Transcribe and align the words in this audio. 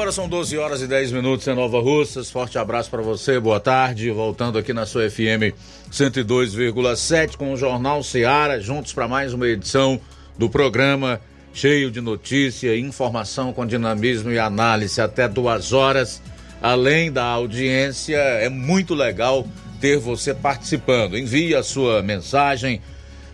Agora 0.00 0.12
são 0.12 0.26
12 0.26 0.56
horas 0.56 0.80
e 0.80 0.86
10 0.86 1.12
minutos 1.12 1.46
em 1.46 1.54
Nova 1.54 1.78
Russas. 1.78 2.30
Forte 2.30 2.56
abraço 2.56 2.88
para 2.88 3.02
você, 3.02 3.38
boa 3.38 3.60
tarde. 3.60 4.10
Voltando 4.10 4.56
aqui 4.56 4.72
na 4.72 4.86
sua 4.86 5.10
FM 5.10 5.52
102,7 5.92 7.36
com 7.36 7.52
o 7.52 7.56
Jornal 7.56 8.02
Seara, 8.02 8.58
juntos 8.58 8.94
para 8.94 9.06
mais 9.06 9.34
uma 9.34 9.46
edição 9.46 10.00
do 10.38 10.48
programa 10.48 11.20
cheio 11.52 11.90
de 11.90 12.00
notícia, 12.00 12.74
informação 12.78 13.52
com 13.52 13.66
dinamismo 13.66 14.32
e 14.32 14.38
análise 14.38 15.02
até 15.02 15.28
duas 15.28 15.74
horas. 15.74 16.22
Além 16.62 17.12
da 17.12 17.24
audiência, 17.24 18.16
é 18.16 18.48
muito 18.48 18.94
legal 18.94 19.46
ter 19.82 19.98
você 19.98 20.32
participando. 20.32 21.18
Envie 21.18 21.54
a 21.54 21.62
sua 21.62 22.00
mensagem 22.00 22.80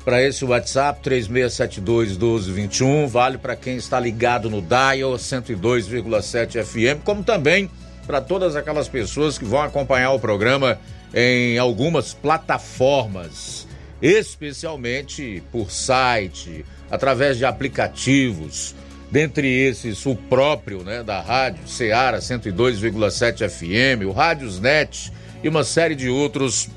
para 0.07 0.23
esse 0.23 0.45
WhatsApp 0.45 1.01
3672 1.03 2.11
1221, 2.11 3.09
vale 3.09 3.39
para 3.39 3.57
quem 3.57 3.75
está 3.75 3.99
ligado 3.99 4.49
no 4.49 4.63
dial 4.63 5.15
102,7 5.15 6.63
FM, 6.65 7.03
como 7.03 7.25
também 7.25 7.69
para 8.07 8.21
todas 8.21 8.55
aquelas 8.55 8.89
pessoas 8.89 9.37
que 9.37 9.45
vão 9.45 9.61
acompanhar 9.61 10.13
o 10.13 10.21
programa 10.21 10.79
em 11.13 11.59
algumas 11.59 12.15
plataformas, 12.15 13.67
especialmente 14.01 15.43
por 15.51 15.73
site, 15.73 16.65
através 16.89 17.37
de 17.37 17.45
aplicativos, 17.45 18.77
dentre 19.11 19.49
esses 19.49 20.07
o 20.07 20.15
próprio, 20.15 20.85
né, 20.85 21.03
da 21.03 21.21
rádio 21.21 21.67
Ceará 21.67 22.19
102,7 22.19 23.49
FM, 23.49 24.07
o 24.07 24.13
Rádiosnet 24.13 25.13
e 25.43 25.49
uma 25.49 25.65
série 25.65 25.97
de 25.97 26.09
outros 26.09 26.69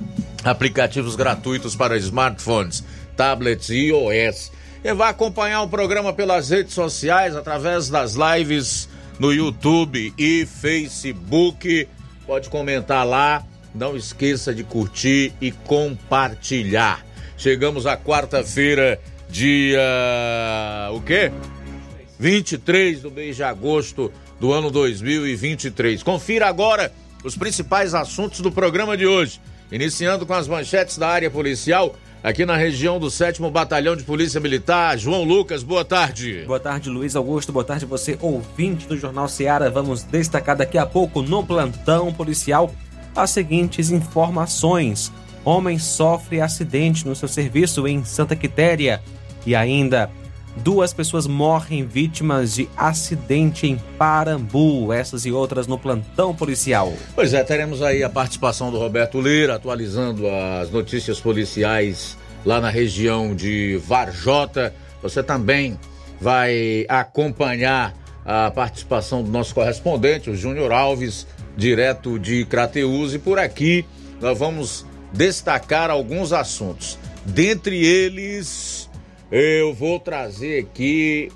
aplicativos 0.44 1.16
gratuitos 1.16 1.76
para 1.76 1.96
smartphones 1.96 2.84
tablets 3.20 3.70
e 3.70 3.90
iOS. 3.90 4.50
E 4.82 4.94
vai 4.94 5.10
acompanhar 5.10 5.62
o 5.62 5.68
programa 5.68 6.14
pelas 6.14 6.50
redes 6.50 6.74
sociais, 6.74 7.36
através 7.36 7.90
das 7.90 8.14
lives 8.16 8.88
no 9.20 9.34
YouTube 9.34 10.14
e 10.18 10.46
Facebook. 10.46 11.86
Pode 12.26 12.50
comentar 12.50 13.06
lá. 13.06 13.44
Não 13.76 13.98
esqueça 13.98 14.56
de 14.56 14.64
curtir 14.64 15.34
e 15.42 15.52
compartilhar. 15.52 17.06
Chegamos 17.38 17.86
à 17.86 17.98
quarta-feira, 17.98 19.00
dia. 19.30 19.82
O 20.94 21.02
quê? 21.02 21.30
23 22.18 23.02
do 23.02 23.12
mês 23.12 23.36
de 23.36 23.44
agosto 23.44 24.14
do 24.40 24.54
ano 24.54 24.72
2023. 24.72 26.04
Confira 26.04 26.48
agora 26.48 26.92
os 27.22 27.36
principais 27.36 27.94
assuntos 27.94 28.40
do 28.40 28.50
programa 28.50 28.96
de 28.96 29.06
hoje. 29.06 29.42
Iniciando 29.70 30.26
com 30.26 30.34
as 30.34 30.48
manchetes 30.48 30.98
da 30.98 31.10
área 31.10 31.30
policial 31.30 31.96
aqui 32.24 32.46
na 32.46 32.56
região 32.56 33.00
do 33.00 33.10
7 33.10 33.42
Batalhão 33.50 33.96
de 33.96 34.04
Polícia 34.04 34.40
Militar. 34.40 34.98
João 34.98 35.24
Lucas, 35.24 35.64
boa 35.64 35.86
tarde. 35.86 36.44
Boa 36.46 36.60
tarde, 36.60 36.90
Luiz 36.90 37.16
Augusto. 37.16 37.52
Boa 37.52 37.64
tarde, 37.64 37.86
você 37.86 38.18
ouvinte 38.22 38.88
do 38.88 38.98
Jornal 38.98 39.28
Seara. 39.28 39.70
Vamos 39.70 40.04
destacar 40.04 40.56
daqui 40.56 40.78
a 40.78 40.86
pouco 40.86 41.22
no 41.22 41.44
plantão 41.44 42.14
policial 42.14 42.74
as 43.16 43.32
seguintes 43.32 43.92
informações. 43.92 45.12
Homem 45.44 45.80
sofre 45.80 46.42
acidente 46.42 47.08
no 47.08 47.16
seu 47.16 47.28
serviço 47.28 47.88
em 47.88 48.04
Santa 48.04 48.36
Quitéria. 48.36 49.02
E 49.46 49.56
ainda, 49.56 50.10
duas 50.58 50.94
pessoas 50.94 51.28
morrem 51.28 51.86
vítimas 51.86 52.56
de 52.56 52.70
acidente 52.76 53.68
em 53.68 53.78
Parambu. 53.98 54.92
Essas 54.92 55.26
e 55.26 55.32
outras 55.32 55.68
no 55.68 55.78
plantão 55.78 56.36
policial. 56.36 56.94
Pois 57.16 57.34
é, 57.34 57.44
teremos 57.44 57.82
aí 57.82 58.04
a 58.04 58.10
participação 58.10 58.72
do 58.72 58.78
Roberto 58.78 59.22
Lira 59.22 59.56
atualizando 59.56 60.28
as 60.28 60.70
notícias 60.72 61.20
policiais 61.20 62.18
lá 62.46 62.60
na 62.60 62.70
região 62.70 63.36
de 63.36 63.80
Varjota. 63.86 64.74
Você 65.02 65.24
também 65.24 65.80
vai 66.20 66.86
acompanhar 66.90 67.96
a 68.26 68.52
participação 68.52 69.24
do 69.24 69.32
nosso 69.32 69.56
correspondente, 69.56 70.30
o 70.30 70.36
Júnior 70.36 70.72
Alves, 70.72 71.26
direto 71.56 72.20
de 72.20 72.46
Crateus. 72.46 73.14
E 73.14 73.20
por 73.20 73.40
aqui 73.40 73.86
nós 74.22 74.38
vamos 74.38 74.86
destacar 75.14 75.90
alguns 75.90 76.34
assuntos. 76.34 76.98
Dentre 77.26 77.86
eles, 77.86 78.89
eu 79.32 79.74
vou 79.74 80.00
trazer 80.00 80.64
aqui 80.64 81.32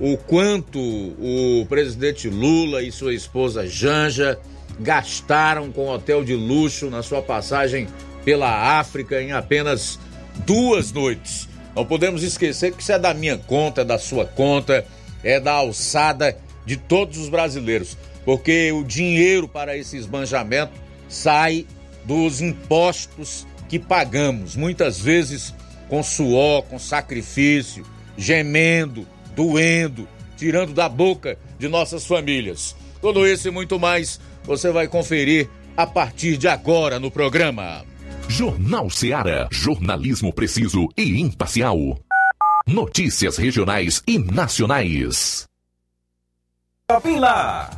o 0.00 0.16
quanto 0.16 0.78
o 0.78 1.66
presidente 1.68 2.28
Lula 2.28 2.82
e 2.82 2.92
sua 2.92 3.14
esposa 3.14 3.66
Janja 3.66 4.38
gastaram 4.78 5.72
com 5.72 5.88
hotel 5.88 6.22
de 6.22 6.34
luxo 6.34 6.88
na 6.90 7.02
sua 7.02 7.20
passagem 7.22 7.88
pela 8.24 8.78
África 8.78 9.20
em 9.20 9.32
apenas 9.32 9.98
duas 10.46 10.92
noites. 10.92 11.48
Não 11.74 11.84
podemos 11.84 12.22
esquecer 12.22 12.72
que 12.72 12.82
isso 12.82 12.92
é 12.92 12.98
da 12.98 13.14
minha 13.14 13.38
conta, 13.38 13.80
é 13.80 13.84
da 13.84 13.98
sua 13.98 14.24
conta, 14.24 14.84
é 15.22 15.40
da 15.40 15.52
alçada 15.52 16.36
de 16.64 16.76
todos 16.76 17.18
os 17.18 17.28
brasileiros, 17.28 17.96
porque 18.24 18.70
o 18.72 18.84
dinheiro 18.84 19.48
para 19.48 19.76
esse 19.76 19.96
esbanjamento 19.96 20.72
sai 21.08 21.66
dos 22.04 22.40
impostos 22.40 23.46
que 23.68 23.78
pagamos, 23.78 24.54
muitas 24.54 25.00
vezes 25.00 25.54
com 25.88 26.02
suor, 26.02 26.62
com 26.62 26.78
sacrifício, 26.78 27.84
gemendo, 28.16 29.06
doendo, 29.34 30.08
tirando 30.36 30.72
da 30.72 30.88
boca 30.88 31.38
de 31.58 31.68
nossas 31.68 32.06
famílias. 32.06 32.76
Tudo 33.00 33.26
isso 33.26 33.48
e 33.48 33.50
muito 33.50 33.78
mais 33.78 34.20
você 34.44 34.70
vai 34.70 34.88
conferir 34.88 35.48
a 35.76 35.86
partir 35.86 36.36
de 36.36 36.48
agora 36.48 36.98
no 36.98 37.10
programa. 37.10 37.84
Jornal 38.28 38.90
Seara. 38.90 39.48
Jornalismo 39.50 40.32
preciso 40.32 40.88
e 40.96 41.20
imparcial. 41.20 41.98
Notícias 42.66 43.38
regionais 43.38 44.02
e 44.06 44.18
nacionais. 44.18 45.46
Lá. 47.18 47.77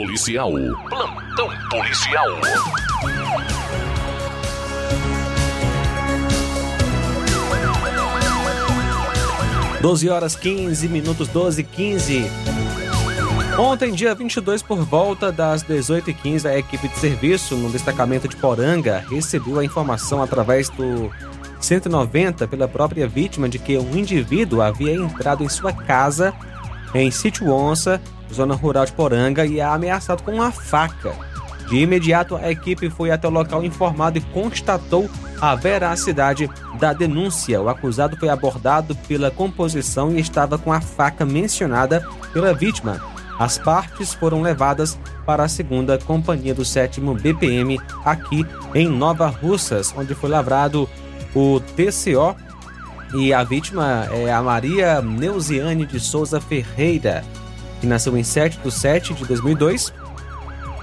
Policial. 0.00 0.50
Plantão 0.88 1.50
policial. 1.68 2.26
12 9.82 10.08
horas 10.08 10.34
15 10.36 10.88
minutos, 10.88 11.28
12 11.28 11.60
e 11.60 11.64
15. 11.64 12.30
Ontem, 13.58 13.92
dia 13.92 14.14
22, 14.14 14.62
por 14.62 14.78
volta 14.78 15.30
das 15.30 15.62
18h15, 15.64 16.46
a 16.46 16.56
equipe 16.56 16.88
de 16.88 16.96
serviço 16.96 17.54
no 17.56 17.68
destacamento 17.68 18.26
de 18.26 18.36
Poranga 18.36 19.04
recebeu 19.10 19.58
a 19.58 19.64
informação 19.66 20.22
através 20.22 20.70
do 20.70 21.10
190 21.60 22.48
pela 22.48 22.66
própria 22.66 23.06
vítima 23.06 23.50
de 23.50 23.58
que 23.58 23.76
um 23.76 23.94
indivíduo 23.94 24.62
havia 24.62 24.94
entrado 24.94 25.44
em 25.44 25.48
sua 25.50 25.74
casa 25.74 26.32
em 26.94 27.10
Sítio 27.10 27.52
Onça, 27.52 28.00
zona 28.32 28.54
rural 28.54 28.84
de 28.84 28.92
Poranga, 28.92 29.46
e 29.46 29.60
a 29.60 29.72
ameaçado 29.72 30.22
com 30.22 30.32
uma 30.32 30.50
faca. 30.50 31.12
De 31.68 31.76
imediato, 31.76 32.36
a 32.36 32.50
equipe 32.50 32.90
foi 32.90 33.10
até 33.10 33.28
o 33.28 33.30
local 33.30 33.64
informado 33.64 34.18
e 34.18 34.20
constatou 34.20 35.08
a 35.40 35.54
veracidade 35.54 36.50
da 36.80 36.92
denúncia. 36.92 37.60
O 37.62 37.68
acusado 37.68 38.16
foi 38.16 38.28
abordado 38.28 38.96
pela 39.06 39.30
composição 39.30 40.12
e 40.12 40.20
estava 40.20 40.58
com 40.58 40.72
a 40.72 40.80
faca 40.80 41.24
mencionada 41.24 42.06
pela 42.32 42.52
vítima. 42.52 43.00
As 43.38 43.56
partes 43.56 44.12
foram 44.12 44.42
levadas 44.42 44.98
para 45.24 45.44
a 45.44 45.48
segunda 45.48 45.96
companhia 45.96 46.54
do 46.54 46.64
sétimo 46.64 47.14
BPM 47.14 47.80
aqui 48.04 48.44
em 48.74 48.88
Nova 48.88 49.28
Russas, 49.28 49.94
onde 49.96 50.14
foi 50.14 50.28
lavrado 50.28 50.88
o 51.34 51.60
TCO 51.60 52.36
e 53.14 53.32
a 53.32 53.42
vítima 53.42 54.08
é 54.12 54.32
a 54.32 54.40
Maria 54.40 55.00
Neuziane 55.00 55.84
de 55.84 55.98
Souza 55.98 56.40
Ferreira, 56.40 57.24
que 57.80 57.86
nasceu 57.86 58.16
em 58.16 58.22
7 58.22 58.58
de 58.58 58.70
7 58.70 59.14
de 59.14 59.24
2002. 59.24 59.92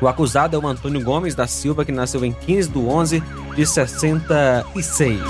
O 0.01 0.07
acusado 0.07 0.55
é 0.55 0.59
o 0.59 0.67
Antônio 0.67 1.03
Gomes 1.03 1.35
da 1.35 1.47
Silva, 1.47 1.85
que 1.85 1.91
nasceu 1.91 2.23
em 2.23 2.31
15 2.31 2.69
de 2.69 2.77
11 2.77 3.23
de 3.55 3.65
66. 3.65 5.21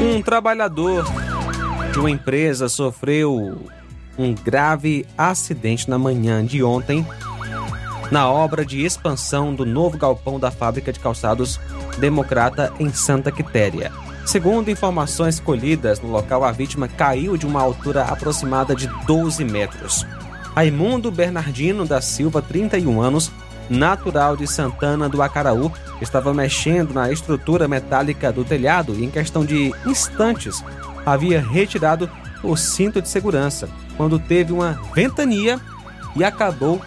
Um 0.00 0.22
trabalhador 0.22 1.04
de 1.92 1.98
uma 1.98 2.10
empresa 2.10 2.68
sofreu 2.68 3.68
um 4.18 4.34
grave 4.34 5.06
acidente 5.16 5.88
na 5.88 5.98
manhã 5.98 6.44
de 6.44 6.62
ontem 6.62 7.06
na 8.10 8.28
obra 8.28 8.64
de 8.64 8.84
expansão 8.84 9.54
do 9.54 9.64
novo 9.64 9.98
galpão 9.98 10.40
da 10.40 10.50
fábrica 10.50 10.92
de 10.92 10.98
calçados 10.98 11.60
Democrata 11.98 12.72
em 12.78 12.90
Santa 12.92 13.30
Quitéria. 13.30 13.92
Segundo 14.24 14.70
informações 14.70 15.40
colhidas 15.40 16.00
no 16.00 16.08
local, 16.10 16.44
a 16.44 16.52
vítima 16.52 16.88
caiu 16.88 17.36
de 17.36 17.46
uma 17.46 17.60
altura 17.62 18.04
aproximada 18.04 18.74
de 18.74 18.86
12 19.06 19.44
metros. 19.44 20.06
Raimundo 20.54 21.10
Bernardino 21.10 21.84
da 21.84 22.00
Silva, 22.00 22.42
31 22.42 23.00
anos, 23.00 23.30
natural 23.68 24.36
de 24.36 24.46
Santana 24.46 25.08
do 25.08 25.22
Acaraú, 25.22 25.70
estava 26.00 26.32
mexendo 26.32 26.92
na 26.92 27.12
estrutura 27.12 27.68
metálica 27.68 28.32
do 28.32 28.44
telhado 28.44 28.94
e, 28.94 29.04
em 29.04 29.10
questão 29.10 29.44
de 29.44 29.72
instantes, 29.86 30.64
havia 31.04 31.40
retirado 31.40 32.10
o 32.42 32.56
cinto 32.56 33.00
de 33.02 33.08
segurança 33.08 33.68
quando 33.98 34.18
teve 34.18 34.52
uma 34.52 34.80
ventania 34.94 35.60
e 36.16 36.24
acabou 36.24 36.80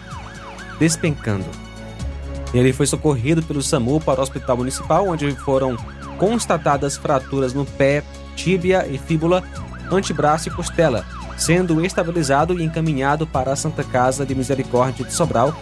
despencando. 0.80 1.44
Ele 2.52 2.72
foi 2.72 2.86
socorrido 2.86 3.42
pelo 3.42 3.62
SAMU 3.62 4.00
para 4.00 4.18
o 4.18 4.22
hospital 4.22 4.56
municipal, 4.56 5.06
onde 5.06 5.30
foram 5.36 5.76
constatadas 6.18 6.96
fraturas 6.96 7.54
no 7.54 7.64
pé, 7.64 8.02
tíbia 8.34 8.86
e 8.88 8.98
fíbula, 8.98 9.44
antebraço 9.90 10.48
e 10.48 10.50
costela, 10.50 11.04
sendo 11.36 11.84
estabilizado 11.84 12.58
e 12.58 12.64
encaminhado 12.64 13.26
para 13.26 13.52
a 13.52 13.56
Santa 13.56 13.84
Casa 13.84 14.26
de 14.26 14.34
Misericórdia 14.34 15.04
de 15.04 15.12
Sobral 15.12 15.54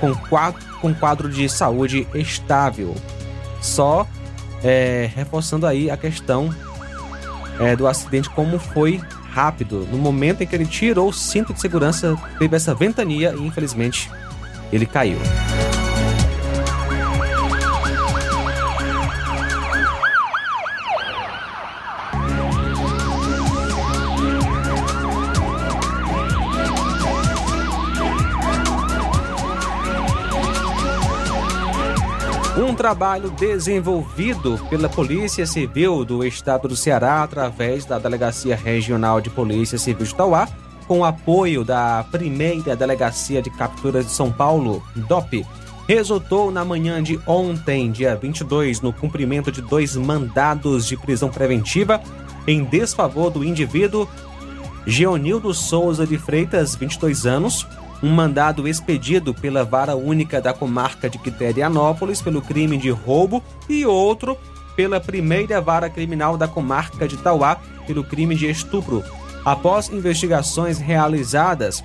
com 0.00 0.14
quadro, 0.14 0.60
com 0.80 0.94
quadro 0.94 1.28
de 1.28 1.48
saúde 1.48 2.06
estável. 2.14 2.94
Só 3.60 4.06
é, 4.62 5.10
reforçando 5.14 5.66
aí 5.66 5.90
a 5.90 5.96
questão 5.96 6.54
é, 7.58 7.74
do 7.74 7.86
acidente, 7.86 8.30
como 8.30 8.58
foi 8.58 9.00
rápido. 9.30 9.86
No 9.90 9.98
momento 9.98 10.42
em 10.42 10.46
que 10.46 10.54
ele 10.54 10.66
tirou 10.66 11.08
o 11.08 11.12
cinto 11.12 11.52
de 11.52 11.60
segurança, 11.60 12.16
teve 12.38 12.56
essa 12.56 12.74
ventania 12.74 13.34
e 13.36 13.46
infelizmente 13.46 14.10
ele 14.72 14.86
caiu. 14.86 15.18
Trabalho 32.78 33.28
desenvolvido 33.32 34.56
pela 34.70 34.88
Polícia 34.88 35.44
Civil 35.44 36.04
do 36.04 36.24
Estado 36.24 36.68
do 36.68 36.76
Ceará 36.76 37.24
através 37.24 37.84
da 37.84 37.98
Delegacia 37.98 38.54
Regional 38.54 39.20
de 39.20 39.28
Polícia 39.28 39.76
Civil 39.76 40.06
de 40.06 40.14
Tauá, 40.14 40.48
com 40.86 41.04
apoio 41.04 41.64
da 41.64 42.06
primeira 42.08 42.76
Delegacia 42.76 43.42
de 43.42 43.50
Capturas 43.50 44.06
de 44.06 44.12
São 44.12 44.30
Paulo, 44.30 44.80
DOP, 44.94 45.44
resultou 45.88 46.52
na 46.52 46.64
manhã 46.64 47.02
de 47.02 47.18
ontem, 47.26 47.90
dia 47.90 48.14
22, 48.14 48.80
no 48.80 48.92
cumprimento 48.92 49.50
de 49.50 49.60
dois 49.60 49.96
mandados 49.96 50.86
de 50.86 50.96
prisão 50.96 51.30
preventiva 51.30 52.00
em 52.46 52.62
desfavor 52.62 53.28
do 53.28 53.42
indivíduo 53.42 54.08
Geonildo 54.86 55.52
Souza 55.52 56.06
de 56.06 56.16
Freitas, 56.16 56.76
22 56.76 57.26
anos, 57.26 57.66
um 58.02 58.10
mandado 58.10 58.68
expedido 58.68 59.34
pela 59.34 59.64
Vara 59.64 59.96
Única 59.96 60.40
da 60.40 60.52
Comarca 60.52 61.08
de 61.10 61.18
Quiterianópolis 61.18 62.22
pelo 62.22 62.40
crime 62.40 62.76
de 62.76 62.90
roubo 62.90 63.42
e 63.68 63.84
outro 63.84 64.36
pela 64.76 65.00
primeira 65.00 65.60
Vara 65.60 65.90
Criminal 65.90 66.36
da 66.36 66.46
Comarca 66.46 67.08
de 67.08 67.16
Tauá 67.16 67.58
pelo 67.86 68.04
crime 68.04 68.36
de 68.36 68.48
estupro. 68.48 69.02
Após 69.44 69.88
investigações 69.88 70.78
realizadas 70.78 71.82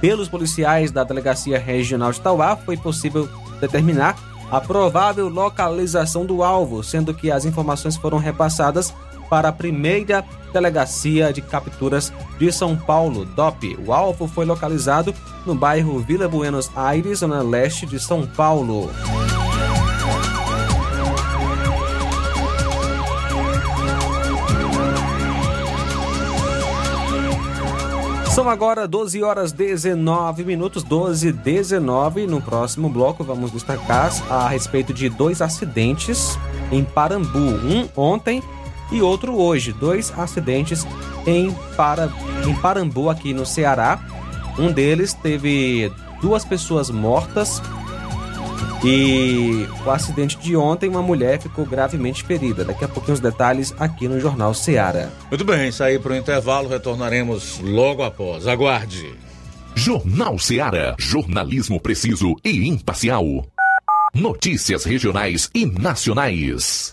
pelos 0.00 0.28
policiais 0.28 0.90
da 0.90 1.04
Delegacia 1.04 1.58
Regional 1.58 2.10
de 2.10 2.20
Tauá, 2.20 2.56
foi 2.56 2.76
possível 2.76 3.28
determinar 3.60 4.16
a 4.50 4.60
provável 4.60 5.28
localização 5.28 6.26
do 6.26 6.42
alvo, 6.42 6.82
sendo 6.82 7.14
que 7.14 7.30
as 7.30 7.44
informações 7.44 7.96
foram 7.96 8.18
repassadas 8.18 8.92
para 9.30 9.48
a 9.48 9.52
primeira 9.52 10.24
Delegacia 10.52 11.32
de 11.32 11.40
Capturas 11.40 12.12
de 12.38 12.52
São 12.52 12.76
Paulo, 12.76 13.24
DOP. 13.24 13.78
O 13.86 13.92
alvo 13.92 14.26
foi 14.26 14.44
localizado 14.44 15.14
no 15.46 15.54
bairro 15.54 16.00
Vila 16.00 16.28
Buenos 16.28 16.70
Aires, 16.76 17.20
zona 17.20 17.40
leste 17.40 17.86
de 17.86 18.00
São 18.00 18.26
Paulo. 18.26 18.90
São 28.40 28.48
agora 28.48 28.88
12 28.88 29.22
horas 29.22 29.52
19 29.52 30.44
minutos, 30.44 30.82
12 30.82 31.28
e 31.28 31.32
19. 31.32 32.26
No 32.26 32.40
próximo 32.40 32.88
bloco, 32.88 33.22
vamos 33.22 33.50
destacar 33.50 34.10
a 34.30 34.48
respeito 34.48 34.94
de 34.94 35.08
dois 35.08 35.42
acidentes 35.42 36.38
em 36.72 36.82
Parambu. 36.82 37.38
Um 37.38 37.88
ontem 37.94 38.42
e 38.90 39.02
outro 39.02 39.36
hoje. 39.36 39.72
Dois 39.72 40.12
acidentes 40.16 40.86
em, 41.26 41.52
Para... 41.76 42.10
em 42.46 42.54
Parambu, 42.54 43.10
aqui 43.10 43.32
no 43.32 43.46
Ceará. 43.46 44.00
Um 44.58 44.72
deles 44.72 45.14
teve 45.14 45.90
duas 46.20 46.44
pessoas 46.44 46.90
mortas 46.90 47.62
e 48.82 49.68
o 49.84 49.90
acidente 49.90 50.38
de 50.38 50.56
ontem, 50.56 50.88
uma 50.88 51.02
mulher 51.02 51.38
ficou 51.40 51.66
gravemente 51.66 52.24
ferida. 52.24 52.64
Daqui 52.64 52.84
a 52.84 52.88
pouquinho 52.88 53.14
os 53.14 53.20
detalhes 53.20 53.74
aqui 53.78 54.08
no 54.08 54.18
Jornal 54.18 54.54
Seara. 54.54 55.12
Muito 55.28 55.44
bem, 55.44 55.70
sair 55.70 56.00
para 56.00 56.12
o 56.12 56.16
intervalo, 56.16 56.68
retornaremos 56.68 57.58
logo 57.60 58.02
após. 58.02 58.46
Aguarde. 58.46 59.14
Jornal 59.74 60.38
Seara. 60.38 60.94
Jornalismo 60.98 61.78
preciso 61.78 62.34
e 62.44 62.68
imparcial. 62.68 63.24
Notícias 64.14 64.84
regionais 64.84 65.50
e 65.54 65.66
nacionais. 65.66 66.92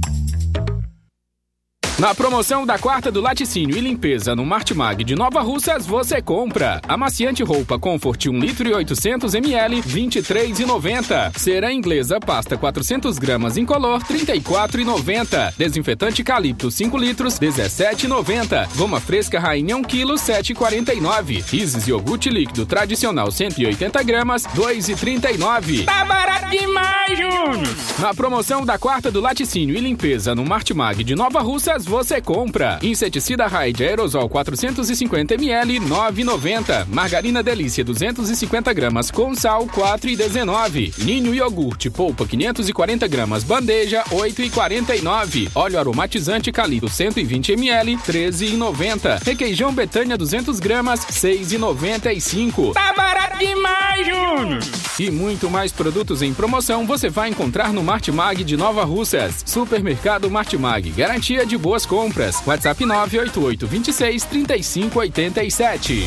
Na 2.01 2.15
promoção 2.15 2.65
da 2.65 2.79
quarta 2.79 3.11
do 3.11 3.21
laticínio 3.21 3.77
e 3.77 3.79
limpeza 3.79 4.35
no 4.35 4.43
Martimag 4.43 5.03
de 5.03 5.13
Nova 5.13 5.39
Russas, 5.41 5.85
você 5.85 6.19
compra 6.19 6.81
amaciante 6.87 7.43
roupa 7.43 7.77
Comfort 7.77 8.25
1 8.25 8.39
litro 8.39 8.67
e 8.67 8.73
800 8.73 9.35
ml, 9.35 9.83
23,90. 9.83 11.37
Cera 11.37 11.71
inglesa 11.71 12.19
pasta 12.19 12.57
400 12.57 13.19
gramas 13.19 13.55
incolor, 13.55 14.01
34,90. 14.01 15.53
Desinfetante 15.55 16.23
Calipto 16.23 16.71
5 16.71 16.97
litros, 16.97 17.35
17,90. 17.35 18.75
Goma 18.75 18.99
fresca 18.99 19.39
Rainha 19.39 19.77
1 19.77 19.83
kg, 19.83 20.13
7,49. 20.15 21.53
Isis 21.53 21.87
iogurte 21.87 22.31
líquido 22.31 22.65
tradicional 22.65 23.31
180 23.31 24.01
gramas, 24.01 24.47
2,39. 24.55 25.85
Tá 25.85 26.03
barato 26.03 26.49
demais, 26.49 27.15
Júnior! 27.15 27.91
Na 27.99 28.11
promoção 28.15 28.65
da 28.65 28.79
quarta 28.79 29.11
do 29.11 29.21
laticínio 29.21 29.75
e 29.75 29.79
limpeza 29.79 30.33
no 30.33 30.43
Martimag 30.43 31.03
de 31.03 31.13
Nova 31.13 31.39
Russas, 31.41 31.90
você 31.91 32.21
compra. 32.21 32.79
Inseticida 32.81 33.47
Raid 33.47 33.83
aerosol 33.83 34.29
450 34.29 35.33
ml 35.33 35.77
9,90. 35.81 36.87
Margarina 36.87 37.43
Delícia 37.43 37.83
250 37.83 38.71
gramas 38.71 39.11
com 39.11 39.35
sal 39.35 39.65
4,19. 39.65 41.03
Ninho 41.03 41.35
iogurte 41.35 41.89
polpa 41.89 42.25
540 42.25 43.05
gramas 43.09 43.43
bandeja 43.43 44.05
8,49. 44.05 45.49
Óleo 45.53 45.79
aromatizante 45.79 46.49
Calito 46.49 46.87
120 46.87 47.51
ml 47.51 47.97
13,90. 47.97 49.21
Requeijão 49.25 49.73
Betânia 49.73 50.17
200 50.17 50.61
gramas 50.61 51.01
6,95. 51.07 52.71
Tá 52.73 52.93
barato 52.93 53.37
demais, 53.37 54.07
Júnior! 54.07 54.59
E 54.99 55.09
muito 55.09 55.49
mais 55.49 55.71
produtos 55.71 56.21
em 56.21 56.33
promoção 56.33 56.85
você 56.85 57.09
vai 57.09 57.29
encontrar 57.29 57.73
no 57.73 57.83
Martimag 57.83 58.43
de 58.43 58.55
Nova 58.55 58.85
Russas. 58.85 59.43
Supermercado 59.45 60.29
Martimag, 60.29 60.89
garantia 60.91 61.45
de 61.45 61.57
boas 61.71 61.85
compras. 61.85 62.43
WhatsApp 62.45 62.85
988 62.85 63.65
26 63.65 64.25
35 64.25 64.99
87. 64.99 66.05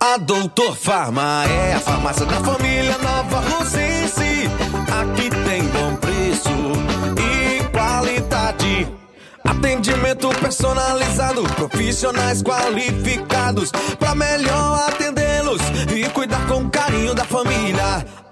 A 0.00 0.16
Doutor 0.16 0.74
Farma 0.74 1.44
é 1.44 1.74
a 1.74 1.80
farmácia 1.80 2.24
da 2.24 2.40
família 2.40 2.96
Nova 2.96 3.40
Rosense. 3.40 4.48
Aqui 4.90 5.28
tem 5.28 5.62
bom 5.64 5.96
preço 5.96 6.48
e 7.20 7.62
qualidade. 7.72 8.88
Atendimento 9.44 10.30
personalizado, 10.40 11.42
profissionais 11.42 12.42
qualificados 12.42 13.70
para 13.98 14.14
melhor 14.14 14.88
atendê-los 14.88 15.60
e 15.94 16.08
cuidar 16.08 16.46
com 16.46 16.70
carinho 16.70 17.12
da 17.12 17.26
família. 17.26 18.06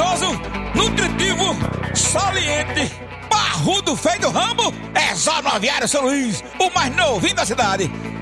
gostoso, 0.00 0.32
nutritivo, 0.74 1.54
saliente, 1.94 2.90
barrudo 3.28 3.94
feio 3.94 4.20
do 4.20 4.30
ramo, 4.30 4.72
é 4.94 5.14
só 5.14 5.42
no 5.42 5.48
Aviário 5.48 5.86
São 5.86 6.02
Luís, 6.02 6.42
o 6.58 6.70
mais 6.74 6.94
novinho 6.96 7.34
da 7.34 7.44
cidade. 7.44 7.90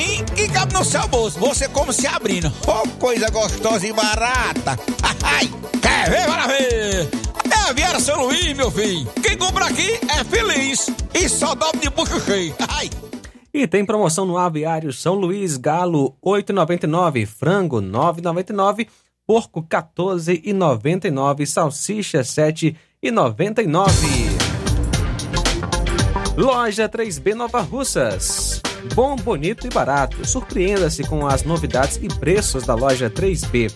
precinho 0.00 0.24
que 0.34 0.48
cabe 0.48 0.72
no 0.72 0.84
seu 0.84 1.06
bolso. 1.08 1.38
Você 1.38 1.68
como 1.68 1.92
se 1.92 2.06
abrindo. 2.06 2.50
Oh, 2.66 2.88
coisa 2.98 3.28
gostosa 3.30 3.86
e 3.86 3.92
barata. 3.92 4.78
Ai, 5.22 5.48
quer 5.80 6.08
ver, 6.10 6.24
para 6.26 6.46
ver. 6.46 7.08
É 7.50 7.70
Aviário 7.70 8.00
São 8.00 8.24
Luís, 8.24 8.56
meu 8.56 8.70
filho. 8.70 9.06
Quem 9.22 9.36
compra 9.36 9.66
aqui 9.66 10.00
é 10.08 10.24
feliz. 10.24 10.88
E 11.14 11.28
só 11.28 11.54
dobra 11.54 11.78
de 11.78 11.90
bucho 11.90 12.18
cheio. 12.20 12.54
Ai. 12.68 12.88
E 13.52 13.66
tem 13.66 13.84
promoção 13.84 14.24
no 14.24 14.38
Aviário 14.38 14.92
São 14.92 15.14
Luís, 15.14 15.56
galo 15.56 16.14
8,99, 16.24 17.26
frango 17.26 17.82
9,99, 17.82 18.86
porco 19.26 19.60
14,99, 19.60 21.46
salsicha 21.46 22.20
7,99. 22.20 23.90
Loja 26.36 26.88
3B 26.88 27.34
Nova 27.34 27.60
Russas. 27.60 28.62
Bom, 28.94 29.16
bonito 29.16 29.66
e 29.66 29.70
barato. 29.70 30.26
Surpreenda-se 30.26 31.04
com 31.04 31.26
as 31.26 31.42
novidades 31.42 31.98
e 32.02 32.08
preços 32.08 32.64
da 32.64 32.74
loja 32.74 33.10
3B. 33.10 33.72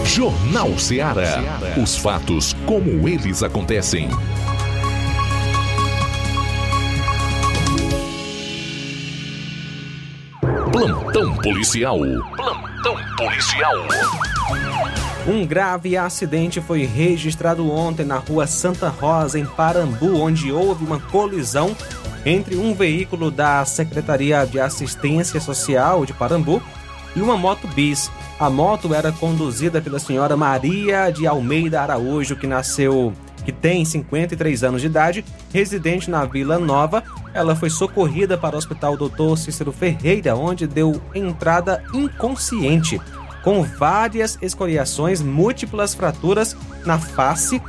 Jornal 0.05 0.79
Ceará. 0.79 1.39
Os 1.81 1.97
fatos 1.97 2.55
como 2.67 3.09
eles 3.09 3.43
acontecem. 3.43 4.11
Plantão 10.73 11.35
policial. 11.37 11.99
Plantão 12.37 12.97
policial. 13.17 13.75
Um 15.27 15.47
grave 15.47 15.97
acidente 15.97 16.61
foi 16.61 16.85
registrado 16.85 17.71
ontem 17.71 18.05
na 18.05 18.17
rua 18.17 18.47
Santa 18.47 18.89
Rosa, 18.89 19.39
em 19.39 19.45
Parambu, 19.45 20.21
onde 20.21 20.51
houve 20.51 20.85
uma 20.85 20.99
colisão 20.99 21.77
entre 22.25 22.57
um 22.57 22.75
veículo 22.75 23.31
da 23.31 23.65
Secretaria 23.65 24.45
de 24.45 24.59
Assistência 24.59 25.41
Social 25.41 26.05
de 26.05 26.13
Parambu 26.13 26.63
e 27.15 27.21
uma 27.21 27.37
moto 27.37 27.67
bis. 27.69 28.11
A 28.39 28.49
moto 28.49 28.95
era 28.95 29.13
conduzida 29.13 29.81
pela 29.81 29.99
senhora 29.99 30.37
Maria 30.37 31.11
de 31.11 31.27
Almeida 31.27 31.83
Araújo, 31.83 32.37
que 32.37 32.47
nasceu, 32.47 33.13
que 33.45 33.53
tem 33.53 33.85
53 33.85 34.65
anos 34.65 34.81
de 34.81 34.87
idade, 34.87 35.25
residente 35.53 36.11
na 36.11 36.25
Vila 36.25 36.59
Nova. 36.59 37.03
Ela 37.35 37.55
foi 37.55 37.71
socorrida 37.71 38.39
para 38.39 38.55
o 38.55 38.59
Hospital 38.59 38.97
Dr. 38.97 39.37
Cícero 39.37 39.73
Ferreira, 39.73 40.35
onde 40.35 40.67
deu 40.67 41.01
entrada 41.15 41.83
inconsciente, 41.93 43.01
com 43.43 43.63
várias 43.63 44.39
escoriações, 44.43 45.21
múltiplas 45.21 45.95
fraturas 45.95 46.57
na 46.85 46.99
face, 46.99 47.61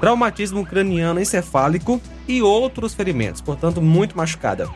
traumatismo 0.00 0.66
craniano 0.66 1.20
encefálico 1.20 2.00
e 2.26 2.42
outros 2.42 2.94
ferimentos, 2.94 3.40
portanto, 3.40 3.80
muito 3.80 4.16
machucada. 4.16 4.68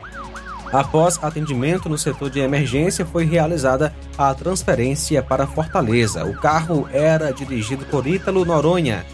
Após 0.72 1.22
atendimento 1.22 1.88
no 1.88 1.96
setor 1.96 2.28
de 2.28 2.40
emergência, 2.40 3.06
foi 3.06 3.24
realizada 3.24 3.94
a 4.18 4.34
transferência 4.34 5.22
para 5.22 5.46
Fortaleza. 5.46 6.24
O 6.24 6.34
carro 6.34 6.88
era 6.92 7.32
dirigido 7.32 7.84
por 7.86 8.06
Ítalo 8.06 8.44
Noronha 8.44 9.04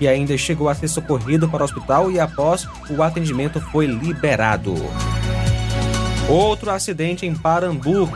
e 0.00 0.08
ainda 0.08 0.36
chegou 0.36 0.68
a 0.68 0.74
ser 0.74 0.88
socorrido 0.88 1.48
para 1.48 1.62
o 1.62 1.64
hospital 1.64 2.10
e 2.10 2.18
após 2.18 2.66
o 2.90 3.02
atendimento 3.02 3.60
foi 3.60 3.86
liberado. 3.86 4.74
Outro 6.28 6.70
acidente 6.70 7.26
em 7.26 7.34
Parambu. 7.34 8.08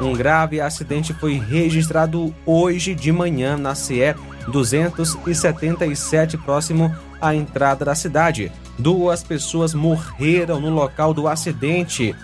Um 0.00 0.14
grave 0.14 0.60
acidente 0.60 1.12
foi 1.12 1.34
registrado 1.34 2.34
hoje 2.46 2.94
de 2.94 3.12
manhã 3.12 3.56
na 3.56 3.74
CE 3.74 4.14
277, 4.48 6.38
próximo 6.38 6.94
à 7.20 7.34
entrada 7.34 7.84
da 7.84 7.94
cidade. 7.94 8.50
Duas 8.78 9.22
pessoas 9.22 9.74
morreram 9.74 10.58
no 10.58 10.70
local 10.70 11.12
do 11.12 11.28
acidente 11.28 12.16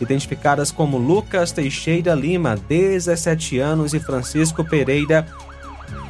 identificadas 0.00 0.72
como 0.72 0.98
Lucas 0.98 1.52
Teixeira 1.52 2.14
Lima, 2.14 2.56
17 2.68 3.58
anos, 3.58 3.94
e 3.94 4.00
Francisco 4.00 4.64
Pereira, 4.64 5.26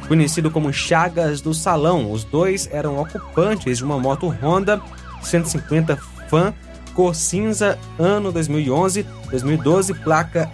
conhecido 0.07 0.49
como 0.49 0.73
Chagas 0.73 1.41
do 1.41 1.53
Salão. 1.53 2.11
Os 2.11 2.23
dois 2.23 2.69
eram 2.71 2.97
ocupantes 2.99 3.77
de 3.77 3.83
uma 3.83 3.99
moto 3.99 4.27
Honda 4.41 4.81
150 5.21 5.97
Fan, 6.29 6.53
cor 6.93 7.15
cinza, 7.15 7.77
ano 7.97 8.31
2011, 8.31 9.05
2012, 9.29 9.93
placa 9.95 10.49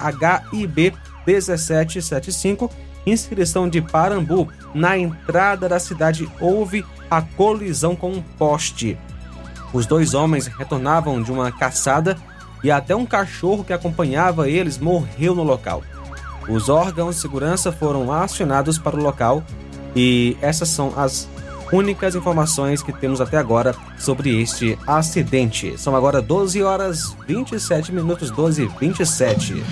HIB 0.51 0.93
1775, 1.25 2.69
inscrição 3.05 3.69
de 3.69 3.81
Parambu. 3.81 4.47
Na 4.73 4.97
entrada 4.97 5.67
da 5.67 5.79
cidade 5.79 6.29
houve 6.39 6.85
a 7.09 7.21
colisão 7.21 7.95
com 7.95 8.11
um 8.11 8.21
poste. 8.21 8.97
Os 9.73 9.85
dois 9.85 10.13
homens 10.13 10.47
retornavam 10.47 11.21
de 11.21 11.31
uma 11.31 11.51
caçada 11.51 12.17
e 12.63 12.71
até 12.71 12.95
um 12.95 13.05
cachorro 13.05 13.63
que 13.63 13.73
acompanhava 13.73 14.49
eles 14.49 14.77
morreu 14.77 15.35
no 15.35 15.43
local. 15.43 15.83
Os 16.49 16.69
órgãos 16.69 17.15
de 17.15 17.21
segurança 17.21 17.71
foram 17.71 18.11
acionados 18.11 18.77
para 18.77 18.95
o 18.95 19.03
local 19.03 19.43
e 19.95 20.37
essas 20.41 20.69
são 20.69 20.93
as 20.95 21.27
únicas 21.71 22.15
informações 22.15 22.81
que 22.81 22.93
temos 22.93 23.21
até 23.21 23.37
agora 23.37 23.75
sobre 23.97 24.41
este 24.41 24.77
acidente. 24.85 25.77
São 25.77 25.95
agora 25.95 26.21
12 26.21 26.61
horas 26.63 27.15
27 27.27 27.91
minutos, 27.91 28.31
12 28.31 28.63
e 28.63 28.67
27. 28.67 29.63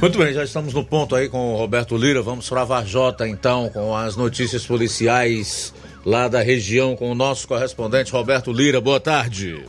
Muito 0.00 0.18
bem, 0.18 0.32
já 0.32 0.44
estamos 0.44 0.74
no 0.74 0.84
ponto 0.84 1.14
aí 1.14 1.28
com 1.28 1.54
o 1.54 1.56
Roberto 1.56 1.96
Lira. 1.96 2.22
Vamos 2.22 2.48
para 2.48 2.62
a 2.62 2.64
Varjota 2.64 3.28
então 3.28 3.68
com 3.70 3.96
as 3.96 4.16
notícias 4.16 4.66
policiais 4.66 5.72
lá 6.04 6.28
da 6.28 6.42
região 6.42 6.94
com 6.94 7.10
o 7.10 7.14
nosso 7.14 7.48
correspondente 7.48 8.12
Roberto 8.12 8.52
Lira. 8.52 8.80
Boa 8.80 9.00
tarde. 9.00 9.64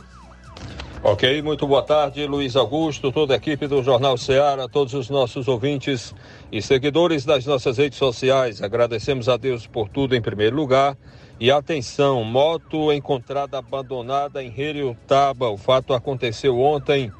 Ok, 1.08 1.40
muito 1.40 1.68
boa 1.68 1.84
tarde, 1.84 2.26
Luiz 2.26 2.56
Augusto, 2.56 3.12
toda 3.12 3.34
a 3.34 3.36
equipe 3.36 3.68
do 3.68 3.80
Jornal 3.80 4.18
Ceará, 4.18 4.66
todos 4.66 4.92
os 4.92 5.08
nossos 5.08 5.46
ouvintes 5.46 6.12
e 6.50 6.60
seguidores 6.60 7.24
das 7.24 7.46
nossas 7.46 7.78
redes 7.78 7.96
sociais. 7.96 8.60
Agradecemos 8.60 9.28
a 9.28 9.36
Deus 9.36 9.68
por 9.68 9.88
tudo 9.88 10.16
em 10.16 10.20
primeiro 10.20 10.56
lugar. 10.56 10.96
E 11.38 11.50
atenção, 11.50 12.24
moto 12.24 12.90
encontrada 12.90 13.58
abandonada 13.58 14.42
em 14.42 14.50
Heriotaba. 14.56 15.50
O 15.50 15.58
fato 15.58 15.92
aconteceu 15.92 16.58
ontem, 16.58 17.12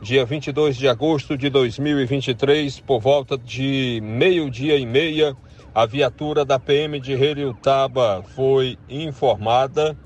dia 0.00 0.24
22 0.24 0.78
de 0.78 0.88
agosto 0.88 1.36
de 1.36 1.50
2023, 1.50 2.80
por 2.80 3.00
volta 3.00 3.36
de 3.36 4.00
meio-dia 4.02 4.78
e 4.78 4.86
meia, 4.86 5.36
A 5.72 5.86
viatura 5.86 6.44
da 6.44 6.58
PM 6.58 6.98
de 6.98 7.12
Heriutaba 7.12 8.24
foi 8.34 8.76
informada, 8.88 9.96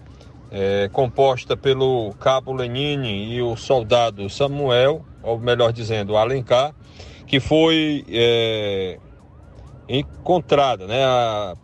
é, 0.51 0.91
composta 0.93 1.57
pelo 1.57 2.13
cabo 2.21 2.53
Lenine 2.53 3.33
e 3.33 3.41
o 3.41 3.57
soldado 3.57 4.29
Samuel, 4.29 5.05
ou 5.23 5.39
melhor 5.39 5.73
dizendo, 5.73 6.19
Alencar, 6.19 6.75
que 7.27 7.41
foi 7.41 8.05
é, 8.11 8.99
encontrada, 9.89 10.87
né? 10.87 11.03
A 11.03 11.55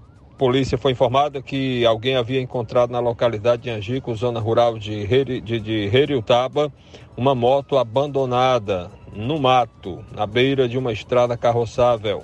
polícia 0.40 0.78
foi 0.78 0.92
informada 0.92 1.42
que 1.42 1.84
alguém 1.84 2.16
havia 2.16 2.40
encontrado 2.40 2.90
na 2.90 2.98
localidade 2.98 3.64
de 3.64 3.70
Angico, 3.70 4.14
zona 4.14 4.40
rural 4.40 4.78
de, 4.78 4.94
Heri, 5.02 5.44
Heriutaba, 5.92 6.72
uma 7.14 7.34
moto 7.34 7.76
abandonada 7.76 8.90
no 9.14 9.38
mato, 9.38 10.02
na 10.16 10.26
beira 10.26 10.66
de 10.66 10.78
uma 10.78 10.94
estrada 10.94 11.36
carroçável. 11.36 12.22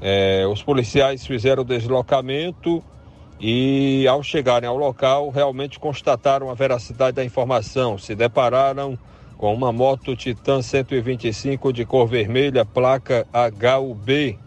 É, 0.00 0.46
os 0.46 0.62
policiais 0.62 1.26
fizeram 1.26 1.64
o 1.64 1.66
deslocamento 1.66 2.80
e, 3.40 4.06
ao 4.06 4.22
chegarem 4.22 4.68
ao 4.68 4.76
local, 4.76 5.28
realmente 5.28 5.80
constataram 5.80 6.50
a 6.50 6.54
veracidade 6.54 7.16
da 7.16 7.24
informação. 7.24 7.98
Se 7.98 8.14
depararam 8.14 8.96
com 9.36 9.52
uma 9.52 9.72
moto 9.72 10.14
Titan 10.14 10.62
125 10.62 11.72
de 11.72 11.84
cor 11.84 12.06
vermelha, 12.06 12.64
placa 12.64 13.26
HUB 13.80 14.38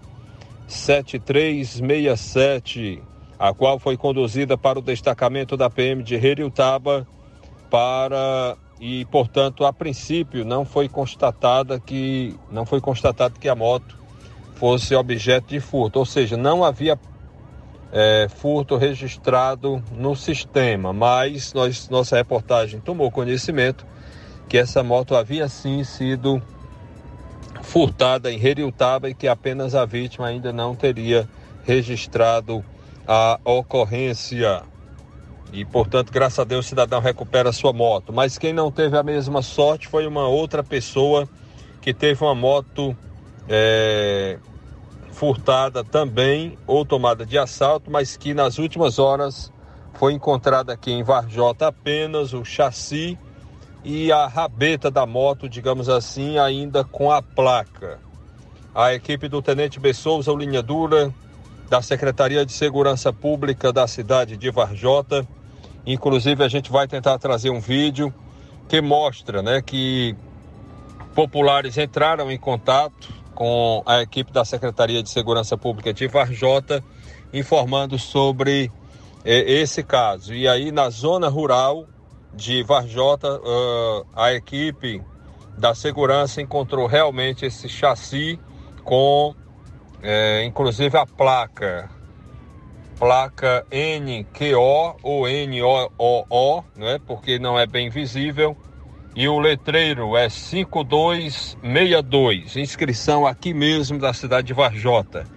7367, 0.71 3.03
a 3.37 3.53
qual 3.53 3.77
foi 3.77 3.97
conduzida 3.97 4.57
para 4.57 4.79
o 4.79 4.81
destacamento 4.81 5.57
da 5.57 5.69
PM 5.69 6.01
de 6.01 6.15
Heriutaba 6.15 7.05
para 7.69 8.55
e, 8.79 9.03
portanto, 9.05 9.65
a 9.65 9.73
princípio 9.73 10.45
não 10.45 10.63
foi 10.65 10.89
constatada 10.89 11.79
que 11.79 12.35
não 12.49 12.65
foi 12.65 12.81
constatado 12.81 13.39
que 13.39 13.47
a 13.49 13.55
moto 13.55 13.99
fosse 14.55 14.95
objeto 14.95 15.49
de 15.49 15.59
furto, 15.59 15.99
ou 15.99 16.05
seja, 16.05 16.35
não 16.37 16.63
havia 16.63 16.97
é, 17.91 18.27
furto 18.29 18.77
registrado 18.77 19.83
no 19.91 20.15
sistema, 20.15 20.93
mas 20.93 21.53
nós, 21.53 21.89
nossa 21.89 22.15
reportagem 22.15 22.79
tomou 22.79 23.11
conhecimento 23.11 23.85
que 24.47 24.57
essa 24.57 24.81
moto 24.81 25.15
havia 25.15 25.49
sim 25.49 25.83
sido 25.83 26.41
furtada 27.61 28.31
em 28.31 28.43
Heriutaba 28.43 29.09
e 29.09 29.13
que 29.13 29.27
apenas 29.27 29.75
a 29.75 29.85
vítima 29.85 30.27
ainda 30.27 30.51
não 30.51 30.75
teria 30.75 31.27
registrado 31.63 32.63
a 33.07 33.39
ocorrência. 33.43 34.63
E, 35.53 35.65
portanto, 35.65 36.11
graças 36.11 36.39
a 36.39 36.43
Deus, 36.43 36.65
o 36.65 36.69
cidadão 36.69 37.01
recupera 37.01 37.51
sua 37.51 37.73
moto. 37.73 38.13
Mas 38.13 38.37
quem 38.37 38.53
não 38.53 38.71
teve 38.71 38.97
a 38.97 39.03
mesma 39.03 39.41
sorte 39.41 39.87
foi 39.87 40.07
uma 40.07 40.27
outra 40.27 40.63
pessoa 40.63 41.27
que 41.81 41.93
teve 41.93 42.23
uma 42.23 42.35
moto 42.35 42.95
é, 43.49 44.37
furtada 45.11 45.83
também, 45.83 46.57
ou 46.65 46.85
tomada 46.85 47.25
de 47.25 47.37
assalto, 47.37 47.91
mas 47.91 48.15
que 48.15 48.33
nas 48.33 48.57
últimas 48.59 48.97
horas 48.97 49.51
foi 49.93 50.13
encontrada 50.13 50.71
aqui 50.73 50.91
em 50.91 51.03
Varjota 51.03 51.67
apenas 51.67 52.33
o 52.33 52.45
chassi 52.45 53.17
e 53.83 54.11
a 54.11 54.27
rabeta 54.27 54.91
da 54.91 55.05
moto, 55.05 55.49
digamos 55.49 55.89
assim, 55.89 56.37
ainda 56.37 56.83
com 56.83 57.11
a 57.11 57.21
placa. 57.21 57.99
A 58.73 58.93
equipe 58.93 59.27
do 59.27 59.41
Tenente 59.41 59.79
B. 59.79 59.93
Souza, 59.93 60.31
o 60.31 60.37
Linha 60.37 60.61
Dura, 60.61 61.13
da 61.69 61.81
Secretaria 61.81 62.45
de 62.45 62.51
Segurança 62.51 63.11
Pública 63.11 63.71
da 63.73 63.87
cidade 63.87 64.37
de 64.37 64.51
Varjota. 64.51 65.27
Inclusive, 65.85 66.43
a 66.43 66.47
gente 66.47 66.71
vai 66.71 66.87
tentar 66.87 67.17
trazer 67.17 67.49
um 67.49 67.59
vídeo 67.59 68.13
que 68.67 68.81
mostra 68.81 69.41
né, 69.41 69.61
que 69.61 70.15
populares 71.15 71.77
entraram 71.77 72.31
em 72.31 72.37
contato 72.37 73.13
com 73.33 73.81
a 73.85 74.01
equipe 74.01 74.31
da 74.31 74.45
Secretaria 74.45 75.01
de 75.01 75.09
Segurança 75.09 75.57
Pública 75.57 75.93
de 75.93 76.07
Varjota, 76.07 76.83
informando 77.33 77.97
sobre 77.97 78.71
eh, 79.25 79.59
esse 79.61 79.83
caso. 79.83 80.33
E 80.33 80.47
aí, 80.47 80.71
na 80.71 80.89
zona 80.89 81.27
rural, 81.27 81.87
de 82.33 82.63
Varjota, 82.63 83.39
uh, 83.39 84.03
a 84.15 84.33
equipe 84.33 84.99
da 85.57 85.75
segurança 85.75 86.41
encontrou 86.41 86.87
realmente 86.87 87.45
esse 87.45 87.69
chassi 87.69 88.39
com, 88.83 89.35
é, 90.01 90.43
inclusive, 90.43 90.97
a 90.97 91.05
placa, 91.05 91.87
placa 92.97 93.63
NQO 93.71 94.97
ou 95.03 95.27
NOOO, 95.27 96.65
né, 96.75 96.99
porque 97.05 97.37
não 97.37 97.59
é 97.59 97.67
bem 97.67 97.89
visível, 97.89 98.57
e 99.15 99.27
o 99.27 99.39
letreiro 99.39 100.15
é 100.15 100.29
5262, 100.29 102.55
inscrição 102.55 103.27
aqui 103.27 103.53
mesmo 103.53 103.99
da 103.99 104.13
cidade 104.13 104.47
de 104.47 104.53
Varjota. 104.53 105.27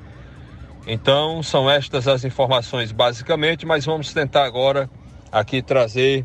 Então, 0.86 1.42
são 1.42 1.68
estas 1.68 2.06
as 2.06 2.24
informações 2.24 2.92
basicamente, 2.92 3.66
mas 3.66 3.84
vamos 3.84 4.12
tentar 4.12 4.44
agora 4.44 4.88
aqui 5.32 5.60
trazer 5.60 6.24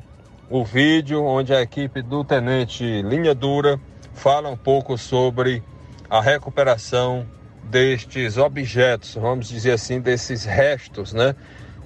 o 0.49 0.65
vídeo 0.65 1.23
onde 1.23 1.53
a 1.53 1.61
equipe 1.61 2.01
do 2.01 2.23
Tenente 2.23 2.83
Linha 3.03 3.35
Dura 3.35 3.79
fala 4.13 4.49
um 4.49 4.57
pouco 4.57 4.97
sobre 4.97 5.63
a 6.09 6.19
recuperação 6.19 7.25
destes 7.63 8.35
objetos, 8.37 9.13
vamos 9.13 9.47
dizer 9.47 9.73
assim, 9.73 10.01
desses 10.01 10.45
restos, 10.45 11.13
né, 11.13 11.35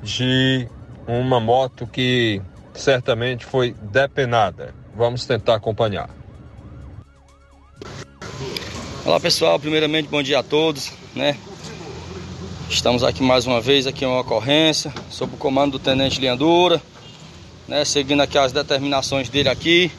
de 0.02 0.67
uma 1.06 1.41
moto 1.41 1.86
que 1.86 2.41
certamente 2.73 3.45
foi 3.45 3.76
depenada. 3.82 4.73
Vamos 4.95 5.26
tentar 5.26 5.56
acompanhar. 5.56 6.10
Olá 9.04 9.19
pessoal, 9.19 9.60
primeiramente 9.60 10.08
bom 10.08 10.23
dia 10.23 10.39
a 10.39 10.43
todos, 10.43 10.93
né? 11.13 11.38
Estamos 12.69 13.04
aqui 13.04 13.21
mais 13.21 13.45
uma 13.45 13.60
vez 13.60 13.86
aqui 13.86 14.06
em 14.06 14.08
uma 14.08 14.21
ocorrência 14.21 14.93
sob 15.10 15.34
o 15.36 15.38
comando 15.38 15.73
do 15.73 15.80
Tenente 15.80 16.21
Linha 16.21 16.38
Dura 16.38 16.82
né, 17.67 17.86
seguindo 17.86 18.21
aqui 18.21 18.38
as 18.38 18.52
determinações 18.52 19.30
dele 19.30 19.49
aqui, 19.49 19.91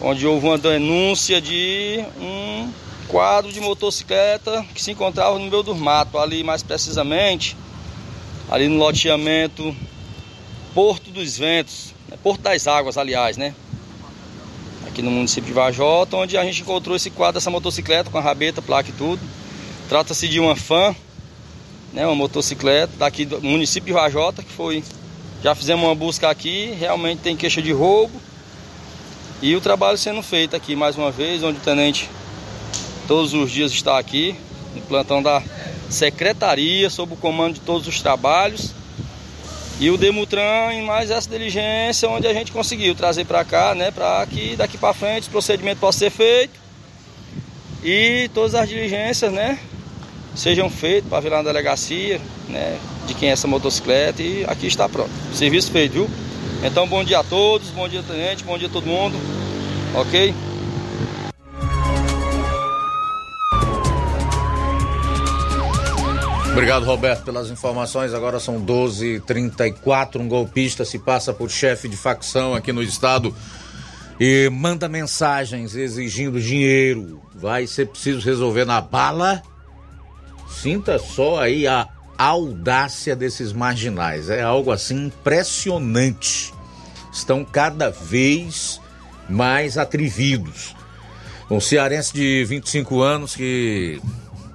onde 0.00 0.26
houve 0.26 0.46
uma 0.46 0.58
denúncia 0.58 1.40
de 1.40 2.04
um 2.20 2.70
quadro 3.08 3.52
de 3.52 3.60
motocicleta 3.60 4.64
que 4.74 4.82
se 4.82 4.90
encontrava 4.90 5.38
no 5.38 5.48
meio 5.48 5.62
do 5.62 5.74
mato, 5.74 6.18
ali 6.18 6.42
mais 6.42 6.62
precisamente, 6.62 7.56
ali 8.50 8.68
no 8.68 8.76
loteamento 8.76 9.74
Porto 10.74 11.10
dos 11.10 11.38
Ventos, 11.38 11.94
né, 12.08 12.16
Porto 12.22 12.40
das 12.42 12.66
Águas, 12.66 12.98
aliás, 12.98 13.36
né? 13.36 13.54
Aqui 14.86 15.00
no 15.02 15.10
município 15.10 15.48
de 15.48 15.52
Vajota, 15.52 16.16
onde 16.16 16.36
a 16.36 16.44
gente 16.44 16.62
encontrou 16.62 16.96
esse 16.96 17.10
quadro 17.10 17.34
dessa 17.34 17.50
motocicleta 17.50 18.10
com 18.10 18.18
a 18.18 18.20
rabeta, 18.20 18.60
placa 18.60 18.90
e 18.90 18.92
tudo. 18.92 19.20
Trata-se 19.88 20.28
de 20.28 20.40
uma 20.40 20.56
fã, 20.56 20.94
né, 21.92 22.04
uma 22.06 22.14
motocicleta 22.14 22.92
daqui 22.96 23.24
do 23.24 23.40
município 23.40 23.86
de 23.86 23.92
Vajota, 23.92 24.42
que 24.42 24.50
foi 24.50 24.82
já 25.44 25.54
fizemos 25.54 25.84
uma 25.84 25.94
busca 25.94 26.30
aqui, 26.30 26.74
realmente 26.80 27.18
tem 27.18 27.36
queixa 27.36 27.60
de 27.60 27.70
roubo. 27.70 28.18
E 29.42 29.54
o 29.54 29.60
trabalho 29.60 29.98
sendo 29.98 30.22
feito 30.22 30.56
aqui 30.56 30.74
mais 30.74 30.96
uma 30.96 31.10
vez, 31.10 31.42
onde 31.42 31.58
o 31.58 31.60
tenente 31.60 32.08
todos 33.06 33.34
os 33.34 33.50
dias 33.50 33.70
está 33.70 33.98
aqui, 33.98 34.34
no 34.74 34.80
plantão 34.80 35.22
da 35.22 35.42
secretaria, 35.90 36.88
sob 36.88 37.12
o 37.12 37.16
comando 37.16 37.56
de 37.56 37.60
todos 37.60 37.86
os 37.86 38.00
trabalhos. 38.00 38.70
E 39.78 39.90
o 39.90 39.98
Demutran 39.98 40.72
em 40.72 40.82
mais 40.82 41.10
essa 41.10 41.28
diligência, 41.28 42.08
onde 42.08 42.26
a 42.26 42.32
gente 42.32 42.50
conseguiu 42.50 42.94
trazer 42.94 43.26
para 43.26 43.44
cá, 43.44 43.74
né, 43.74 43.90
para 43.90 44.26
que 44.26 44.56
daqui 44.56 44.78
para 44.78 44.94
frente 44.94 45.28
o 45.28 45.30
procedimento 45.30 45.78
possa 45.78 45.98
ser 45.98 46.10
feito. 46.10 46.58
E 47.82 48.30
todas 48.32 48.54
as 48.54 48.66
diligências, 48.66 49.30
né, 49.30 49.58
sejam 50.34 50.68
feitas 50.68 51.08
para 51.08 51.20
virar 51.20 51.36
na 51.38 51.44
delegacia, 51.44 52.20
né, 52.48 52.78
de 53.06 53.14
quem 53.14 53.28
é 53.28 53.32
essa 53.32 53.46
motocicleta 53.46 54.22
e 54.22 54.44
aqui 54.46 54.66
está 54.66 54.88
pronto. 54.88 55.10
Serviço 55.32 55.70
feito, 55.70 55.92
viu? 55.92 56.10
Então 56.62 56.86
bom 56.86 57.04
dia 57.04 57.20
a 57.20 57.24
todos, 57.24 57.68
bom 57.68 57.88
dia 57.88 58.02
tenente, 58.02 58.44
bom 58.44 58.56
dia 58.56 58.68
a 58.68 58.70
todo 58.70 58.86
mundo. 58.86 59.16
Ok? 59.94 60.34
Obrigado, 66.54 66.84
Roberto, 66.84 67.24
pelas 67.24 67.50
informações. 67.50 68.14
Agora 68.14 68.38
são 68.38 68.64
12h34. 68.64 70.20
Um 70.20 70.28
golpista 70.28 70.84
se 70.84 71.00
passa 71.00 71.34
por 71.34 71.50
chefe 71.50 71.88
de 71.88 71.96
facção 71.96 72.54
aqui 72.54 72.72
no 72.72 72.80
estado 72.80 73.34
e 74.20 74.48
manda 74.50 74.88
mensagens 74.88 75.74
exigindo 75.74 76.40
dinheiro. 76.40 77.20
Vai 77.34 77.66
ser 77.66 77.88
preciso 77.88 78.20
resolver 78.20 78.64
na 78.64 78.80
bala. 78.80 79.42
Sinta 80.60 80.98
só 80.98 81.40
aí 81.40 81.66
a 81.66 81.88
audácia 82.16 83.14
desses 83.14 83.52
marginais. 83.52 84.30
É 84.30 84.42
algo 84.42 84.70
assim 84.70 85.06
impressionante. 85.06 86.54
Estão 87.12 87.44
cada 87.44 87.90
vez 87.90 88.80
mais 89.28 89.76
atrevidos. 89.76 90.74
Um 91.50 91.60
cearense 91.60 92.14
de 92.14 92.44
25 92.44 93.02
anos 93.02 93.36
que 93.36 94.00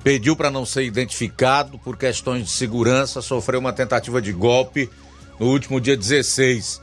pediu 0.04 0.36
para 0.36 0.50
não 0.50 0.66
ser 0.66 0.84
identificado 0.84 1.78
por 1.78 1.98
questões 1.98 2.46
de 2.46 2.50
segurança 2.52 3.22
sofreu 3.22 3.60
uma 3.60 3.74
tentativa 3.74 4.22
de 4.22 4.32
golpe 4.32 4.90
no 5.40 5.48
último 5.48 5.80
dia 5.80 5.96
16. 5.96 6.82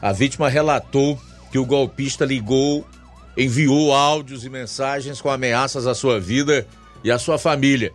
A 0.00 0.12
vítima 0.12 0.48
relatou 0.48 1.20
que 1.50 1.58
o 1.58 1.66
golpista 1.66 2.24
ligou, 2.24 2.86
enviou 3.36 3.92
áudios 3.92 4.44
e 4.44 4.50
mensagens 4.50 5.20
com 5.20 5.30
ameaças 5.30 5.86
à 5.86 5.94
sua 5.94 6.20
vida 6.20 6.66
e 7.02 7.10
à 7.10 7.18
sua 7.18 7.38
família 7.38 7.92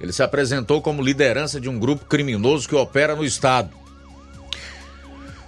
Ele 0.00 0.12
se 0.12 0.22
apresentou 0.22 0.80
como 0.80 1.02
liderança 1.02 1.60
de 1.60 1.68
um 1.68 1.78
grupo 1.78 2.06
criminoso 2.06 2.68
que 2.68 2.74
opera 2.74 3.14
no 3.14 3.24
estado. 3.24 3.70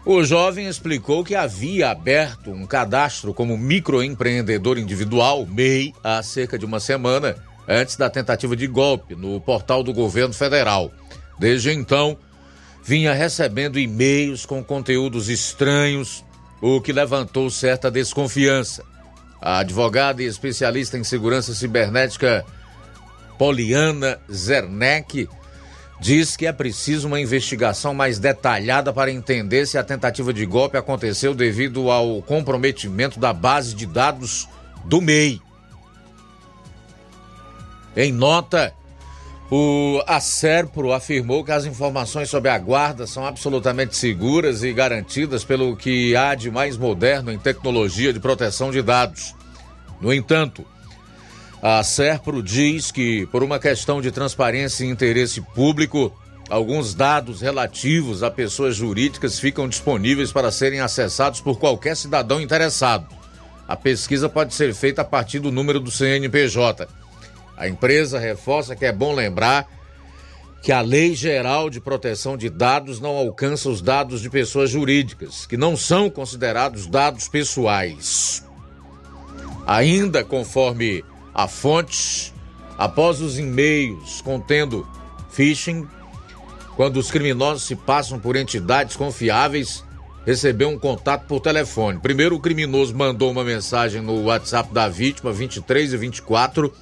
O 0.05 0.23
jovem 0.25 0.67
explicou 0.67 1.25
que 1.25 1.35
havia 1.35 1.91
aberto 1.91 2.51
um 2.51 2.67
cadastro 2.67 3.33
como 3.33 3.57
microempreendedor 3.57 4.77
individual, 4.77 5.47
MEI, 5.47 5.95
há 6.03 6.21
cerca 6.23 6.59
de 6.59 6.65
uma 6.65 6.81
semana 6.81 7.37
antes 7.69 7.97
da 7.97 8.11
tentativa 8.11 8.57
de 8.57 8.67
golpe 8.67 9.15
no 9.15 9.41
portal 9.41 9.83
do 9.83 9.93
governo 9.93 10.35
federal. 10.35 10.91
Desde 11.39 11.71
então, 11.71 12.19
vinha 12.83 13.13
recebendo 13.13 13.79
e-mails 13.79 14.45
com 14.45 14.63
conteúdos 14.63 15.29
estranhos, 15.29 16.25
o 16.61 16.81
que 16.81 16.93
levantou 16.93 17.49
certa 17.49 17.91
desconfiança. 17.91 18.85
A 19.41 19.59
advogada 19.59 20.23
e 20.23 20.27
especialista 20.27 20.99
em 20.99 21.05
segurança 21.05 21.55
cibernética 21.55 22.45
Poliana 23.43 24.21
Zerneck 24.33 25.29
diz 26.01 26.37
que 26.37 26.47
é 26.47 26.53
preciso 26.53 27.09
uma 27.09 27.21
investigação 27.21 27.93
mais 27.93 28.21
detalhada 28.21 28.93
para 28.93 29.11
entender 29.11 29.67
se 29.67 29.77
a 29.77 29.83
tentativa 29.83 30.33
de 30.33 30.47
golpe 30.47 30.77
aconteceu 30.77 31.35
devido 31.35 31.91
ao 31.91 32.23
comprometimento 32.23 33.19
da 33.19 33.33
base 33.33 33.75
de 33.75 33.85
dados 33.85 34.49
do 34.85 35.01
MEI. 35.01 35.41
Em 37.97 38.13
nota, 38.13 38.73
o 39.51 40.01
Acerpro 40.07 40.93
afirmou 40.93 41.45
que 41.45 41.51
as 41.51 41.65
informações 41.65 42.31
sobre 42.31 42.49
a 42.49 42.57
guarda 42.57 43.09
são 43.09 43.27
absolutamente 43.27 43.97
seguras 43.97 44.63
e 44.63 44.73
garantidas 44.73 45.43
pelo 45.43 45.77
que 45.77 46.15
há 46.15 46.37
de 46.37 46.49
mais 46.49 46.77
moderno 46.77 47.33
em 47.33 47.39
tecnologia 47.41 48.13
de 48.13 48.21
proteção 48.21 48.71
de 48.71 48.81
dados. 48.83 49.35
No 50.01 50.15
entanto, 50.15 50.65
a 51.63 51.81
Serpro 51.85 52.43
diz 52.43 52.91
que, 52.91 53.25
por 53.27 53.45
uma 53.45 53.61
questão 53.61 54.03
de 54.03 54.11
transparência 54.11 54.85
e 54.85 54.89
interesse 54.89 55.41
público, 55.41 56.13
alguns 56.51 56.93
dados 56.93 57.41
relativos 57.41 58.25
a 58.25 58.31
pessoas 58.33 58.75
jurídicas 58.75 59.39
ficam 59.39 59.69
disponíveis 59.69 60.33
para 60.33 60.51
serem 60.51 60.81
acessados 60.81 61.41
por 61.41 61.61
qualquer 61.61 61.97
cidadão 61.97 62.41
interessado. 62.41 63.07
A 63.69 63.77
pesquisa 63.77 64.29
pode 64.29 64.53
ser 64.55 64.75
feita 64.75 65.03
a 65.03 65.05
partir 65.05 65.39
do 65.39 65.53
número 65.53 65.79
do 65.79 65.89
CNPJ. 65.89 66.89
A 67.57 67.69
empresa 67.69 68.19
reforça 68.19 68.75
que 68.75 68.85
é 68.85 68.91
bom 68.91 69.15
lembrar 69.15 69.69
que 70.63 70.73
a 70.73 70.81
Lei 70.81 71.15
Geral 71.15 71.71
de 71.71 71.81
Proteção 71.81 72.37
de 72.37 72.51
Dados 72.51 72.99
não 72.99 73.17
alcança 73.17 73.69
os 73.69 73.81
dados 73.81 74.21
de 74.21 74.29
pessoas 74.29 74.69
jurídicas, 74.69 75.47
que 75.47 75.57
não 75.57 75.77
são 75.77 76.11
considerados 76.11 76.89
dados 76.89 77.29
pessoais. 77.29 78.45
Ainda 79.65 80.25
conforme 80.25 81.05
a 81.35 81.49
fonte, 81.49 82.33
após 82.77 83.21
os 83.21 83.39
e-mails 83.39 84.21
contendo 84.21 84.87
phishing, 85.31 85.89
quando 86.77 86.97
os 86.97 87.11
criminosos 87.11 87.65
se 87.65 87.77
passam 87.77 88.19
por 88.19 88.37
entidades 88.37 88.97
confiáveis, 88.97 89.85
recebeu 90.25 90.69
um 90.69 90.79
contato 90.79 91.27
por 91.27 91.41
telefone. 91.41 91.99
Primeiro, 91.99 92.37
o 92.37 92.41
criminoso 92.41 92.95
mandou 92.95 93.31
uma 93.31 93.45
mensagem 93.45 94.01
no 94.01 94.25
WhatsApp 94.25 94.73
da 94.73 94.89
vítima, 94.89 95.33
23 95.33 95.93
e 95.93 95.97
24 95.97 96.73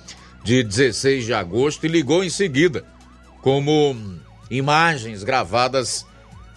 de 0.45 0.63
16 0.63 1.25
de 1.25 1.35
agosto, 1.35 1.85
e 1.85 1.89
ligou 1.89 2.23
em 2.23 2.31
seguida, 2.31 2.85
como 3.43 3.97
imagens 4.51 5.25
gravadas 5.25 6.07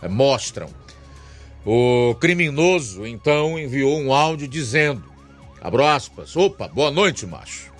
eh, 0.01 0.07
mostram. 0.07 0.69
O 1.65 2.15
criminoso 2.19 3.05
então 3.05 3.57
enviou 3.57 3.97
um 3.99 4.13
áudio 4.13 4.47
dizendo: 4.47 5.03
abro 5.61 5.85
aspas, 5.85 6.35
opa, 6.35 6.67
boa 6.67 6.91
noite, 6.91 7.25
macho. 7.25 7.72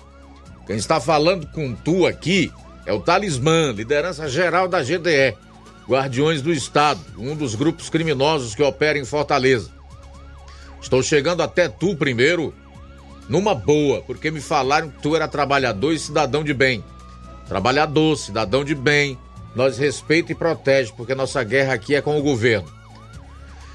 Quem 0.66 0.76
está 0.76 0.98
falando 1.00 1.46
com 1.48 1.74
tu 1.74 2.06
aqui 2.06 2.50
é 2.86 2.92
o 2.92 3.00
Talismã, 3.00 3.72
liderança 3.72 4.28
geral 4.28 4.66
da 4.66 4.82
GDE, 4.82 5.36
Guardiões 5.88 6.40
do 6.40 6.52
Estado, 6.52 7.00
um 7.18 7.36
dos 7.36 7.54
grupos 7.54 7.90
criminosos 7.90 8.54
que 8.54 8.62
opera 8.62 8.98
em 8.98 9.04
Fortaleza. 9.04 9.70
Estou 10.80 11.02
chegando 11.02 11.42
até 11.42 11.68
tu 11.68 11.94
primeiro, 11.96 12.54
numa 13.28 13.54
boa, 13.54 14.02
porque 14.02 14.30
me 14.30 14.40
falaram 14.40 14.90
que 14.90 15.02
tu 15.02 15.14
era 15.14 15.28
trabalhador 15.28 15.92
e 15.92 15.98
cidadão 15.98 16.42
de 16.42 16.54
bem. 16.54 16.82
Trabalhador, 17.46 18.16
cidadão 18.16 18.64
de 18.64 18.74
bem, 18.74 19.18
nós 19.54 19.78
respeita 19.78 20.32
e 20.32 20.34
protege, 20.34 20.92
porque 20.96 21.14
nossa 21.14 21.42
guerra 21.44 21.74
aqui 21.74 21.94
é 21.94 22.00
com 22.00 22.18
o 22.18 22.22
governo. 22.22 22.68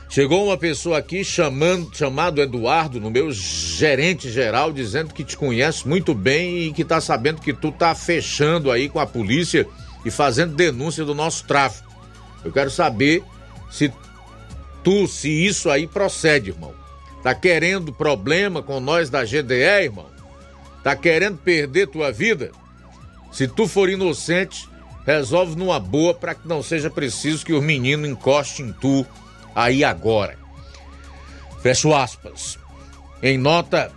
Chegou 0.10 0.48
uma 0.48 0.58
pessoa 0.58 0.98
aqui 0.98 1.24
chamando, 1.24 1.96
chamado 1.96 2.42
Eduardo, 2.42 3.00
no 3.00 3.12
meu 3.12 3.32
gerente 3.32 4.28
geral, 4.32 4.74
dizendo 4.74 5.14
que 5.14 5.24
te 5.24 5.38
conhece 5.38 5.88
muito 5.88 6.16
bem 6.16 6.64
e 6.64 6.74
que 6.74 6.84
tá 6.84 7.00
sabendo 7.00 7.40
que 7.40 7.54
tu 7.54 7.72
tá 7.72 7.94
fechando 7.94 8.72
aí 8.72 8.90
com 8.90 9.00
a 9.00 9.06
polícia 9.06 9.68
e 10.04 10.10
fazendo 10.10 10.56
denúncia 10.56 11.06
do 11.06 11.14
nosso 11.14 11.46
tráfico. 11.46 11.94
Eu 12.44 12.52
quero 12.52 12.72
saber 12.72 13.24
se 13.70 13.94
tu, 14.84 15.08
se 15.08 15.30
isso 15.30 15.70
aí 15.70 15.86
procede, 15.86 16.50
irmão. 16.50 16.74
Tá 17.22 17.36
querendo 17.36 17.94
problema 17.94 18.64
com 18.64 18.80
nós 18.80 19.12
da 19.12 19.24
GDE, 19.24 19.84
irmão? 19.84 20.08
Tá 20.84 20.96
querendo 20.96 21.38
perder 21.38 21.88
tua 21.88 22.12
vida? 22.12 22.52
Se 23.32 23.48
tu 23.48 23.68
for 23.68 23.88
inocente, 23.88 24.68
resolve 25.06 25.56
numa 25.56 25.80
boa 25.80 26.16
para 26.16 26.34
que 26.34 26.48
não 26.48 26.64
seja 26.64 26.90
preciso 26.90 27.46
que 27.46 27.54
os 27.54 27.64
meninos 27.64 28.10
encostem 28.10 28.70
em 28.70 28.74
tu 28.74 29.06
aí 29.60 29.84
agora. 29.84 30.38
Fecho 31.62 31.94
aspas. 31.94 32.58
Em 33.22 33.38
nota, 33.38 33.92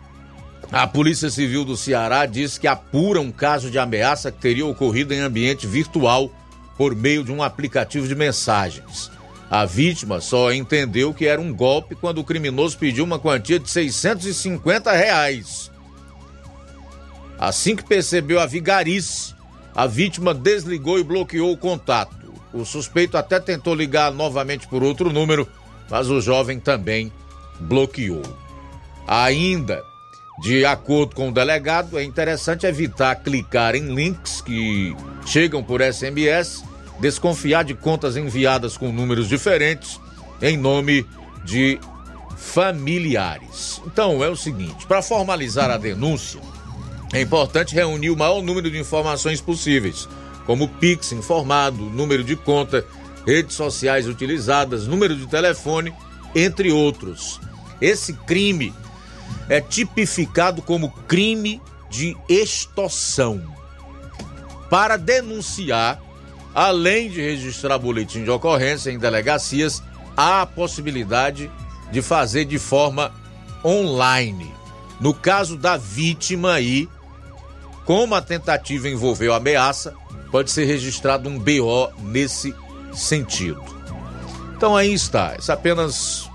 a 0.72 0.86
Polícia 0.86 1.30
Civil 1.30 1.64
do 1.64 1.76
Ceará 1.76 2.26
diz 2.26 2.58
que 2.58 2.66
apura 2.66 3.20
um 3.20 3.30
caso 3.30 3.70
de 3.70 3.78
ameaça 3.78 4.32
que 4.32 4.40
teria 4.40 4.66
ocorrido 4.66 5.14
em 5.14 5.20
ambiente 5.20 5.66
virtual 5.66 6.30
por 6.76 6.96
meio 6.96 7.22
de 7.22 7.30
um 7.30 7.42
aplicativo 7.42 8.08
de 8.08 8.14
mensagens. 8.14 9.10
A 9.48 9.64
vítima 9.64 10.20
só 10.20 10.52
entendeu 10.52 11.14
que 11.14 11.26
era 11.26 11.40
um 11.40 11.54
golpe 11.54 11.94
quando 11.94 12.18
o 12.18 12.24
criminoso 12.24 12.78
pediu 12.78 13.04
uma 13.04 13.18
quantia 13.18 13.60
de 13.60 13.70
650 13.70 14.90
reais. 14.90 15.70
Assim 17.38 17.76
que 17.76 17.84
percebeu 17.84 18.40
a 18.40 18.46
vigarice, 18.46 19.34
a 19.74 19.86
vítima 19.86 20.32
desligou 20.32 20.98
e 20.98 21.04
bloqueou 21.04 21.52
o 21.52 21.56
contato. 21.56 22.21
O 22.52 22.64
suspeito 22.64 23.16
até 23.16 23.40
tentou 23.40 23.74
ligar 23.74 24.12
novamente 24.12 24.68
por 24.68 24.82
outro 24.82 25.10
número, 25.12 25.48
mas 25.88 26.10
o 26.10 26.20
jovem 26.20 26.60
também 26.60 27.10
bloqueou. 27.58 28.22
Ainda, 29.06 29.82
de 30.40 30.64
acordo 30.64 31.14
com 31.14 31.28
o 31.28 31.32
delegado, 31.32 31.98
é 31.98 32.04
interessante 32.04 32.66
evitar 32.66 33.16
clicar 33.16 33.74
em 33.74 33.94
links 33.94 34.40
que 34.40 34.94
chegam 35.24 35.62
por 35.62 35.80
SMS, 35.80 36.62
desconfiar 37.00 37.64
de 37.64 37.74
contas 37.74 38.16
enviadas 38.16 38.76
com 38.76 38.92
números 38.92 39.28
diferentes 39.28 39.98
em 40.40 40.56
nome 40.56 41.06
de 41.44 41.80
familiares. 42.36 43.80
Então 43.86 44.22
é 44.22 44.28
o 44.28 44.36
seguinte: 44.36 44.86
para 44.86 45.00
formalizar 45.00 45.70
a 45.70 45.78
denúncia, 45.78 46.40
é 47.12 47.20
importante 47.20 47.74
reunir 47.74 48.10
o 48.10 48.16
maior 48.16 48.42
número 48.42 48.70
de 48.70 48.78
informações 48.78 49.40
possíveis 49.40 50.08
como 50.46 50.68
Pix 50.68 51.12
informado, 51.12 51.84
número 51.84 52.24
de 52.24 52.36
conta, 52.36 52.84
redes 53.26 53.54
sociais 53.54 54.06
utilizadas, 54.06 54.86
número 54.86 55.16
de 55.16 55.26
telefone, 55.26 55.92
entre 56.34 56.72
outros. 56.72 57.40
Esse 57.80 58.12
crime 58.12 58.72
é 59.48 59.60
tipificado 59.60 60.62
como 60.62 60.90
crime 61.06 61.60
de 61.90 62.16
extorsão. 62.28 63.42
Para 64.70 64.96
denunciar, 64.96 66.00
além 66.54 67.10
de 67.10 67.20
registrar 67.20 67.78
boletim 67.78 68.24
de 68.24 68.30
ocorrência 68.30 68.90
em 68.90 68.98
delegacias, 68.98 69.82
há 70.16 70.42
a 70.42 70.46
possibilidade 70.46 71.50
de 71.90 72.00
fazer 72.00 72.44
de 72.44 72.58
forma 72.58 73.12
online. 73.64 74.52
No 75.00 75.12
caso 75.12 75.56
da 75.56 75.76
vítima 75.76 76.52
aí, 76.54 76.88
como 77.84 78.14
a 78.14 78.22
tentativa 78.22 78.88
envolveu 78.88 79.34
ameaça, 79.34 79.94
pode 80.32 80.50
ser 80.50 80.64
registrado 80.64 81.28
um 81.28 81.38
BO 81.38 81.92
nesse 82.00 82.52
sentido. 82.92 83.62
Então 84.56 84.74
aí 84.74 84.92
está, 84.92 85.36
é 85.36 85.52
apenas 85.52 86.28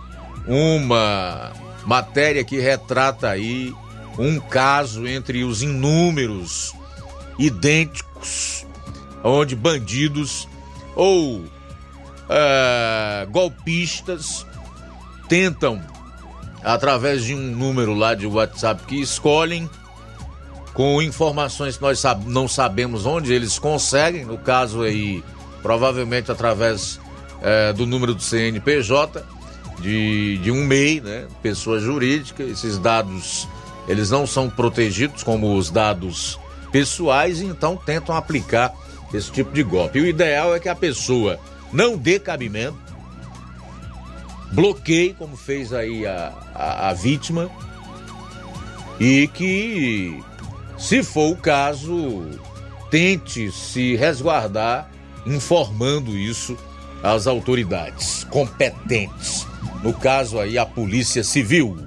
uma 0.48 1.52
matéria 1.86 2.44
que 2.44 2.60
retrata 2.60 3.30
aí 3.30 3.74
um 4.18 4.40
caso 4.40 5.08
entre 5.08 5.44
os 5.44 5.62
inúmeros 5.62 6.74
idênticos, 7.40 8.66
onde 9.24 9.56
bandidos 9.56 10.48
ou 10.96 11.44
é, 12.30 13.28
golpistas 13.30 14.46
tentam, 15.30 15.82
através 16.64 17.24
de 17.24 17.34
um 17.34 17.56
número 17.56 17.94
lá 17.94 18.14
de 18.14 18.26
WhatsApp 18.26 18.84
que 18.86 19.00
escolhem, 19.00 19.70
com 20.78 21.02
informações 21.02 21.76
que 21.76 21.82
nós 21.82 21.98
sab 21.98 22.24
não 22.30 22.48
sabemos 22.48 23.08
onde 23.08 23.34
eles 23.34 23.58
conseguem, 23.58 24.24
no 24.24 24.38
caso 24.38 24.84
aí, 24.84 25.24
provavelmente 25.64 26.32
através 26.32 27.00
é, 27.42 27.74
do 27.74 27.88
número 27.88 28.14
do 28.14 28.22
CNPJ, 28.22 29.26
de, 29.80 30.38
de 30.38 30.52
um 30.52 30.64
MEI, 30.64 31.02
né? 31.02 31.26
Pessoa 31.42 31.80
jurídica, 31.80 32.44
esses 32.44 32.78
dados 32.78 33.48
eles 33.88 34.12
não 34.12 34.28
são 34.28 34.52
protegidos 34.52 35.24
como 35.24 35.56
os 35.58 35.72
dados 35.72 36.40
pessoais, 36.72 37.42
então 37.42 37.76
tentam 37.76 38.16
aplicar 38.16 38.72
esse 39.12 39.32
tipo 39.32 39.52
de 39.52 39.64
golpe. 39.64 40.00
O 40.00 40.06
ideal 40.06 40.54
é 40.54 40.60
que 40.60 40.70
a 40.70 40.76
pessoa 40.76 41.40
não 41.74 41.98
dê 41.98 42.20
cabimento, 42.20 42.78
bloqueie, 44.52 45.16
como 45.16 45.36
fez 45.36 45.74
aí 45.74 46.06
a, 46.06 46.34
a, 46.54 46.90
a 46.90 46.94
vítima, 46.94 47.50
e 49.00 49.28
que, 49.30 50.24
se 50.78 51.04
for 51.04 51.32
o 51.32 51.36
caso, 51.36 52.40
tente 52.90 53.52
se 53.52 53.96
resguardar 53.96 54.90
informando 55.26 56.18
isso 56.18 56.58
às 57.04 57.28
autoridades 57.28 58.24
competentes. 58.26 59.46
No 59.84 59.94
caso 59.94 60.40
aí, 60.40 60.58
a 60.58 60.66
Polícia 60.66 61.24
Civil. 61.24 61.78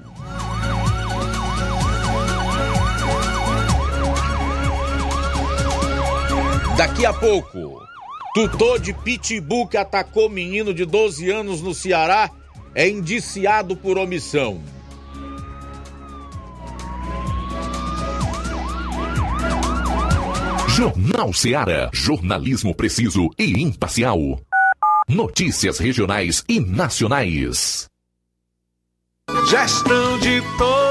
Daqui 6.77 7.05
a 7.05 7.13
pouco, 7.13 7.79
tutor 8.33 8.79
de 8.79 8.93
Pitbull 8.93 9.67
que 9.67 9.77
atacou 9.77 10.29
menino 10.29 10.73
de 10.73 10.85
12 10.85 11.29
anos 11.29 11.61
no 11.61 11.73
Ceará 11.73 12.31
é 12.73 12.89
indiciado 12.89 13.75
por 13.75 13.97
omissão. 13.97 14.61
Jornal 20.75 21.33
Ceará, 21.33 21.89
jornalismo 21.91 22.73
preciso 22.73 23.29
e 23.37 23.61
imparcial. 23.61 24.17
Notícias 25.05 25.77
regionais 25.79 26.45
e 26.47 26.61
nacionais. 26.61 27.87
Gestão 29.49 30.17
de 30.19 30.41
todos 30.57 30.90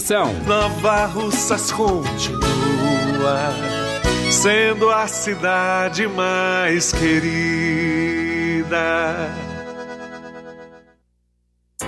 Nova 0.47 1.05
Russas 1.05 1.71
continua 1.71 3.53
sendo 4.31 4.89
a 4.89 5.07
cidade 5.07 6.07
mais 6.07 6.91
querida. 6.91 8.71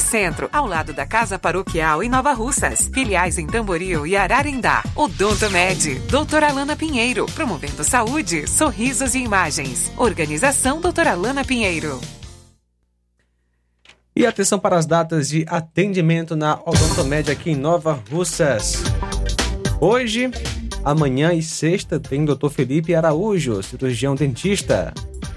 Centro, 0.00 0.48
ao 0.52 0.66
lado 0.66 0.92
da 0.92 1.06
Casa 1.06 1.38
Paroquial 1.38 2.02
em 2.02 2.08
Nova 2.08 2.32
Russas. 2.32 2.90
Filiais 2.92 3.38
em 3.38 3.46
Tamboril 3.46 4.06
e 4.06 4.16
Ararindá. 4.16 4.82
Odonto 4.94 5.48
Med, 5.50 6.00
doutora 6.10 6.48
Alana 6.48 6.76
Pinheiro, 6.76 7.26
promovendo 7.26 7.84
saúde, 7.84 8.48
sorrisos 8.48 9.14
e 9.14 9.18
imagens. 9.18 9.92
Organização 9.96 10.80
doutora 10.80 11.12
Alana 11.12 11.44
Pinheiro. 11.44 12.00
E 14.14 14.26
atenção 14.26 14.58
para 14.58 14.76
as 14.76 14.84
datas 14.84 15.30
de 15.30 15.46
atendimento 15.48 16.36
na 16.36 16.60
Odontomed 16.66 17.30
aqui 17.30 17.52
em 17.52 17.56
Nova 17.56 17.98
Russas. 18.10 18.82
Hoje, 19.80 20.30
amanhã 20.84 21.32
e 21.32 21.42
sexta 21.42 21.98
tem 21.98 22.24
Dr. 22.24 22.50
Felipe 22.50 22.94
Araújo, 22.94 23.62
cirurgião 23.62 24.14
dentista. 24.14 24.92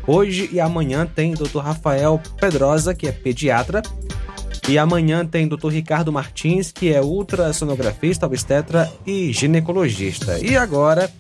Hoje 0.06 0.50
e 0.52 0.60
amanhã 0.60 1.06
tem 1.06 1.34
Dr. 1.34 1.60
Rafael 1.60 2.22
Pedrosa, 2.40 2.94
que 2.94 3.08
é 3.08 3.12
pediatra. 3.12 3.82
E 4.68 4.80
amanhã 4.80 5.26
tem 5.26 5.48
Dr. 5.48 5.70
Ricardo 5.70 6.12
Martins, 6.12 6.72
que 6.72 6.92
é 6.92 7.00
ultrassonografista, 7.02 8.26
obstetra 8.26 8.92
e 9.06 9.32
ginecologista. 9.32 10.40
E 10.40 10.58
agora, 10.58 11.12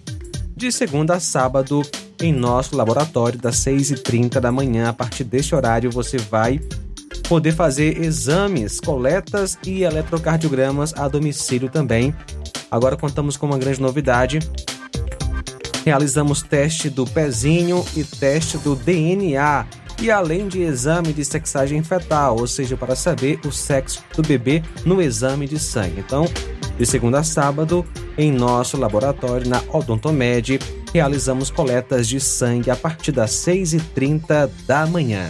de 0.58 0.72
segunda 0.72 1.16
a 1.16 1.20
sábado, 1.20 1.84
em 2.20 2.34
nosso 2.34 2.76
laboratório, 2.76 3.38
das 3.38 3.58
6h30 3.58 4.40
da 4.40 4.52
manhã, 4.52 4.90
a 4.90 4.94
partir 4.94 5.24
deste 5.24 5.54
horário, 5.54 5.92
você 5.92 6.18
vai 6.18 6.60
poder 7.30 7.52
fazer 7.52 8.04
exames, 8.04 8.80
coletas 8.80 9.58
e 9.66 9.84
eletrocardiogramas 9.84 10.94
a 10.96 11.08
domicílio 11.08 11.70
também. 11.70 12.16
Agora 12.70 12.98
contamos 12.98 13.38
com 13.38 13.46
uma 13.46 13.58
grande 13.60 13.82
novidade. 13.82 14.40
Realizamos 15.86 16.42
teste 16.42 16.90
do 16.90 17.06
pezinho 17.06 17.86
e 17.96 18.04
teste 18.04 18.58
do 18.58 18.76
DNA. 18.76 19.66
E 20.02 20.12
além 20.12 20.48
de 20.48 20.62
exame 20.62 21.14
de 21.14 21.24
sexagem 21.24 21.82
fetal, 21.82 22.38
ou 22.38 22.48
seja, 22.48 22.76
para 22.76 22.96
saber 22.96 23.40
o 23.46 23.52
sexo 23.52 24.04
do 24.16 24.22
bebê 24.22 24.62
no 24.86 25.02
exame 25.02 25.48
de 25.48 25.58
sangue. 25.58 26.00
Então, 26.00 26.26
de 26.78 26.86
segunda 26.86 27.20
a 27.20 27.24
sábado, 27.24 27.86
em 28.18 28.32
nosso 28.32 28.78
laboratório 28.78 29.48
na 29.48 29.62
Odontomed, 29.72 30.60
realizamos 30.94 31.50
coletas 31.50 32.08
de 32.08 32.20
sangue 32.20 32.70
a 32.70 32.76
partir 32.76 33.12
das 33.12 33.32
6h30 33.32 34.50
da 34.68 34.86
manhã. 34.86 35.30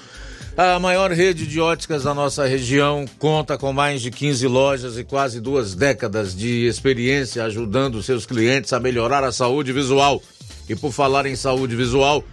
A 0.63 0.77
maior 0.77 1.11
rede 1.11 1.47
de 1.47 1.59
óticas 1.59 2.03
da 2.03 2.13
nossa 2.13 2.45
região 2.45 3.05
conta 3.17 3.57
com 3.57 3.73
mais 3.73 3.99
de 3.99 4.11
15 4.11 4.45
lojas 4.45 4.95
e 4.95 5.03
quase 5.03 5.41
duas 5.41 5.73
décadas 5.73 6.35
de 6.35 6.67
experiência 6.67 7.43
ajudando 7.45 8.03
seus 8.03 8.27
clientes 8.27 8.71
a 8.71 8.79
melhorar 8.79 9.23
a 9.23 9.31
saúde 9.31 9.73
visual. 9.73 10.21
E 10.69 10.75
por 10.75 10.91
falar 10.91 11.25
em 11.25 11.35
saúde 11.35 11.75
visual, 11.75 12.23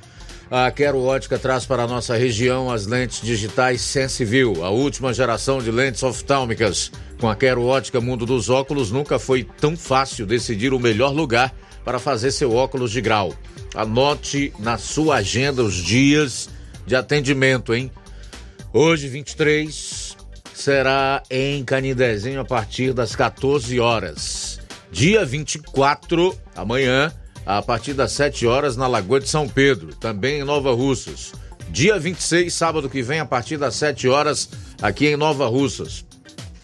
a 0.50 0.70
Quero 0.70 1.02
Ótica 1.02 1.38
traz 1.38 1.64
para 1.64 1.84
a 1.84 1.86
nossa 1.86 2.18
região 2.18 2.70
as 2.70 2.84
lentes 2.84 3.22
digitais 3.22 3.80
Sensiview, 3.80 4.62
a 4.62 4.68
última 4.68 5.14
geração 5.14 5.62
de 5.62 5.70
lentes 5.70 6.02
oftálmicas. 6.02 6.92
Com 7.18 7.30
a 7.30 7.34
Quero 7.34 7.64
Ótica 7.64 7.98
Mundo 7.98 8.26
dos 8.26 8.50
Óculos, 8.50 8.90
nunca 8.90 9.18
foi 9.18 9.42
tão 9.42 9.74
fácil 9.74 10.26
decidir 10.26 10.74
o 10.74 10.78
melhor 10.78 11.14
lugar 11.14 11.54
para 11.82 11.98
fazer 11.98 12.30
seu 12.30 12.52
óculos 12.52 12.90
de 12.90 13.00
grau. 13.00 13.32
Anote 13.74 14.52
na 14.58 14.76
sua 14.76 15.16
agenda 15.16 15.62
os 15.62 15.76
dias 15.76 16.50
de 16.86 16.94
atendimento, 16.94 17.74
hein? 17.74 17.90
Hoje, 18.70 19.08
23, 19.08 20.14
será 20.52 21.22
em 21.30 21.64
Canidezinho 21.64 22.40
a 22.40 22.44
partir 22.44 22.92
das 22.92 23.16
14 23.16 23.80
horas. 23.80 24.60
Dia 24.92 25.24
24, 25.24 26.36
amanhã, 26.54 27.10
a 27.46 27.62
partir 27.62 27.94
das 27.94 28.12
7 28.12 28.46
horas 28.46 28.76
na 28.76 28.86
Lagoa 28.86 29.20
de 29.20 29.28
São 29.28 29.48
Pedro, 29.48 29.94
também 29.94 30.40
em 30.40 30.44
Nova 30.44 30.74
Russas. 30.74 31.32
Dia 31.70 31.98
26, 31.98 32.52
sábado 32.52 32.90
que 32.90 33.00
vem, 33.00 33.20
a 33.20 33.24
partir 33.24 33.56
das 33.56 33.74
7 33.74 34.06
horas, 34.06 34.50
aqui 34.82 35.06
em 35.06 35.16
Nova 35.16 35.46
Russas. 35.46 36.04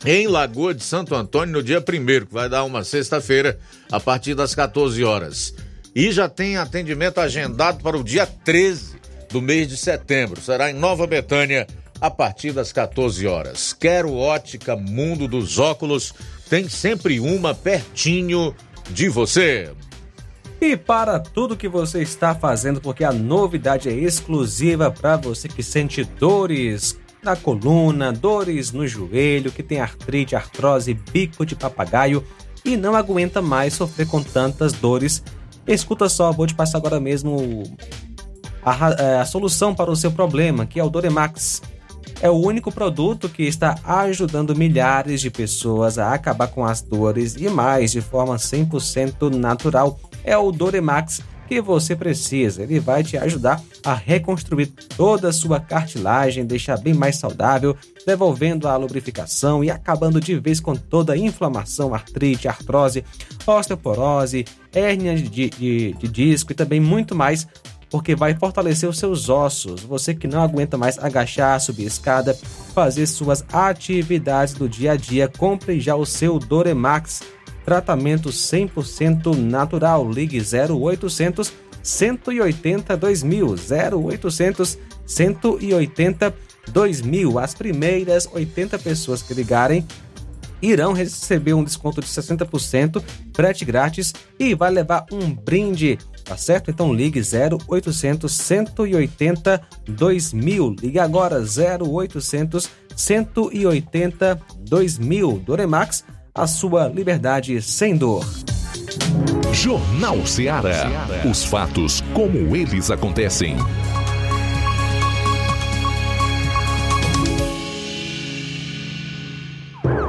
Em 0.04 0.26
Lagoa 0.28 0.74
de 0.74 0.84
Santo 0.84 1.14
Antônio, 1.14 1.54
no 1.54 1.62
dia 1.62 1.80
1 1.80 2.26
que 2.26 2.34
vai 2.34 2.50
dar 2.50 2.64
uma 2.64 2.84
sexta-feira, 2.84 3.58
a 3.90 3.98
partir 3.98 4.34
das 4.34 4.54
14 4.54 5.02
horas. 5.02 5.54
E 5.94 6.12
já 6.12 6.28
tem 6.28 6.58
atendimento 6.58 7.18
agendado 7.18 7.82
para 7.82 7.96
o 7.96 8.04
dia 8.04 8.26
13 8.26 8.96
do 9.30 9.40
mês 9.40 9.66
de 9.66 9.76
setembro. 9.78 10.42
Será 10.42 10.70
em 10.70 10.74
Nova 10.74 11.06
Betânia, 11.06 11.66
a 12.04 12.10
partir 12.10 12.52
das 12.52 12.70
14 12.70 13.26
horas. 13.26 13.72
Quero 13.72 14.14
ótica 14.14 14.76
Mundo 14.76 15.26
dos 15.26 15.58
Óculos, 15.58 16.12
tem 16.50 16.68
sempre 16.68 17.18
uma 17.18 17.54
pertinho 17.54 18.54
de 18.90 19.08
você. 19.08 19.72
e 20.60 20.76
para 20.76 21.18
tudo 21.18 21.56
que 21.56 21.66
você 21.66 22.02
está 22.02 22.34
fazendo, 22.34 22.78
porque 22.78 23.04
a 23.04 23.12
novidade 23.12 23.88
é 23.88 23.92
exclusiva 23.92 24.90
para 24.90 25.16
você 25.16 25.48
que 25.48 25.62
sente 25.62 26.04
dores 26.04 26.98
na 27.22 27.34
coluna, 27.36 28.12
dores 28.12 28.70
no 28.70 28.86
joelho, 28.86 29.50
que 29.50 29.62
tem 29.62 29.80
artrite, 29.80 30.36
artrose, 30.36 30.92
bico 30.92 31.46
de 31.46 31.56
papagaio 31.56 32.22
e 32.62 32.76
não 32.76 32.94
aguenta 32.94 33.40
mais 33.40 33.72
sofrer 33.72 34.06
com 34.06 34.22
tantas 34.22 34.74
dores. 34.74 35.22
Escuta 35.66 36.10
só, 36.10 36.30
vou 36.32 36.46
te 36.46 36.54
passar 36.54 36.76
agora 36.76 37.00
mesmo 37.00 37.62
a, 38.62 38.90
é, 38.90 39.20
a 39.20 39.24
solução 39.24 39.74
para 39.74 39.90
o 39.90 39.96
seu 39.96 40.12
problema, 40.12 40.66
que 40.66 40.78
é 40.78 40.84
o 40.84 40.90
Doremax. 40.90 41.62
É 42.20 42.30
o 42.30 42.34
único 42.34 42.72
produto 42.72 43.28
que 43.28 43.42
está 43.42 43.78
ajudando 43.84 44.56
milhares 44.56 45.20
de 45.20 45.30
pessoas 45.30 45.98
a 45.98 46.14
acabar 46.14 46.48
com 46.48 46.64
as 46.64 46.80
dores 46.80 47.36
e 47.36 47.48
mais 47.48 47.92
de 47.92 48.00
forma 48.00 48.36
100% 48.36 49.34
natural. 49.34 49.98
É 50.24 50.36
o 50.36 50.50
Doremax 50.50 51.22
que 51.46 51.60
você 51.60 51.94
precisa. 51.94 52.62
Ele 52.62 52.80
vai 52.80 53.02
te 53.02 53.16
ajudar 53.16 53.62
a 53.84 53.94
reconstruir 53.94 54.66
toda 54.96 55.28
a 55.28 55.32
sua 55.32 55.60
cartilagem, 55.60 56.44
deixar 56.44 56.78
bem 56.78 56.94
mais 56.94 57.16
saudável, 57.16 57.76
devolvendo 58.06 58.66
a 58.66 58.76
lubrificação 58.76 59.62
e 59.62 59.70
acabando 59.70 60.20
de 60.20 60.38
vez 60.38 60.60
com 60.60 60.74
toda 60.74 61.12
a 61.12 61.18
inflamação, 61.18 61.94
artrite, 61.94 62.48
artrose, 62.48 63.04
osteoporose, 63.46 64.44
hérnia 64.72 65.14
de, 65.16 65.50
de, 65.50 65.92
de 65.92 66.08
disco 66.08 66.52
e 66.52 66.54
também 66.54 66.80
muito 66.80 67.14
mais 67.14 67.46
porque 67.94 68.16
vai 68.16 68.34
fortalecer 68.34 68.88
os 68.88 68.98
seus 68.98 69.28
ossos. 69.28 69.82
Você 69.82 70.12
que 70.12 70.26
não 70.26 70.42
aguenta 70.42 70.76
mais 70.76 70.98
agachar, 70.98 71.60
subir 71.60 71.84
escada, 71.84 72.36
fazer 72.74 73.06
suas 73.06 73.44
atividades 73.52 74.52
do 74.52 74.68
dia 74.68 74.94
a 74.94 74.96
dia, 74.96 75.28
compre 75.28 75.78
já 75.78 75.94
o 75.94 76.04
seu 76.04 76.40
Doremax. 76.40 77.22
Tratamento 77.64 78.30
100% 78.30 79.36
natural. 79.36 80.10
Ligue 80.10 80.42
0800 80.42 81.52
180 81.84 82.96
2000 82.96 83.54
0800 84.02 84.78
180 85.06 86.34
2000. 86.72 87.38
As 87.38 87.54
primeiras 87.54 88.28
80 88.32 88.76
pessoas 88.80 89.22
que 89.22 89.34
ligarem 89.34 89.86
irão 90.70 90.92
receber 90.92 91.54
um 91.54 91.64
desconto 91.64 92.00
de 92.00 92.06
60%, 92.06 93.02
frete 93.34 93.64
grátis 93.64 94.12
e 94.38 94.54
vai 94.54 94.70
levar 94.70 95.06
um 95.12 95.32
brinde, 95.34 95.98
tá 96.24 96.36
certo? 96.36 96.70
Então 96.70 96.92
ligue 96.92 97.20
0800 97.20 98.32
180 98.32 99.62
2000. 99.86 100.76
Ligue 100.80 100.98
agora 100.98 101.40
0800 101.40 102.70
180 102.96 104.40
2000. 104.60 105.42
Doremax, 105.44 106.04
a 106.34 106.46
sua 106.46 106.88
liberdade 106.88 107.60
sem 107.62 107.96
dor. 107.96 108.24
Jornal 109.52 110.26
Ceará. 110.26 111.06
Os 111.30 111.44
fatos 111.44 112.02
como 112.12 112.56
eles 112.56 112.90
acontecem. 112.90 113.56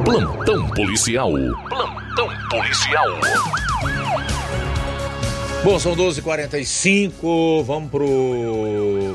Plantão 0.06 0.70
policial. 0.70 1.32
Plantão 1.68 2.30
policial. 2.51 3.08
Bom, 5.64 5.80
são 5.80 5.95
12h45. 5.95 7.64
Vamos 7.64 7.89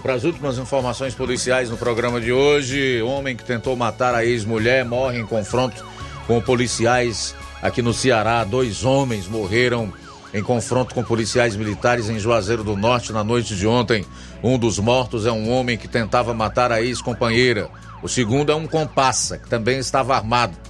para 0.02 0.14
as 0.14 0.24
últimas 0.24 0.58
informações 0.58 1.14
policiais 1.14 1.70
no 1.70 1.76
programa 1.76 2.20
de 2.20 2.32
hoje. 2.32 3.00
Homem 3.02 3.36
que 3.36 3.44
tentou 3.44 3.76
matar 3.76 4.16
a 4.16 4.24
ex-mulher 4.24 4.84
morre 4.84 5.20
em 5.20 5.24
confronto 5.24 5.86
com 6.26 6.40
policiais 6.40 7.36
aqui 7.62 7.80
no 7.80 7.94
Ceará. 7.94 8.42
Dois 8.42 8.84
homens 8.84 9.28
morreram 9.28 9.92
em 10.34 10.42
confronto 10.42 10.92
com 10.92 11.04
policiais 11.04 11.54
militares 11.54 12.10
em 12.10 12.18
Juazeiro 12.18 12.64
do 12.64 12.76
Norte 12.76 13.12
na 13.12 13.22
noite 13.22 13.54
de 13.54 13.64
ontem. 13.64 14.04
Um 14.42 14.58
dos 14.58 14.80
mortos 14.80 15.24
é 15.24 15.30
um 15.30 15.52
homem 15.52 15.78
que 15.78 15.86
tentava 15.86 16.34
matar 16.34 16.72
a 16.72 16.82
ex-companheira. 16.82 17.70
O 18.02 18.08
segundo 18.08 18.50
é 18.50 18.56
um 18.56 18.66
compassa, 18.66 19.38
que 19.38 19.48
também 19.48 19.78
estava 19.78 20.16
armado. 20.16 20.69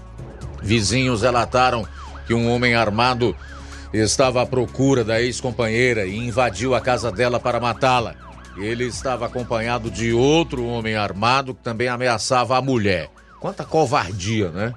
Vizinhos 0.63 1.23
relataram 1.23 1.87
que 2.27 2.35
um 2.35 2.51
homem 2.51 2.75
armado 2.75 3.35
estava 3.93 4.43
à 4.43 4.47
procura 4.47 5.03
da 5.03 5.21
ex-companheira 5.21 6.07
e 6.07 6.17
invadiu 6.17 6.75
a 6.75 6.81
casa 6.81 7.11
dela 7.11 7.41
para 7.41 7.59
matá-la. 7.61 8.15
Ele 8.57 8.85
estava 8.85 9.27
acompanhado 9.27 9.91
de 9.91 10.13
outro 10.13 10.65
homem 10.65 10.97
armado 10.97 11.55
que 11.55 11.63
também 11.63 11.89
ameaçava 11.89 12.57
a 12.57 12.63
mulher. 12.63 13.11
Quanta 13.41 13.65
covardia, 13.65 14.51
né? 14.51 14.75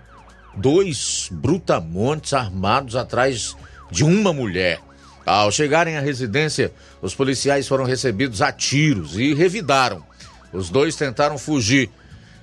Dois 0.55 1.29
brutamontes 1.31 2.33
armados 2.33 2.95
atrás 2.95 3.55
de 3.91 4.03
uma 4.03 4.31
mulher. 4.31 4.79
Ao 5.25 5.51
chegarem 5.51 5.97
à 5.97 6.01
residência, 6.01 6.71
os 7.01 7.15
policiais 7.15 7.67
foram 7.67 7.85
recebidos 7.85 8.41
a 8.41 8.51
tiros 8.51 9.17
e 9.17 9.33
revidaram. 9.33 10.03
Os 10.51 10.69
dois 10.69 10.95
tentaram 10.95 11.37
fugir 11.37 11.89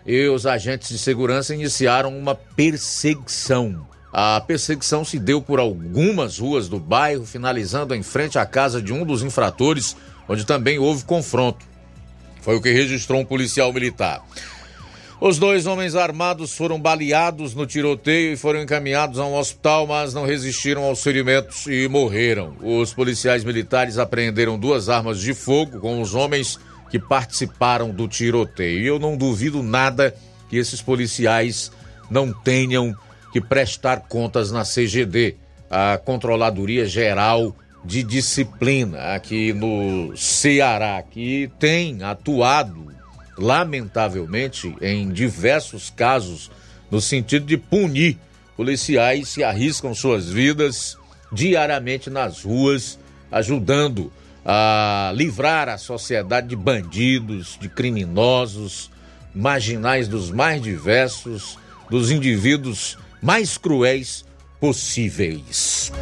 e 0.07 0.29
os 0.29 0.47
agentes 0.47 0.89
de 0.89 0.99
segurança 0.99 1.55
iniciaram 1.55 2.17
uma 2.17 2.35
perseguição. 2.35 3.87
A 4.13 4.41
perseguição 4.41 5.05
se 5.05 5.19
deu 5.19 5.41
por 5.41 5.61
algumas 5.61 6.39
ruas 6.39 6.69
do 6.69 6.81
bairro, 6.81 7.25
finalizando 7.25 7.95
em 7.95 8.03
frente 8.03 8.39
à 8.39 8.45
casa 8.45 8.83
de 8.83 8.93
um 8.93 9.05
dos 9.05 9.23
infratores, 9.23 9.97
onde 10.29 10.45
também 10.45 10.79
houve 10.79 11.05
confronto. 11.05 11.65
Foi 12.41 12.57
o 12.57 12.61
que 12.61 12.73
registrou 12.73 13.21
um 13.21 13.25
policial 13.25 13.73
militar. 13.73 14.25
Os 15.21 15.39
dois 15.39 15.67
homens 15.67 15.95
armados 15.95 16.57
foram 16.57 16.81
baleados 16.81 17.55
no 17.55 17.67
tiroteio 17.67 18.33
e 18.33 18.37
foram 18.39 18.63
encaminhados 18.63 19.19
a 19.19 19.27
um 19.27 19.37
hospital, 19.37 19.87
mas 19.87 20.15
não 20.15 20.25
resistiram 20.25 20.83
aos 20.85 21.03
ferimentos 21.03 21.67
e 21.67 21.87
morreram. 21.89 22.57
Os 22.63 22.95
policiais 22.95 23.45
militares 23.45 23.99
apreenderam 23.99 24.59
duas 24.59 24.89
armas 24.89 25.21
de 25.21 25.35
fogo 25.35 25.79
com 25.79 26.01
os 26.01 26.15
homens 26.15 26.59
que 26.91 26.99
participaram 26.99 27.91
do 27.91 28.09
tiroteio. 28.09 28.81
E 28.81 28.87
eu 28.87 28.99
não 28.99 29.17
duvido 29.17 29.63
nada 29.63 30.15
que 30.49 30.57
esses 30.57 30.83
policiais 30.83 31.71
não 32.11 32.33
tenham 32.33 32.95
que 33.33 33.41
prestar 33.41 34.01
contas 34.09 34.51
na 34.51 34.65
CGD, 34.65 35.37
a 35.71 35.97
Controladoria 35.99 36.85
Geral 36.85 37.55
de 37.85 38.03
Disciplina, 38.03 39.15
aqui 39.15 39.53
no 39.53 40.17
Ceará, 40.17 41.03
que 41.03 41.51
tem 41.59 42.03
atuado, 42.03 42.93
lamentavelmente, 43.39 44.75
em 44.83 45.11
diversos 45.11 45.89
casos, 45.89 46.51
no 46.91 47.01
sentido 47.01 47.47
de 47.47 47.57
punir 47.57 48.19
policiais 48.57 49.35
que 49.35 49.45
arriscam 49.45 49.95
suas 49.95 50.29
vidas 50.29 50.99
diariamente 51.33 52.11
nas 52.11 52.43
ruas, 52.43 52.99
ajudando 53.31 54.13
a 54.45 55.13
livrar 55.15 55.69
a 55.69 55.79
sociedade 55.79 56.49
de 56.49 56.57
bandidos, 56.57 57.57
de 57.61 57.69
criminosos, 57.69 58.91
marginais 59.35 60.09
dos 60.09 60.31
mais 60.31 60.63
diversos, 60.63 61.59
dos 61.89 62.11
indivíduos 62.11 62.99
mais 63.23 63.59
cruéis 63.59 64.25
possíveis. 64.59 65.93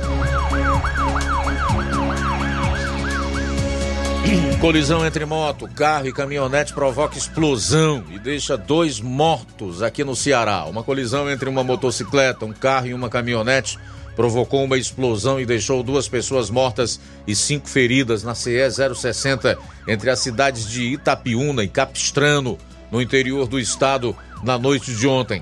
Colisão 4.61 5.07
entre 5.07 5.25
moto, 5.25 5.69
carro 5.69 6.09
e 6.09 6.13
caminhonete 6.13 6.73
provoca 6.73 7.17
explosão 7.17 8.05
e 8.11 8.19
deixa 8.19 8.57
dois 8.57 9.01
mortos 9.01 9.83
aqui 9.83 10.03
no 10.05 10.17
Ceará. 10.17 10.65
Uma 10.65 10.83
colisão 10.83 11.31
entre 11.31 11.49
uma 11.49 11.65
motocicleta, 11.65 12.45
um 12.45 12.53
carro 12.53 12.89
e 12.89 12.95
uma 12.95 13.09
caminhonete 13.09 13.79
provocou 14.19 14.65
uma 14.65 14.77
explosão 14.77 15.39
e 15.39 15.47
deixou 15.47 15.81
duas 15.81 16.09
pessoas 16.09 16.51
mortas 16.51 16.99
e 17.25 17.37
cinco 17.37 17.69
feridas 17.69 18.25
na 18.25 18.35
CE 18.35 18.69
060 18.69 19.57
entre 19.87 20.11
as 20.11 20.19
cidades 20.19 20.69
de 20.69 20.83
Itapiúna 20.87 21.63
e 21.63 21.69
Capistrano, 21.69 22.59
no 22.91 23.01
interior 23.01 23.47
do 23.47 23.61
estado, 23.61 24.17
na 24.43 24.59
noite 24.59 24.93
de 24.93 25.07
ontem. 25.07 25.41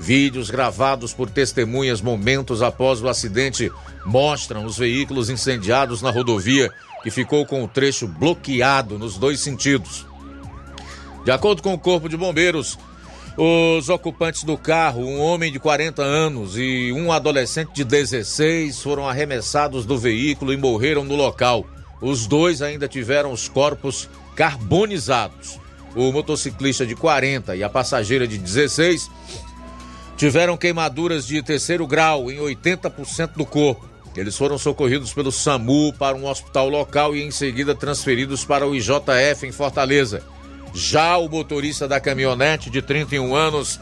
Vídeos 0.00 0.50
gravados 0.50 1.14
por 1.14 1.30
testemunhas 1.30 2.00
momentos 2.00 2.62
após 2.62 3.00
o 3.00 3.08
acidente 3.08 3.70
mostram 4.04 4.64
os 4.64 4.76
veículos 4.76 5.30
incendiados 5.30 6.02
na 6.02 6.10
rodovia, 6.10 6.68
que 7.04 7.12
ficou 7.12 7.46
com 7.46 7.62
o 7.62 7.68
trecho 7.68 8.08
bloqueado 8.08 8.98
nos 8.98 9.16
dois 9.16 9.38
sentidos. 9.38 10.04
De 11.24 11.30
acordo 11.30 11.62
com 11.62 11.72
o 11.72 11.78
Corpo 11.78 12.08
de 12.08 12.16
Bombeiros, 12.16 12.76
os 13.36 13.88
ocupantes 13.90 14.44
do 14.44 14.56
carro, 14.56 15.02
um 15.02 15.20
homem 15.20 15.52
de 15.52 15.58
40 15.58 16.02
anos 16.02 16.56
e 16.56 16.90
um 16.92 17.12
adolescente 17.12 17.74
de 17.74 17.84
16, 17.84 18.82
foram 18.82 19.06
arremessados 19.06 19.84
do 19.84 19.98
veículo 19.98 20.52
e 20.52 20.56
morreram 20.56 21.04
no 21.04 21.14
local. 21.14 21.66
Os 22.00 22.26
dois 22.26 22.62
ainda 22.62 22.88
tiveram 22.88 23.32
os 23.32 23.46
corpos 23.48 24.08
carbonizados. 24.34 25.58
O 25.94 26.12
motociclista 26.12 26.86
de 26.86 26.94
40 26.94 27.56
e 27.56 27.62
a 27.62 27.68
passageira 27.68 28.26
de 28.26 28.38
16 28.38 29.10
tiveram 30.16 30.56
queimaduras 30.56 31.26
de 31.26 31.42
terceiro 31.42 31.86
grau 31.86 32.30
em 32.30 32.38
80% 32.38 33.32
do 33.36 33.44
corpo. 33.44 33.86
Eles 34.16 34.36
foram 34.36 34.56
socorridos 34.56 35.12
pelo 35.12 35.30
SAMU 35.30 35.92
para 35.92 36.16
um 36.16 36.26
hospital 36.26 36.70
local 36.70 37.14
e 37.14 37.22
em 37.22 37.30
seguida 37.30 37.74
transferidos 37.74 38.46
para 38.46 38.66
o 38.66 38.74
IJF 38.74 39.46
em 39.46 39.52
Fortaleza. 39.52 40.22
Já 40.76 41.16
o 41.16 41.26
motorista 41.26 41.88
da 41.88 41.98
caminhonete 41.98 42.68
de 42.68 42.82
31 42.82 43.34
anos 43.34 43.80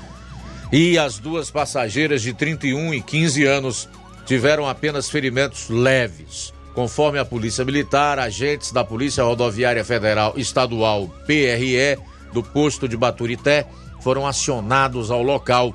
e 0.73 0.97
as 0.97 1.19
duas 1.19 1.51
passageiras 1.51 2.23
de 2.23 2.33
31 2.33 2.95
e 2.95 3.03
15 3.03 3.45
anos 3.45 3.89
tiveram 4.25 4.69
apenas 4.69 5.11
ferimentos 5.11 5.69
leves. 5.69 6.55
Conforme 6.73 7.19
a 7.19 7.25
Polícia 7.25 7.65
Militar, 7.65 8.21
agentes 8.21 8.71
da 8.71 8.85
Polícia 8.85 9.25
Rodoviária 9.25 9.85
Federal 9.85 10.35
Estadual 10.37 11.09
PRE 11.27 11.99
do 12.33 12.45
posto 12.45 12.89
de 12.89 12.97
Baturité 12.97 13.67
foram 14.01 14.25
acionados 14.25 15.11
ao 15.11 15.21
local 15.21 15.75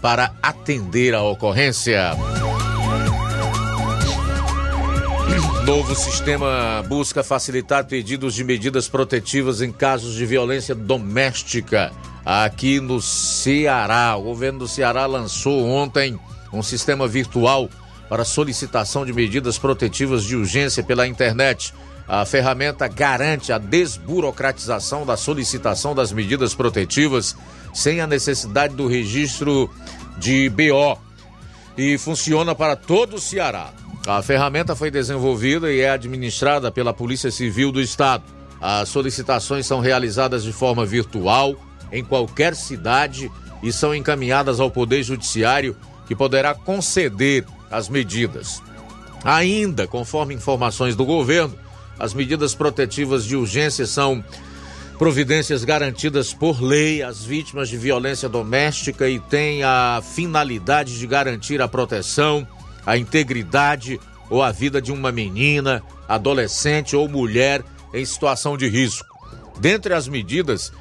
para 0.00 0.32
atender 0.42 1.14
a 1.14 1.22
ocorrência. 1.22 2.12
Novo 5.68 5.94
sistema 5.94 6.82
busca 6.88 7.22
facilitar 7.22 7.84
pedidos 7.84 8.34
de 8.34 8.42
medidas 8.42 8.88
protetivas 8.88 9.60
em 9.60 9.70
casos 9.70 10.14
de 10.14 10.24
violência 10.24 10.74
doméstica 10.74 11.92
aqui 12.24 12.80
no 12.80 13.02
Ceará. 13.02 14.16
O 14.16 14.22
governo 14.22 14.60
do 14.60 14.66
Ceará 14.66 15.04
lançou 15.04 15.68
ontem 15.68 16.18
um 16.54 16.62
sistema 16.62 17.06
virtual 17.06 17.68
para 18.08 18.24
solicitação 18.24 19.04
de 19.04 19.12
medidas 19.12 19.58
protetivas 19.58 20.24
de 20.24 20.36
urgência 20.36 20.82
pela 20.82 21.06
internet. 21.06 21.74
A 22.08 22.24
ferramenta 22.24 22.88
garante 22.88 23.52
a 23.52 23.58
desburocratização 23.58 25.04
da 25.04 25.18
solicitação 25.18 25.94
das 25.94 26.12
medidas 26.12 26.54
protetivas 26.54 27.36
sem 27.74 28.00
a 28.00 28.06
necessidade 28.06 28.74
do 28.74 28.88
registro 28.88 29.70
de 30.16 30.48
BO 30.48 30.98
e 31.76 31.98
funciona 31.98 32.54
para 32.54 32.74
todo 32.74 33.16
o 33.16 33.20
Ceará. 33.20 33.70
A 34.08 34.22
ferramenta 34.22 34.74
foi 34.74 34.90
desenvolvida 34.90 35.70
e 35.70 35.80
é 35.80 35.90
administrada 35.90 36.72
pela 36.72 36.94
Polícia 36.94 37.30
Civil 37.30 37.70
do 37.70 37.78
Estado. 37.78 38.24
As 38.58 38.88
solicitações 38.88 39.66
são 39.66 39.80
realizadas 39.80 40.42
de 40.42 40.50
forma 40.50 40.86
virtual 40.86 41.54
em 41.92 42.02
qualquer 42.02 42.56
cidade 42.56 43.30
e 43.62 43.70
são 43.70 43.94
encaminhadas 43.94 44.60
ao 44.60 44.70
Poder 44.70 45.02
Judiciário, 45.02 45.76
que 46.06 46.16
poderá 46.16 46.54
conceder 46.54 47.44
as 47.70 47.90
medidas. 47.90 48.62
Ainda, 49.22 49.86
conforme 49.86 50.34
informações 50.34 50.96
do 50.96 51.04
governo, 51.04 51.54
as 51.98 52.14
medidas 52.14 52.54
protetivas 52.54 53.26
de 53.26 53.36
urgência 53.36 53.84
são 53.86 54.24
providências 54.98 55.64
garantidas 55.64 56.32
por 56.32 56.62
lei 56.62 57.02
às 57.02 57.22
vítimas 57.22 57.68
de 57.68 57.76
violência 57.76 58.26
doméstica 58.26 59.06
e 59.06 59.20
têm 59.20 59.62
a 59.64 60.00
finalidade 60.02 60.98
de 60.98 61.06
garantir 61.06 61.60
a 61.60 61.68
proteção, 61.68 62.48
a 62.88 62.96
integridade 62.96 64.00
ou 64.30 64.42
a 64.42 64.50
vida 64.50 64.80
de 64.80 64.90
uma 64.90 65.12
menina, 65.12 65.82
adolescente 66.08 66.96
ou 66.96 67.06
mulher 67.06 67.62
em 67.92 68.02
situação 68.02 68.56
de 68.56 68.66
risco. 68.66 69.06
Dentre 69.60 69.92
as 69.92 70.08
medidas 70.08 70.72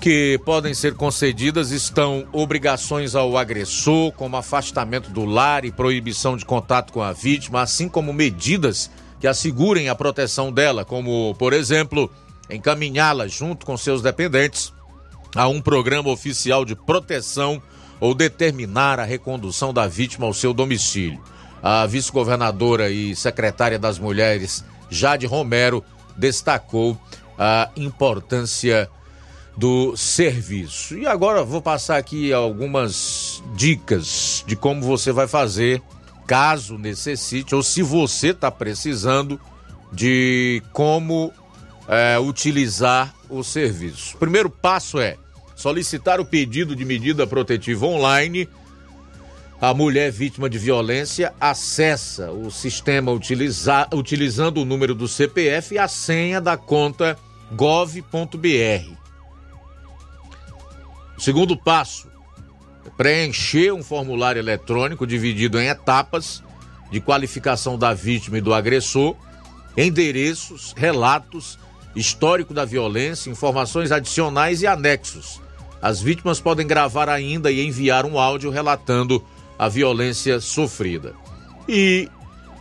que 0.00 0.40
podem 0.42 0.72
ser 0.72 0.94
concedidas 0.94 1.70
estão 1.70 2.26
obrigações 2.32 3.14
ao 3.14 3.36
agressor, 3.36 4.10
como 4.12 4.38
afastamento 4.38 5.10
do 5.10 5.26
lar 5.26 5.66
e 5.66 5.70
proibição 5.70 6.34
de 6.34 6.46
contato 6.46 6.94
com 6.94 7.02
a 7.02 7.12
vítima, 7.12 7.60
assim 7.60 7.90
como 7.90 8.10
medidas 8.10 8.90
que 9.20 9.26
assegurem 9.26 9.90
a 9.90 9.94
proteção 9.94 10.50
dela, 10.50 10.82
como, 10.82 11.34
por 11.34 11.52
exemplo, 11.52 12.10
encaminhá-la 12.48 13.28
junto 13.28 13.66
com 13.66 13.76
seus 13.76 14.00
dependentes 14.00 14.72
a 15.36 15.46
um 15.46 15.60
programa 15.60 16.08
oficial 16.08 16.64
de 16.64 16.74
proteção 16.74 17.60
ou 18.00 18.14
determinar 18.14 18.98
a 18.98 19.04
recondução 19.04 19.74
da 19.74 19.86
vítima 19.86 20.24
ao 20.24 20.32
seu 20.32 20.54
domicílio. 20.54 21.33
A 21.66 21.86
vice-governadora 21.86 22.90
e 22.90 23.16
secretária 23.16 23.78
das 23.78 23.98
Mulheres, 23.98 24.62
Jade 24.90 25.24
Romero, 25.24 25.82
destacou 26.14 26.94
a 27.38 27.70
importância 27.74 28.86
do 29.56 29.96
serviço. 29.96 30.94
E 30.98 31.06
agora 31.06 31.42
vou 31.42 31.62
passar 31.62 31.96
aqui 31.96 32.34
algumas 32.34 33.42
dicas 33.54 34.44
de 34.46 34.54
como 34.54 34.82
você 34.82 35.10
vai 35.10 35.26
fazer 35.26 35.80
caso 36.26 36.76
necessite 36.76 37.54
ou 37.54 37.62
se 37.62 37.82
você 37.82 38.28
está 38.28 38.50
precisando 38.50 39.40
de 39.90 40.62
como 40.70 41.32
é, 41.88 42.18
utilizar 42.18 43.14
o 43.30 43.42
serviço. 43.42 44.16
O 44.16 44.18
primeiro 44.18 44.50
passo 44.50 45.00
é 45.00 45.16
solicitar 45.56 46.20
o 46.20 46.26
pedido 46.26 46.76
de 46.76 46.84
medida 46.84 47.26
protetiva 47.26 47.86
online. 47.86 48.46
A 49.60 49.72
mulher 49.72 50.10
vítima 50.10 50.50
de 50.50 50.58
violência 50.58 51.32
acessa 51.40 52.30
o 52.30 52.50
sistema 52.50 53.12
utiliza, 53.12 53.88
utilizando 53.94 54.60
o 54.60 54.64
número 54.64 54.94
do 54.94 55.06
CPF 55.06 55.74
e 55.74 55.78
a 55.78 55.88
senha 55.88 56.40
da 56.40 56.56
conta 56.56 57.16
gov.br. 57.52 58.92
Segundo 61.16 61.56
passo 61.56 62.08
é 62.84 62.90
preencher 62.90 63.72
um 63.72 63.82
formulário 63.82 64.40
eletrônico 64.40 65.06
dividido 65.06 65.58
em 65.60 65.68
etapas 65.68 66.42
de 66.90 67.00
qualificação 67.00 67.78
da 67.78 67.94
vítima 67.94 68.38
e 68.38 68.40
do 68.40 68.52
agressor, 68.52 69.16
endereços, 69.76 70.74
relatos, 70.76 71.58
histórico 71.94 72.52
da 72.52 72.64
violência, 72.64 73.30
informações 73.30 73.92
adicionais 73.92 74.62
e 74.62 74.66
anexos. 74.66 75.40
As 75.80 76.00
vítimas 76.00 76.40
podem 76.40 76.66
gravar 76.66 77.08
ainda 77.08 77.50
e 77.50 77.64
enviar 77.64 78.04
um 78.04 78.18
áudio 78.18 78.50
relatando 78.50 79.24
a 79.58 79.68
violência 79.68 80.40
sofrida. 80.40 81.14
E 81.68 82.08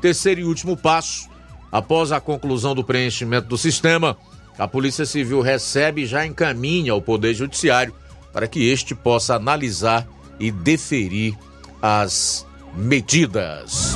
terceiro 0.01 0.41
e 0.41 0.43
último 0.43 0.75
passo, 0.75 1.29
após 1.71 2.11
a 2.11 2.19
conclusão 2.19 2.75
do 2.75 2.83
preenchimento 2.83 3.47
do 3.47 3.57
sistema, 3.57 4.17
a 4.57 4.67
Polícia 4.67 5.05
Civil 5.05 5.41
recebe 5.41 6.03
e 6.03 6.05
já 6.05 6.25
encaminha 6.25 6.91
ao 6.91 7.01
Poder 7.01 7.33
Judiciário 7.33 7.93
para 8.31 8.47
que 8.47 8.69
este 8.69 8.93
possa 8.95 9.35
analisar 9.35 10.07
e 10.39 10.51
deferir 10.51 11.35
as 11.81 12.45
medidas. 12.75 13.95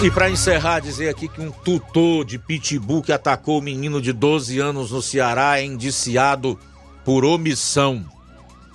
E 0.00 0.10
para 0.10 0.30
encerrar, 0.30 0.80
dizer 0.80 1.08
aqui 1.08 1.28
que 1.28 1.40
um 1.40 1.50
tutor 1.50 2.24
de 2.24 2.38
pitbull 2.38 3.02
que 3.02 3.12
atacou 3.12 3.58
o 3.58 3.62
menino 3.62 4.00
de 4.00 4.12
12 4.12 4.58
anos 4.58 4.90
no 4.90 5.00
Ceará 5.00 5.60
é 5.60 5.64
indiciado 5.64 6.58
por 7.04 7.24
omissão. 7.24 8.04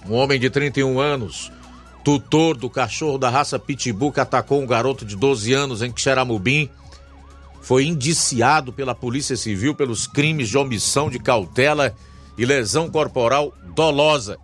Um 0.08 0.14
homem 0.14 0.40
de 0.40 0.50
31 0.50 1.00
anos, 1.00 1.52
tutor 2.04 2.56
do 2.56 2.70
cachorro 2.70 3.18
da 3.18 3.30
raça 3.30 3.60
pitbull 3.60 4.14
que 4.14 4.22
atacou 4.22 4.62
um 4.62 4.66
garoto 4.66 5.04
de 5.04 5.18
12 5.18 5.54
anos 5.54 5.82
em 5.82 5.92
Xeramubim, 5.94 6.70
foi 7.62 7.86
indiciado 7.86 8.72
pela 8.72 8.96
Polícia 8.96 9.36
Civil 9.36 9.76
pelos 9.76 10.08
crimes 10.08 10.48
de 10.48 10.58
omissão 10.58 11.10
de 11.10 11.20
cautela 11.20 11.94
e 12.38 12.46
lesão 12.46 12.90
corporal 12.90 13.54
dolosa. 13.76 14.38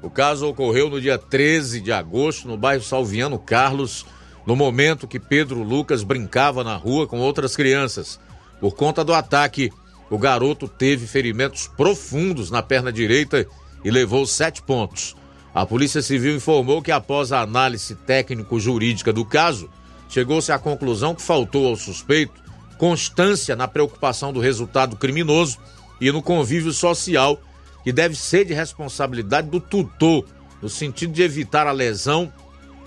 O 0.00 0.08
caso 0.08 0.48
ocorreu 0.48 0.88
no 0.88 0.98
dia 0.98 1.18
13 1.18 1.82
de 1.82 1.92
agosto, 1.92 2.48
no 2.48 2.56
bairro 2.56 2.82
Salviano 2.82 3.38
Carlos, 3.38 4.06
no 4.46 4.56
momento 4.56 5.06
que 5.06 5.20
Pedro 5.20 5.62
Lucas 5.62 6.02
brincava 6.02 6.64
na 6.64 6.76
rua 6.76 7.06
com 7.06 7.20
outras 7.20 7.54
crianças. 7.54 8.18
Por 8.60 8.74
conta 8.74 9.04
do 9.04 9.14
ataque, 9.14 9.72
o 10.10 10.18
garoto 10.18 10.68
teve 10.68 11.06
ferimentos 11.06 11.66
profundos 11.68 12.50
na 12.50 12.62
perna 12.62 12.92
direita 12.92 13.46
e 13.84 13.90
levou 13.90 14.26
sete 14.26 14.62
pontos. 14.62 15.16
A 15.54 15.66
Polícia 15.66 16.02
Civil 16.02 16.36
informou 16.36 16.80
que, 16.80 16.90
após 16.90 17.32
a 17.32 17.40
análise 17.40 17.94
técnico-jurídica 17.94 19.12
do 19.12 19.24
caso, 19.24 19.68
chegou-se 20.08 20.50
à 20.50 20.58
conclusão 20.58 21.14
que 21.14 21.22
faltou 21.22 21.68
ao 21.68 21.76
suspeito 21.76 22.42
constância 22.82 23.54
na 23.54 23.68
preocupação 23.68 24.32
do 24.32 24.40
resultado 24.40 24.96
criminoso 24.96 25.58
e 26.00 26.10
no 26.10 26.20
convívio 26.20 26.72
social, 26.72 27.40
que 27.84 27.92
deve 27.92 28.16
ser 28.16 28.44
de 28.44 28.52
responsabilidade 28.54 29.48
do 29.48 29.60
tutor, 29.60 30.26
no 30.60 30.68
sentido 30.68 31.12
de 31.12 31.22
evitar 31.22 31.68
a 31.68 31.70
lesão 31.70 32.32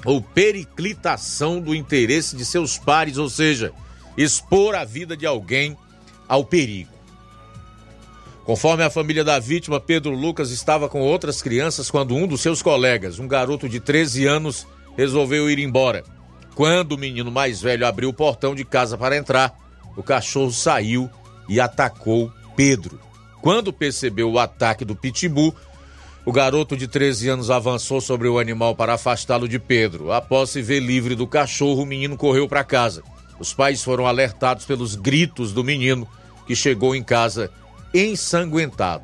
ou 0.06 0.22
periclitação 0.22 1.60
do 1.60 1.74
interesse 1.74 2.36
de 2.36 2.46
seus 2.46 2.78
pares, 2.78 3.18
ou 3.18 3.30
seja, 3.30 3.74
expor 4.16 4.76
a 4.76 4.86
vida 4.86 5.18
de 5.18 5.26
alguém 5.26 5.76
ao 6.28 6.46
perigo. 6.46 6.96
Conforme 8.46 8.84
a 8.84 8.92
família 8.92 9.24
da 9.24 9.40
vítima, 9.40 9.80
Pedro 9.80 10.12
Lucas 10.12 10.52
estava 10.52 10.88
com 10.88 11.02
outras 11.02 11.42
crianças 11.42 11.90
quando 11.90 12.16
um 12.16 12.28
dos 12.28 12.42
seus 12.42 12.62
colegas, 12.62 13.18
um 13.18 13.28
garoto 13.28 13.68
de 13.68 13.80
13 13.80 14.28
anos, 14.28 14.68
resolveu 14.96 15.50
ir 15.50 15.58
embora. 15.58 16.04
Quando 16.54 16.92
o 16.92 16.98
menino 16.98 17.32
mais 17.32 17.60
velho 17.60 17.88
abriu 17.88 18.10
o 18.10 18.14
portão 18.14 18.54
de 18.54 18.64
casa 18.64 18.98
para 18.98 19.18
entrar, 19.18 19.58
o 19.98 20.04
cachorro 20.04 20.52
saiu 20.52 21.10
e 21.50 21.60
atacou 21.60 22.32
Pedro. 22.56 23.00
Quando 23.42 23.74
percebeu 23.74 24.32
o 24.32 24.40
ataque 24.40 24.86
do 24.86 24.96
pitbull, 24.96 25.54
o 26.26 26.32
garoto 26.32 26.76
de 26.76 26.88
13 26.88 27.30
anos 27.30 27.52
avançou 27.52 28.02
sobre 28.02 28.28
o 28.28 28.40
animal 28.40 28.76
para 28.76 28.96
afastá-lo 28.96 29.48
de 29.48 29.60
Pedro. 29.60 30.12
Após 30.12 30.50
se 30.50 30.62
ver 30.62 30.80
livre 30.80 31.14
do 31.14 31.28
cachorro, 31.28 31.84
o 31.84 31.86
menino 31.86 32.18
correu 32.18 32.48
para 32.48 32.64
casa. 32.64 33.04
Os 33.40 33.54
pais 33.54 33.84
foram 33.84 34.08
alertados 34.08 34.66
pelos 34.66 34.96
gritos 34.96 35.54
do 35.54 35.64
menino, 35.64 36.08
que 36.48 36.56
chegou 36.56 36.96
em 36.96 37.04
casa 37.04 37.52
ensanguentado. 37.94 39.04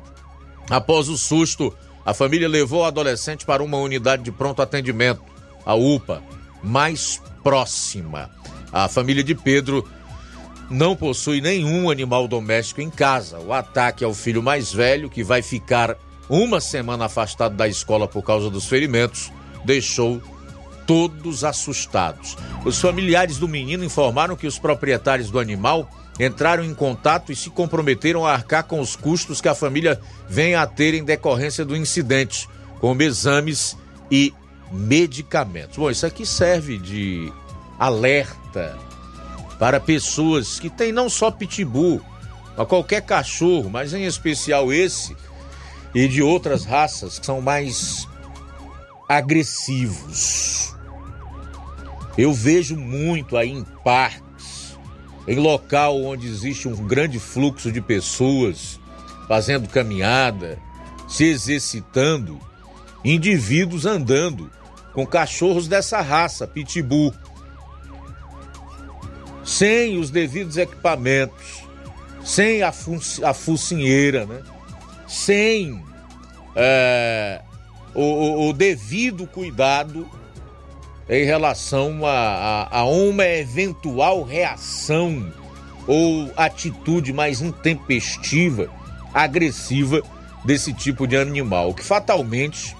Após 0.68 1.08
o 1.08 1.16
susto, 1.16 1.72
a 2.04 2.12
família 2.12 2.48
levou 2.48 2.80
o 2.80 2.84
adolescente 2.84 3.46
para 3.46 3.62
uma 3.62 3.76
unidade 3.76 4.24
de 4.24 4.32
pronto 4.32 4.60
atendimento, 4.60 5.22
a 5.64 5.74
UPA, 5.74 6.22
mais 6.60 7.22
próxima. 7.44 8.30
A 8.72 8.88
família 8.88 9.22
de 9.22 9.34
Pedro 9.34 9.88
não 10.68 10.96
possui 10.96 11.40
nenhum 11.40 11.88
animal 11.88 12.26
doméstico 12.26 12.80
em 12.80 12.90
casa. 12.90 13.38
O 13.38 13.52
ataque 13.52 14.04
ao 14.04 14.12
filho 14.12 14.42
mais 14.42 14.72
velho, 14.72 15.08
que 15.08 15.22
vai 15.22 15.42
ficar 15.42 15.96
uma 16.32 16.62
semana 16.62 17.04
afastado 17.04 17.54
da 17.54 17.68
escola 17.68 18.08
por 18.08 18.22
causa 18.22 18.48
dos 18.48 18.64
ferimentos, 18.64 19.30
deixou 19.66 20.22
todos 20.86 21.44
assustados. 21.44 22.38
Os 22.64 22.80
familiares 22.80 23.36
do 23.36 23.46
menino 23.46 23.84
informaram 23.84 24.34
que 24.34 24.46
os 24.46 24.58
proprietários 24.58 25.30
do 25.30 25.38
animal 25.38 25.86
entraram 26.18 26.64
em 26.64 26.74
contato 26.74 27.30
e 27.30 27.36
se 27.36 27.50
comprometeram 27.50 28.26
a 28.26 28.32
arcar 28.32 28.64
com 28.64 28.80
os 28.80 28.96
custos 28.96 29.42
que 29.42 29.48
a 29.48 29.54
família 29.54 30.00
vem 30.26 30.54
a 30.54 30.66
ter 30.66 30.94
em 30.94 31.04
decorrência 31.04 31.66
do 31.66 31.76
incidente, 31.76 32.48
como 32.80 33.02
exames 33.02 33.76
e 34.10 34.32
medicamentos. 34.70 35.76
Bom, 35.76 35.90
isso 35.90 36.06
aqui 36.06 36.24
serve 36.24 36.78
de 36.78 37.30
alerta 37.78 38.78
para 39.58 39.78
pessoas 39.78 40.58
que 40.58 40.70
têm 40.70 40.92
não 40.92 41.10
só 41.10 41.30
pitbull, 41.30 42.00
mas 42.56 42.66
qualquer 42.66 43.02
cachorro, 43.02 43.68
mas 43.68 43.92
em 43.92 44.04
especial 44.06 44.72
esse 44.72 45.14
e 45.94 46.08
de 46.08 46.22
outras 46.22 46.64
raças 46.64 47.18
que 47.18 47.26
são 47.26 47.40
mais 47.40 48.06
agressivos. 49.08 50.74
Eu 52.16 52.32
vejo 52.32 52.76
muito 52.76 53.36
aí 53.36 53.50
em 53.50 53.64
parques, 53.84 54.78
em 55.26 55.38
local 55.38 56.02
onde 56.02 56.26
existe 56.26 56.68
um 56.68 56.74
grande 56.86 57.18
fluxo 57.18 57.70
de 57.70 57.80
pessoas 57.80 58.80
fazendo 59.28 59.68
caminhada, 59.68 60.58
se 61.08 61.24
exercitando, 61.24 62.38
indivíduos 63.04 63.86
andando 63.86 64.50
com 64.92 65.06
cachorros 65.06 65.66
dessa 65.66 66.00
raça, 66.00 66.46
pitbull, 66.46 67.14
sem 69.44 69.98
os 69.98 70.10
devidos 70.10 70.56
equipamentos, 70.56 71.62
sem 72.24 72.62
a, 72.62 72.70
fu 72.70 72.98
a 73.24 73.34
focinheira, 73.34 74.26
né? 74.26 74.42
Sem 75.12 75.84
é, 76.56 77.42
o, 77.94 78.48
o, 78.48 78.52
devido 78.54 79.26
cuidado 79.26 80.08
em 81.06 81.24
relação 81.26 82.06
a, 82.06 82.68
a, 82.70 82.78
a 82.78 82.84
uma 82.86 83.26
eventual 83.26 84.22
reação 84.22 85.30
ou 85.86 86.30
atitude 86.34 87.12
mais 87.12 87.42
intempestiva, 87.42 88.70
agressiva 89.12 90.00
desse 90.46 90.72
tipo 90.72 91.06
de 91.06 91.18
animal, 91.18 91.74
que 91.74 91.84
fatalmente 91.84 92.74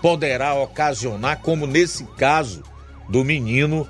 poderá 0.00 0.54
ocasionar, 0.54 1.40
como 1.40 1.66
nesse 1.66 2.04
caso 2.16 2.62
do 3.08 3.24
menino, 3.24 3.88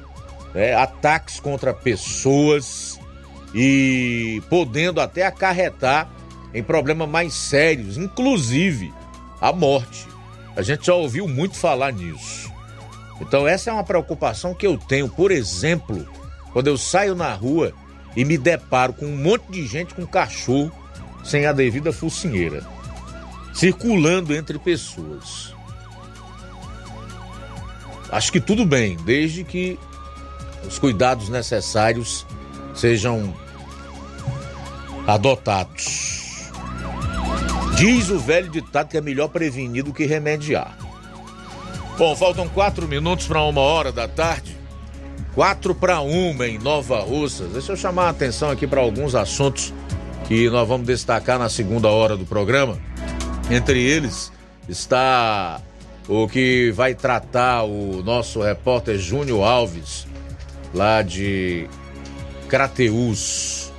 é, 0.55 0.75
ataques 0.75 1.39
contra 1.39 1.75
pessoas 1.75 2.99
e 3.55 4.43
podendo 4.49 4.99
até 4.99 5.27
acarretar 5.27 6.22
em 6.55 6.63
problemas 6.63 7.09
mais 7.09 7.35
sérios, 7.35 7.97
inclusive 7.97 8.93
a 9.41 9.53
morte. 9.53 10.07
A 10.55 10.63
gente 10.63 10.87
já 10.87 10.95
ouviu 10.95 11.27
muito 11.27 11.57
falar 11.57 11.93
nisso. 11.93 12.51
Então, 13.21 13.47
essa 13.47 13.71
é 13.71 13.73
uma 13.73 13.85
preocupação 13.85 14.55
que 14.55 14.67
eu 14.67 14.77
tenho, 14.77 15.09
por 15.09 15.31
exemplo, 15.31 16.07
quando 16.53 16.67
eu 16.67 16.77
saio 16.77 17.15
na 17.15 17.33
rua 17.33 17.73
e 18.17 18.25
me 18.25 18.37
deparo 18.37 18.93
com 18.93 19.07
um 19.07 19.17
monte 19.17 19.51
de 19.51 19.67
gente 19.67 19.95
com 19.95 20.07
cachorro 20.07 20.71
sem 21.25 21.47
a 21.47 21.53
devida 21.53 21.93
focinheira, 21.93 22.67
circulando 23.55 24.35
entre 24.35 24.59
pessoas. 24.59 25.55
Acho 28.11 28.33
que 28.33 28.41
tudo 28.41 28.67
bem, 28.67 28.97
desde 29.05 29.45
que 29.45 29.79
os 30.67 30.79
cuidados 30.79 31.29
necessários 31.29 32.27
sejam 32.75 33.35
adotados. 35.07 36.22
Diz 37.77 38.11
o 38.11 38.19
velho 38.19 38.51
ditado 38.51 38.89
que 38.89 38.97
é 38.97 39.01
melhor 39.01 39.29
prevenir 39.29 39.83
do 39.83 39.93
que 39.93 40.05
remediar. 40.05 40.77
Bom, 41.99 42.15
faltam 42.15 42.49
quatro 42.49 42.87
minutos 42.87 43.27
para 43.27 43.43
uma 43.43 43.61
hora 43.61 43.91
da 43.91 44.07
tarde. 44.07 44.57
Quatro 45.35 45.75
para 45.75 46.01
uma 46.01 46.47
em 46.47 46.59
Nova 46.59 47.01
Russa. 47.01 47.45
Deixa 47.47 47.73
eu 47.73 47.77
chamar 47.77 48.07
a 48.07 48.11
atenção 48.11 48.51
aqui 48.51 48.67
para 48.67 48.81
alguns 48.81 49.15
assuntos 49.15 49.73
que 50.27 50.49
nós 50.51 50.69
vamos 50.69 50.87
destacar 50.87 51.39
na 51.39 51.49
segunda 51.49 51.89
hora 51.89 52.17
do 52.17 52.25
programa. 52.25 52.79
Entre 53.51 53.83
eles 53.83 54.31
está 54.69 55.61
o 56.09 56.29
que 56.29 56.71
vai 56.73 56.95
tratar 56.95 57.63
o 57.63 58.03
nosso 58.03 58.43
repórter 58.43 58.99
Júnior 58.99 59.45
Alves, 59.45 60.07
lá 60.75 61.03
de 61.03 61.69
Crateus. 62.49 63.72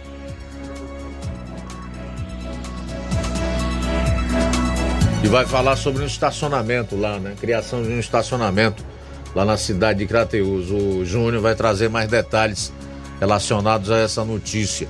Vai 5.34 5.48
falar 5.48 5.76
sobre 5.76 6.04
um 6.04 6.06
estacionamento 6.06 6.96
lá, 6.96 7.18
né? 7.18 7.34
Criação 7.42 7.82
de 7.82 7.90
um 7.90 8.00
estacionamento 8.00 8.86
lá 9.34 9.44
na 9.44 9.58
cidade 9.58 9.98
de 9.98 10.06
Crateus. 10.06 10.70
O 10.70 11.04
Júnior 11.04 11.42
vai 11.42 11.56
trazer 11.56 11.90
mais 11.90 12.08
detalhes 12.08 12.72
relacionados 13.20 13.90
a 13.90 13.98
essa 13.98 14.24
notícia. 14.24 14.88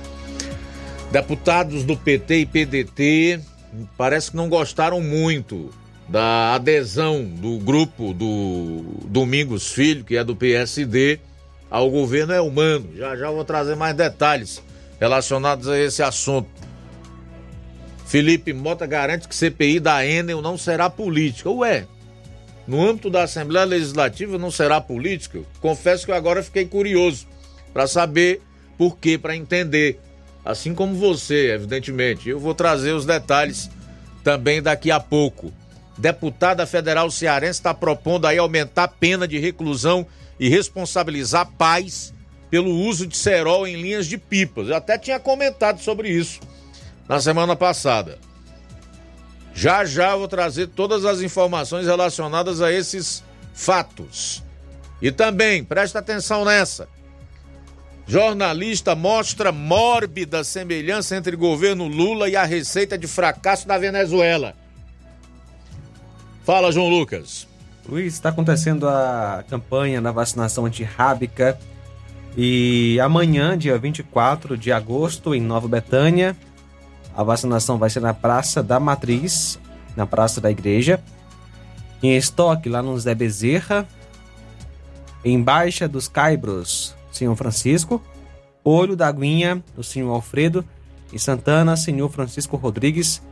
Deputados 1.10 1.82
do 1.82 1.96
PT 1.96 2.40
e 2.40 2.44
PDT 2.44 3.40
parece 3.96 4.32
que 4.32 4.36
não 4.36 4.50
gostaram 4.50 5.00
muito 5.00 5.70
da 6.10 6.54
adesão 6.56 7.24
do 7.24 7.56
grupo 7.56 8.12
do 8.12 8.84
Domingos 9.06 9.72
Filho, 9.72 10.04
que 10.04 10.14
é 10.14 10.22
do 10.22 10.36
PSD, 10.36 11.20
ao 11.70 11.90
governo 11.90 12.34
é 12.34 12.40
humano. 12.42 12.90
Já 12.94 13.16
já 13.16 13.30
vou 13.30 13.46
trazer 13.46 13.76
mais 13.76 13.96
detalhes 13.96 14.62
relacionados 15.00 15.68
a 15.68 15.78
esse 15.78 16.02
assunto. 16.02 16.63
Felipe 18.14 18.52
Mota 18.52 18.86
garante 18.86 19.26
que 19.26 19.34
CPI 19.34 19.80
da 19.80 20.06
Enel 20.06 20.40
não 20.40 20.56
será 20.56 20.88
política. 20.88 21.50
Ué, 21.50 21.84
no 22.64 22.80
âmbito 22.80 23.10
da 23.10 23.24
Assembleia 23.24 23.66
Legislativa 23.66 24.38
não 24.38 24.52
será 24.52 24.80
política? 24.80 25.40
Confesso 25.60 26.06
que 26.06 26.12
agora 26.12 26.40
fiquei 26.40 26.64
curioso 26.64 27.26
para 27.72 27.88
saber 27.88 28.40
por 28.78 28.98
quê, 28.98 29.18
para 29.18 29.34
entender. 29.34 29.98
Assim 30.44 30.76
como 30.76 30.94
você, 30.94 31.54
evidentemente. 31.54 32.28
Eu 32.28 32.38
vou 32.38 32.54
trazer 32.54 32.92
os 32.92 33.04
detalhes 33.04 33.68
também 34.22 34.62
daqui 34.62 34.92
a 34.92 35.00
pouco. 35.00 35.52
Deputada 35.98 36.64
federal 36.66 37.10
cearense 37.10 37.58
está 37.58 37.74
propondo 37.74 38.28
aí 38.28 38.38
aumentar 38.38 38.84
a 38.84 38.88
pena 38.88 39.26
de 39.26 39.40
reclusão 39.40 40.06
e 40.38 40.48
responsabilizar 40.48 41.50
pais 41.58 42.14
pelo 42.48 42.70
uso 42.70 43.08
de 43.08 43.16
cerol 43.16 43.66
em 43.66 43.74
linhas 43.74 44.06
de 44.06 44.16
pipas. 44.16 44.68
Eu 44.68 44.76
até 44.76 44.96
tinha 44.96 45.18
comentado 45.18 45.80
sobre 45.80 46.10
isso 46.10 46.53
na 47.08 47.20
semana 47.20 47.54
passada. 47.54 48.18
Já 49.54 49.84
já 49.84 50.16
vou 50.16 50.26
trazer 50.26 50.68
todas 50.68 51.04
as 51.04 51.20
informações 51.20 51.86
relacionadas 51.86 52.60
a 52.60 52.72
esses 52.72 53.22
fatos. 53.52 54.42
E 55.00 55.12
também, 55.12 55.62
presta 55.62 56.00
atenção 56.00 56.44
nessa. 56.44 56.88
Jornalista 58.06 58.94
mostra 58.94 59.50
mórbida 59.50 60.44
semelhança 60.44 61.16
entre 61.16 61.36
governo 61.36 61.86
Lula 61.86 62.28
e 62.28 62.36
a 62.36 62.44
receita 62.44 62.98
de 62.98 63.06
fracasso 63.06 63.66
da 63.66 63.78
Venezuela. 63.78 64.54
Fala, 66.44 66.70
João 66.70 66.88
Lucas. 66.88 67.48
Luiz, 67.88 68.14
está 68.14 68.30
acontecendo 68.30 68.88
a 68.88 69.44
campanha 69.48 70.00
da 70.00 70.10
vacinação 70.10 70.66
antirrábica 70.66 71.58
e 72.36 72.98
amanhã, 73.00 73.56
dia 73.56 73.78
24 73.78 74.56
de 74.56 74.72
agosto, 74.72 75.34
em 75.34 75.40
Nova 75.40 75.68
Betânia, 75.68 76.36
a 77.16 77.22
vacinação 77.22 77.78
vai 77.78 77.90
ser 77.90 78.00
na 78.00 78.12
Praça 78.12 78.62
da 78.62 78.80
Matriz, 78.80 79.58
na 79.96 80.06
Praça 80.06 80.40
da 80.40 80.50
Igreja, 80.50 81.02
em 82.02 82.16
estoque 82.16 82.68
lá 82.68 82.82
no 82.82 82.98
Zé 82.98 83.14
Bezerra, 83.14 83.86
em 85.24 85.40
Baixa 85.42 85.88
dos 85.88 86.08
Caibros, 86.08 86.94
Senhor 87.10 87.34
Francisco, 87.36 88.02
Olho 88.62 88.96
da 88.96 89.08
Aguinha, 89.08 89.62
do 89.76 89.82
Senhor 89.82 90.10
Alfredo, 90.10 90.64
em 91.12 91.18
Santana, 91.18 91.76
Senhor 91.76 92.10
Francisco 92.10 92.56
Rodrigues, 92.56 93.22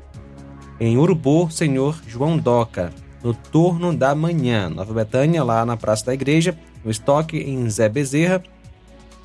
em 0.79 0.97
Urubu, 0.97 1.51
Senhor 1.51 1.99
João 2.07 2.39
Doca. 2.39 2.93
No 3.23 3.33
turno 3.33 3.95
da 3.95 4.15
manhã. 4.17 4.69
Nova 4.69 4.93
Betânia, 4.93 5.45
lá 5.45 5.65
na 5.65 5.77
Praça 5.77 6.07
da 6.07 6.15
Igreja, 6.15 6.59
no 6.85 6.91
estoque 6.91 7.39
em 7.39 7.71
Zé 7.71 7.89
Bezerra, 7.89 8.43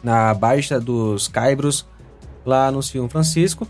na 0.03 0.33
Baixa 0.33 0.79
dos 0.79 1.27
Caibros, 1.27 1.85
lá 2.45 2.71
no 2.71 2.83
Senhor 2.83 3.09
Francisco, 3.09 3.67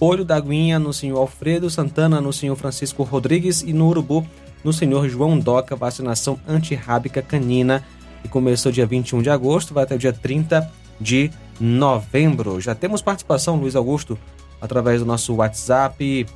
Olho 0.00 0.24
da 0.24 0.36
Aguinha 0.36 0.78
no 0.78 0.92
Senhor 0.92 1.18
Alfredo, 1.18 1.68
Santana 1.68 2.20
no 2.20 2.32
Senhor 2.32 2.56
Francisco 2.56 3.02
Rodrigues 3.02 3.62
e 3.62 3.72
no 3.72 3.86
Urubu 3.86 4.26
no 4.64 4.72
Senhor 4.72 5.08
João 5.08 5.38
Doca, 5.38 5.76
vacinação 5.76 6.38
antirrábica 6.48 7.22
canina, 7.22 7.84
que 8.22 8.28
começou 8.28 8.72
dia 8.72 8.86
21 8.86 9.22
de 9.22 9.30
agosto, 9.30 9.72
vai 9.72 9.84
até 9.84 9.94
o 9.94 9.98
dia 9.98 10.12
30 10.12 10.70
de 11.00 11.30
novembro. 11.58 12.60
Já 12.60 12.74
temos 12.74 13.00
participação, 13.00 13.56
Luiz 13.56 13.76
Augusto, 13.76 14.18
através 14.60 15.00
do 15.00 15.06
nosso 15.06 15.34
WhatsApp 15.34 16.26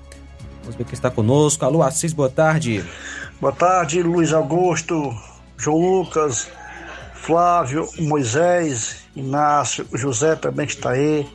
Vamos 0.64 0.76
ver 0.76 0.84
quem 0.84 0.94
está 0.94 1.10
conosco. 1.10 1.62
Alô, 1.64 1.82
Assis, 1.82 2.14
boa 2.14 2.30
tarde. 2.30 2.82
Boa 3.38 3.52
tarde, 3.52 4.02
Luiz 4.02 4.32
Augusto, 4.32 5.14
João 5.58 5.76
Lucas, 5.76 6.48
Flávio, 7.14 7.86
Moisés, 7.98 9.04
Inácio, 9.14 9.86
José 9.92 10.34
também 10.36 10.64
está 10.64 10.92
aí. 10.92 11.26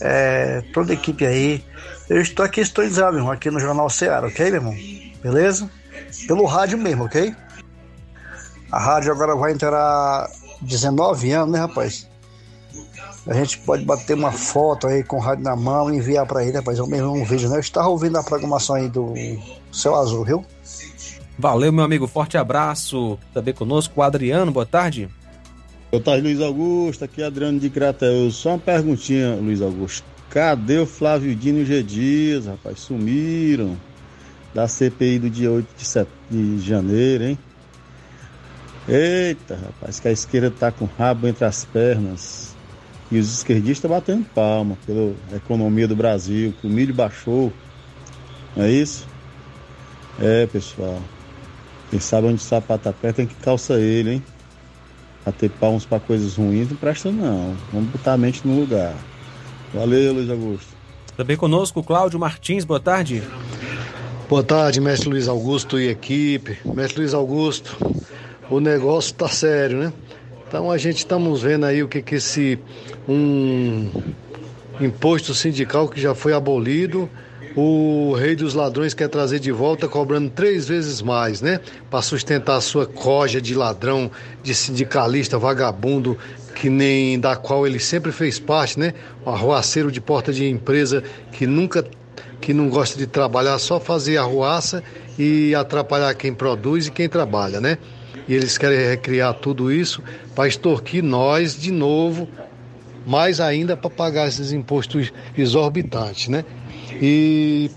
É, 0.00 0.62
toda 0.72 0.92
a 0.92 0.94
equipe 0.94 1.26
aí. 1.26 1.64
Eu 2.08 2.20
estou 2.20 2.44
aqui 2.44 2.62
meu 2.76 3.14
irmão, 3.14 3.30
aqui 3.30 3.50
no 3.50 3.60
Jornal 3.60 3.90
Ceará, 3.90 4.26
ok, 4.26 4.50
meu 4.50 4.54
irmão? 4.54 4.76
Beleza? 5.22 5.70
Pelo 6.26 6.44
rádio 6.44 6.78
mesmo, 6.78 7.04
ok? 7.04 7.34
A 8.70 8.78
rádio 8.78 9.12
agora 9.12 9.34
vai 9.34 9.52
entrar 9.52 10.28
19 10.62 11.32
anos, 11.32 11.52
né, 11.52 11.58
rapaz? 11.58 12.08
A 13.26 13.34
gente 13.34 13.58
pode 13.58 13.84
bater 13.84 14.14
uma 14.14 14.32
foto 14.32 14.86
aí 14.86 15.04
com 15.04 15.16
o 15.16 15.20
rádio 15.20 15.44
na 15.44 15.54
mão 15.54 15.92
e 15.92 15.98
enviar 15.98 16.24
para 16.24 16.42
ele, 16.42 16.56
rapaz. 16.56 16.78
É 16.78 16.82
o 16.82 16.86
mesmo 16.86 17.12
um 17.12 17.24
vídeo, 17.24 17.50
né? 17.50 17.56
Eu 17.56 17.60
estava 17.60 17.88
ouvindo 17.88 18.16
a 18.16 18.22
programação 18.22 18.76
aí 18.76 18.88
do 18.88 19.12
Céu 19.70 19.94
Azul, 19.94 20.24
viu? 20.24 20.44
Valeu, 21.38 21.70
meu 21.70 21.84
amigo. 21.84 22.06
Forte 22.06 22.38
abraço. 22.38 23.18
Também 23.34 23.52
conosco 23.52 24.00
o 24.00 24.02
Adriano. 24.02 24.50
Boa 24.50 24.64
tarde. 24.64 25.10
Tarde, 26.04 26.22
Luiz 26.22 26.40
Augusto. 26.40 27.04
Aqui 27.04 27.22
Adriano 27.22 27.58
de 27.58 27.70
Crateus. 27.70 28.36
Só 28.36 28.50
uma 28.50 28.58
perguntinha, 28.58 29.34
Luiz 29.36 29.62
Augusto. 29.62 30.04
Cadê 30.28 30.78
o 30.78 30.86
Flávio 30.86 31.34
Dino 31.34 31.60
e 31.60 31.64
G 31.64 31.82
Dias, 31.82 32.46
rapaz? 32.46 32.80
Sumiram 32.80 33.74
da 34.54 34.68
CPI 34.68 35.18
do 35.18 35.30
dia 35.30 35.50
8 35.50 35.66
de, 36.30 36.56
de 36.58 36.66
janeiro, 36.66 37.24
hein? 37.24 37.38
Eita, 38.86 39.56
rapaz, 39.56 39.98
que 39.98 40.08
a 40.08 40.12
esquerda 40.12 40.50
tá 40.50 40.70
com 40.70 40.84
o 40.84 40.90
rabo 40.98 41.26
entre 41.26 41.46
as 41.46 41.64
pernas. 41.64 42.54
E 43.10 43.18
os 43.18 43.32
esquerdistas 43.32 43.90
batendo 43.90 44.26
palma 44.34 44.76
pela 44.84 45.14
economia 45.34 45.88
do 45.88 45.96
Brasil, 45.96 46.54
que 46.60 46.66
o 46.66 46.70
milho 46.70 46.92
baixou. 46.92 47.50
Não 48.54 48.64
é 48.64 48.70
isso? 48.70 49.06
É, 50.20 50.46
pessoal. 50.46 51.00
Quem 51.90 52.00
sabe 52.00 52.26
onde 52.26 52.36
o 52.36 52.40
sapato 52.40 52.90
aperta 52.90 53.16
tem 53.16 53.26
que 53.26 53.34
calça 53.36 53.80
ele, 53.80 54.14
hein? 54.14 54.22
Bater 55.28 55.50
palmas 55.50 55.84
para 55.84 56.00
coisas 56.00 56.36
ruins 56.36 56.70
não 56.70 56.76
presta 56.78 57.12
não. 57.12 57.54
Vamos 57.70 57.90
botar 57.90 58.14
a 58.14 58.16
mente 58.16 58.48
no 58.48 58.58
lugar. 58.58 58.94
Valeu, 59.74 60.14
Luiz 60.14 60.30
Augusto. 60.30 60.68
Também 61.18 61.36
conosco, 61.36 61.82
Cláudio 61.82 62.18
Martins. 62.18 62.64
Boa 62.64 62.80
tarde. 62.80 63.22
Boa 64.26 64.42
tarde, 64.42 64.80
mestre 64.80 65.06
Luiz 65.06 65.28
Augusto 65.28 65.78
e 65.78 65.90
equipe. 65.90 66.56
Mestre 66.64 67.00
Luiz 67.00 67.12
Augusto, 67.12 67.76
o 68.48 68.58
negócio 68.58 69.14
tá 69.14 69.28
sério, 69.28 69.76
né? 69.76 69.92
Então 70.48 70.70
a 70.70 70.78
gente 70.78 70.96
estamos 70.96 71.42
vendo 71.42 71.66
aí 71.66 71.82
o 71.82 71.88
que 71.88 72.00
que 72.00 72.14
esse 72.14 72.58
um 73.06 73.90
imposto 74.80 75.34
sindical 75.34 75.90
que 75.90 76.00
já 76.00 76.14
foi 76.14 76.32
abolido, 76.32 77.06
o 77.60 78.14
rei 78.14 78.36
dos 78.36 78.54
ladrões 78.54 78.94
quer 78.94 79.08
trazer 79.08 79.40
de 79.40 79.50
volta 79.50 79.88
cobrando 79.88 80.30
três 80.30 80.68
vezes 80.68 81.02
mais, 81.02 81.42
né? 81.42 81.58
Para 81.90 82.00
sustentar 82.00 82.54
a 82.54 82.60
sua 82.60 82.86
coja 82.86 83.40
de 83.40 83.52
ladrão, 83.52 84.08
de 84.44 84.54
sindicalista 84.54 85.36
vagabundo 85.36 86.16
que 86.54 86.70
nem 86.70 87.18
da 87.18 87.34
qual 87.34 87.66
ele 87.66 87.80
sempre 87.80 88.12
fez 88.12 88.38
parte, 88.38 88.78
né? 88.78 88.94
Um 89.26 89.30
arruaceiro 89.30 89.90
de 89.90 90.00
porta 90.00 90.32
de 90.32 90.48
empresa 90.48 91.02
que 91.32 91.48
nunca 91.48 91.84
que 92.40 92.54
não 92.54 92.68
gosta 92.68 92.96
de 92.96 93.08
trabalhar, 93.08 93.58
só 93.58 93.80
fazer 93.80 94.18
arruaça 94.18 94.80
e 95.18 95.52
atrapalhar 95.52 96.14
quem 96.14 96.32
produz 96.32 96.86
e 96.86 96.92
quem 96.92 97.08
trabalha, 97.08 97.60
né? 97.60 97.76
E 98.28 98.34
eles 98.34 98.56
querem 98.56 98.78
recriar 98.86 99.34
tudo 99.34 99.72
isso 99.72 100.00
para 100.32 100.46
extorquir 100.46 101.02
nós 101.02 101.60
de 101.60 101.72
novo, 101.72 102.28
mais 103.04 103.40
ainda 103.40 103.76
para 103.76 103.90
pagar 103.90 104.28
esses 104.28 104.52
impostos 104.52 105.12
exorbitantes, 105.36 106.28
né? 106.28 106.44
E 107.00 107.70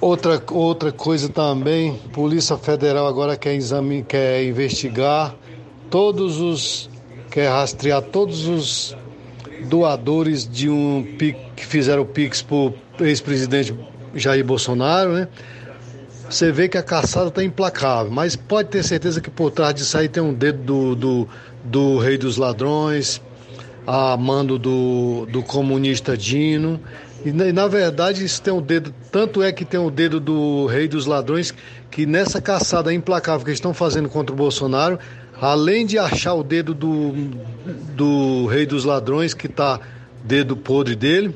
outra, 0.00 0.42
outra 0.50 0.92
coisa 0.92 1.28
também, 1.28 1.94
Polícia 2.12 2.56
Federal 2.56 3.06
agora 3.06 3.36
quer, 3.36 3.54
exame, 3.54 4.02
quer 4.02 4.44
investigar 4.44 5.34
todos 5.90 6.40
os, 6.40 6.88
quer 7.30 7.48
rastrear 7.48 8.02
todos 8.02 8.46
os 8.46 8.96
doadores 9.68 10.48
de 10.48 10.68
um 10.68 11.04
que 11.56 11.66
fizeram 11.66 12.02
o 12.02 12.06
PIX 12.06 12.42
para 12.42 13.08
ex-presidente 13.08 13.74
Jair 14.14 14.44
Bolsonaro, 14.44 15.12
né? 15.12 15.28
Você 16.28 16.52
vê 16.52 16.68
que 16.68 16.76
a 16.76 16.82
caçada 16.82 17.28
está 17.28 17.42
implacável, 17.42 18.12
mas 18.12 18.36
pode 18.36 18.68
ter 18.68 18.84
certeza 18.84 19.20
que 19.20 19.30
por 19.30 19.50
trás 19.50 19.74
disso 19.74 19.96
aí 19.96 20.08
tem 20.08 20.22
um 20.22 20.34
dedo 20.34 20.62
do, 20.62 20.94
do, 20.94 21.28
do 21.64 21.98
rei 21.98 22.18
dos 22.18 22.36
ladrões, 22.36 23.20
a 23.86 24.14
mando 24.18 24.58
do, 24.58 25.26
do 25.32 25.42
comunista 25.42 26.16
Dino. 26.16 26.78
E 27.24 27.32
na, 27.32 27.66
verdade 27.66 28.24
isso 28.24 28.40
tem 28.40 28.52
um 28.52 28.62
dedo, 28.62 28.94
tanto 29.10 29.42
é 29.42 29.50
que 29.50 29.64
tem 29.64 29.78
o 29.78 29.86
um 29.86 29.90
dedo 29.90 30.20
do 30.20 30.66
rei 30.66 30.86
dos 30.86 31.04
ladrões, 31.04 31.52
que 31.90 32.06
nessa 32.06 32.40
caçada 32.40 32.94
implacável 32.94 33.44
que 33.44 33.52
estão 33.52 33.74
fazendo 33.74 34.08
contra 34.08 34.32
o 34.32 34.36
Bolsonaro, 34.36 34.98
além 35.40 35.84
de 35.84 35.98
achar 35.98 36.34
o 36.34 36.44
dedo 36.44 36.74
do, 36.74 37.12
do 37.94 38.46
rei 38.46 38.66
dos 38.66 38.84
ladrões, 38.84 39.34
que 39.34 39.46
está 39.46 39.80
dedo 40.24 40.56
podre 40.56 40.94
dele, 40.94 41.34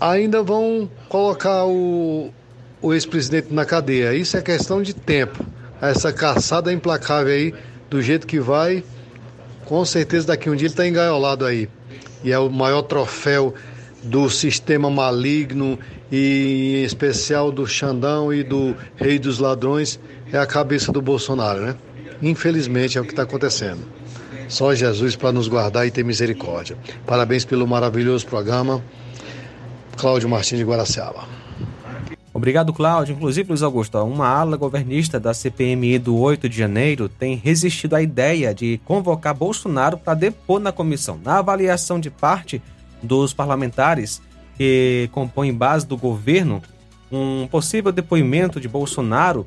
ainda 0.00 0.42
vão 0.42 0.88
colocar 1.08 1.64
o, 1.64 2.32
o 2.80 2.94
ex-presidente 2.94 3.52
na 3.52 3.64
cadeia. 3.64 4.14
Isso 4.14 4.36
é 4.36 4.42
questão 4.42 4.80
de 4.80 4.94
tempo. 4.94 5.44
Essa 5.80 6.12
caçada 6.12 6.72
implacável 6.72 7.32
aí, 7.32 7.54
do 7.90 8.00
jeito 8.00 8.26
que 8.26 8.38
vai, 8.38 8.84
com 9.64 9.84
certeza 9.84 10.28
daqui 10.28 10.48
um 10.48 10.56
dia 10.56 10.66
ele 10.66 10.72
está 10.72 10.86
engaiolado 10.86 11.44
aí. 11.44 11.68
E 12.22 12.32
é 12.32 12.38
o 12.38 12.48
maior 12.48 12.82
troféu 12.82 13.54
do 14.08 14.28
sistema 14.30 14.90
maligno 14.90 15.78
e 16.10 16.78
em 16.78 16.84
especial 16.84 17.52
do 17.52 17.66
Xandão 17.66 18.32
e 18.32 18.42
do 18.42 18.74
Rei 18.96 19.18
dos 19.18 19.38
Ladrões 19.38 20.00
é 20.32 20.38
a 20.38 20.46
cabeça 20.46 20.90
do 20.90 21.02
Bolsonaro, 21.02 21.60
né? 21.60 21.76
Infelizmente 22.22 22.98
é 22.98 23.00
o 23.00 23.04
que 23.04 23.10
está 23.10 23.22
acontecendo. 23.22 23.80
Só 24.48 24.74
Jesus 24.74 25.14
para 25.14 25.30
nos 25.30 25.46
guardar 25.46 25.86
e 25.86 25.90
ter 25.90 26.02
misericórdia. 26.02 26.76
Parabéns 27.06 27.44
pelo 27.44 27.66
maravilhoso 27.66 28.26
programa. 28.26 28.82
Cláudio 29.96 30.28
Martins 30.28 30.58
de 30.58 30.64
Guaraciaba. 30.64 31.28
Obrigado, 32.32 32.72
Cláudio. 32.72 33.14
Inclusive, 33.14 33.48
Luiz 33.48 33.62
Augusto, 33.62 33.98
uma 33.98 34.26
ala 34.26 34.56
governista 34.56 35.18
da 35.18 35.34
CPMI 35.34 35.98
do 35.98 36.16
8 36.16 36.48
de 36.48 36.56
janeiro 36.56 37.08
tem 37.08 37.34
resistido 37.34 37.94
à 37.94 38.00
ideia 38.00 38.54
de 38.54 38.80
convocar 38.84 39.34
Bolsonaro 39.34 39.98
para 39.98 40.14
depor 40.14 40.60
na 40.60 40.72
comissão. 40.72 41.20
Na 41.22 41.38
avaliação 41.38 41.98
de 42.00 42.10
parte 42.10 42.62
dos 43.02 43.32
parlamentares 43.32 44.20
que 44.56 45.08
compõem 45.12 45.54
base 45.54 45.86
do 45.86 45.96
governo, 45.96 46.62
um 47.10 47.46
possível 47.46 47.92
depoimento 47.92 48.60
de 48.60 48.68
Bolsonaro 48.68 49.46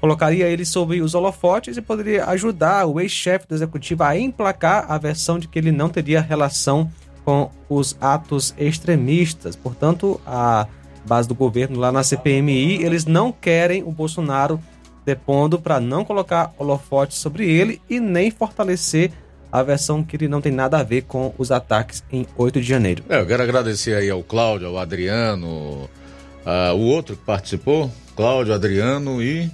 colocaria 0.00 0.48
ele 0.48 0.64
sob 0.64 1.00
os 1.00 1.14
holofotes 1.14 1.76
e 1.76 1.82
poderia 1.82 2.24
ajudar 2.26 2.86
o 2.86 3.00
ex-chefe 3.00 3.46
do 3.46 3.54
executivo 3.54 4.02
a 4.02 4.18
emplacar 4.18 4.90
a 4.90 4.98
versão 4.98 5.38
de 5.38 5.46
que 5.46 5.58
ele 5.58 5.70
não 5.70 5.88
teria 5.88 6.20
relação 6.20 6.90
com 7.24 7.50
os 7.68 7.96
atos 8.00 8.52
extremistas. 8.58 9.54
Portanto, 9.54 10.20
a 10.26 10.66
base 11.06 11.28
do 11.28 11.36
governo 11.36 11.78
lá 11.78 11.92
na 11.92 12.02
CPMI, 12.02 12.82
eles 12.82 13.04
não 13.04 13.30
querem 13.30 13.84
o 13.84 13.92
Bolsonaro 13.92 14.60
depondo 15.04 15.60
para 15.60 15.78
não 15.78 16.04
colocar 16.04 16.52
holofotes 16.58 17.18
sobre 17.18 17.48
ele 17.48 17.80
e 17.88 18.00
nem 18.00 18.30
fortalecer 18.30 19.12
a 19.52 19.62
versão 19.62 20.02
que 20.02 20.16
ele 20.16 20.28
não 20.28 20.40
tem 20.40 20.50
nada 20.50 20.78
a 20.78 20.82
ver 20.82 21.02
com 21.02 21.34
os 21.36 21.52
ataques 21.52 22.02
em 22.10 22.26
8 22.36 22.60
de 22.60 22.66
janeiro. 22.66 23.04
É, 23.08 23.20
eu 23.20 23.26
quero 23.26 23.42
agradecer 23.42 23.94
aí 23.94 24.08
ao 24.08 24.22
Cláudio, 24.22 24.66
ao 24.66 24.78
Adriano, 24.78 25.90
uh, 26.46 26.74
o 26.74 26.80
outro 26.80 27.14
que 27.14 27.22
participou, 27.22 27.92
Cláudio, 28.16 28.54
Adriano 28.54 29.22
e 29.22 29.50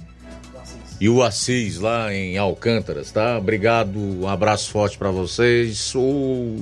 e 1.01 1.07
o 1.07 1.23
Assis 1.23 1.79
lá 1.79 2.13
em 2.13 2.37
Alcântaras, 2.37 3.09
tá? 3.09 3.37
Obrigado, 3.37 3.97
um 3.97 4.27
abraço 4.27 4.69
forte 4.69 4.97
para 4.97 5.09
vocês. 5.09 5.93
O, 5.95 6.57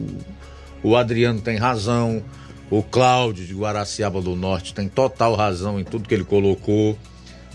o 0.84 0.96
Adriano 0.96 1.42
tem 1.42 1.58
razão, 1.58 2.24
o 2.70 2.84
Cláudio 2.84 3.46
de 3.46 3.56
Guaraciaba 3.56 4.22
do 4.22 4.36
Norte 4.36 4.76
tem 4.76 4.88
total 4.88 5.34
razão 5.34 5.80
em 5.80 5.84
tudo 5.84 6.08
que 6.08 6.14
ele 6.14 6.24
colocou 6.24 6.96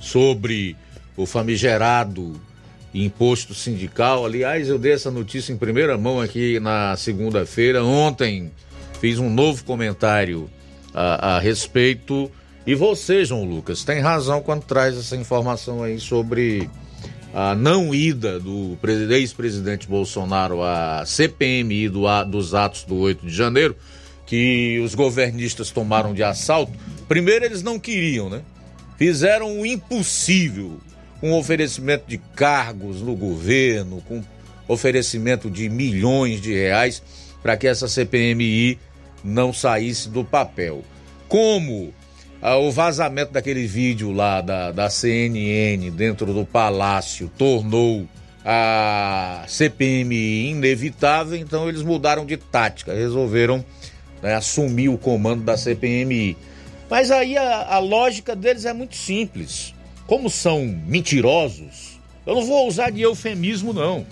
sobre 0.00 0.76
o 1.16 1.24
famigerado 1.24 2.40
imposto 2.94 3.54
sindical. 3.54 4.24
Aliás, 4.24 4.68
eu 4.68 4.78
dei 4.78 4.92
essa 4.92 5.10
notícia 5.10 5.52
em 5.52 5.56
primeira 5.56 5.96
mão 5.96 6.20
aqui 6.20 6.60
na 6.60 6.96
segunda-feira. 6.96 7.84
Ontem 7.84 8.50
fiz 9.00 9.18
um 9.18 9.30
novo 9.30 9.64
comentário 9.64 10.50
a, 10.94 11.36
a 11.36 11.40
respeito 11.40 12.30
e 12.66 12.74
você, 12.74 13.24
João 13.24 13.44
Lucas, 13.44 13.82
tem 13.82 14.00
razão 14.00 14.40
quando 14.40 14.62
traz 14.62 14.96
essa 14.96 15.16
informação 15.16 15.82
aí 15.82 15.98
sobre 15.98 16.70
a 17.34 17.54
não 17.54 17.94
ida 17.94 18.38
do 18.38 18.78
ex-presidente 19.10 19.88
Bolsonaro 19.88 20.62
à 20.62 21.04
CPMI 21.04 21.88
do, 21.88 22.02
dos 22.30 22.54
atos 22.54 22.84
do 22.84 22.96
8 22.96 23.26
de 23.26 23.34
janeiro, 23.34 23.74
que 24.26 24.80
os 24.84 24.94
governistas 24.94 25.70
tomaram 25.70 26.14
de 26.14 26.22
assalto. 26.22 26.72
Primeiro, 27.08 27.44
eles 27.44 27.62
não 27.62 27.80
queriam, 27.80 28.30
né? 28.30 28.42
Fizeram 28.96 29.60
o 29.60 29.66
impossível 29.66 30.78
com 31.22 31.38
oferecimento 31.38 32.02
de 32.08 32.18
cargos 32.18 33.00
no 33.00 33.14
governo, 33.14 34.02
com 34.08 34.24
oferecimento 34.66 35.48
de 35.48 35.68
milhões 35.68 36.40
de 36.40 36.52
reais 36.52 37.00
para 37.40 37.56
que 37.56 37.68
essa 37.68 37.86
CPMI 37.86 38.76
não 39.22 39.52
saísse 39.52 40.08
do 40.08 40.24
papel. 40.24 40.82
Como 41.28 41.94
ah, 42.42 42.56
o 42.56 42.72
vazamento 42.72 43.32
daquele 43.32 43.68
vídeo 43.68 44.10
lá 44.10 44.40
da, 44.40 44.72
da 44.72 44.90
CNN 44.90 45.92
dentro 45.92 46.34
do 46.34 46.44
palácio 46.44 47.30
tornou 47.38 48.04
a 48.44 49.44
CPMI 49.46 50.50
inevitável, 50.50 51.38
então 51.38 51.68
eles 51.68 51.82
mudaram 51.82 52.26
de 52.26 52.36
tática, 52.36 52.92
resolveram 52.92 53.64
né, 54.20 54.34
assumir 54.34 54.88
o 54.88 54.98
comando 54.98 55.44
da 55.44 55.56
CPMI. 55.56 56.36
Mas 56.90 57.12
aí 57.12 57.36
a, 57.38 57.76
a 57.76 57.78
lógica 57.78 58.34
deles 58.34 58.64
é 58.64 58.72
muito 58.72 58.96
simples. 58.96 59.72
Como 60.06 60.28
são 60.28 60.64
mentirosos, 60.86 61.98
eu 62.26 62.34
não 62.34 62.44
vou 62.44 62.68
usar 62.68 62.90
de 62.90 63.00
eufemismo, 63.02 63.72
não. 63.72 64.06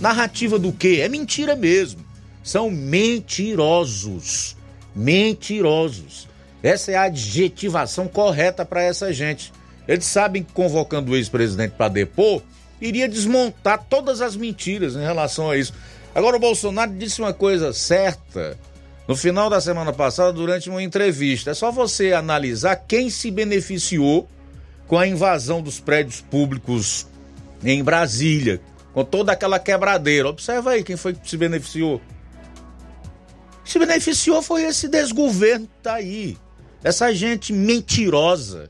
Narrativa 0.00 0.58
do 0.58 0.72
quê? 0.72 1.00
É 1.02 1.08
mentira 1.08 1.54
mesmo. 1.54 2.00
São 2.42 2.70
mentirosos. 2.70 4.56
Mentirosos. 4.94 6.28
Essa 6.62 6.92
é 6.92 6.94
a 6.96 7.02
adjetivação 7.02 8.08
correta 8.08 8.64
para 8.64 8.82
essa 8.82 9.12
gente. 9.12 9.52
Eles 9.86 10.04
sabem 10.04 10.42
que 10.42 10.52
convocando 10.52 11.12
o 11.12 11.16
ex-presidente 11.16 11.74
para 11.76 11.88
depor, 11.88 12.42
iria 12.80 13.08
desmontar 13.08 13.84
todas 13.88 14.20
as 14.20 14.36
mentiras 14.36 14.94
em 14.94 15.00
relação 15.00 15.50
a 15.50 15.56
isso. 15.56 15.72
Agora, 16.14 16.36
o 16.36 16.40
Bolsonaro 16.40 16.92
disse 16.92 17.20
uma 17.20 17.32
coisa 17.32 17.72
certa 17.72 18.58
no 19.06 19.16
final 19.16 19.50
da 19.50 19.60
semana 19.60 19.92
passada, 19.92 20.32
durante 20.32 20.70
uma 20.70 20.82
entrevista. 20.82 21.50
É 21.50 21.54
só 21.54 21.70
você 21.70 22.12
analisar 22.12 22.76
quem 22.76 23.10
se 23.10 23.30
beneficiou 23.30 24.28
com 24.92 24.98
a 24.98 25.08
invasão 25.08 25.62
dos 25.62 25.80
prédios 25.80 26.20
públicos 26.20 27.06
em 27.64 27.82
Brasília, 27.82 28.60
com 28.92 29.02
toda 29.02 29.32
aquela 29.32 29.58
quebradeira. 29.58 30.28
Observa 30.28 30.72
aí 30.72 30.84
quem 30.84 30.98
foi 30.98 31.14
que 31.14 31.30
se 31.30 31.38
beneficiou. 31.38 31.98
Se 33.64 33.78
beneficiou 33.78 34.42
foi 34.42 34.64
esse 34.64 34.88
desgoverno 34.88 35.66
que 35.66 35.82
tá 35.82 35.94
aí. 35.94 36.36
Essa 36.84 37.10
gente 37.14 37.54
mentirosa. 37.54 38.68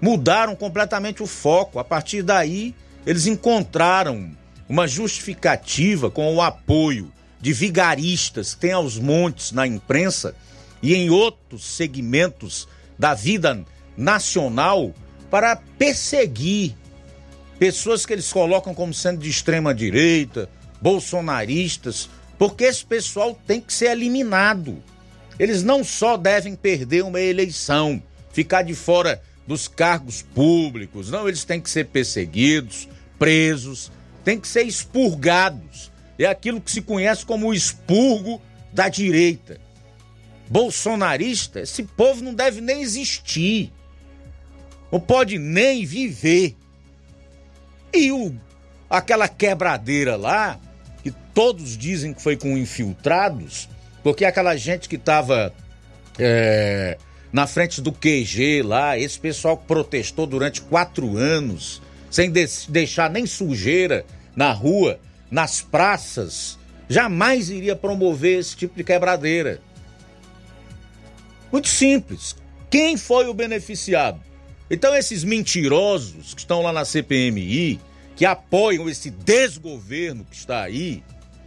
Mudaram 0.00 0.56
completamente 0.56 1.22
o 1.22 1.26
foco. 1.26 1.78
A 1.78 1.84
partir 1.84 2.22
daí, 2.22 2.74
eles 3.04 3.26
encontraram 3.26 4.30
uma 4.66 4.88
justificativa 4.88 6.10
com 6.10 6.34
o 6.34 6.40
apoio 6.40 7.12
de 7.38 7.52
vigaristas 7.52 8.54
que 8.54 8.62
tem 8.62 8.72
aos 8.72 8.98
montes 8.98 9.52
na 9.52 9.66
imprensa 9.66 10.34
e 10.82 10.94
em 10.94 11.10
outros 11.10 11.66
segmentos 11.66 12.66
da 12.98 13.12
vida 13.12 13.62
nacional 13.96 14.94
para 15.30 15.56
perseguir 15.56 16.74
pessoas 17.58 18.04
que 18.04 18.12
eles 18.12 18.32
colocam 18.32 18.74
como 18.74 18.92
sendo 18.92 19.18
de 19.18 19.30
extrema 19.30 19.74
direita, 19.74 20.48
bolsonaristas, 20.80 22.08
porque 22.38 22.64
esse 22.64 22.84
pessoal 22.84 23.38
tem 23.46 23.60
que 23.60 23.72
ser 23.72 23.90
eliminado. 23.90 24.82
Eles 25.38 25.62
não 25.62 25.82
só 25.82 26.16
devem 26.16 26.54
perder 26.54 27.02
uma 27.02 27.20
eleição, 27.20 28.02
ficar 28.32 28.62
de 28.62 28.74
fora 28.74 29.22
dos 29.46 29.68
cargos 29.68 30.22
públicos, 30.22 31.10
não, 31.10 31.28
eles 31.28 31.44
têm 31.44 31.60
que 31.60 31.70
ser 31.70 31.86
perseguidos, 31.86 32.88
presos, 33.18 33.92
têm 34.24 34.40
que 34.40 34.48
ser 34.48 34.62
expurgados. 34.62 35.90
É 36.18 36.26
aquilo 36.26 36.60
que 36.60 36.70
se 36.70 36.82
conhece 36.82 37.24
como 37.24 37.48
o 37.48 37.54
expurgo 37.54 38.40
da 38.72 38.88
direita. 38.88 39.60
Bolsonarista, 40.48 41.60
esse 41.60 41.82
povo 41.82 42.22
não 42.22 42.34
deve 42.34 42.60
nem 42.60 42.80
existir. 42.80 43.72
Não 44.96 45.00
pode 45.00 45.38
nem 45.38 45.84
viver. 45.84 46.56
E 47.92 48.10
o, 48.10 48.34
aquela 48.88 49.28
quebradeira 49.28 50.16
lá, 50.16 50.58
que 51.02 51.10
todos 51.34 51.76
dizem 51.76 52.14
que 52.14 52.22
foi 52.22 52.34
com 52.34 52.56
infiltrados, 52.56 53.68
porque 54.02 54.24
aquela 54.24 54.56
gente 54.56 54.88
que 54.88 54.96
estava 54.96 55.52
é, 56.18 56.96
na 57.30 57.46
frente 57.46 57.82
do 57.82 57.92
QG 57.92 58.62
lá, 58.62 58.98
esse 58.98 59.20
pessoal 59.20 59.58
que 59.58 59.66
protestou 59.66 60.26
durante 60.26 60.62
quatro 60.62 61.18
anos, 61.18 61.82
sem 62.10 62.32
de 62.32 62.48
deixar 62.70 63.10
nem 63.10 63.26
sujeira 63.26 64.02
na 64.34 64.50
rua, 64.50 64.98
nas 65.30 65.60
praças, 65.60 66.58
jamais 66.88 67.50
iria 67.50 67.76
promover 67.76 68.38
esse 68.38 68.56
tipo 68.56 68.74
de 68.74 68.82
quebradeira. 68.82 69.60
Muito 71.52 71.68
simples. 71.68 72.34
Quem 72.70 72.96
foi 72.96 73.28
o 73.28 73.34
beneficiado? 73.34 74.24
Então, 74.70 74.94
esses 74.94 75.22
mentirosos 75.22 76.34
que 76.34 76.40
estão 76.40 76.62
lá 76.62 76.72
na 76.72 76.84
CPMI, 76.84 77.80
que 78.16 78.24
apoiam 78.24 78.88
esse 78.88 79.10
desgoverno 79.10 80.24
que 80.24 80.36
está 80.36 80.62
aí, 80.62 81.02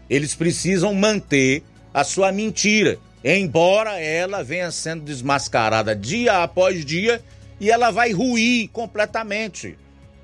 eles 0.10 0.34
precisam 0.34 0.94
manter 0.94 1.64
a 1.94 2.04
sua 2.04 2.32
mentira, 2.32 2.98
embora 3.24 4.00
ela 4.00 4.44
venha 4.44 4.72
sendo 4.72 5.04
desmascarada 5.04 5.96
dia 5.96 6.44
após 6.44 6.86
dia 6.86 7.22
e 7.60 7.70
ela 7.70 7.92
vai 7.92 8.12
ruir 8.12 8.70
completamente. 8.70 9.78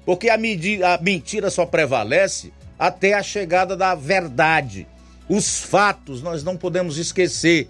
Porque 0.05 0.29
a, 0.29 0.35
a 0.35 1.01
mentira 1.01 1.49
só 1.49 1.65
prevalece 1.65 2.53
até 2.77 3.13
a 3.13 3.23
chegada 3.23 3.75
da 3.75 3.95
verdade. 3.95 4.87
Os 5.27 5.59
fatos 5.59 6.21
nós 6.21 6.43
não 6.43 6.55
podemos 6.55 6.97
esquecer. 6.97 7.67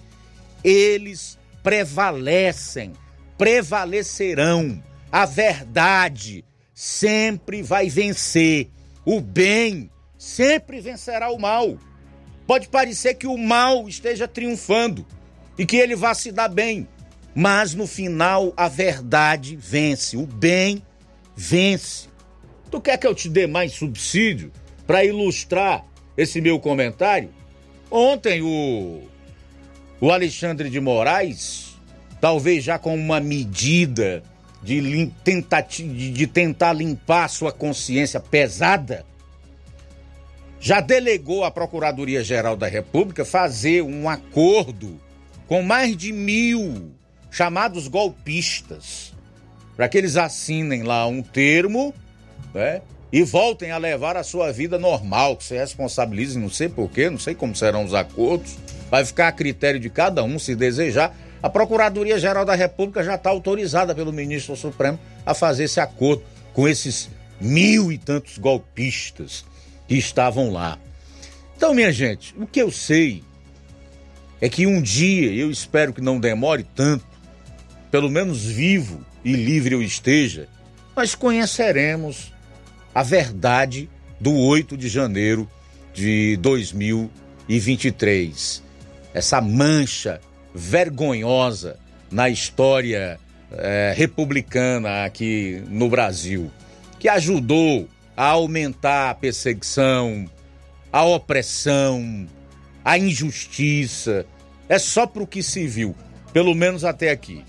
Eles 0.63 1.39
prevalecem, 1.63 2.93
prevalecerão. 3.37 4.83
A 5.15 5.25
verdade 5.25 6.43
sempre 6.73 7.61
vai 7.61 7.87
vencer. 7.87 8.69
O 9.05 9.21
bem 9.21 9.89
sempre 10.17 10.81
vencerá 10.81 11.31
o 11.31 11.39
mal. 11.39 11.77
Pode 12.45 12.67
parecer 12.67 13.13
que 13.13 13.25
o 13.25 13.37
mal 13.37 13.87
esteja 13.87 14.27
triunfando 14.27 15.05
e 15.57 15.65
que 15.65 15.77
ele 15.77 15.95
vá 15.95 16.13
se 16.13 16.33
dar 16.33 16.49
bem, 16.49 16.85
mas 17.33 17.73
no 17.73 17.87
final 17.87 18.51
a 18.57 18.67
verdade 18.67 19.55
vence, 19.55 20.17
o 20.17 20.25
bem 20.25 20.83
vence. 21.33 22.09
Tu 22.69 22.81
quer 22.81 22.97
que 22.97 23.07
eu 23.07 23.15
te 23.15 23.29
dê 23.29 23.47
mais 23.47 23.71
subsídio 23.71 24.51
para 24.85 25.05
ilustrar 25.05 25.85
esse 26.17 26.41
meu 26.41 26.59
comentário? 26.59 27.33
Ontem 27.89 28.41
o 28.41 29.01
o 30.01 30.11
Alexandre 30.11 30.69
de 30.69 30.81
Moraes, 30.81 31.77
talvez 32.19 32.65
já 32.65 32.77
com 32.77 32.93
uma 32.93 33.21
medida 33.21 34.21
de, 34.65 35.11
tentativa, 35.23 35.93
de 35.93 36.25
tentar 36.25 36.73
limpar 36.73 37.29
sua 37.29 37.51
consciência 37.51 38.19
pesada, 38.19 39.05
já 40.59 40.81
delegou 40.81 41.43
à 41.43 41.51
Procuradoria-Geral 41.51 42.57
da 42.57 42.67
República 42.67 43.23
fazer 43.23 43.83
um 43.83 44.09
acordo 44.09 44.99
com 45.45 45.61
mais 45.61 45.95
de 45.95 46.11
mil 46.11 46.91
chamados 47.29 47.87
golpistas, 47.87 49.13
para 49.75 49.87
que 49.87 49.99
eles 49.99 50.17
assinem 50.17 50.81
lá 50.81 51.05
um 51.05 51.21
termo 51.21 51.93
né, 52.51 52.81
e 53.11 53.21
voltem 53.21 53.69
a 53.69 53.77
levar 53.77 54.17
a 54.17 54.23
sua 54.23 54.51
vida 54.51 54.79
normal, 54.79 55.37
que 55.37 55.43
se 55.43 55.55
responsabilizem, 55.55 56.41
não 56.41 56.49
sei 56.49 56.67
porquê, 56.67 57.09
não 57.09 57.19
sei 57.19 57.35
como 57.35 57.55
serão 57.55 57.85
os 57.85 57.93
acordos, 57.93 58.57
vai 58.89 59.05
ficar 59.05 59.27
a 59.27 59.31
critério 59.31 59.79
de 59.79 59.91
cada 59.91 60.23
um 60.23 60.39
se 60.39 60.55
desejar. 60.55 61.15
A 61.45 61.49
Procuradoria-Geral 61.49 62.43
da 62.43 62.55
República 62.55 63.03
já 63.03 63.13
está 63.13 63.29
autorizada 63.29 63.93
pelo 63.93 64.11
ministro 64.11 64.55
Supremo 64.55 64.99
a 65.23 65.35
fazer 65.35 65.65
esse 65.65 65.79
acordo 65.79 66.23
com 66.53 66.67
esses 66.67 67.07
mil 67.39 67.91
e 67.91 67.99
tantos 67.99 68.39
golpistas 68.39 69.45
que 69.87 69.95
estavam 69.95 70.51
lá. 70.51 70.79
Então, 71.55 71.75
minha 71.75 71.91
gente, 71.91 72.33
o 72.35 72.47
que 72.47 72.59
eu 72.59 72.71
sei 72.71 73.23
é 74.41 74.49
que 74.49 74.65
um 74.65 74.81
dia, 74.81 75.31
eu 75.33 75.51
espero 75.51 75.93
que 75.93 76.01
não 76.01 76.19
demore 76.19 76.65
tanto, 76.75 77.05
pelo 77.91 78.09
menos 78.09 78.43
vivo 78.43 79.05
e 79.23 79.33
livre 79.33 79.75
eu 79.75 79.83
esteja, 79.83 80.47
nós 80.95 81.13
conheceremos 81.13 82.33
a 82.91 83.03
verdade 83.03 83.87
do 84.19 84.35
8 84.35 84.75
de 84.75 84.89
janeiro 84.89 85.47
de 85.93 86.37
2023. 86.37 88.63
Essa 89.13 89.39
mancha 89.39 90.19
vergonhosa 90.55 91.77
na 92.09 92.29
história 92.29 93.19
é, 93.51 93.93
republicana 93.95 95.03
aqui 95.03 95.61
no 95.67 95.89
Brasil, 95.89 96.49
que 96.97 97.09
ajudou 97.09 97.89
a 98.15 98.27
aumentar 98.27 99.09
a 99.09 99.15
perseguição, 99.15 100.29
a 100.91 101.03
opressão, 101.03 102.25
a 102.83 102.97
injustiça. 102.97 104.25
É 104.69 104.79
só 104.79 105.05
para 105.05 105.21
o 105.21 105.27
que 105.27 105.43
se 105.43 105.67
viu, 105.67 105.93
pelo 106.31 106.55
menos 106.55 106.85
até 106.85 107.11
aqui. 107.11 107.43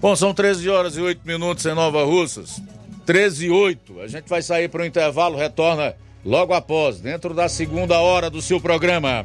Bom, 0.00 0.14
são 0.14 0.32
13 0.32 0.68
horas 0.68 0.96
e 0.96 1.00
8 1.00 1.26
minutos 1.26 1.66
em 1.66 1.74
Nova 1.74 2.04
Russas. 2.04 2.62
13 3.04 3.46
e 3.46 3.50
8. 3.50 4.00
A 4.00 4.08
gente 4.08 4.28
vai 4.28 4.40
sair 4.40 4.68
para 4.68 4.82
o 4.82 4.86
intervalo, 4.86 5.36
retorna 5.36 5.94
logo 6.24 6.54
após, 6.54 7.00
dentro 7.00 7.34
da 7.34 7.48
segunda 7.48 7.98
hora 7.98 8.30
do 8.30 8.40
seu 8.40 8.60
programa. 8.60 9.24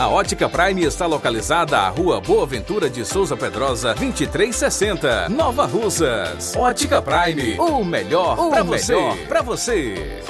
A 0.00 0.08
Ótica 0.08 0.48
Prime 0.48 0.82
está 0.82 1.06
localizada 1.06 1.78
à 1.78 1.88
Rua 1.88 2.20
Boa 2.20 2.44
Ventura 2.44 2.90
de 2.90 3.04
Souza 3.04 3.36
Pedrosa, 3.36 3.94
2360, 3.94 5.28
Nova 5.28 5.64
Russas. 5.64 6.56
Ótica 6.56 7.00
Prime, 7.00 7.56
o 7.58 7.84
melhor 7.84 8.36
para 8.50 8.64
você. 8.64 8.96
Pra 9.28 9.40
você. 9.40 10.22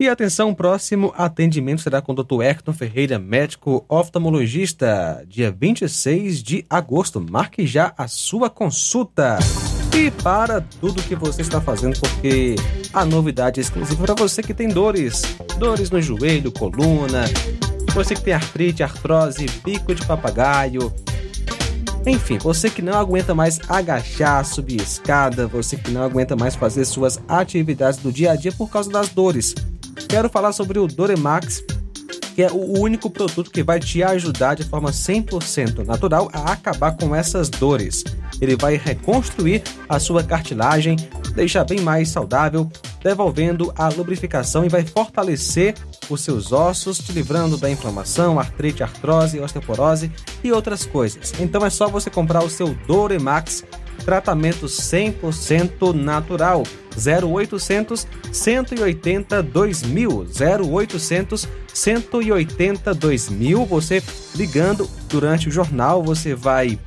E 0.00 0.08
atenção, 0.08 0.52
próximo 0.52 1.14
atendimento 1.16 1.82
será 1.82 2.02
com 2.02 2.10
o 2.10 2.16
Dr. 2.16 2.42
Hector 2.42 2.74
Ferreira, 2.74 3.20
médico 3.20 3.84
oftalmologista, 3.88 5.24
dia 5.28 5.52
26 5.52 6.42
de 6.42 6.66
agosto. 6.68 7.20
Marque 7.20 7.64
já 7.64 7.94
a 7.96 8.08
sua 8.08 8.50
consulta. 8.50 9.38
E 9.94 10.10
para 10.10 10.60
tudo 10.80 11.02
que 11.02 11.14
você 11.14 11.42
está 11.42 11.60
fazendo, 11.60 11.98
porque 12.00 12.56
a 12.92 13.04
novidade 13.04 13.60
é 13.60 13.62
exclusiva 13.62 14.04
para 14.04 14.14
você 14.14 14.42
que 14.42 14.54
tem 14.54 14.68
dores, 14.68 15.22
dores 15.58 15.90
no 15.90 16.00
joelho, 16.00 16.50
coluna, 16.50 17.24
você 17.94 18.14
que 18.14 18.22
tem 18.22 18.32
artrite, 18.32 18.82
artrose, 18.82 19.46
bico 19.62 19.94
de 19.94 20.04
papagaio, 20.06 20.92
enfim, 22.06 22.36
você 22.38 22.68
que 22.68 22.82
não 22.82 22.94
aguenta 22.94 23.34
mais 23.34 23.60
agachar, 23.68 24.44
subir 24.44 24.80
escada, 24.80 25.46
você 25.46 25.76
que 25.76 25.90
não 25.90 26.02
aguenta 26.02 26.34
mais 26.34 26.54
fazer 26.54 26.84
suas 26.84 27.20
atividades 27.28 28.00
do 28.00 28.10
dia 28.10 28.32
a 28.32 28.36
dia 28.36 28.50
por 28.50 28.68
causa 28.68 28.90
das 28.90 29.10
dores. 29.10 29.54
Quero 30.08 30.28
falar 30.28 30.52
sobre 30.52 30.78
o 30.78 30.88
Doremax, 30.88 31.62
que 32.34 32.42
é 32.42 32.50
o 32.50 32.78
único 32.78 33.10
produto 33.10 33.50
que 33.50 33.62
vai 33.62 33.78
te 33.78 34.02
ajudar 34.02 34.54
de 34.54 34.64
forma 34.64 34.90
100% 34.90 35.84
natural 35.84 36.30
a 36.32 36.52
acabar 36.52 36.96
com 36.96 37.14
essas 37.14 37.48
dores. 37.48 38.04
Ele 38.40 38.56
vai 38.56 38.76
reconstruir 38.76 39.62
a 39.88 39.98
sua 39.98 40.22
cartilagem, 40.22 40.96
deixar 41.34 41.64
bem 41.64 41.80
mais 41.80 42.08
saudável, 42.08 42.70
devolvendo 43.02 43.72
a 43.76 43.88
lubrificação 43.88 44.64
e 44.64 44.68
vai 44.68 44.84
fortalecer 44.84 45.74
os 46.08 46.20
seus 46.20 46.52
ossos, 46.52 46.98
te 46.98 47.12
livrando 47.12 47.56
da 47.56 47.70
inflamação, 47.70 48.38
artrite, 48.38 48.82
artrose, 48.82 49.40
osteoporose 49.40 50.10
e 50.42 50.52
outras 50.52 50.84
coisas. 50.84 51.32
Então 51.38 51.64
é 51.64 51.70
só 51.70 51.88
você 51.88 52.10
comprar 52.10 52.42
o 52.42 52.50
seu 52.50 52.74
Doremax 52.86 53.64
tratamento 54.04 54.66
100% 54.66 55.92
natural. 55.94 56.62
0800 56.94 58.06
180 58.30 59.42
2000 59.42 60.26
0800 60.70 61.48
180 61.74 62.94
2000 62.94 63.64
você 63.66 64.02
ligando 64.34 64.88
durante 65.08 65.48
o 65.48 65.52
jornal 65.52 66.02
você 66.02 66.34
vai 66.34 66.78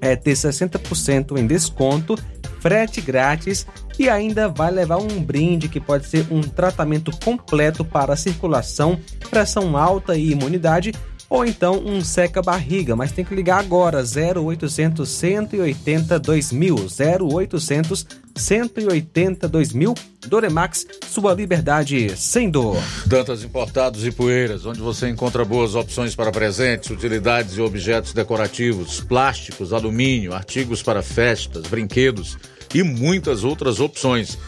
é, 0.00 0.14
ter 0.14 0.32
60% 0.32 1.38
em 1.38 1.46
desconto 1.46 2.16
frete 2.60 3.00
grátis 3.00 3.66
e 3.98 4.08
ainda 4.08 4.48
vai 4.48 4.70
levar 4.70 4.98
um 4.98 5.22
brinde 5.22 5.68
que 5.68 5.80
pode 5.80 6.06
ser 6.06 6.26
um 6.30 6.40
tratamento 6.40 7.10
completo 7.24 7.84
para 7.84 8.16
circulação, 8.16 8.98
pressão 9.30 9.76
alta 9.76 10.16
e 10.16 10.30
imunidade 10.30 10.92
ou 11.28 11.44
então 11.44 11.82
um 11.84 12.02
seca-barriga, 12.02 12.96
mas 12.96 13.12
tem 13.12 13.24
que 13.24 13.34
ligar 13.34 13.60
agora 13.60 14.02
0800 14.02 15.08
180 15.08 16.18
2000 16.18 16.76
0800 17.20 18.06
180 18.34 19.48
2000 19.48 19.94
Doremax, 20.26 20.86
sua 21.08 21.32
liberdade 21.32 22.16
sem 22.16 22.50
dor. 22.50 22.76
Dantas 23.06 23.42
Importados 23.42 24.04
e 24.06 24.10
Poeiras, 24.10 24.66
onde 24.66 24.80
você 24.80 25.08
encontra 25.08 25.44
boas 25.44 25.74
opções 25.74 26.14
para 26.14 26.30
presentes, 26.30 26.90
utilidades 26.90 27.56
e 27.56 27.60
objetos 27.60 28.12
decorativos, 28.12 29.00
plásticos, 29.00 29.72
alumínio, 29.72 30.34
artigos 30.34 30.82
para 30.82 31.02
festas, 31.02 31.66
brinquedos 31.66 32.36
e 32.74 32.82
muitas 32.82 33.44
outras 33.44 33.80
opções. 33.80 34.38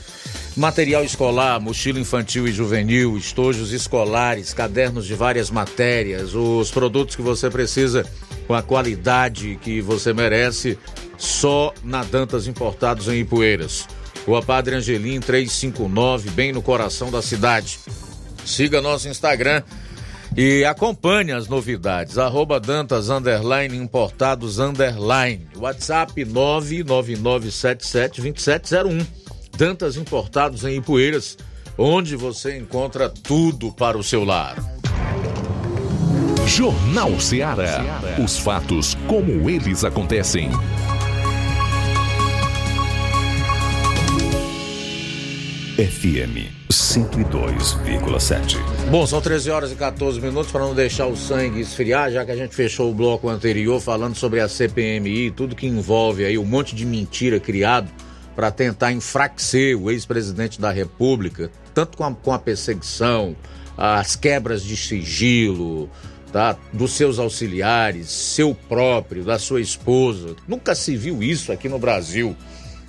Material 0.57 1.05
escolar, 1.05 1.61
mochila 1.61 2.01
infantil 2.01 2.49
e 2.49 2.53
juvenil, 2.53 3.17
estojos 3.17 3.73
escolares, 3.73 4.53
cadernos 4.53 5.07
de 5.07 5.15
várias 5.15 5.51
matérias, 5.51 6.35
os 6.35 6.71
produtos 6.71 7.15
que 7.15 7.23
você 7.23 7.49
precisa 7.49 8.05
com 8.47 8.55
a 8.55 8.63
qualidade 8.63 9.59
que 9.63 9.81
você 9.81 10.13
merece 10.13 10.77
só 11.17 11.73
na 11.85 12.03
Dantas 12.03 12.49
Importados 12.49 13.07
em 13.07 13.21
Ipueiras. 13.21 13.87
Rua 14.27 14.43
Padre 14.43 14.75
Angelim 14.75 15.21
359, 15.21 16.31
bem 16.31 16.53
no 16.53 16.61
coração 16.61 17.11
da 17.11 17.23
cidade. 17.23 17.79
Siga 18.45 18.81
nosso 18.81 19.09
Instagram 19.09 19.63
e 20.37 20.65
acompanhe 20.65 21.33
as 21.33 21.49
novidades. 21.49 22.19
Arroba 22.19 22.59
Dantas 22.59 23.09
Underline 23.09 23.77
Importados 23.77 24.59
Underline. 24.59 25.47
WhatsApp 25.57 26.25
999772701. 26.25 29.07
Dantas 29.61 29.95
Importados 29.99 30.65
em 30.65 30.79
Ipueiras, 30.79 31.37
onde 31.77 32.17
você 32.17 32.57
encontra 32.57 33.11
tudo 33.11 33.71
para 33.71 33.99
o 33.99 34.03
seu 34.03 34.25
lar. 34.25 34.57
Jornal 36.47 37.21
Ceará. 37.21 37.85
Os 38.25 38.39
fatos 38.39 38.97
como 39.07 39.51
eles 39.51 39.85
acontecem. 39.85 40.49
FM 45.77 46.49
102,7. 46.71 48.57
Bom, 48.91 49.07
são 49.07 49.21
13 49.21 49.51
horas 49.51 49.71
e 49.73 49.75
14 49.75 50.23
minutos 50.23 50.51
para 50.51 50.63
não 50.63 50.75
deixar 50.75 51.05
o 51.05 51.15
sangue 51.15 51.61
esfriar, 51.61 52.11
já 52.11 52.25
que 52.25 52.31
a 52.31 52.37
gente 52.37 52.55
fechou 52.55 52.91
o 52.91 52.95
bloco 52.95 53.29
anterior 53.29 53.79
falando 53.79 54.15
sobre 54.15 54.41
a 54.41 54.49
CPMI, 54.49 55.33
tudo 55.33 55.55
que 55.55 55.67
envolve 55.67 56.25
aí 56.25 56.39
um 56.39 56.47
monte 56.47 56.75
de 56.75 56.87
mentira 56.87 57.39
criado 57.39 57.93
para 58.41 58.51
tentar 58.51 58.91
enfraquecer 58.91 59.77
o 59.79 59.91
ex-presidente 59.91 60.59
da 60.59 60.71
República, 60.71 61.51
tanto 61.75 61.99
com 61.99 62.05
a, 62.05 62.15
com 62.15 62.33
a 62.33 62.39
perseguição, 62.39 63.37
as 63.77 64.17
quebras 64.17 64.63
de 64.63 64.79
sigilo, 64.79 65.91
tá? 66.33 66.57
dos 66.73 66.93
seus 66.93 67.19
auxiliares, 67.19 68.09
seu 68.09 68.55
próprio, 68.55 69.25
da 69.25 69.39
sua 69.39 69.61
esposa. 69.61 70.37
Nunca 70.49 70.75
se 70.75 70.97
viu 70.97 71.23
isso 71.23 71.53
aqui 71.53 71.69
no 71.69 71.79
Brasil. 71.79 72.35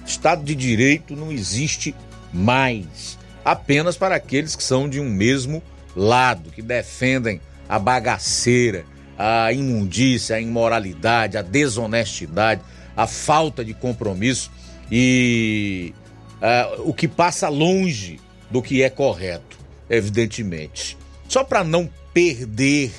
Estado 0.06 0.42
de 0.42 0.56
Direito 0.56 1.18
não 1.18 1.34
existe 1.34 1.94
mais. 2.32 3.20
Apenas 3.44 3.98
para 3.98 4.16
aqueles 4.16 4.56
que 4.56 4.64
são 4.64 4.88
de 4.88 5.02
um 5.02 5.10
mesmo 5.10 5.62
lado, 5.94 6.50
que 6.50 6.62
defendem 6.62 7.42
a 7.68 7.78
bagaceira, 7.78 8.86
a 9.18 9.52
imundícia, 9.52 10.38
a 10.38 10.40
imoralidade, 10.40 11.38
a 11.38 11.42
desonestidade, 11.42 12.62
a 12.96 13.06
falta 13.06 13.66
de 13.66 13.74
compromisso 13.74 14.50
e 14.92 15.94
uh, 16.42 16.90
o 16.90 16.94
que 16.94 17.08
passa 17.08 17.48
longe 17.48 18.20
do 18.50 18.62
que 18.62 18.84
é 18.84 18.90
correto, 18.90 19.58
evidentemente. 19.90 20.98
Só 21.28 21.44
para 21.44 21.64
não 21.64 21.90
perder 22.14 22.92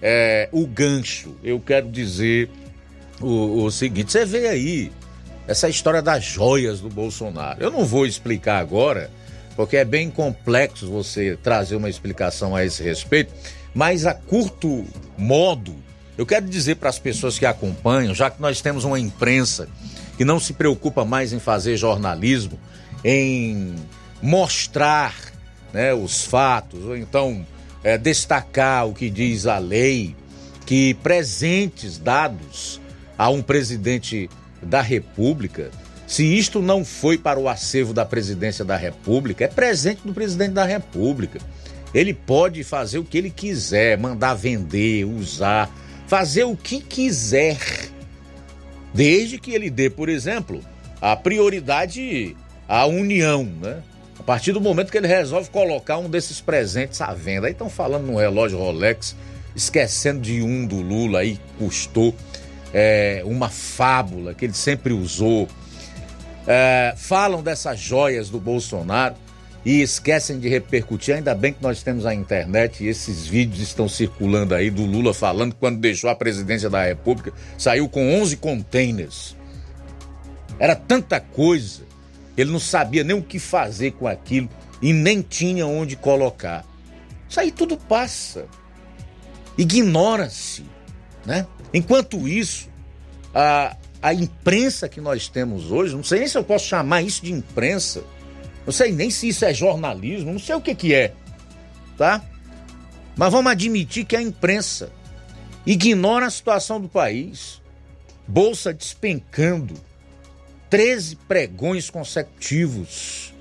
é, 0.00 0.48
o 0.50 0.66
gancho, 0.66 1.36
eu 1.44 1.60
quero 1.60 1.90
dizer 1.90 2.48
o, 3.20 3.64
o 3.64 3.70
seguinte: 3.70 4.10
você 4.10 4.24
vê 4.24 4.48
aí 4.48 4.92
essa 5.46 5.68
história 5.68 6.00
das 6.00 6.24
joias 6.24 6.80
do 6.80 6.88
Bolsonaro. 6.88 7.62
Eu 7.62 7.70
não 7.70 7.84
vou 7.84 8.06
explicar 8.06 8.58
agora, 8.58 9.10
porque 9.54 9.76
é 9.76 9.84
bem 9.84 10.10
complexo 10.10 10.90
você 10.90 11.38
trazer 11.42 11.76
uma 11.76 11.90
explicação 11.90 12.56
a 12.56 12.64
esse 12.64 12.82
respeito, 12.82 13.32
mas 13.74 14.06
a 14.06 14.14
curto 14.14 14.84
modo, 15.18 15.76
eu 16.16 16.24
quero 16.24 16.46
dizer 16.46 16.76
para 16.76 16.88
as 16.88 16.98
pessoas 16.98 17.38
que 17.38 17.44
acompanham, 17.44 18.14
já 18.14 18.30
que 18.30 18.40
nós 18.40 18.62
temos 18.62 18.84
uma 18.84 18.98
imprensa 18.98 19.68
que 20.16 20.24
não 20.24 20.40
se 20.40 20.52
preocupa 20.52 21.04
mais 21.04 21.32
em 21.32 21.38
fazer 21.38 21.76
jornalismo, 21.76 22.58
em 23.04 23.74
mostrar 24.22 25.14
né, 25.72 25.92
os 25.92 26.24
fatos, 26.24 26.84
ou 26.84 26.96
então 26.96 27.46
é, 27.84 27.98
destacar 27.98 28.86
o 28.86 28.94
que 28.94 29.10
diz 29.10 29.46
a 29.46 29.58
lei, 29.58 30.16
que 30.64 30.94
presentes 30.94 31.98
dados 31.98 32.80
a 33.16 33.28
um 33.28 33.42
presidente 33.42 34.28
da 34.62 34.80
República, 34.80 35.70
se 36.06 36.24
isto 36.24 36.62
não 36.62 36.84
foi 36.84 37.18
para 37.18 37.38
o 37.38 37.48
acervo 37.48 37.92
da 37.92 38.04
presidência 38.04 38.64
da 38.64 38.76
República, 38.76 39.44
é 39.44 39.48
presente 39.48 40.02
do 40.04 40.14
presidente 40.14 40.52
da 40.52 40.64
República. 40.64 41.40
Ele 41.92 42.14
pode 42.14 42.62
fazer 42.62 42.98
o 42.98 43.04
que 43.04 43.18
ele 43.18 43.30
quiser, 43.30 43.98
mandar 43.98 44.34
vender, 44.34 45.04
usar, 45.04 45.70
fazer 46.06 46.44
o 46.44 46.56
que 46.56 46.80
quiser, 46.80 47.58
desde 48.96 49.38
que 49.38 49.52
ele 49.52 49.68
dê, 49.68 49.90
por 49.90 50.08
exemplo, 50.08 50.62
a 51.02 51.14
prioridade 51.14 52.34
à 52.66 52.86
União, 52.86 53.44
né? 53.44 53.82
A 54.18 54.22
partir 54.22 54.52
do 54.52 54.60
momento 54.60 54.90
que 54.90 54.96
ele 54.96 55.06
resolve 55.06 55.50
colocar 55.50 55.98
um 55.98 56.08
desses 56.08 56.40
presentes 56.40 57.02
à 57.02 57.12
venda. 57.12 57.46
Aí 57.46 57.52
estão 57.52 57.68
falando 57.68 58.06
no 58.06 58.16
relógio 58.16 58.58
Rolex, 58.58 59.14
esquecendo 59.54 60.20
de 60.20 60.40
um 60.40 60.66
do 60.66 60.80
Lula 60.80 61.20
aí, 61.20 61.38
custou 61.58 62.14
é, 62.72 63.22
uma 63.26 63.50
fábula 63.50 64.32
que 64.32 64.46
ele 64.46 64.54
sempre 64.54 64.94
usou. 64.94 65.46
É, 66.46 66.94
falam 66.96 67.42
dessas 67.42 67.78
joias 67.78 68.30
do 68.30 68.40
Bolsonaro 68.40 69.14
e 69.66 69.82
esquecem 69.82 70.38
de 70.38 70.48
repercutir. 70.48 71.16
Ainda 71.16 71.34
bem 71.34 71.52
que 71.52 71.60
nós 71.60 71.82
temos 71.82 72.06
a 72.06 72.14
internet 72.14 72.84
e 72.84 72.86
esses 72.86 73.26
vídeos 73.26 73.60
estão 73.60 73.88
circulando 73.88 74.54
aí 74.54 74.70
do 74.70 74.84
Lula 74.84 75.12
falando 75.12 75.56
quando 75.56 75.80
deixou 75.80 76.08
a 76.08 76.14
presidência 76.14 76.70
da 76.70 76.84
República 76.84 77.32
saiu 77.58 77.88
com 77.88 78.14
11 78.14 78.36
containers. 78.36 79.36
Era 80.56 80.76
tanta 80.76 81.18
coisa, 81.18 81.82
ele 82.36 82.52
não 82.52 82.60
sabia 82.60 83.02
nem 83.02 83.16
o 83.16 83.22
que 83.22 83.40
fazer 83.40 83.90
com 83.90 84.06
aquilo 84.06 84.48
e 84.80 84.92
nem 84.92 85.20
tinha 85.20 85.66
onde 85.66 85.96
colocar. 85.96 86.64
Isso 87.28 87.40
aí 87.40 87.50
tudo 87.50 87.76
passa. 87.76 88.46
Ignora-se, 89.58 90.64
né? 91.24 91.44
Enquanto 91.74 92.28
isso, 92.28 92.68
a, 93.34 93.76
a 94.00 94.14
imprensa 94.14 94.88
que 94.88 95.00
nós 95.00 95.26
temos 95.26 95.72
hoje, 95.72 95.96
não 95.96 96.04
sei 96.04 96.20
nem 96.20 96.28
se 96.28 96.38
eu 96.38 96.44
posso 96.44 96.66
chamar 96.66 97.02
isso 97.02 97.24
de 97.24 97.32
imprensa, 97.32 98.04
não 98.66 98.72
sei 98.72 98.90
nem 98.90 99.08
se 99.10 99.28
isso 99.28 99.44
é 99.44 99.54
jornalismo, 99.54 100.32
não 100.32 100.40
sei 100.40 100.56
o 100.56 100.60
que, 100.60 100.74
que 100.74 100.92
é, 100.92 101.14
tá? 101.96 102.22
Mas 103.16 103.32
vamos 103.32 103.50
admitir 103.50 104.04
que 104.04 104.16
a 104.16 104.20
imprensa 104.20 104.90
ignora 105.64 106.26
a 106.26 106.30
situação 106.30 106.80
do 106.80 106.88
país. 106.88 107.62
Bolsa 108.28 108.74
despencando, 108.74 109.74
13 110.68 111.14
pregões 111.28 111.88
consecutivos 111.88 113.32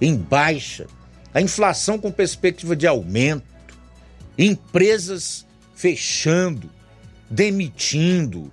em 0.00 0.16
baixa, 0.16 0.88
a 1.32 1.40
inflação 1.40 1.98
com 1.98 2.10
perspectiva 2.10 2.74
de 2.74 2.84
aumento, 2.84 3.44
empresas 4.36 5.46
fechando, 5.72 6.68
demitindo, 7.30 8.52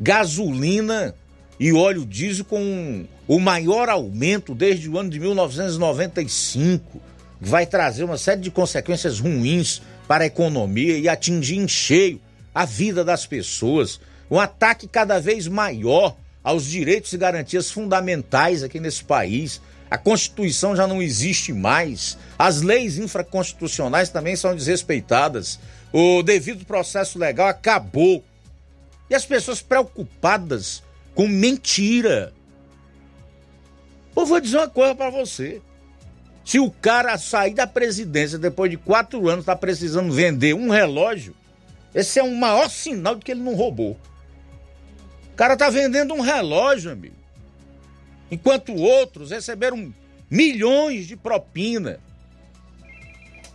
gasolina 0.00 1.14
e 1.62 1.72
óleo 1.72 2.04
diesel 2.04 2.44
com 2.44 3.06
o 3.28 3.38
maior 3.38 3.88
aumento 3.88 4.52
desde 4.52 4.90
o 4.90 4.98
ano 4.98 5.08
de 5.08 5.20
1995. 5.20 7.00
Vai 7.40 7.66
trazer 7.66 8.02
uma 8.02 8.18
série 8.18 8.40
de 8.40 8.50
consequências 8.50 9.20
ruins 9.20 9.80
para 10.08 10.24
a 10.24 10.26
economia 10.26 10.98
e 10.98 11.08
atingir 11.08 11.58
em 11.58 11.68
cheio 11.68 12.20
a 12.52 12.64
vida 12.64 13.04
das 13.04 13.26
pessoas. 13.26 14.00
Um 14.28 14.40
ataque 14.40 14.88
cada 14.88 15.20
vez 15.20 15.46
maior 15.46 16.16
aos 16.42 16.66
direitos 16.66 17.12
e 17.12 17.16
garantias 17.16 17.70
fundamentais 17.70 18.64
aqui 18.64 18.80
nesse 18.80 19.04
país. 19.04 19.62
A 19.88 19.96
Constituição 19.96 20.74
já 20.74 20.88
não 20.88 21.00
existe 21.00 21.52
mais. 21.52 22.18
As 22.36 22.60
leis 22.60 22.98
infraconstitucionais 22.98 24.08
também 24.08 24.34
são 24.34 24.52
desrespeitadas. 24.52 25.60
O 25.92 26.24
devido 26.24 26.64
processo 26.64 27.20
legal 27.20 27.46
acabou. 27.46 28.24
E 29.08 29.14
as 29.14 29.24
pessoas 29.24 29.62
preocupadas 29.62 30.82
com 31.14 31.28
mentira. 31.28 32.32
Eu 34.16 34.26
vou 34.26 34.40
dizer 34.40 34.58
uma 34.58 34.68
coisa 34.68 34.94
para 34.94 35.10
você. 35.10 35.60
Se 36.44 36.58
o 36.58 36.70
cara 36.70 37.16
sair 37.18 37.54
da 37.54 37.66
presidência 37.66 38.38
depois 38.38 38.70
de 38.70 38.76
quatro 38.76 39.28
anos 39.28 39.42
está 39.42 39.54
precisando 39.54 40.12
vender 40.12 40.54
um 40.54 40.70
relógio, 40.70 41.34
esse 41.94 42.18
é 42.18 42.22
um 42.22 42.34
maior 42.34 42.68
sinal 42.68 43.14
de 43.14 43.24
que 43.24 43.30
ele 43.30 43.42
não 43.42 43.54
roubou. 43.54 43.96
O 45.32 45.36
cara 45.36 45.56
tá 45.56 45.70
vendendo 45.70 46.14
um 46.14 46.20
relógio, 46.20 46.90
amigo. 46.90 47.14
Enquanto 48.30 48.74
outros 48.74 49.30
receberam 49.30 49.94
milhões 50.30 51.06
de 51.06 51.16
propina. 51.16 52.00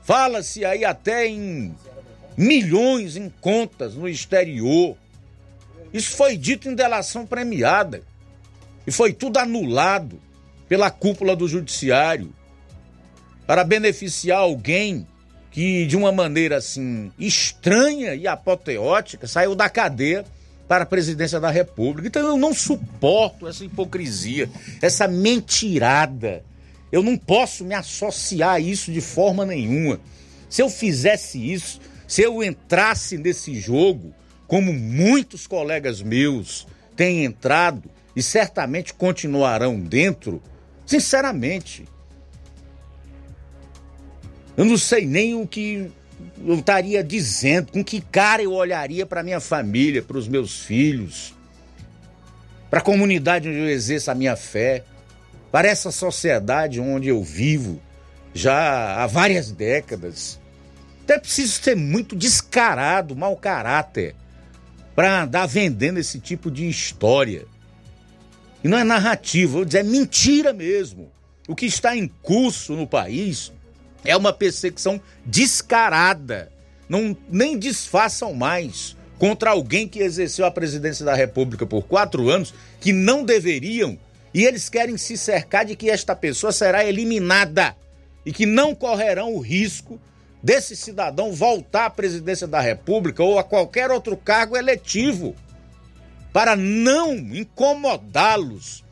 Fala-se 0.04 0.64
aí 0.64 0.86
até 0.86 1.28
em 1.28 1.76
milhões 2.38 3.18
em 3.18 3.30
contas 3.42 3.96
no 3.96 4.08
exterior. 4.08 4.96
Isso 5.94 6.16
foi 6.16 6.38
dito 6.38 6.70
em 6.70 6.76
delação 6.76 7.26
premiada. 7.26 8.02
E 8.86 8.92
foi 8.92 9.14
tudo 9.14 9.38
anulado 9.38 10.20
pela 10.68 10.90
cúpula 10.92 11.36
do 11.36 11.48
judiciário 11.48 12.34
para 13.46 13.64
beneficiar 13.64 14.40
alguém 14.40 15.08
que, 15.52 15.86
de 15.86 15.96
uma 15.96 16.12
maneira 16.12 16.58
assim 16.58 17.12
estranha 17.18 18.14
e 18.14 18.28
apoteótica, 18.28 19.28
saiu 19.28 19.56
da 19.56 19.70
cadeia 19.70 20.26
para 20.68 20.84
a 20.84 20.88
presidência 20.88 21.40
da 21.40 21.50
República. 21.50 22.08
Então 22.08 22.28
eu 22.28 22.38
não 22.38 22.54
suporto 22.54 23.48
essa 23.48 23.64
hipocrisia, 23.64 24.50
essa 24.82 25.08
mentirada. 25.08 26.44
Eu 26.92 27.02
não 27.02 27.18
posso 27.18 27.64
me 27.66 27.74
associar 27.74 28.56
a 28.56 28.60
isso 28.60 28.92
de 28.92 29.02
forma 29.02 29.46
nenhuma. 29.46 30.00
Se 30.50 30.62
eu 30.62 30.70
fizesse 30.70 31.52
isso, 31.52 31.80
se 32.08 32.22
eu 32.22 32.44
entrasse 32.44 33.18
nesse 33.18 33.60
jogo, 33.60 34.14
como 34.48 34.72
muitos 34.72 35.46
colegas 35.46 36.02
meus 36.02 36.68
têm 36.96 37.26
entrado 37.26 37.90
e 38.16 38.24
certamente 38.24 38.94
continuarão 38.94 39.80
dentro, 39.80 40.42
sinceramente, 40.86 41.86
eu 44.56 44.66
não 44.66 44.78
sei 44.78 45.06
nem 45.06 45.36
o 45.36 45.46
que 45.46 45.92
eu 46.44 46.56
estaria 46.56 47.04
dizendo, 47.04 47.72
com 47.72 47.84
que 47.84 48.02
cara 48.02 48.42
eu 48.42 48.54
olharia 48.54 49.06
para 49.06 49.22
minha 49.22 49.40
família, 49.40 50.02
para 50.02 50.18
os 50.18 50.28
meus 50.28 50.62
filhos, 50.62 51.36
para 52.70 52.80
a 52.80 52.82
comunidade 52.82 53.48
onde 53.48 53.60
eu 53.60 53.70
exerço 53.70 54.10
a 54.10 54.16
minha 54.16 54.36
fé, 54.36 54.84
para 55.52 55.68
essa 55.68 55.92
sociedade 55.92 56.80
onde 56.80 57.08
eu 57.10 57.24
vivo 57.24 57.80
já 58.34 59.04
há 59.04 59.08
várias 59.08 59.52
décadas. 59.52 60.40
Então 61.04 61.16
é 61.16 61.20
preciso 61.20 61.62
ser 61.62 61.76
muito 61.76 62.16
descarado, 62.16 63.16
mau 63.16 63.36
caráter, 63.36 64.16
para 64.98 65.22
andar 65.22 65.46
vendendo 65.46 66.00
esse 66.00 66.20
tipo 66.20 66.50
de 66.50 66.68
história. 66.68 67.46
E 68.64 68.68
não 68.68 68.80
é 68.80 68.84
narrativa, 68.84 69.64
dizer, 69.64 69.82
é 69.82 69.84
mentira 69.84 70.52
mesmo. 70.52 71.12
O 71.48 71.56
que 71.56 71.68
está 71.68 71.96
em 71.96 72.08
curso 72.24 72.74
no 72.74 72.88
país 72.88 73.54
é 74.04 74.18
uma 74.18 74.34
perseguição 74.34 75.00
descarada. 75.24 76.52
Não 76.90 77.16
nem 77.30 77.60
disfarçam 77.60 78.34
mais 78.34 78.98
contra 79.20 79.52
alguém 79.52 79.88
que 79.88 80.00
exerceu 80.00 80.48
a 80.48 80.52
presidência 80.52 81.06
da 81.06 81.14
República 81.14 81.64
por 81.64 81.84
quatro 81.84 82.32
anos, 82.32 82.52
que 82.82 82.92
não 82.92 83.24
deveriam, 83.24 84.00
e 84.34 84.46
eles 84.46 84.68
querem 84.68 84.98
se 84.98 85.16
cercar 85.16 85.64
de 85.64 85.76
que 85.76 85.92
esta 85.92 86.16
pessoa 86.16 86.52
será 86.52 86.84
eliminada 86.84 87.78
e 88.26 88.34
que 88.34 88.48
não 88.48 88.74
correrão 88.74 89.36
o 89.36 89.40
risco 89.40 90.02
desse 90.42 90.76
cidadão 90.76 91.34
voltar 91.34 91.86
à 91.86 91.90
presidência 91.90 92.48
da 92.48 92.60
República 92.60 93.24
ou 93.24 93.40
a 93.40 93.44
qualquer 93.44 93.92
outro 93.92 94.16
cargo 94.16 94.56
eletivo 94.56 95.36
para 96.32 96.56
não 96.56 97.16
incomodá-los, 97.16 98.84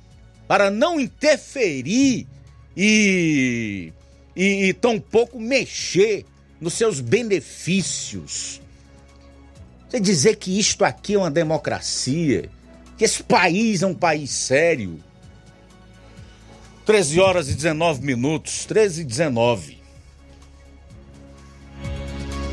para 0.48 0.72
não 0.72 1.00
interferir 1.00 2.28
e, 2.76 3.94
e, 4.36 4.68
e 4.68 4.74
tampouco 4.74 5.40
mexer 5.40 6.26
nos 6.60 6.74
seus 6.74 7.00
benefícios. 7.00 8.62
Você 9.88 10.00
dizer 10.00 10.38
que 10.38 10.58
isto 10.58 10.84
aqui 10.84 11.14
é 11.14 11.18
uma 11.18 11.32
democracia, 11.32 12.50
que 12.98 13.06
esse 13.06 13.22
país 13.22 13.84
é 13.84 13.88
um 13.88 13.94
país 13.94 14.32
sério. 14.32 15.00
13 16.86 17.20
horas 17.20 17.50
e 17.50 17.54
19 17.54 18.04
minutos, 18.04 18.66
13 18.66 19.02
e 19.02 19.06
19. 19.06 19.85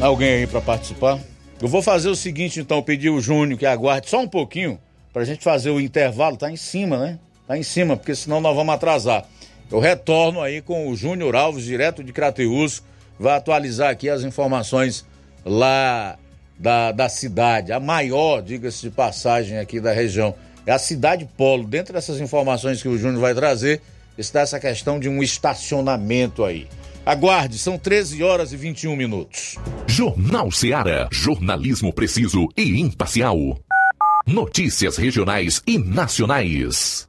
Alguém 0.02 0.32
aí 0.32 0.46
para 0.48 0.60
participar? 0.60 1.20
Eu 1.60 1.68
vou 1.68 1.80
fazer 1.80 2.08
o 2.08 2.16
seguinte, 2.16 2.58
então, 2.58 2.82
pedir 2.82 3.08
o 3.08 3.20
Júnior 3.20 3.56
que 3.56 3.64
aguarde 3.64 4.10
só 4.10 4.20
um 4.20 4.26
pouquinho 4.26 4.76
para 5.12 5.22
a 5.22 5.24
gente 5.24 5.44
fazer 5.44 5.70
o 5.70 5.80
intervalo. 5.80 6.36
Tá 6.36 6.50
em 6.50 6.56
cima, 6.56 6.98
né? 6.98 7.20
Tá 7.46 7.56
em 7.56 7.62
cima, 7.62 7.96
porque 7.96 8.12
senão 8.12 8.40
nós 8.40 8.52
vamos 8.56 8.74
atrasar. 8.74 9.24
Eu 9.70 9.78
retorno 9.78 10.40
aí 10.40 10.60
com 10.60 10.88
o 10.88 10.96
Júnior 10.96 11.36
Alves, 11.36 11.62
direto 11.62 12.02
de 12.02 12.12
Crateus, 12.12 12.82
vai 13.16 13.36
atualizar 13.36 13.90
aqui 13.90 14.10
as 14.10 14.24
informações 14.24 15.06
lá 15.46 16.18
da, 16.58 16.90
da 16.90 17.08
cidade, 17.08 17.72
a 17.72 17.78
maior, 17.78 18.42
diga-se 18.42 18.82
de 18.82 18.90
passagem 18.90 19.56
aqui 19.58 19.78
da 19.78 19.92
região. 19.92 20.34
É 20.66 20.72
a 20.72 20.80
cidade 20.80 21.28
polo. 21.36 21.62
Dentro 21.62 21.94
dessas 21.94 22.20
informações 22.20 22.82
que 22.82 22.88
o 22.88 22.98
Júnior 22.98 23.20
vai 23.20 23.36
trazer, 23.36 23.80
está 24.18 24.40
essa 24.40 24.58
questão 24.58 24.98
de 24.98 25.08
um 25.08 25.22
estacionamento 25.22 26.44
aí. 26.44 26.66
Aguarde, 27.04 27.58
são 27.58 27.76
13 27.76 28.22
horas 28.22 28.52
e 28.52 28.56
21 28.56 28.94
minutos. 28.94 29.56
Jornal 29.88 30.52
Seara. 30.52 31.08
Jornalismo 31.10 31.92
preciso 31.92 32.48
e 32.56 32.80
imparcial. 32.80 33.36
Notícias 34.24 34.96
regionais 34.96 35.60
e 35.66 35.78
nacionais. 35.78 37.08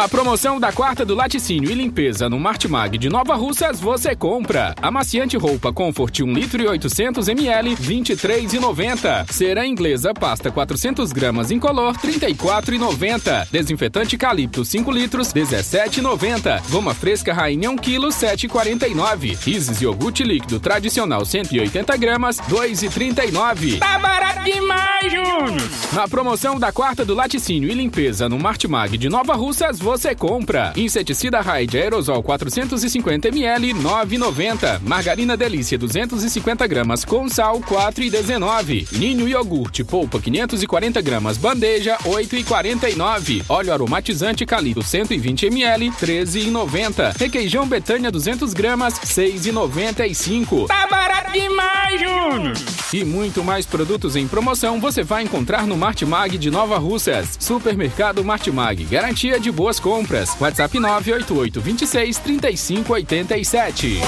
Na 0.00 0.08
promoção 0.08 0.58
da 0.58 0.72
quarta 0.72 1.04
do 1.04 1.14
laticínio 1.14 1.70
e 1.70 1.74
limpeza 1.74 2.26
no 2.26 2.40
Martimag 2.40 2.96
de 2.96 3.10
Nova 3.10 3.34
Russas, 3.34 3.78
você 3.78 4.16
compra. 4.16 4.74
Amaciante 4.80 5.36
roupa 5.36 5.74
Comfort 5.74 6.20
1 6.20 6.32
litro 6.32 6.62
e 6.62 6.66
800 6.66 7.28
ml, 7.28 7.76
23,90. 7.76 9.30
Cera 9.30 9.66
inglesa 9.66 10.14
pasta 10.14 10.50
400 10.50 11.12
gramas 11.12 11.50
incolor, 11.50 11.98
34,90. 11.98 13.48
Desinfetante 13.50 14.16
Calipto 14.16 14.64
5 14.64 14.90
litros, 14.90 15.34
17,90. 15.34 16.62
Goma 16.70 16.94
fresca 16.94 17.34
Rainha 17.34 17.70
1 17.70 17.76
kg, 17.76 18.06
7,49. 18.08 19.46
Isis 19.46 19.82
iogurte 19.82 20.24
líquido 20.24 20.58
tradicional 20.58 21.26
180 21.26 21.94
gramas, 21.98 22.38
2,39. 22.48 23.78
Tá 23.78 23.98
barato 23.98 24.44
demais, 24.44 25.12
Júnior! 25.12 25.70
Na 25.92 26.08
promoção 26.08 26.58
da 26.58 26.72
quarta 26.72 27.04
do 27.04 27.14
laticínio 27.14 27.68
e 27.68 27.74
limpeza 27.74 28.30
no 28.30 28.38
Martimag 28.38 28.96
de 28.96 29.10
Nova 29.10 29.34
Russas, 29.34 29.78
você 29.78 29.89
compra. 30.16 30.72
Inseticida 30.76 31.40
Raid 31.40 31.76
aerosol 31.76 32.22
450 32.22 33.28
ml 33.28 33.74
9,90. 33.74 34.80
Margarina 34.82 35.36
Delícia 35.36 35.76
250 35.76 36.66
gramas 36.66 37.04
com 37.04 37.28
sal 37.28 37.60
4,19. 37.60 38.86
Ninho 38.92 39.28
iogurte 39.28 39.82
polpa 39.82 40.20
540 40.20 41.00
gramas 41.00 41.36
bandeja 41.36 41.96
8,49. 42.04 43.44
Óleo 43.48 43.72
aromatizante 43.72 44.46
Calito 44.46 44.82
120 44.82 45.46
ml 45.46 45.90
13,90. 45.90 47.16
Requeijão 47.18 47.66
Betânia 47.66 48.10
200 48.10 48.54
gramas 48.54 48.94
6,95. 49.00 50.68
Tá 50.68 50.86
barato 50.86 51.32
demais, 51.32 52.00
Júnior! 52.00 52.54
E 52.92 53.04
muito 53.04 53.44
mais 53.44 53.66
produtos 53.66 54.16
em 54.16 54.26
promoção 54.26 54.80
você 54.80 55.04
vai 55.04 55.22
encontrar 55.22 55.64
no 55.66 55.76
Martimag 55.76 56.36
de 56.36 56.50
Nova 56.50 56.76
Russas. 56.76 57.36
Supermercado 57.38 58.24
Martimag, 58.24 58.84
garantia 58.84 59.38
de 59.38 59.50
boas 59.70 59.78
compras. 59.78 60.36
WhatsApp 60.40 60.80
988 60.80 61.60
26 61.60 62.18
3587. 62.18 64.00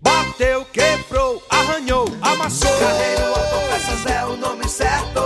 Bateu, 0.00 0.64
quebrou, 0.72 1.42
arranhou, 1.50 2.06
amassou. 2.22 2.70
Carreiro 2.78 3.26
Autopeças 3.26 4.06
é 4.06 4.24
o 4.24 4.36
nome 4.36 4.66
certo. 4.68 5.20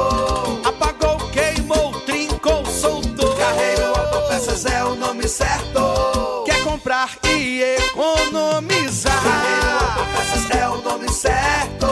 Apagou, 0.65 1.19
queimou, 1.31 1.93
trincou, 2.01 2.65
soltou. 2.67 3.37
Carreiro 3.37 3.87
Autopeças 3.87 4.67
é 4.67 4.85
o 4.85 4.97
nome 4.97 5.29
certo. 5.29 6.43
Quer 6.45 6.65
comprar 6.65 7.17
e 7.29 7.77
economizar. 7.77 9.23
Carreiro 9.23 9.85
Autopeças 9.85 10.51
é 10.51 10.69
o 10.69 10.83
nome 10.83 11.09
certo. 11.09 11.87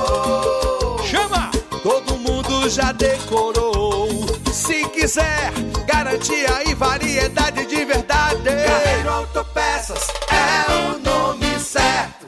Chama! 1.04 1.50
Todo 1.82 2.18
mundo 2.18 2.68
já 2.68 2.90
decorou. 2.92 4.09
Se 5.00 5.06
quiser, 5.06 5.52
garantia 5.86 6.70
e 6.70 6.74
variedade 6.74 7.64
de 7.64 7.84
verdade. 7.86 8.44
Carreiro 8.44 9.08
Autopeças 9.08 10.06
é 10.30 10.72
o 10.72 10.98
nome 10.98 11.58
certo. 11.58 12.26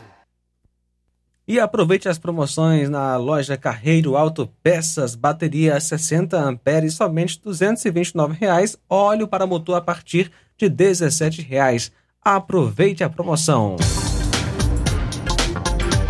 E 1.47 1.61
aproveite 1.61 2.09
as 2.09 2.19
promoções 2.19 2.89
na 2.89 3.19
loja 3.19 3.59
Carreiro 3.59 4.17
Auto 4.17 4.51
Peças, 4.63 5.15
bateria 5.15 5.79
60 5.79 6.39
amperes, 6.39 6.95
somente 6.95 7.39
229 7.43 8.39
reais, 8.41 8.75
óleo 8.89 9.29
para 9.29 9.47
motor 9.47 9.77
a 9.77 9.81
partir 9.83 10.33
de 10.57 10.71
17 10.71 11.43
reais. 11.43 11.93
Aproveite 12.25 13.05
a 13.05 13.11
promoção. 13.11 13.77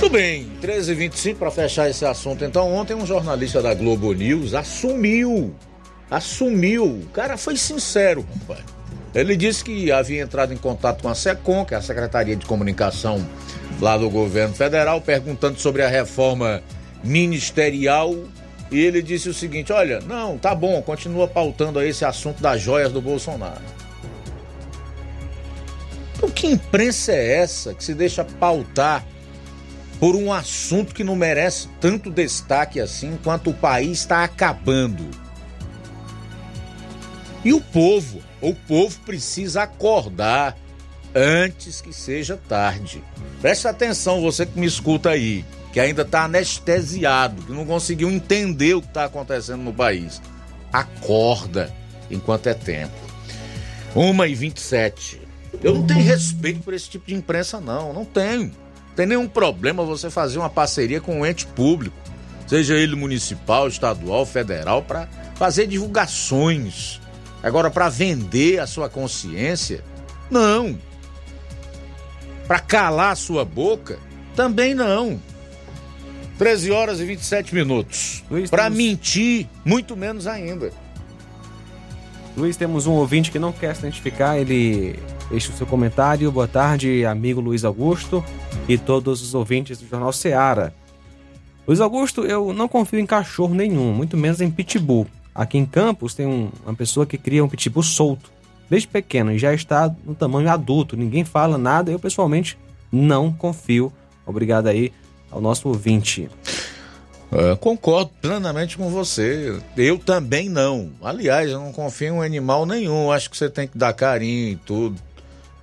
Tudo 0.00 0.12
bem, 0.12 0.50
13h25 0.62 1.36
para 1.36 1.50
fechar 1.50 1.88
esse 1.88 2.04
assunto. 2.04 2.44
Então, 2.44 2.72
ontem 2.74 2.94
um 2.94 3.06
jornalista 3.06 3.62
da 3.62 3.74
Globo 3.74 4.12
News 4.12 4.54
assumiu, 4.54 5.54
assumiu, 6.10 6.84
o 6.84 7.06
cara 7.12 7.36
foi 7.36 7.56
sincero, 7.56 8.24
compadre. 8.24 8.79
Ele 9.14 9.36
disse 9.36 9.64
que 9.64 9.90
havia 9.90 10.22
entrado 10.22 10.52
em 10.52 10.56
contato 10.56 11.02
com 11.02 11.08
a 11.08 11.14
SECOM, 11.14 11.64
que 11.64 11.74
é 11.74 11.76
a 11.76 11.82
Secretaria 11.82 12.36
de 12.36 12.46
Comunicação 12.46 13.24
lá 13.80 13.96
do 13.96 14.08
governo 14.08 14.54
federal, 14.54 15.00
perguntando 15.00 15.58
sobre 15.58 15.82
a 15.82 15.88
reforma 15.88 16.62
ministerial. 17.02 18.14
E 18.70 18.78
ele 18.78 19.02
disse 19.02 19.28
o 19.28 19.34
seguinte: 19.34 19.72
olha, 19.72 20.00
não, 20.00 20.38
tá 20.38 20.54
bom, 20.54 20.80
continua 20.82 21.26
pautando 21.26 21.80
aí 21.80 21.88
esse 21.88 22.04
assunto 22.04 22.40
das 22.40 22.60
joias 22.60 22.92
do 22.92 23.02
Bolsonaro. 23.02 23.62
Então, 26.16 26.30
que 26.30 26.46
imprensa 26.46 27.12
é 27.12 27.38
essa 27.38 27.74
que 27.74 27.82
se 27.82 27.94
deixa 27.94 28.24
pautar 28.24 29.04
por 29.98 30.14
um 30.14 30.32
assunto 30.32 30.94
que 30.94 31.02
não 31.02 31.16
merece 31.16 31.68
tanto 31.80 32.10
destaque 32.10 32.78
assim, 32.78 33.14
enquanto 33.14 33.50
o 33.50 33.54
país 33.54 33.98
está 33.98 34.22
acabando? 34.22 35.04
E 37.44 37.52
o 37.52 37.60
povo, 37.60 38.22
o 38.40 38.54
povo 38.54 38.98
precisa 39.00 39.62
acordar 39.62 40.56
antes 41.14 41.80
que 41.80 41.92
seja 41.92 42.38
tarde. 42.48 43.02
Preste 43.40 43.66
atenção, 43.68 44.20
você 44.20 44.46
que 44.46 44.58
me 44.58 44.66
escuta 44.66 45.10
aí, 45.10 45.44
que 45.72 45.80
ainda 45.80 46.02
está 46.02 46.24
anestesiado, 46.24 47.42
que 47.42 47.52
não 47.52 47.64
conseguiu 47.64 48.10
entender 48.10 48.74
o 48.74 48.82
que 48.82 48.88
está 48.88 49.04
acontecendo 49.04 49.62
no 49.62 49.72
país. 49.72 50.20
Acorda 50.72 51.72
enquanto 52.10 52.46
é 52.48 52.54
tempo. 52.54 52.94
1 53.94 54.24
e 54.24 54.34
27 54.34 55.20
Eu 55.62 55.74
não 55.74 55.86
tenho 55.86 56.02
respeito 56.02 56.60
por 56.60 56.72
esse 56.72 56.88
tipo 56.88 57.06
de 57.08 57.14
imprensa, 57.14 57.60
não. 57.60 57.92
Não 57.92 58.04
tenho. 58.04 58.44
Não 58.44 58.94
tem 58.94 59.06
nenhum 59.06 59.28
problema 59.28 59.84
você 59.84 60.10
fazer 60.10 60.38
uma 60.38 60.50
parceria 60.50 61.00
com 61.00 61.20
um 61.20 61.26
ente 61.26 61.46
público, 61.46 61.96
seja 62.46 62.74
ele 62.74 62.94
municipal, 62.94 63.68
estadual, 63.68 64.24
federal, 64.26 64.82
para 64.82 65.08
fazer 65.36 65.66
divulgações. 65.66 67.00
Agora, 67.42 67.70
para 67.70 67.88
vender 67.88 68.58
a 68.60 68.66
sua 68.66 68.88
consciência, 68.88 69.82
não. 70.30 70.78
Para 72.46 72.58
calar 72.58 73.12
a 73.12 73.16
sua 73.16 73.44
boca, 73.44 73.98
também 74.36 74.74
não. 74.74 75.20
13 76.38 76.70
horas 76.70 77.00
e 77.00 77.04
27 77.04 77.54
minutos. 77.54 78.24
Para 78.50 78.64
temos- 78.64 78.78
mentir, 78.78 79.46
muito 79.64 79.96
menos 79.96 80.26
ainda. 80.26 80.72
Luiz, 82.36 82.56
temos 82.56 82.86
um 82.86 82.92
ouvinte 82.92 83.30
que 83.30 83.38
não 83.38 83.52
quer 83.52 83.74
se 83.74 83.80
identificar, 83.82 84.38
ele 84.38 84.98
deixa 85.30 85.52
o 85.52 85.56
seu 85.56 85.66
comentário. 85.66 86.30
Boa 86.32 86.48
tarde, 86.48 87.04
amigo 87.04 87.40
Luiz 87.40 87.64
Augusto 87.64 88.24
e 88.68 88.78
todos 88.78 89.20
os 89.22 89.34
ouvintes 89.34 89.78
do 89.78 89.86
Jornal 89.88 90.12
Seara. 90.12 90.72
Luiz 91.66 91.80
Augusto, 91.80 92.24
eu 92.24 92.52
não 92.52 92.68
confio 92.68 92.98
em 93.00 93.06
cachorro 93.06 93.54
nenhum, 93.54 93.92
muito 93.92 94.16
menos 94.16 94.40
em 94.40 94.50
pitbull. 94.50 95.06
Aqui 95.34 95.58
em 95.58 95.66
Campos 95.66 96.14
tem 96.14 96.26
um- 96.26 96.50
uma 96.64 96.74
pessoa 96.74 97.06
que 97.06 97.16
cria 97.18 97.44
um 97.44 97.48
pitbull 97.48 97.82
solto, 97.82 98.30
desde 98.68 98.88
pequeno, 98.88 99.32
e 99.32 99.38
já 99.38 99.54
está 99.54 99.94
no 100.04 100.14
tamanho 100.14 100.50
adulto. 100.50 100.96
Ninguém 100.96 101.24
fala 101.24 101.56
nada, 101.56 101.90
eu 101.90 101.98
pessoalmente 101.98 102.58
não 102.90 103.32
confio. 103.32 103.92
Obrigado 104.26 104.66
aí 104.68 104.92
ao 105.30 105.40
nosso 105.40 105.68
ouvinte. 105.68 106.28
É, 107.32 107.54
concordo 107.56 108.10
plenamente 108.20 108.76
com 108.76 108.90
você. 108.90 109.56
Eu 109.76 109.98
também 109.98 110.48
não. 110.48 110.90
Aliás, 111.00 111.48
eu 111.48 111.60
não 111.60 111.72
confio 111.72 112.16
em 112.16 112.26
animal 112.26 112.66
nenhum. 112.66 113.12
Acho 113.12 113.30
que 113.30 113.36
você 113.36 113.48
tem 113.48 113.68
que 113.68 113.78
dar 113.78 113.92
carinho 113.92 114.48
e 114.48 114.56
tudo. 114.56 115.00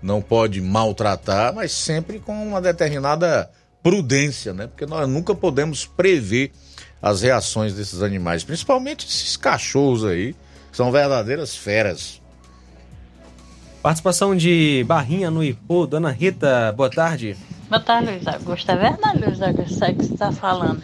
Não 0.01 0.21
pode 0.21 0.61
maltratar, 0.61 1.53
mas 1.53 1.73
sempre 1.73 2.19
com 2.19 2.31
uma 2.47 2.61
determinada 2.61 3.49
prudência, 3.83 4.53
né? 4.53 4.67
Porque 4.67 4.85
nós 4.85 5.09
nunca 5.09 5.35
podemos 5.35 5.85
prever 5.85 6.51
as 7.01 7.21
reações 7.21 7.73
desses 7.73 8.01
animais, 8.01 8.43
principalmente 8.43 9.05
esses 9.07 9.37
cachorros 9.37 10.03
aí, 10.05 10.33
que 10.71 10.77
são 10.77 10.91
verdadeiras 10.91 11.55
feras. 11.55 12.21
Participação 13.81 14.35
de 14.35 14.83
Barrinha 14.87 15.29
no 15.31 15.43
Ipu, 15.43 15.87
Dona 15.87 16.11
Rita, 16.11 16.73
boa 16.75 16.89
tarde. 16.89 17.37
Boa 17.69 17.79
tarde, 17.81 18.09
Luiz 18.11 18.27
Augusto. 18.27 18.71
É 18.71 18.75
verdade, 18.75 19.19
Luiz 19.23 19.41
Augusto, 19.41 19.83
aí 19.83 19.93
que 19.93 20.05
você 20.05 20.13
está 20.13 20.31
falando. 20.31 20.81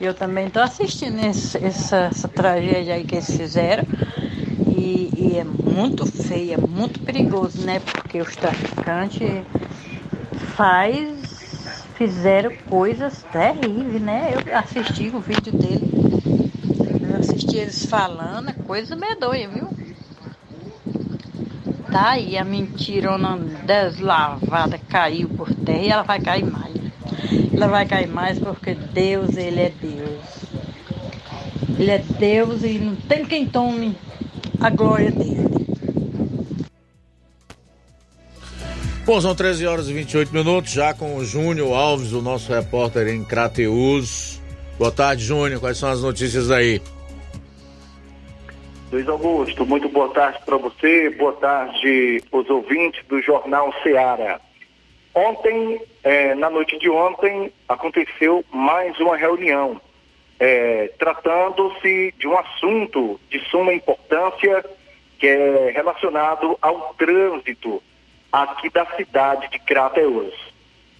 Eu 0.00 0.12
também 0.12 0.46
estou 0.48 0.62
assistindo 0.62 1.24
esse- 1.24 1.56
essa, 1.64 1.96
essa 2.10 2.28
tragédia 2.28 2.94
aí 2.94 3.04
que 3.04 3.14
eles 3.14 3.30
fizeram. 3.36 3.84
E, 4.76 5.10
e 5.16 5.38
é 5.38 5.44
muito 5.44 6.04
feio, 6.06 6.54
é 6.54 6.56
muito 6.58 7.00
perigoso, 7.00 7.62
né? 7.62 7.80
Porque 7.80 8.20
os 8.20 8.34
traficantes 8.36 9.44
faz, 10.54 11.23
fizeram 11.94 12.52
coisas 12.68 13.24
terríveis, 13.32 14.00
né? 14.00 14.32
Eu 14.34 14.56
assisti 14.56 15.10
o 15.14 15.20
vídeo 15.20 15.52
dele. 15.52 15.90
Eu 17.08 17.18
assisti 17.18 17.56
eles 17.56 17.86
falando, 17.86 18.50
é 18.50 18.52
coisa 18.52 18.96
medonha, 18.96 19.48
viu? 19.48 19.68
Tá 21.90 22.10
aí 22.10 22.36
a 22.36 22.44
mentirona 22.44 23.38
deslavada 23.64 24.78
caiu 24.88 25.28
por 25.28 25.54
terra 25.54 25.78
e 25.82 25.88
ela 25.88 26.02
vai 26.02 26.20
cair 26.20 26.44
mais. 26.44 26.74
ela 27.52 27.68
vai 27.68 27.86
cair 27.86 28.08
mais 28.08 28.38
porque 28.38 28.74
Deus, 28.74 29.36
Ele 29.36 29.60
é 29.60 29.70
Deus. 29.80 30.20
Ele 31.78 31.90
é 31.90 31.98
Deus 31.98 32.64
e 32.64 32.78
não 32.78 32.96
tem 32.96 33.24
quem 33.24 33.46
tome 33.46 33.96
a 34.60 34.70
glória 34.70 35.12
dele. 35.12 35.53
Bom, 39.06 39.20
são 39.20 39.34
13 39.34 39.66
horas 39.66 39.90
e 39.90 39.92
28 39.92 40.32
minutos, 40.32 40.72
já 40.72 40.94
com 40.94 41.16
o 41.16 41.24
Júnior 41.26 41.74
Alves, 41.74 42.14
o 42.14 42.22
nosso 42.22 42.50
repórter 42.50 43.06
em 43.08 43.22
Crateus. 43.22 44.40
Boa 44.78 44.90
tarde, 44.90 45.22
Júnior. 45.22 45.60
Quais 45.60 45.76
são 45.76 45.90
as 45.90 46.00
notícias 46.00 46.50
aí? 46.50 46.80
Luiz 48.90 49.06
Augusto, 49.06 49.66
muito 49.66 49.90
boa 49.90 50.08
tarde 50.08 50.38
para 50.46 50.56
você, 50.56 51.10
boa 51.10 51.34
tarde 51.34 52.22
os 52.32 52.48
ouvintes 52.48 53.04
do 53.06 53.20
Jornal 53.20 53.74
Seara. 53.82 54.40
Ontem, 55.14 55.82
eh, 56.02 56.34
na 56.36 56.48
noite 56.48 56.78
de 56.78 56.88
ontem, 56.88 57.52
aconteceu 57.68 58.42
mais 58.50 58.98
uma 58.98 59.18
reunião, 59.18 59.78
eh, 60.40 60.90
tratando-se 60.98 62.14
de 62.18 62.26
um 62.26 62.38
assunto 62.38 63.20
de 63.30 63.38
suma 63.50 63.74
importância 63.74 64.64
que 65.18 65.26
é 65.26 65.72
relacionado 65.74 66.56
ao 66.62 66.94
trânsito 66.94 67.82
aqui 68.42 68.68
da 68.68 68.84
cidade 68.96 69.48
de 69.50 69.58
Crateus. 69.60 70.34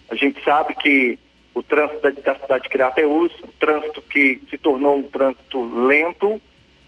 A 0.09 0.15
gente 0.15 0.43
sabe 0.45 0.75
que 0.75 1.19
o 1.53 1.63
trânsito 1.63 2.01
da, 2.01 2.11
da 2.11 2.39
cidade 2.39 2.65
de 2.65 2.69
Crateus, 2.69 3.33
um 3.43 3.49
trânsito 3.59 4.01
que 4.03 4.41
se 4.49 4.57
tornou 4.57 4.99
um 4.99 5.03
trânsito 5.03 5.87
lento, 5.87 6.41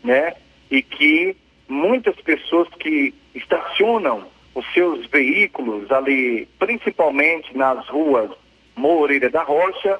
né? 0.05 0.35
E 0.71 0.83
que 0.83 1.37
muitas 1.69 2.15
pessoas 2.17 2.69
que 2.79 3.13
estacionam 3.35 4.25
os 4.55 4.65
seus 4.73 5.07
veículos 5.07 5.91
ali, 5.91 6.47
principalmente 6.59 7.57
nas 7.57 7.87
ruas 7.89 8.31
Moreira 8.77 9.29
da 9.29 9.43
Rocha 9.43 9.99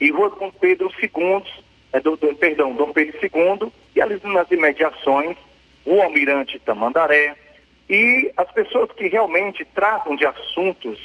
e 0.00 0.10
Rua 0.10 0.30
Dom 0.30 0.50
Pedro 0.50 0.90
II, 1.00 1.42
é, 1.92 2.00
do, 2.00 2.16
do, 2.16 2.34
perdão, 2.34 2.74
Dom 2.74 2.92
Pedro 2.92 3.16
II, 3.22 3.72
e 3.94 4.00
ali 4.00 4.20
nas 4.24 4.50
imediações, 4.50 5.36
o 5.84 6.02
Almirante 6.02 6.58
Tamandaré, 6.58 7.36
e 7.88 8.32
as 8.36 8.50
pessoas 8.52 8.90
que 8.92 9.08
realmente 9.08 9.64
tratam 9.64 10.16
de 10.16 10.26
assuntos 10.26 10.98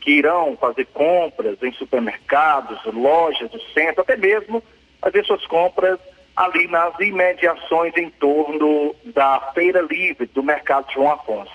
que 0.00 0.12
irão 0.12 0.56
fazer 0.56 0.86
compras 0.86 1.62
em 1.62 1.72
supermercados, 1.72 2.78
lojas 2.86 3.50
do 3.50 3.60
centro, 3.72 4.00
até 4.02 4.16
mesmo 4.16 4.62
fazer 5.00 5.24
suas 5.24 5.44
compras 5.46 5.98
ali 6.36 6.66
nas 6.68 6.98
imediações 7.00 7.94
em 7.96 8.08
torno 8.10 8.94
da 9.06 9.50
Feira 9.52 9.82
Livre 9.82 10.26
do 10.26 10.42
Mercado 10.42 10.90
João 10.92 11.12
Afonso. 11.12 11.52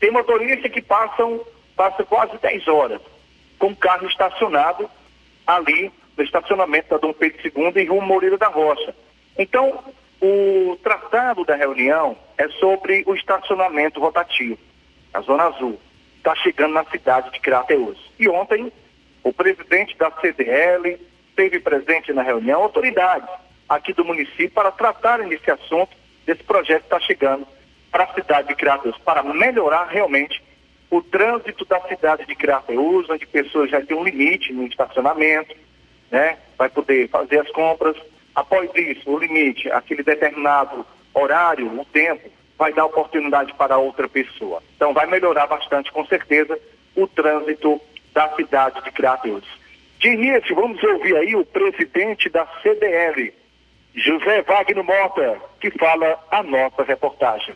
Tem 0.00 0.10
motoristas 0.10 0.70
que 0.70 0.82
passam, 0.82 1.40
passam 1.76 2.04
quase 2.04 2.36
10 2.38 2.68
horas 2.68 3.00
com 3.58 3.68
o 3.68 3.76
carro 3.76 4.06
estacionado 4.06 4.88
ali 5.46 5.90
no 6.16 6.24
estacionamento 6.24 6.90
da 6.90 6.98
Dom 6.98 7.12
Pedro 7.12 7.40
II 7.44 7.82
em 7.82 7.86
Rua 7.86 8.04
Moreira 8.04 8.36
da 8.36 8.48
Rocha. 8.48 8.94
Então, 9.38 9.82
o 10.20 10.76
tratado 10.82 11.44
da 11.44 11.54
reunião 11.54 12.16
é 12.38 12.48
sobre 12.60 13.02
o 13.06 13.14
estacionamento 13.14 14.00
rotativo, 14.00 14.58
a 15.12 15.20
Zona 15.20 15.44
Azul. 15.44 15.78
Está 16.16 16.34
chegando 16.36 16.72
na 16.72 16.84
cidade 16.84 17.30
de 17.32 17.40
Crateus. 17.40 17.98
E 18.18 18.28
ontem, 18.28 18.72
o 19.22 19.32
presidente 19.32 19.96
da 19.98 20.10
CDL 20.10 20.98
esteve 21.28 21.60
presente 21.60 22.12
na 22.12 22.22
reunião, 22.22 22.62
autoridades 22.62 23.28
aqui 23.68 23.92
do 23.92 24.04
município, 24.04 24.50
para 24.50 24.70
tratarem 24.70 25.28
desse 25.28 25.50
assunto, 25.50 25.94
desse 26.24 26.42
projeto 26.42 26.80
que 26.80 26.86
está 26.86 27.00
chegando 27.00 27.46
para 27.90 28.04
a 28.04 28.14
cidade 28.14 28.48
de 28.48 28.54
Crateus, 28.54 28.96
para 28.98 29.22
melhorar 29.22 29.88
realmente 29.88 30.42
o 30.90 31.02
trânsito 31.02 31.64
da 31.66 31.80
cidade 31.82 32.24
de 32.24 32.34
Crateus, 32.34 33.10
onde 33.10 33.26
pessoas 33.26 33.70
já 33.70 33.84
têm 33.84 33.96
um 33.96 34.04
limite 34.04 34.52
no 34.52 34.66
estacionamento, 34.66 35.54
né? 36.10 36.38
Vai 36.56 36.70
poder 36.70 37.08
fazer 37.08 37.40
as 37.40 37.50
compras, 37.50 37.96
Após 38.38 38.70
isso, 38.76 39.10
o 39.10 39.18
limite, 39.18 39.68
aquele 39.72 40.04
determinado 40.04 40.86
horário, 41.18 41.80
o 41.80 41.84
tempo, 41.84 42.30
vai 42.56 42.72
dar 42.72 42.86
oportunidade 42.86 43.52
para 43.54 43.78
outra 43.78 44.08
pessoa. 44.08 44.62
Então 44.76 44.92
vai 44.92 45.06
melhorar 45.06 45.46
bastante, 45.46 45.92
com 45.92 46.04
certeza, 46.06 46.58
o 46.96 47.06
trânsito 47.06 47.80
da 48.12 48.28
cidade 48.34 48.82
de 48.82 48.90
Crateus. 48.90 49.44
De 49.98 50.08
início, 50.08 50.54
vamos 50.54 50.82
ouvir 50.82 51.16
aí 51.16 51.36
o 51.36 51.44
presidente 51.44 52.28
da 52.28 52.46
CDL, 52.62 53.32
José 53.94 54.42
Wagner 54.42 54.84
Mota, 54.84 55.40
que 55.60 55.70
fala 55.72 56.18
a 56.30 56.42
nossa 56.42 56.82
reportagem 56.82 57.54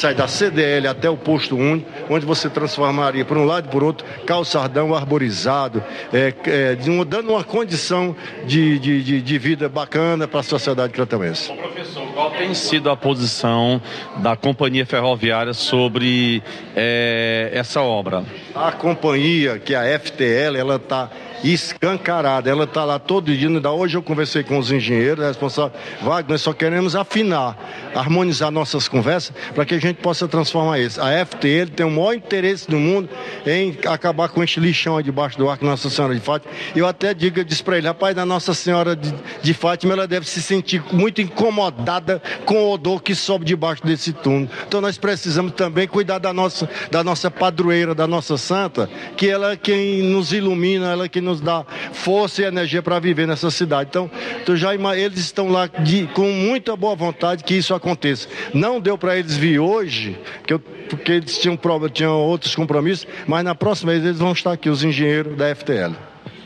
sai 0.00 0.14
da 0.14 0.26
CDL 0.26 0.88
até 0.88 1.10
o 1.10 1.16
posto 1.16 1.54
1, 1.54 1.84
onde 2.08 2.24
você 2.24 2.48
transformaria 2.48 3.22
por 3.22 3.36
um 3.36 3.44
lado 3.44 3.66
e 3.66 3.70
por 3.70 3.84
outro 3.84 4.06
calçadão 4.24 4.94
arborizado, 4.94 5.84
é, 6.10 6.32
é, 6.46 6.76
dando 7.04 7.32
uma 7.32 7.44
condição 7.44 8.16
de, 8.46 8.78
de, 8.78 9.02
de, 9.02 9.20
de 9.20 9.38
vida 9.38 9.68
bacana 9.68 10.26
para 10.26 10.40
a 10.40 10.42
sociedade 10.42 10.94
cratamense. 10.94 11.52
Professor, 11.52 12.06
qual 12.14 12.30
tem 12.30 12.54
sido 12.54 12.88
a 12.88 12.96
posição 12.96 13.80
da 14.16 14.34
companhia 14.36 14.86
ferroviária 14.86 15.52
sobre 15.52 16.42
é, 16.74 17.50
essa 17.52 17.82
obra? 17.82 18.24
A 18.54 18.72
companhia, 18.72 19.58
que 19.58 19.74
é 19.74 19.94
a 19.94 19.98
FTL, 19.98 20.56
ela 20.56 20.76
está 20.76 21.10
escancarada. 21.42 22.50
Ela 22.50 22.64
está 22.64 22.84
lá 22.84 22.98
todo 22.98 23.34
dia. 23.34 23.50
Hoje 23.70 23.96
eu 23.96 24.02
conversei 24.02 24.42
com 24.42 24.58
os 24.58 24.70
engenheiros, 24.70 25.24
responsáveis. 25.24 25.80
Wagner, 26.02 26.30
nós 26.30 26.42
só 26.42 26.52
queremos 26.52 26.94
afinar, 26.94 27.56
harmonizar 27.94 28.50
nossas 28.50 28.88
conversas 28.88 29.34
para 29.54 29.64
que 29.64 29.74
a 29.74 29.78
gente 29.78 29.96
possa 29.98 30.28
transformar 30.28 30.78
isso. 30.78 31.00
A 31.00 31.24
FTL 31.24 31.70
tem 31.74 31.86
o 31.86 31.90
maior 31.90 32.14
interesse 32.14 32.68
do 32.68 32.78
mundo 32.78 33.08
em 33.46 33.76
acabar 33.86 34.28
com 34.28 34.42
este 34.42 34.60
lixão 34.60 34.96
aí 34.96 35.02
debaixo 35.02 35.38
do 35.38 35.48
arco 35.48 35.64
Nossa 35.64 35.88
Senhora 35.88 36.14
de 36.14 36.20
Fátima. 36.20 36.52
Eu 36.74 36.86
até 36.86 37.14
digo, 37.14 37.40
eu 37.40 37.44
disse 37.44 37.62
para 37.62 37.78
ele, 37.78 37.86
rapaz, 37.86 38.14
da 38.14 38.26
Nossa 38.26 38.54
Senhora 38.54 38.94
de, 38.94 39.12
de 39.42 39.54
Fátima, 39.54 39.92
ela 39.92 40.06
deve 40.06 40.28
se 40.28 40.42
sentir 40.42 40.82
muito 40.92 41.20
incomodada 41.20 42.20
com 42.44 42.54
o 42.64 42.72
odor 42.72 43.02
que 43.02 43.14
sobe 43.14 43.44
debaixo 43.44 43.84
desse 43.84 44.12
túnel. 44.12 44.48
Então 44.66 44.80
nós 44.80 44.98
precisamos 44.98 45.52
também 45.52 45.86
cuidar 45.86 46.18
da 46.18 46.32
nossa, 46.32 46.68
da 46.90 47.02
nossa 47.02 47.30
padroeira, 47.30 47.94
da 47.94 48.06
nossa 48.06 48.36
santa, 48.36 48.88
que 49.16 49.28
ela 49.28 49.52
é 49.52 49.56
quem 49.56 50.02
nos 50.02 50.32
ilumina, 50.32 50.92
ela 50.92 51.04
é 51.04 51.08
quem 51.08 51.22
nos 51.22 51.29
nos 51.30 51.40
dá 51.40 51.64
força 51.92 52.42
e 52.42 52.44
energia 52.44 52.82
para 52.82 52.98
viver 52.98 53.26
nessa 53.26 53.50
cidade. 53.50 53.90
Então, 53.90 54.10
já 54.56 54.74
eles 54.74 55.20
estão 55.20 55.48
lá 55.48 55.66
de, 55.66 56.06
com 56.08 56.30
muita 56.30 56.76
boa 56.76 56.94
vontade 56.94 57.44
que 57.44 57.54
isso 57.54 57.74
aconteça. 57.74 58.28
Não 58.52 58.80
deu 58.80 58.98
para 58.98 59.16
eles 59.16 59.36
vir 59.36 59.58
hoje, 59.58 60.18
porque, 60.38 60.58
porque 60.88 61.12
eles 61.12 61.38
tinham, 61.38 61.58
tinham 61.92 62.18
outros 62.18 62.54
compromissos, 62.54 63.06
mas 63.26 63.44
na 63.44 63.54
próxima 63.54 63.92
vez 63.92 64.04
eles 64.04 64.18
vão 64.18 64.32
estar 64.32 64.52
aqui, 64.52 64.68
os 64.68 64.82
engenheiros 64.82 65.36
da 65.36 65.54
FTL. 65.54 65.94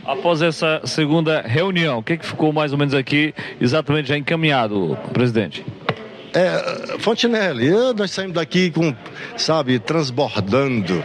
Após 0.05 0.43
essa 0.43 0.83
segunda 0.85 1.41
reunião, 1.41 1.99
o 1.99 2.03
que, 2.03 2.19
que 2.19 2.27
ficou 2.27 2.53
mais 2.53 2.73
ou 2.73 2.79
menos 2.79 2.93
aqui 2.93 3.35
exatamente 3.59 4.09
já 4.09 4.19
encaminhado, 4.19 4.99
presidente? 5.15 5.65
É, 6.35 6.99
Fontinelli, 6.99 7.71
nós 7.97 8.11
saímos 8.11 8.35
daqui 8.35 8.71
com, 8.71 8.95
sabe, 9.37 9.79
transbordando 9.79 11.03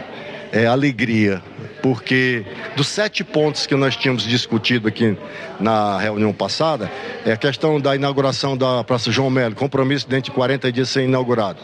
é, 0.52 0.66
alegria 0.66 1.40
porque 1.82 2.44
dos 2.76 2.88
sete 2.88 3.24
pontos 3.24 3.66
que 3.66 3.74
nós 3.74 3.96
tínhamos 3.96 4.22
discutido 4.24 4.88
aqui 4.88 5.16
na 5.58 5.98
reunião 5.98 6.32
passada, 6.32 6.90
é 7.24 7.32
a 7.32 7.36
questão 7.36 7.80
da 7.80 7.94
inauguração 7.94 8.56
da 8.56 8.82
Praça 8.82 9.10
João 9.10 9.30
Melo, 9.30 9.54
compromisso 9.54 10.08
dentro 10.08 10.30
de 10.30 10.30
40 10.30 10.72
dias 10.72 10.88
ser 10.88 11.02
inaugurado. 11.02 11.58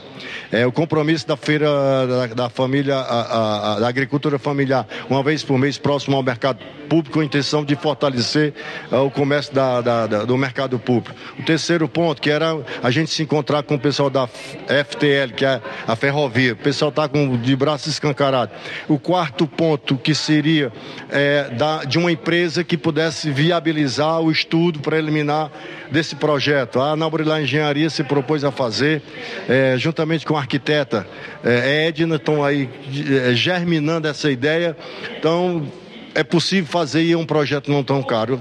É 0.50 0.66
o 0.66 0.72
compromisso 0.72 1.26
da 1.26 1.36
feira 1.36 1.68
da, 2.06 2.26
da 2.26 2.50
família, 2.50 2.96
a, 2.96 3.74
a, 3.74 3.80
da 3.80 3.88
agricultura 3.88 4.38
familiar, 4.38 4.86
uma 5.08 5.22
vez 5.22 5.42
por 5.42 5.58
mês 5.58 5.78
próximo 5.78 6.16
ao 6.16 6.22
mercado 6.22 6.58
público, 6.88 7.14
com 7.14 7.20
a 7.20 7.24
intenção 7.24 7.64
de 7.64 7.74
fortalecer 7.74 8.54
uh, 8.92 8.98
o 8.98 9.10
comércio 9.10 9.52
da, 9.52 9.80
da, 9.80 10.06
do 10.24 10.36
mercado 10.36 10.78
público. 10.78 11.14
O 11.38 11.42
terceiro 11.42 11.88
ponto, 11.88 12.22
que 12.22 12.30
era 12.30 12.56
a 12.82 12.90
gente 12.90 13.10
se 13.10 13.22
encontrar 13.22 13.62
com 13.62 13.74
o 13.74 13.78
pessoal 13.78 14.08
da 14.08 14.26
FTL, 14.26 15.32
que 15.34 15.44
é 15.44 15.60
a 15.86 15.96
ferrovia. 15.96 16.52
O 16.52 16.56
pessoal 16.56 16.90
está 16.90 17.06
de 17.06 17.56
braços 17.56 17.88
escancarados. 17.94 18.54
O 18.88 18.98
quarto 18.98 19.46
ponto, 19.46 19.96
que 20.06 20.14
seria 20.14 20.72
é, 21.10 21.50
da, 21.50 21.82
de 21.82 21.98
uma 21.98 22.12
empresa 22.12 22.62
que 22.62 22.76
pudesse 22.76 23.28
viabilizar 23.28 24.20
o 24.20 24.30
estudo 24.30 24.78
preliminar 24.78 25.50
desse 25.90 26.14
projeto. 26.14 26.80
A 26.80 26.94
Nabrilar 26.94 27.42
Engenharia 27.42 27.90
se 27.90 28.04
propôs 28.04 28.44
a 28.44 28.52
fazer, 28.52 29.02
é, 29.48 29.74
juntamente 29.76 30.24
com 30.24 30.36
a 30.36 30.38
arquiteta 30.38 31.04
é, 31.42 31.88
Edna, 31.88 32.14
estão 32.14 32.44
aí 32.44 32.70
é, 33.10 33.34
germinando 33.34 34.06
essa 34.06 34.30
ideia. 34.30 34.76
Então, 35.18 35.66
é 36.14 36.22
possível 36.22 36.70
fazer 36.70 37.16
um 37.16 37.26
projeto 37.26 37.68
não 37.68 37.82
tão 37.82 38.00
caro 38.00 38.40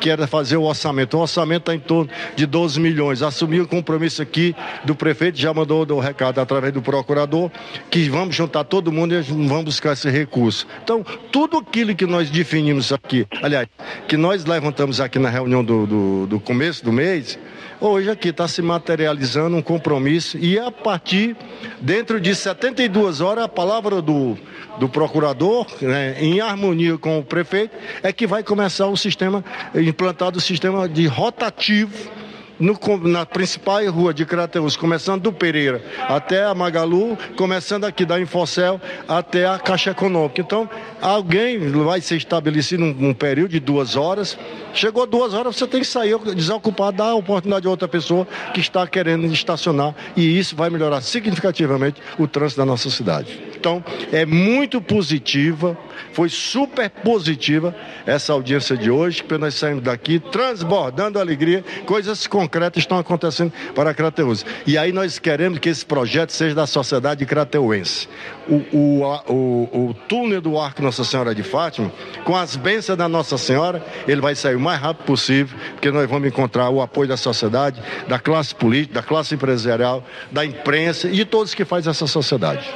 que 0.00 0.10
era 0.10 0.26
fazer 0.26 0.56
o 0.56 0.62
orçamento. 0.62 1.16
O 1.16 1.20
orçamento 1.20 1.62
está 1.62 1.74
em 1.74 1.80
torno 1.80 2.10
de 2.36 2.46
12 2.46 2.80
milhões. 2.80 3.22
Assumiu 3.22 3.64
o 3.64 3.68
compromisso 3.68 4.22
aqui 4.22 4.54
do 4.84 4.94
prefeito, 4.94 5.38
já 5.38 5.52
mandou 5.52 5.86
o 5.90 6.00
recado 6.00 6.40
através 6.40 6.72
do 6.72 6.82
procurador, 6.82 7.50
que 7.90 8.08
vamos 8.08 8.34
juntar 8.34 8.64
todo 8.64 8.92
mundo 8.92 9.14
e 9.14 9.20
vamos 9.20 9.64
buscar 9.64 9.92
esse 9.92 10.10
recurso. 10.10 10.66
Então, 10.82 11.04
tudo 11.32 11.58
aquilo 11.58 11.94
que 11.94 12.06
nós 12.06 12.30
definimos 12.30 12.92
aqui, 12.92 13.26
aliás, 13.42 13.68
que 14.08 14.16
nós 14.16 14.44
levantamos 14.44 15.00
aqui 15.00 15.18
na 15.18 15.28
reunião 15.28 15.64
do, 15.64 15.86
do, 15.86 16.26
do 16.26 16.40
começo 16.40 16.84
do 16.84 16.92
mês, 16.92 17.38
hoje 17.80 18.10
aqui 18.10 18.28
está 18.28 18.46
se 18.48 18.62
materializando 18.62 19.56
um 19.56 19.62
compromisso 19.62 20.38
e 20.38 20.58
a 20.58 20.70
partir, 20.70 21.36
dentro 21.80 22.20
de 22.20 22.34
72 22.34 23.20
horas, 23.20 23.44
a 23.44 23.48
palavra 23.48 24.00
do, 24.00 24.36
do 24.78 24.88
procurador, 24.88 25.66
né, 25.80 26.16
em 26.18 26.40
harmonia 26.40 26.96
com 26.98 27.18
o 27.18 27.24
prefeito, 27.24 27.76
é 28.02 28.12
que 28.12 28.26
vai 28.26 28.42
começar 28.42 28.86
o 28.86 28.96
sistema, 28.96 29.44
implantado 29.74 30.38
o 30.38 30.40
sistema 30.40 30.88
de 30.88 31.06
rotativo 31.06 32.23
no, 32.58 32.78
na 33.02 33.26
principal 33.26 33.84
rua 33.90 34.14
de 34.14 34.24
Crateus, 34.24 34.76
começando 34.76 35.22
do 35.22 35.32
Pereira 35.32 35.82
até 36.08 36.44
a 36.44 36.54
Magalu, 36.54 37.16
começando 37.36 37.84
aqui 37.84 38.04
da 38.04 38.20
Infocel 38.20 38.80
até 39.08 39.46
a 39.46 39.58
Caixa 39.58 39.90
Econômica. 39.90 40.40
Então, 40.40 40.68
alguém 41.00 41.58
vai 41.58 42.00
ser 42.00 42.16
estabelecido 42.16 42.84
num, 42.84 42.94
num 42.94 43.14
período 43.14 43.50
de 43.50 43.60
duas 43.60 43.96
horas. 43.96 44.38
Chegou 44.72 45.06
duas 45.06 45.34
horas, 45.34 45.56
você 45.56 45.66
tem 45.66 45.80
que 45.80 45.86
sair 45.86 46.18
desocupar, 46.34 46.92
dar 46.92 47.10
a 47.10 47.14
oportunidade 47.14 47.66
a 47.66 47.70
outra 47.70 47.88
pessoa 47.88 48.26
que 48.52 48.60
está 48.60 48.86
querendo 48.86 49.26
estacionar. 49.26 49.94
E 50.16 50.38
isso 50.38 50.56
vai 50.56 50.70
melhorar 50.70 51.00
significativamente 51.00 52.00
o 52.18 52.26
trânsito 52.26 52.60
da 52.60 52.66
nossa 52.66 52.90
cidade. 52.90 53.40
Então, 53.56 53.82
é 54.12 54.26
muito 54.26 54.80
positiva, 54.80 55.76
foi 56.12 56.28
super 56.28 56.88
positiva 56.90 57.74
essa 58.06 58.32
audiência 58.32 58.76
de 58.76 58.90
hoje, 58.90 59.22
porque 59.22 59.38
nós 59.38 59.54
saímos 59.54 59.82
daqui 59.82 60.18
transbordando 60.18 61.18
alegria, 61.18 61.64
coisas 61.86 62.26
concretas 62.26 62.82
estão 62.82 62.98
acontecendo 62.98 63.52
para 63.74 63.94
Crateus. 63.94 64.44
E 64.66 64.76
aí 64.78 64.92
nós 64.92 65.18
queremos 65.18 65.58
que 65.58 65.68
esse 65.68 65.84
projeto 65.84 66.30
seja 66.30 66.54
da 66.54 66.66
sociedade 66.66 67.24
crateuense. 67.26 68.08
O, 68.48 68.76
o, 68.76 69.04
a, 69.06 69.22
o, 69.30 69.88
o 69.90 69.94
túnel 70.08 70.40
do 70.40 70.58
Arco 70.58 70.82
Nossa 70.82 71.04
Senhora 71.04 71.34
de 71.34 71.42
Fátima, 71.42 71.90
com 72.24 72.36
as 72.36 72.56
bênçãos 72.56 72.98
da 72.98 73.08
Nossa 73.08 73.38
Senhora, 73.38 73.84
ele 74.06 74.20
vai 74.20 74.34
sair 74.34 74.56
o 74.56 74.60
mais 74.60 74.80
rápido 74.80 75.06
possível, 75.06 75.56
porque 75.72 75.90
nós 75.90 76.08
vamos 76.08 76.28
encontrar 76.28 76.68
o 76.70 76.80
apoio 76.80 77.08
da 77.08 77.16
sociedade, 77.16 77.82
da 78.08 78.18
classe 78.18 78.54
política, 78.54 78.94
da 78.94 79.02
classe 79.02 79.34
empresarial, 79.34 80.04
da 80.30 80.44
imprensa 80.44 81.08
e 81.08 81.12
de 81.12 81.24
todos 81.24 81.54
que 81.54 81.64
fazem 81.64 81.90
essa 81.90 82.06
sociedade. 82.06 82.68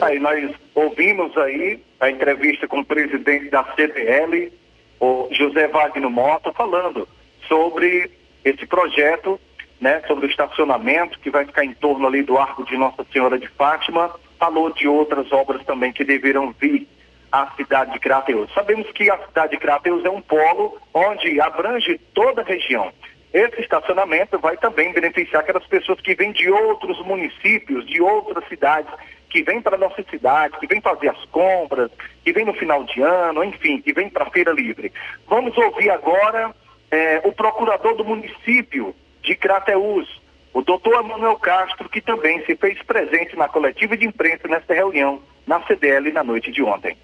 Aí 0.00 0.18
nós 0.18 0.50
ouvimos 0.74 1.36
aí 1.36 1.82
a 2.00 2.10
entrevista 2.10 2.66
com 2.66 2.80
o 2.80 2.84
presidente 2.84 3.50
da 3.50 3.64
CDL, 3.74 4.52
o 4.98 5.28
José 5.30 5.68
Wagner 5.68 6.08
Mota, 6.08 6.52
falando 6.52 7.06
sobre 7.46 8.10
esse 8.44 8.66
projeto, 8.66 9.38
né, 9.80 10.02
sobre 10.06 10.26
o 10.26 10.30
estacionamento 10.30 11.18
que 11.20 11.30
vai 11.30 11.44
ficar 11.44 11.64
em 11.64 11.74
torno 11.74 12.06
ali 12.06 12.22
do 12.22 12.38
Arco 12.38 12.64
de 12.64 12.76
Nossa 12.76 13.04
Senhora 13.12 13.38
de 13.38 13.48
Fátima, 13.48 14.10
falou 14.38 14.72
de 14.72 14.88
outras 14.88 15.30
obras 15.32 15.62
também 15.64 15.92
que 15.92 16.04
deverão 16.04 16.54
vir 16.58 16.86
à 17.30 17.50
cidade 17.56 17.92
de 17.92 18.00
Crateus. 18.00 18.52
Sabemos 18.54 18.90
que 18.92 19.10
a 19.10 19.18
cidade 19.26 19.52
de 19.52 19.58
Crateus 19.58 20.04
é 20.04 20.10
um 20.10 20.20
polo 20.20 20.78
onde 20.94 21.40
abrange 21.40 22.00
toda 22.14 22.40
a 22.40 22.44
região. 22.44 22.90
Esse 23.32 23.60
estacionamento 23.60 24.38
vai 24.38 24.56
também 24.56 24.92
beneficiar 24.92 25.42
aquelas 25.42 25.66
pessoas 25.66 26.00
que 26.00 26.14
vêm 26.14 26.32
de 26.32 26.50
outros 26.50 26.98
municípios, 27.06 27.86
de 27.86 28.00
outras 28.00 28.46
cidades, 28.48 28.92
que 29.30 29.42
vêm 29.42 29.62
para 29.62 29.76
a 29.76 29.78
nossa 29.78 30.02
cidade, 30.10 30.58
que 30.58 30.66
vêm 30.66 30.80
fazer 30.80 31.08
as 31.08 31.24
compras, 31.26 31.90
que 32.24 32.32
vêm 32.32 32.44
no 32.44 32.52
final 32.52 32.84
de 32.84 33.00
ano, 33.00 33.44
enfim, 33.44 33.80
que 33.80 33.92
vêm 33.92 34.10
para 34.10 34.24
a 34.24 34.30
Feira 34.30 34.52
Livre. 34.52 34.92
Vamos 35.28 35.56
ouvir 35.56 35.88
agora 35.90 36.52
eh, 36.90 37.20
o 37.24 37.32
procurador 37.32 37.96
do 37.96 38.04
município 38.04 38.94
de 39.22 39.34
Crateús, 39.36 40.08
o 40.52 40.62
doutor 40.62 41.04
Emanuel 41.04 41.36
Castro, 41.36 41.88
que 41.88 42.00
também 42.00 42.44
se 42.44 42.56
fez 42.56 42.82
presente 42.82 43.36
na 43.36 43.48
coletiva 43.48 43.96
de 43.96 44.04
imprensa 44.04 44.48
nesta 44.48 44.74
reunião 44.74 45.22
na 45.46 45.62
CDL 45.66 46.12
na 46.12 46.24
noite 46.24 46.50
de 46.50 46.62
ontem. 46.62 46.96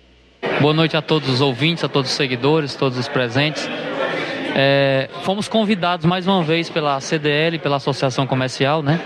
Boa 0.61 0.75
noite 0.75 0.97
a 0.97 1.03
todos 1.03 1.29
os 1.29 1.41
ouvintes, 1.41 1.85
a 1.85 1.89
todos 1.89 2.11
os 2.11 2.17
seguidores, 2.17 2.75
todos 2.75 2.99
os 2.99 3.09
presentes. 3.09 3.69
É, 4.55 5.09
fomos 5.23 5.49
convidados 5.49 6.07
mais 6.07 6.27
uma 6.27 6.43
vez 6.43 6.71
pela 6.71 7.01
CDL, 7.01 7.59
pela 7.59 7.77
Associação 7.77 8.27
Comercial, 8.27 8.83
né? 8.83 9.01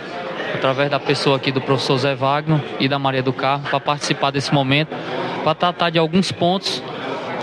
Através 0.61 0.91
da 0.91 1.01
pessoa 1.01 1.37
aqui 1.37 1.51
do 1.51 1.59
professor 1.59 1.97
Zé 1.97 2.15
Wagner 2.15 2.61
e 2.79 2.87
da 2.87 2.99
Maria 2.99 3.23
do 3.23 3.33
Carmo, 3.33 3.65
para 3.65 3.81
participar 3.81 4.31
desse 4.31 4.53
momento, 4.53 4.95
para 5.43 5.55
tratar 5.55 5.89
de 5.89 5.99
alguns 5.99 6.31
pontos 6.31 6.83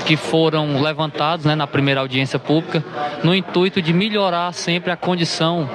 que 0.06 0.16
foram 0.16 0.80
levantados 0.84 1.44
né, 1.44 1.56
na 1.56 1.66
primeira 1.66 2.02
audiência 2.02 2.38
pública, 2.38 2.84
no 3.24 3.34
intuito 3.34 3.82
de 3.82 3.92
melhorar 3.92 4.54
sempre 4.54 4.92
a 4.92 4.96
condição 4.96 5.68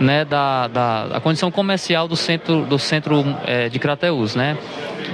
né, 0.00 0.24
da, 0.24 0.68
da 0.68 1.16
a 1.16 1.20
condição 1.20 1.50
comercial 1.50 2.06
do 2.06 2.16
centro, 2.16 2.64
do 2.64 2.78
centro 2.78 3.24
é, 3.46 3.68
de 3.68 3.78
Crateús, 3.78 4.34
né? 4.34 4.56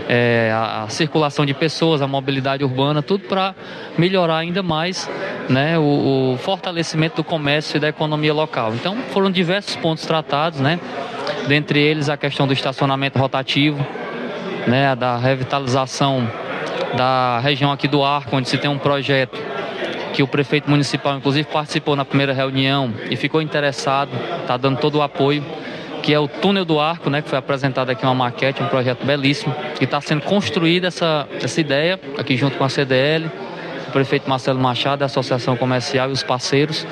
é, 0.09 0.51
a, 0.53 0.85
a, 0.85 0.89
circulação 0.89 1.47
de 1.47 1.55
pessoas, 1.55 2.03
a 2.03 2.07
mobilidade 2.07 2.65
urbana, 2.65 3.03
tudo 3.03 3.25
para 3.25 3.55
melhorar 3.97 4.39
ainda 4.39 4.63
mais 4.63 5.09
né, 5.49 5.79
o, 5.79 6.33
o, 6.35 6.39
fortalecimento 6.39 7.17
do 7.17 7.25
comércio 7.25 7.77
e 7.77 7.81
da 7.81 7.89
economia 7.89 8.33
local. 8.33 8.75
Então 8.75 8.97
foram 9.13 9.31
diversos 9.31 9.77
pontos 9.77 10.05
tratados, 10.05 10.61
né, 10.61 10.79
dentre 11.47 11.81
eles 11.81 12.09
a 12.09 12.17
questão 12.17 12.47
do 12.47 12.53
estacionamento 12.53 13.19
rotativo, 13.19 13.85
né, 14.67 14.95
da 14.95 15.17
revitalização 15.17 16.29
da 16.97 17.41
região 17.41 17.73
aqui 17.73 17.89
do 17.89 18.05
Arco, 18.05 18.37
onde 18.37 18.49
se 18.49 18.57
tem 18.57 18.71
um 18.71 18.79
projeto 18.79 19.37
que 20.15 20.23
o 20.23 20.27
prefeito 20.27 20.71
municipal, 20.71 21.17
inclusive, 21.17 21.47
participou 21.49 21.95
na 21.95 22.05
primeira 22.05 22.33
reunião 22.33 22.95
e 23.11 23.17
ficou 23.17 23.43
interessado, 23.43 24.11
está 24.41 24.57
dando 24.57 24.79
todo 24.79 24.97
o 24.97 25.03
apoio 25.03 25.45
que 26.05 26.13
é 26.13 26.21
o 26.21 26.29
túnel 26.29 26.67
do 26.67 26.79
arco, 26.79 27.09
né, 27.09 27.23
que 27.23 27.31
foi 27.31 27.39
apresentado 27.39 27.89
aqui 27.89 28.05
uma 28.05 28.15
maquete, 28.15 28.63
um 28.63 28.67
projeto 28.67 29.07
belíssimo, 29.07 29.55
que 29.79 29.85
está 29.85 30.03
sendo 30.03 30.21
construída 30.21 30.89
essa, 30.89 31.27
essa 31.43 31.59
ideia 31.59 31.99
aqui 32.19 32.37
junto 32.37 32.59
com 32.59 32.65
a 32.65 32.69
CDL, 32.69 33.31
o 33.89 33.91
prefeito 33.91 34.29
Marcelo 34.29 34.61
Machado, 34.61 35.01
a 35.01 35.07
Associação 35.07 35.57
Comercial 35.57 36.11
e 36.11 36.13
os 36.13 36.23
parceiros, 36.23 36.87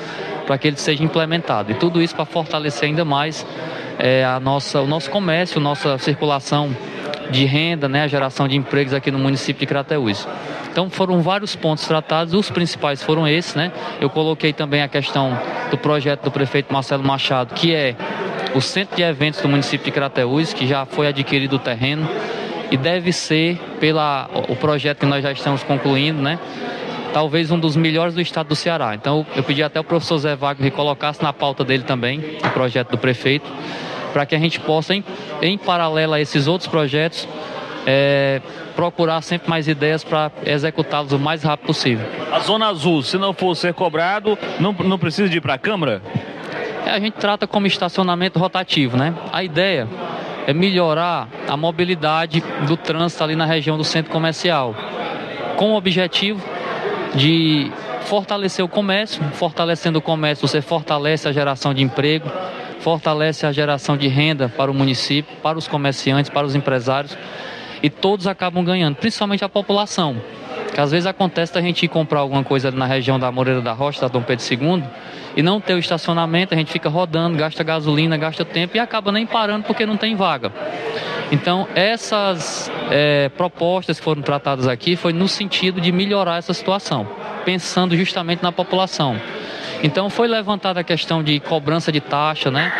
para 0.47 0.57
que 0.57 0.67
ele 0.67 0.77
seja 0.77 1.03
implementado. 1.03 1.71
E 1.71 1.75
tudo 1.75 2.01
isso 2.01 2.15
para 2.15 2.25
fortalecer 2.25 2.89
ainda 2.89 3.05
mais 3.05 3.45
é, 3.99 4.25
a 4.25 4.39
nossa, 4.39 4.81
o 4.81 4.87
nosso 4.87 5.11
comércio, 5.11 5.61
nossa 5.61 5.99
circulação 5.99 6.75
de 7.29 7.45
renda, 7.45 7.87
né, 7.87 8.01
a 8.03 8.07
geração 8.07 8.47
de 8.47 8.55
empregos 8.55 8.95
aqui 8.95 9.11
no 9.11 9.19
município 9.19 9.59
de 9.59 9.67
Crateús. 9.67 10.27
Então 10.73 10.89
foram 10.89 11.21
vários 11.21 11.55
pontos 11.55 11.85
tratados, 11.85 12.33
os 12.33 12.49
principais 12.49 13.03
foram 13.03 13.27
esses, 13.27 13.53
né? 13.53 13.71
Eu 14.01 14.09
coloquei 14.09 14.51
também 14.51 14.81
a 14.81 14.87
questão 14.87 15.37
do 15.69 15.77
projeto 15.77 16.23
do 16.23 16.31
prefeito 16.31 16.73
Marcelo 16.73 17.03
Machado, 17.03 17.53
que 17.53 17.75
é 17.75 17.95
o 18.55 18.59
centro 18.59 18.95
de 18.95 19.03
eventos 19.03 19.39
do 19.39 19.47
município 19.47 19.85
de 19.85 19.91
Crateús, 19.91 20.51
que 20.51 20.65
já 20.65 20.83
foi 20.83 21.05
adquirido 21.05 21.57
o 21.57 21.59
terreno 21.59 22.09
e 22.71 22.75
deve 22.75 23.11
ser, 23.11 23.59
pela 23.79 24.27
o 24.49 24.55
projeto 24.55 25.01
que 25.01 25.05
nós 25.05 25.21
já 25.21 25.31
estamos 25.31 25.61
concluindo, 25.61 26.19
né? 26.19 26.39
Talvez 27.13 27.51
um 27.51 27.59
dos 27.59 27.75
melhores 27.75 28.15
do 28.15 28.21
estado 28.21 28.47
do 28.47 28.55
Ceará. 28.55 28.95
Então, 28.95 29.23
eu 29.35 29.43
pedi 29.43 29.61
até 29.61 29.79
o 29.79 29.83
professor 29.83 30.17
Zé 30.17 30.35
Wagner 30.35 30.71
que 30.71 30.75
colocasse 30.75 31.21
na 31.21 31.31
pauta 31.31 31.63
dele 31.63 31.83
também 31.83 32.39
o 32.43 32.49
projeto 32.49 32.89
do 32.89 32.97
prefeito, 32.97 33.45
para 34.11 34.25
que 34.25 34.33
a 34.33 34.39
gente 34.39 34.59
possa, 34.59 34.95
em, 34.95 35.03
em 35.39 35.55
paralelo 35.55 36.13
a 36.13 36.19
esses 36.19 36.47
outros 36.47 36.67
projetos, 36.67 37.27
é, 37.85 38.41
procurar 38.75 39.21
sempre 39.21 39.49
mais 39.49 39.67
ideias 39.67 40.03
para 40.03 40.31
executá-los 40.45 41.11
o 41.11 41.19
mais 41.19 41.43
rápido 41.43 41.67
possível. 41.67 42.05
A 42.31 42.39
Zona 42.39 42.67
Azul, 42.67 43.01
se 43.03 43.17
não 43.17 43.33
for 43.33 43.55
ser 43.55 43.73
cobrado, 43.73 44.37
não, 44.59 44.73
não 44.73 44.97
precisa 44.97 45.29
de 45.29 45.37
ir 45.37 45.41
para 45.41 45.53
a 45.53 45.57
Câmara? 45.57 46.01
É, 46.85 46.91
a 46.91 46.99
gente 46.99 47.13
trata 47.13 47.47
como 47.47 47.65
estacionamento 47.65 48.37
rotativo, 48.39 48.97
né? 48.97 49.13
A 49.31 49.43
ideia 49.43 49.87
é 50.45 50.53
melhorar 50.53 51.29
a 51.47 51.55
mobilidade 51.55 52.43
do 52.67 52.75
trânsito 52.75 53.23
ali 53.23 53.35
na 53.35 53.45
região 53.45 53.77
do 53.77 53.83
centro 53.83 54.11
comercial, 54.11 54.75
com 55.55 55.71
o 55.71 55.75
objetivo 55.75 56.43
de 57.15 57.71
fortalecer 58.01 58.63
o 58.63 58.67
comércio. 58.67 59.23
Fortalecendo 59.33 59.99
o 59.99 60.01
comércio, 60.01 60.47
você 60.47 60.61
fortalece 60.61 61.27
a 61.27 61.31
geração 61.31 61.73
de 61.73 61.81
emprego, 61.81 62.29
fortalece 62.79 63.45
a 63.45 63.51
geração 63.51 63.95
de 63.95 64.07
renda 64.07 64.49
para 64.49 64.69
o 64.69 64.73
município, 64.73 65.35
para 65.41 65.57
os 65.57 65.67
comerciantes, 65.67 66.29
para 66.29 66.45
os 66.45 66.53
empresários 66.53 67.17
e 67.83 67.89
todos 67.89 68.25
acabam 68.25 68.63
ganhando, 68.63 68.95
principalmente 68.95 69.43
a 69.43 69.49
população. 69.49 70.15
Que 70.73 70.79
às 70.79 70.89
vezes 70.89 71.05
acontece 71.05 71.55
a 71.57 71.61
gente 71.61 71.83
ir 71.83 71.89
comprar 71.89 72.21
alguma 72.21 72.43
coisa 72.43 72.71
na 72.71 72.85
região 72.85 73.19
da 73.19 73.29
Moreira 73.31 73.61
da 73.61 73.73
Rocha, 73.73 74.01
da 74.01 74.07
Dom 74.07 74.23
Pedro 74.23 74.43
II, 74.49 74.83
e 75.35 75.43
não 75.43 75.59
ter 75.59 75.73
o 75.73 75.77
estacionamento, 75.77 76.53
a 76.53 76.57
gente 76.57 76.71
fica 76.71 76.89
rodando, 76.89 77.37
gasta 77.37 77.63
gasolina, 77.63 78.17
gasta 78.17 78.45
tempo 78.45 78.77
e 78.77 78.79
acaba 78.79 79.11
nem 79.11 79.25
parando 79.25 79.65
porque 79.65 79.85
não 79.85 79.97
tem 79.97 80.15
vaga. 80.15 80.51
Então, 81.33 81.67
essas 81.73 82.71
é, 82.91 83.27
propostas 83.29 83.97
que 83.97 84.03
foram 84.03 84.21
tratadas 84.21 84.67
aqui 84.67 84.95
foi 84.95 85.11
no 85.11 85.27
sentido 85.27 85.81
de 85.81 85.91
melhorar 85.91 86.37
essa 86.37 86.53
situação, 86.53 87.07
pensando 87.43 87.97
justamente 87.97 88.43
na 88.43 88.51
população. 88.51 89.19
Então, 89.81 90.11
foi 90.11 90.27
levantada 90.27 90.81
a 90.81 90.83
questão 90.83 91.23
de 91.23 91.39
cobrança 91.39 91.91
de 91.91 91.99
taxa, 91.99 92.51
né? 92.51 92.71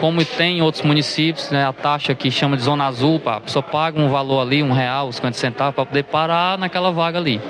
Como 0.00 0.24
tem 0.24 0.58
em 0.58 0.60
outros 0.60 0.82
municípios, 0.82 1.52
né, 1.52 1.64
a 1.64 1.72
taxa 1.72 2.12
que 2.12 2.32
chama 2.32 2.56
de 2.56 2.64
zona 2.64 2.86
azul, 2.86 3.22
a 3.26 3.40
pessoa 3.42 3.62
paga 3.62 4.00
um 4.00 4.08
valor 4.08 4.40
ali, 4.40 4.60
um 4.60 4.72
real, 4.72 5.12
50 5.12 5.38
centavos, 5.38 5.76
para 5.76 5.86
poder 5.86 6.02
parar 6.02 6.58
naquela 6.58 6.90
vaga 6.90 7.16
ali. 7.16 7.40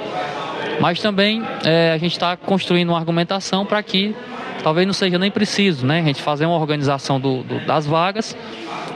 Mas 0.79 1.01
também 1.01 1.43
é, 1.65 1.91
a 1.91 1.97
gente 1.97 2.13
está 2.13 2.37
construindo 2.37 2.91
uma 2.91 2.99
argumentação 2.99 3.65
para 3.65 3.83
que 3.83 4.15
talvez 4.63 4.87
não 4.87 4.93
seja 4.93 5.19
nem 5.19 5.31
preciso, 5.31 5.87
né? 5.87 6.01
A 6.01 6.05
gente 6.05 6.21
fazer 6.21 6.45
uma 6.45 6.57
organização 6.57 7.19
do, 7.19 7.43
do, 7.45 7.65
das 7.65 7.87
vagas, 7.87 8.37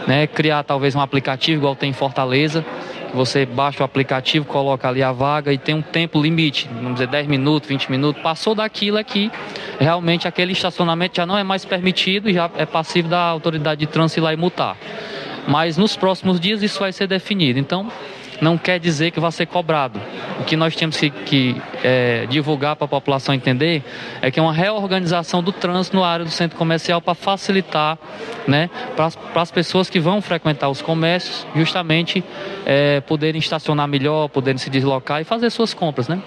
né? 0.06 0.26
Criar 0.26 0.62
talvez 0.62 0.94
um 0.94 1.00
aplicativo 1.00 1.60
igual 1.60 1.76
tem 1.76 1.90
em 1.90 1.94
Fortaleza, 1.94 2.64
Você 3.14 3.46
baixa 3.46 3.80
o 3.80 3.84
aplicativo, 3.84 4.44
coloca 4.44 4.88
ali 4.88 5.00
a 5.00 5.12
vaga 5.12 5.52
e 5.52 5.58
tem 5.58 5.72
um 5.72 5.80
tempo 5.80 6.20
limite, 6.20 6.68
vamos 6.74 6.94
dizer 6.94 7.06
10 7.06 7.28
minutos, 7.28 7.68
20 7.68 7.88
minutos. 7.88 8.20
Passou 8.20 8.56
daquilo 8.56 8.98
aqui, 8.98 9.30
realmente 9.78 10.26
aquele 10.26 10.52
estacionamento 10.52 11.16
já 11.16 11.24
não 11.24 11.38
é 11.38 11.44
mais 11.44 11.64
permitido 11.64 12.28
e 12.28 12.34
já 12.34 12.50
é 12.56 12.66
passivo 12.66 13.08
da 13.08 13.20
autoridade 13.20 13.78
de 13.78 13.86
trânsito 13.86 14.18
ir 14.18 14.22
lá 14.22 14.32
e 14.32 14.36
multar. 14.36 14.76
Mas 15.46 15.76
nos 15.76 15.94
próximos 15.96 16.40
dias 16.40 16.60
isso 16.60 16.80
vai 16.80 16.90
ser 16.90 17.06
definido. 17.06 17.58
Então, 17.58 17.88
não 18.40 18.58
quer 18.58 18.78
dizer 18.80 19.10
que 19.10 19.20
vai 19.20 19.30
ser 19.32 19.46
cobrado. 19.46 20.00
O 20.40 20.44
que 20.44 20.56
nós 20.56 20.74
temos 20.74 20.96
que, 20.96 21.10
que 21.10 21.62
é, 21.82 22.26
divulgar 22.26 22.76
para 22.76 22.84
a 22.84 22.88
população 22.88 23.34
entender 23.34 23.82
é 24.20 24.30
que 24.30 24.38
é 24.38 24.42
uma 24.42 24.52
reorganização 24.52 25.42
do 25.42 25.52
trânsito 25.52 25.96
na 25.96 26.06
área 26.06 26.24
do 26.24 26.30
centro 26.30 26.58
comercial 26.58 27.00
para 27.00 27.14
facilitar 27.14 27.96
né, 28.46 28.68
para 28.96 29.40
as 29.42 29.50
pessoas 29.50 29.88
que 29.88 29.98
vão 30.00 30.20
frequentar 30.20 30.68
os 30.68 30.82
comércios, 30.82 31.46
justamente 31.54 32.22
é, 32.66 33.00
poderem 33.00 33.38
estacionar 33.38 33.86
melhor, 33.88 34.28
poderem 34.28 34.58
se 34.58 34.68
deslocar 34.68 35.20
e 35.20 35.24
fazer 35.24 35.48
suas 35.50 35.72
compras. 35.72 36.08
Né? 36.08 36.20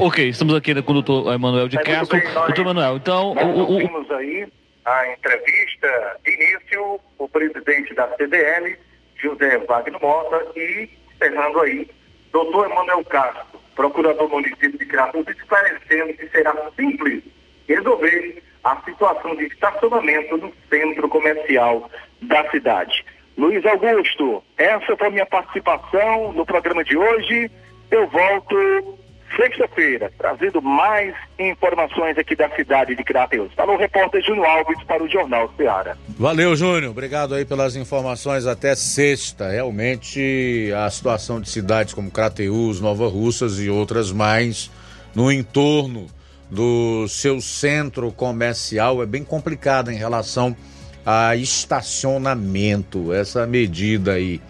Ok, 0.00 0.28
estamos 0.28 0.54
aqui 0.54 0.80
com 0.82 0.92
o 0.92 1.02
doutor 1.02 1.32
Emanuel 1.34 1.68
de 1.68 1.76
É, 1.76 1.80
muito 1.80 1.98
Castro. 1.98 2.18
bem, 2.18 2.26
nós- 2.32 2.46
Doutor 2.46 2.62
Emanuel, 2.62 2.96
então. 2.96 3.34
Nós 3.34 3.44
o- 3.44 3.48
o- 3.48 3.72
ouvimos 3.74 4.10
aí 4.12 4.46
a 4.84 5.12
entrevista 5.12 5.88
de 6.24 6.32
início, 6.32 7.00
o 7.18 7.28
presidente 7.28 7.94
da 7.94 8.08
CDL, 8.16 8.78
José 9.18 9.58
Wagner 9.58 10.00
Mota, 10.00 10.46
e 10.56 10.88
encerrando 11.14 11.60
aí, 11.60 11.88
doutor 12.32 12.70
Emanuel 12.70 13.04
Castro, 13.04 13.60
procurador 13.74 14.28
do 14.28 14.34
município 14.34 14.78
de 14.78 14.86
Crateus, 14.86 15.26
esclarecendo 15.28 16.14
que 16.14 16.28
será 16.28 16.54
simples 16.76 17.22
resolver 17.68 18.42
a 18.64 18.76
situação 18.82 19.36
de 19.36 19.46
estacionamento 19.46 20.36
no 20.36 20.52
centro 20.68 21.08
comercial 21.08 21.90
da 22.22 22.48
cidade. 22.50 23.04
Luiz 23.36 23.64
Augusto, 23.64 24.42
essa 24.56 24.96
foi 24.96 25.06
a 25.06 25.10
minha 25.10 25.26
participação 25.26 26.32
no 26.32 26.44
programa 26.44 26.82
de 26.82 26.96
hoje. 26.96 27.50
Eu 27.90 28.06
volto 28.08 28.98
sexta-feira, 29.36 30.10
trazendo 30.18 30.60
mais 30.60 31.14
informações 31.38 32.16
aqui 32.18 32.34
da 32.34 32.48
cidade 32.50 32.94
de 32.94 33.04
Crateus. 33.04 33.52
Falou 33.54 33.76
o 33.76 33.78
repórter 33.78 34.22
Júnior 34.22 34.46
Alves 34.46 34.82
para 34.84 35.02
o 35.02 35.08
Jornal 35.08 35.52
Ceará. 35.56 35.96
Valeu, 36.18 36.56
Júnior. 36.56 36.90
Obrigado 36.90 37.34
aí 37.34 37.44
pelas 37.44 37.76
informações 37.76 38.46
até 38.46 38.74
sexta. 38.74 39.48
Realmente 39.48 40.72
a 40.76 40.90
situação 40.90 41.40
de 41.40 41.48
cidades 41.48 41.94
como 41.94 42.10
Crateús, 42.10 42.80
Nova 42.80 43.08
Russas 43.08 43.58
e 43.60 43.68
outras 43.68 44.12
mais 44.12 44.70
no 45.14 45.30
entorno 45.30 46.06
do 46.50 47.06
seu 47.08 47.40
centro 47.40 48.10
comercial 48.10 49.02
é 49.02 49.06
bem 49.06 49.22
complicada 49.22 49.92
em 49.92 49.96
relação 49.96 50.56
a 51.04 51.36
estacionamento. 51.36 53.12
Essa 53.12 53.46
medida 53.46 54.12
aí 54.12 54.40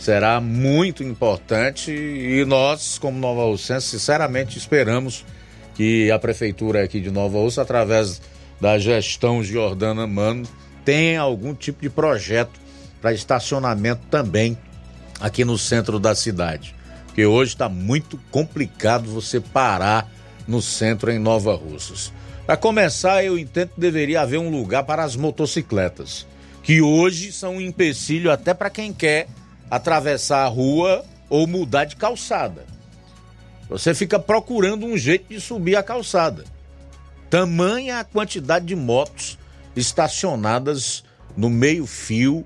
será 0.00 0.40
muito 0.40 1.04
importante 1.04 1.92
e 1.92 2.42
nós, 2.46 2.98
como 2.98 3.18
Nova 3.18 3.44
Russense, 3.44 3.86
sinceramente 3.86 4.56
esperamos 4.56 5.26
que 5.74 6.10
a 6.10 6.18
prefeitura 6.18 6.82
aqui 6.82 7.00
de 7.00 7.10
Nova 7.10 7.38
Russa, 7.38 7.60
através 7.60 8.20
da 8.58 8.78
gestão 8.78 9.44
Jordana 9.44 10.06
Mano, 10.06 10.48
tenha 10.86 11.20
algum 11.20 11.54
tipo 11.54 11.82
de 11.82 11.90
projeto 11.90 12.58
para 13.00 13.12
estacionamento 13.12 14.00
também 14.10 14.56
aqui 15.20 15.44
no 15.44 15.58
centro 15.58 16.00
da 16.00 16.14
cidade. 16.14 16.74
Porque 17.06 17.26
hoje 17.26 17.52
está 17.52 17.68
muito 17.68 18.18
complicado 18.30 19.10
você 19.10 19.38
parar 19.38 20.10
no 20.48 20.62
centro 20.62 21.10
em 21.10 21.18
Nova 21.18 21.54
Russas. 21.54 22.10
Para 22.46 22.56
começar, 22.56 23.22
eu 23.22 23.38
entendo 23.38 23.70
que 23.74 23.80
deveria 23.80 24.22
haver 24.22 24.38
um 24.38 24.50
lugar 24.50 24.84
para 24.84 25.04
as 25.04 25.14
motocicletas, 25.14 26.26
que 26.62 26.80
hoje 26.80 27.32
são 27.32 27.56
um 27.56 27.60
empecilho 27.60 28.30
até 28.30 28.54
para 28.54 28.70
quem 28.70 28.92
quer 28.92 29.28
atravessar 29.70 30.44
a 30.44 30.48
rua 30.48 31.04
ou 31.28 31.46
mudar 31.46 31.84
de 31.84 31.96
calçada. 31.96 32.66
Você 33.68 33.94
fica 33.94 34.18
procurando 34.18 34.84
um 34.84 34.98
jeito 34.98 35.28
de 35.28 35.40
subir 35.40 35.76
a 35.76 35.82
calçada. 35.82 36.44
Tamanha 37.30 38.00
a 38.00 38.04
quantidade 38.04 38.66
de 38.66 38.74
motos 38.74 39.38
estacionadas 39.76 41.04
no 41.36 41.48
meio-fio 41.48 42.44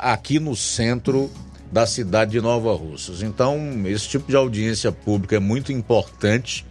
aqui 0.00 0.38
no 0.38 0.54
centro 0.54 1.30
da 1.72 1.86
cidade 1.86 2.32
de 2.32 2.40
Nova 2.40 2.72
Russas. 2.74 3.22
Então, 3.22 3.82
esse 3.86 4.08
tipo 4.08 4.28
de 4.28 4.36
audiência 4.36 4.92
pública 4.92 5.36
é 5.36 5.40
muito 5.40 5.72
importante, 5.72 6.64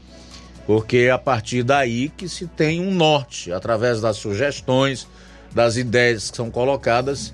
porque 0.65 0.97
é 0.97 1.11
a 1.11 1.17
partir 1.17 1.63
daí 1.63 2.09
que 2.09 2.29
se 2.29 2.47
tem 2.47 2.79
um 2.79 2.93
norte, 2.93 3.51
através 3.51 3.99
das 3.99 4.17
sugestões, 4.17 5.07
das 5.51 5.75
ideias 5.75 6.31
que 6.31 6.37
são 6.37 6.49
colocadas 6.49 7.33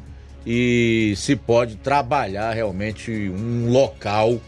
e 0.50 1.14
se 1.18 1.36
pode 1.36 1.76
trabalhar 1.76 2.54
realmente 2.54 3.12
um 3.12 3.70
local 3.70 4.40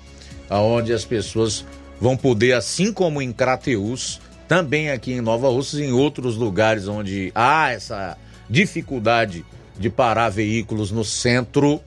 onde 0.50 0.94
as 0.94 1.04
pessoas 1.04 1.66
vão 2.00 2.16
poder, 2.16 2.54
assim 2.54 2.94
como 2.94 3.22
em 3.22 3.34
Crateús, 3.34 4.22
também 4.48 4.92
aqui 4.92 5.12
em 5.12 5.20
Nova 5.20 5.50
Russas 5.50 5.82
em 5.82 5.92
outros 5.92 6.38
lugares 6.38 6.88
onde 6.88 7.34
há 7.36 7.72
essa 7.72 8.18
dificuldade 8.50 9.46
de 9.78 9.90
parar 9.90 10.30
veículos 10.30 10.90
no 10.90 11.04
centro, 11.04 11.82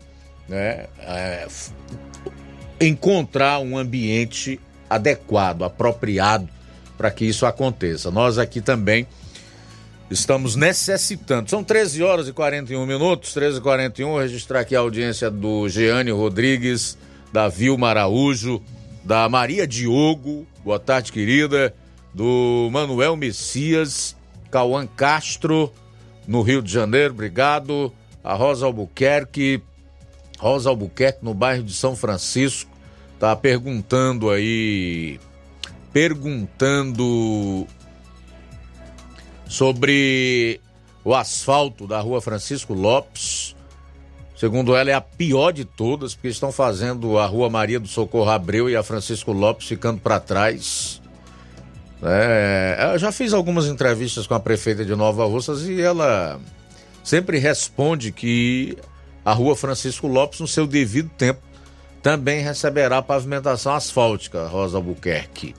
né, 0.46 0.88
é, 1.00 1.48
encontrar 2.82 3.60
um 3.60 3.78
ambiente 3.78 4.60
adequado, 4.90 5.64
apropriado 5.64 6.50
para 6.98 7.10
que 7.10 7.24
isso 7.24 7.46
aconteça. 7.46 8.10
Nós 8.10 8.36
aqui 8.36 8.60
também 8.60 9.06
estamos 10.12 10.54
necessitando. 10.54 11.48
São 11.48 11.64
13 11.64 12.02
horas 12.02 12.28
e 12.28 12.32
41 12.32 12.86
minutos, 12.86 13.32
13 13.32 13.58
e 13.58 13.60
41 13.60 14.10
Vou 14.10 14.20
registrar 14.20 14.60
aqui 14.60 14.76
a 14.76 14.80
audiência 14.80 15.30
do 15.30 15.68
Jeane 15.68 16.10
Rodrigues, 16.10 16.98
da 17.32 17.48
Vilma 17.48 17.88
Araújo, 17.88 18.62
da 19.02 19.28
Maria 19.28 19.66
Diogo, 19.66 20.46
boa 20.64 20.78
tarde, 20.78 21.10
querida, 21.10 21.74
do 22.12 22.68
Manuel 22.70 23.16
Messias, 23.16 24.14
Cauã 24.50 24.86
Castro, 24.86 25.72
no 26.26 26.42
Rio 26.42 26.62
de 26.62 26.72
Janeiro, 26.72 27.14
obrigado, 27.14 27.92
a 28.22 28.34
Rosa 28.34 28.66
Albuquerque, 28.66 29.62
Rosa 30.38 30.68
Albuquerque, 30.68 31.24
no 31.24 31.34
bairro 31.34 31.62
de 31.62 31.72
São 31.72 31.96
Francisco, 31.96 32.70
tá 33.18 33.34
perguntando 33.34 34.30
aí, 34.30 35.18
perguntando 35.92 37.66
sobre 39.52 40.58
o 41.04 41.14
asfalto 41.14 41.86
da 41.86 42.00
rua 42.00 42.22
Francisco 42.22 42.72
Lopes. 42.72 43.54
Segundo 44.34 44.74
ela, 44.74 44.90
é 44.90 44.94
a 44.94 45.00
pior 45.00 45.52
de 45.52 45.66
todas, 45.66 46.14
porque 46.14 46.28
estão 46.28 46.50
fazendo 46.50 47.18
a 47.18 47.26
rua 47.26 47.50
Maria 47.50 47.78
do 47.78 47.86
Socorro 47.86 48.30
Abreu 48.30 48.70
e 48.70 48.74
a 48.74 48.82
Francisco 48.82 49.30
Lopes 49.30 49.68
ficando 49.68 50.00
para 50.00 50.18
trás. 50.18 51.02
É, 52.02 52.92
eu 52.94 52.98
já 52.98 53.12
fiz 53.12 53.34
algumas 53.34 53.66
entrevistas 53.66 54.26
com 54.26 54.32
a 54.32 54.40
prefeita 54.40 54.86
de 54.86 54.96
Nova 54.96 55.26
Russas 55.26 55.68
e 55.68 55.82
ela 55.82 56.40
sempre 57.04 57.38
responde 57.38 58.10
que 58.10 58.78
a 59.22 59.34
rua 59.34 59.54
Francisco 59.54 60.06
Lopes, 60.08 60.40
no 60.40 60.48
seu 60.48 60.66
devido 60.66 61.10
tempo, 61.10 61.42
também 62.02 62.42
receberá 62.42 63.02
pavimentação 63.02 63.74
asfáltica, 63.74 64.46
Rosa 64.46 64.78
Albuquerque. 64.78 65.54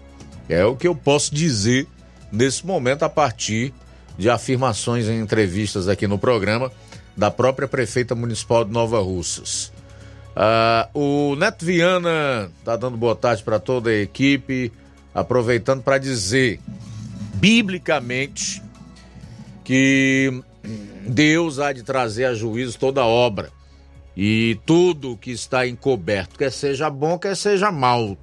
É 0.49 0.65
o 0.65 0.75
que 0.75 0.87
eu 0.87 0.95
posso 0.95 1.33
dizer 1.33 1.87
nesse 2.31 2.65
momento 2.65 3.03
a 3.03 3.09
partir 3.09 3.71
de 4.17 4.29
afirmações 4.29 5.07
em 5.07 5.19
entrevistas 5.19 5.87
aqui 5.87 6.07
no 6.07 6.17
programa 6.17 6.71
da 7.15 7.29
própria 7.29 7.67
prefeita 7.67 8.15
municipal 8.15 8.65
de 8.65 8.71
Nova 8.71 8.99
Russas. 8.99 9.71
Ah, 10.35 10.89
o 10.93 11.35
Neto 11.35 11.65
Viana 11.65 12.49
está 12.59 12.75
dando 12.75 12.97
boa 12.97 13.15
tarde 13.15 13.43
para 13.43 13.59
toda 13.59 13.89
a 13.89 14.01
equipe, 14.01 14.71
aproveitando 15.13 15.83
para 15.83 15.97
dizer, 15.99 16.59
biblicamente, 17.35 18.61
que 19.63 20.43
Deus 21.07 21.59
há 21.59 21.71
de 21.71 21.83
trazer 21.83 22.25
a 22.25 22.33
juízo 22.33 22.77
toda 22.79 23.05
obra 23.05 23.51
e 24.15 24.59
tudo 24.65 25.17
que 25.17 25.31
está 25.31 25.67
encoberto, 25.67 26.37
quer 26.37 26.51
seja 26.51 26.89
bom, 26.89 27.17
quer 27.17 27.35
seja 27.35 27.71
mal, 27.71 28.17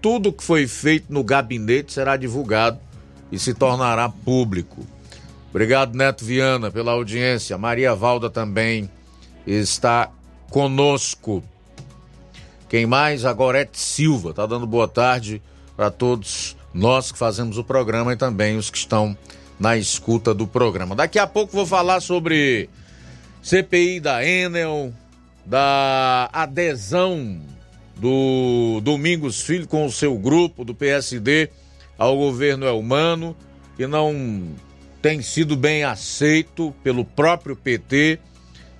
tudo 0.00 0.32
que 0.32 0.42
foi 0.42 0.66
feito 0.66 1.12
no 1.12 1.22
gabinete 1.22 1.92
será 1.92 2.16
divulgado 2.16 2.78
e 3.30 3.38
se 3.38 3.52
tornará 3.54 4.08
público. 4.08 4.86
Obrigado, 5.50 5.96
Neto 5.96 6.24
Viana, 6.24 6.70
pela 6.70 6.92
audiência. 6.92 7.58
Maria 7.58 7.94
Valda 7.94 8.30
também 8.30 8.88
está 9.46 10.10
conosco. 10.48 11.42
Quem 12.68 12.86
mais? 12.86 13.24
A 13.24 13.32
Gorete 13.32 13.78
Silva 13.78 14.30
está 14.30 14.46
dando 14.46 14.66
boa 14.66 14.86
tarde 14.86 15.42
para 15.76 15.90
todos 15.90 16.56
nós 16.72 17.10
que 17.10 17.18
fazemos 17.18 17.58
o 17.58 17.64
programa 17.64 18.12
e 18.12 18.16
também 18.16 18.56
os 18.56 18.70
que 18.70 18.78
estão 18.78 19.16
na 19.58 19.76
escuta 19.76 20.32
do 20.32 20.46
programa. 20.46 20.94
Daqui 20.94 21.18
a 21.18 21.26
pouco 21.26 21.52
vou 21.52 21.66
falar 21.66 22.00
sobre 22.00 22.70
CPI 23.42 23.98
da 23.98 24.24
Enel, 24.24 24.92
da 25.44 26.30
adesão 26.32 27.40
do 27.96 28.80
Domingos 28.82 29.40
Filho 29.40 29.66
com 29.66 29.84
o 29.84 29.90
seu 29.90 30.16
grupo 30.16 30.64
do 30.64 30.74
PSD 30.74 31.50
ao 31.98 32.16
governo 32.16 32.66
Elmano, 32.66 33.36
que 33.76 33.86
não 33.86 34.54
tem 35.00 35.22
sido 35.22 35.56
bem 35.56 35.84
aceito 35.84 36.74
pelo 36.82 37.04
próprio 37.04 37.56
PT 37.56 38.18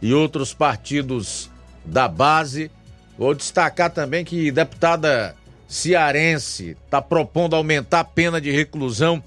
e 0.02 0.12
outros 0.12 0.52
partidos 0.52 1.50
da 1.84 2.08
base. 2.08 2.70
Vou 3.18 3.34
destacar 3.34 3.90
também 3.90 4.24
que 4.24 4.50
deputada 4.50 5.34
cearense 5.68 6.76
está 6.84 7.00
propondo 7.00 7.54
aumentar 7.54 8.00
a 8.00 8.04
pena 8.04 8.40
de 8.40 8.50
reclusão 8.50 9.22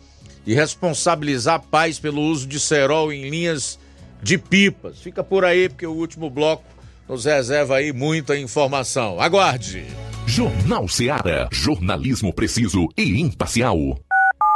e 0.46 0.54
responsabilizar 0.54 1.62
pais 1.62 2.00
pelo 2.00 2.22
uso 2.22 2.46
de 2.48 2.60
cerol 2.60 3.14
em 3.14 3.30
linhas 3.30 3.80
de 4.22 4.38
pipas. 4.38 5.00
Fica 5.00 5.24
por 5.24 5.46
aí, 5.46 5.70
porque 5.70 5.88
o 5.88 5.94
último 5.94 6.30
bloco 6.30 6.64
nos 7.08 7.26
reserva 7.26 7.78
aí 7.78 7.94
muita 7.94 8.38
informação. 8.38 9.20
Aguarde! 9.22 9.86
Jornal 10.26 10.88
Seara. 10.88 11.48
Jornalismo 11.52 12.34
preciso 12.34 12.88
e 12.98 13.22
imparcial. 13.22 13.78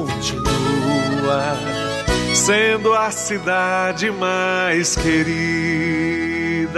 continua 0.00 1.56
sendo 2.34 2.94
a 2.94 3.10
cidade 3.10 4.10
mais 4.10 4.96
querida. 4.96 6.70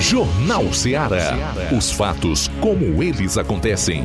Jornal 0.00 0.72
Ceará. 0.72 1.54
Os 1.76 1.90
fatos 1.90 2.48
como 2.60 3.02
eles 3.02 3.36
acontecem. 3.38 4.04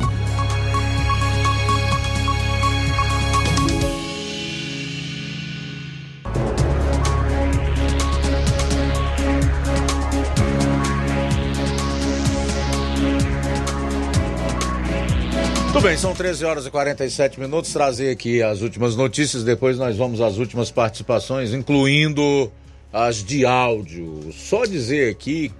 Muito 15.82 15.88
bem, 15.88 15.96
são 15.96 16.14
13 16.14 16.44
horas 16.44 16.66
e 16.66 16.70
47 16.70 17.40
minutos. 17.40 17.72
Trazer 17.72 18.10
aqui 18.10 18.42
as 18.42 18.60
últimas 18.62 18.94
notícias, 18.94 19.42
depois 19.42 19.78
nós 19.78 19.96
vamos 19.96 20.20
às 20.20 20.38
últimas 20.38 20.70
participações, 20.70 21.52
incluindo 21.52 22.52
as 22.92 23.16
de 23.24 23.44
áudio. 23.44 24.32
Só 24.32 24.64
dizer 24.64 25.10
aqui 25.10 25.50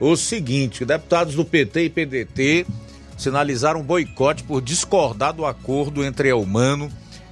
o 0.00 0.16
seguinte: 0.16 0.84
deputados 0.84 1.34
do 1.34 1.44
PT 1.44 1.84
e 1.84 1.90
PDT 1.90 2.66
sinalizaram 3.16 3.82
boicote 3.82 4.44
por 4.44 4.62
discordar 4.62 5.32
do 5.32 5.44
acordo 5.44 6.04
entre 6.04 6.28
Elmano 6.28 6.90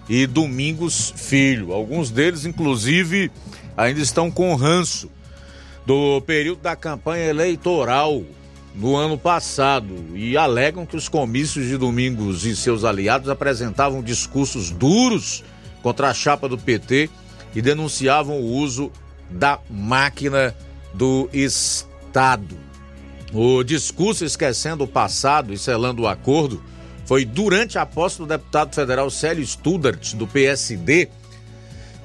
e 0.08 0.26
Domingos 0.26 1.12
Filho. 1.16 1.72
Alguns 1.72 2.10
deles, 2.10 2.44
inclusive, 2.44 3.30
ainda 3.76 4.00
estão 4.00 4.30
com 4.30 4.54
ranço 4.54 5.10
do 5.84 6.20
período 6.22 6.62
da 6.62 6.74
campanha 6.74 7.26
eleitoral 7.26 8.24
no 8.74 8.96
ano 8.96 9.16
passado 9.16 9.94
e 10.14 10.36
alegam 10.36 10.84
que 10.84 10.96
os 10.96 11.08
comícios 11.08 11.66
de 11.66 11.78
Domingos 11.78 12.44
e 12.44 12.54
seus 12.54 12.84
aliados 12.84 13.28
apresentavam 13.28 14.02
discursos 14.02 14.70
duros 14.70 15.42
contra 15.82 16.10
a 16.10 16.14
chapa 16.14 16.48
do 16.48 16.58
PT 16.58 17.08
e 17.54 17.62
denunciavam 17.62 18.38
o 18.40 18.52
uso 18.52 18.90
da 19.30 19.58
máquina 19.70 20.54
do 20.92 21.28
Estado. 21.32 21.95
O 23.32 23.62
discurso 23.62 24.24
esquecendo 24.24 24.84
o 24.84 24.88
passado 24.88 25.52
e 25.52 25.58
selando 25.58 26.02
o 26.02 26.08
acordo 26.08 26.62
foi 27.04 27.24
durante 27.24 27.78
a 27.78 27.84
posse 27.84 28.18
do 28.18 28.26
deputado 28.26 28.74
federal 28.74 29.10
Célio 29.10 29.46
Studart, 29.46 30.14
do 30.14 30.26
PSD, 30.26 31.08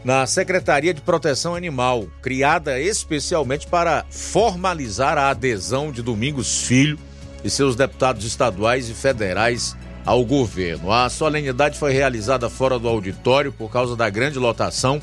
na 0.03 0.25
Secretaria 0.25 0.93
de 0.93 1.01
Proteção 1.01 1.55
Animal, 1.55 2.07
criada 2.21 2.79
especialmente 2.79 3.67
para 3.67 4.05
formalizar 4.09 5.17
a 5.17 5.29
adesão 5.29 5.91
de 5.91 6.01
Domingos 6.01 6.63
Filho 6.63 6.99
e 7.43 7.49
seus 7.49 7.75
deputados 7.75 8.25
estaduais 8.25 8.89
e 8.89 8.93
federais 8.93 9.75
ao 10.05 10.25
governo. 10.25 10.91
A 10.91 11.09
solenidade 11.09 11.77
foi 11.77 11.93
realizada 11.93 12.49
fora 12.49 12.77
do 12.77 12.87
auditório 12.87 13.51
por 13.51 13.71
causa 13.71 13.95
da 13.95 14.09
grande 14.09 14.39
lotação, 14.39 15.01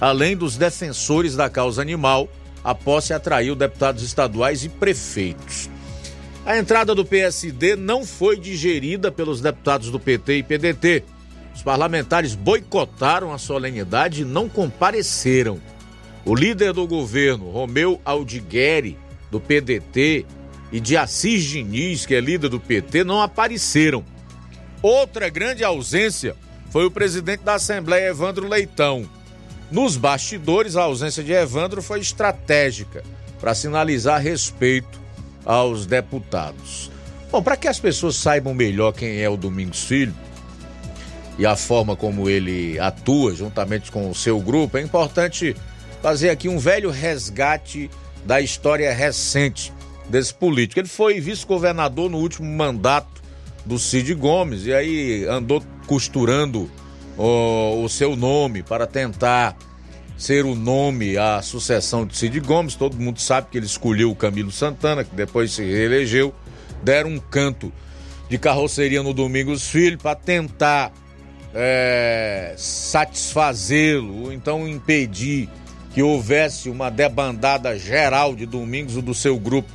além 0.00 0.36
dos 0.36 0.56
defensores 0.56 1.34
da 1.34 1.48
causa 1.48 1.80
animal. 1.80 2.28
A 2.62 2.74
posse 2.74 3.12
atraiu 3.12 3.54
deputados 3.54 4.02
estaduais 4.02 4.64
e 4.64 4.68
prefeitos. 4.68 5.70
A 6.44 6.58
entrada 6.58 6.94
do 6.94 7.04
PSD 7.04 7.76
não 7.76 8.04
foi 8.04 8.38
digerida 8.38 9.12
pelos 9.12 9.40
deputados 9.40 9.90
do 9.90 10.00
PT 10.00 10.38
e 10.38 10.42
PDT. 10.42 11.04
Os 11.54 11.62
parlamentares 11.62 12.34
boicotaram 12.34 13.32
a 13.32 13.38
solenidade 13.38 14.22
e 14.22 14.24
não 14.24 14.48
compareceram. 14.48 15.60
O 16.24 16.34
líder 16.34 16.72
do 16.72 16.86
governo, 16.86 17.50
Romeu 17.50 18.00
Aldigueri, 18.04 18.96
do 19.30 19.40
PDT, 19.40 20.26
e 20.72 20.80
de 20.80 20.96
Assis 20.96 21.44
Diniz, 21.44 22.06
que 22.06 22.14
é 22.14 22.20
líder 22.20 22.48
do 22.48 22.60
PT, 22.60 23.04
não 23.04 23.20
apareceram. 23.20 24.04
Outra 24.82 25.28
grande 25.28 25.64
ausência 25.64 26.36
foi 26.70 26.84
o 26.84 26.90
presidente 26.90 27.42
da 27.42 27.54
Assembleia, 27.54 28.08
Evandro 28.08 28.48
Leitão. 28.48 29.08
Nos 29.70 29.96
bastidores, 29.96 30.74
a 30.74 30.82
ausência 30.82 31.22
de 31.22 31.32
Evandro 31.32 31.80
foi 31.80 32.00
estratégica 32.00 33.04
para 33.38 33.54
sinalizar 33.54 34.20
respeito 34.20 35.00
aos 35.44 35.86
deputados. 35.86 36.90
Bom, 37.30 37.40
para 37.40 37.56
que 37.56 37.68
as 37.68 37.78
pessoas 37.78 38.16
saibam 38.16 38.52
melhor 38.52 38.92
quem 38.92 39.20
é 39.20 39.28
o 39.28 39.36
Domingos 39.36 39.84
Filho 39.84 40.14
e 41.38 41.46
a 41.46 41.54
forma 41.54 41.94
como 41.94 42.28
ele 42.28 42.78
atua 42.80 43.34
juntamente 43.34 43.92
com 43.92 44.10
o 44.10 44.14
seu 44.14 44.40
grupo, 44.40 44.76
é 44.76 44.82
importante 44.82 45.56
fazer 46.02 46.30
aqui 46.30 46.48
um 46.48 46.58
velho 46.58 46.90
resgate 46.90 47.88
da 48.24 48.40
história 48.40 48.92
recente 48.92 49.72
desse 50.08 50.34
político. 50.34 50.80
Ele 50.80 50.88
foi 50.88 51.20
vice-governador 51.20 52.10
no 52.10 52.18
último 52.18 52.50
mandato 52.50 53.22
do 53.64 53.78
Cid 53.78 54.12
Gomes 54.14 54.66
e 54.66 54.74
aí 54.74 55.24
andou 55.26 55.62
costurando 55.86 56.68
o, 57.20 57.84
o 57.84 57.88
seu 57.88 58.16
nome 58.16 58.62
para 58.62 58.86
tentar 58.86 59.54
ser 60.16 60.44
o 60.44 60.54
nome 60.54 61.18
à 61.18 61.42
sucessão 61.42 62.06
de 62.06 62.16
Cid 62.16 62.40
Gomes. 62.40 62.74
Todo 62.74 62.96
mundo 62.96 63.20
sabe 63.20 63.48
que 63.50 63.58
ele 63.58 63.66
escolheu 63.66 64.10
o 64.10 64.16
Camilo 64.16 64.50
Santana, 64.50 65.04
que 65.04 65.14
depois 65.14 65.52
se 65.52 65.62
reelegeu. 65.62 66.34
Deram 66.82 67.10
um 67.10 67.18
canto 67.18 67.70
de 68.28 68.38
carroceria 68.38 69.02
no 69.02 69.12
Domingos 69.12 69.68
Filho 69.68 69.98
para 69.98 70.14
tentar 70.14 70.92
é, 71.54 72.54
satisfazê-lo, 72.56 74.32
então 74.32 74.66
impedir 74.66 75.48
que 75.92 76.02
houvesse 76.02 76.70
uma 76.70 76.90
debandada 76.90 77.78
geral 77.78 78.34
de 78.34 78.46
Domingos 78.46 78.96
ou 78.96 79.02
do 79.02 79.14
seu 79.14 79.38
grupo, 79.38 79.68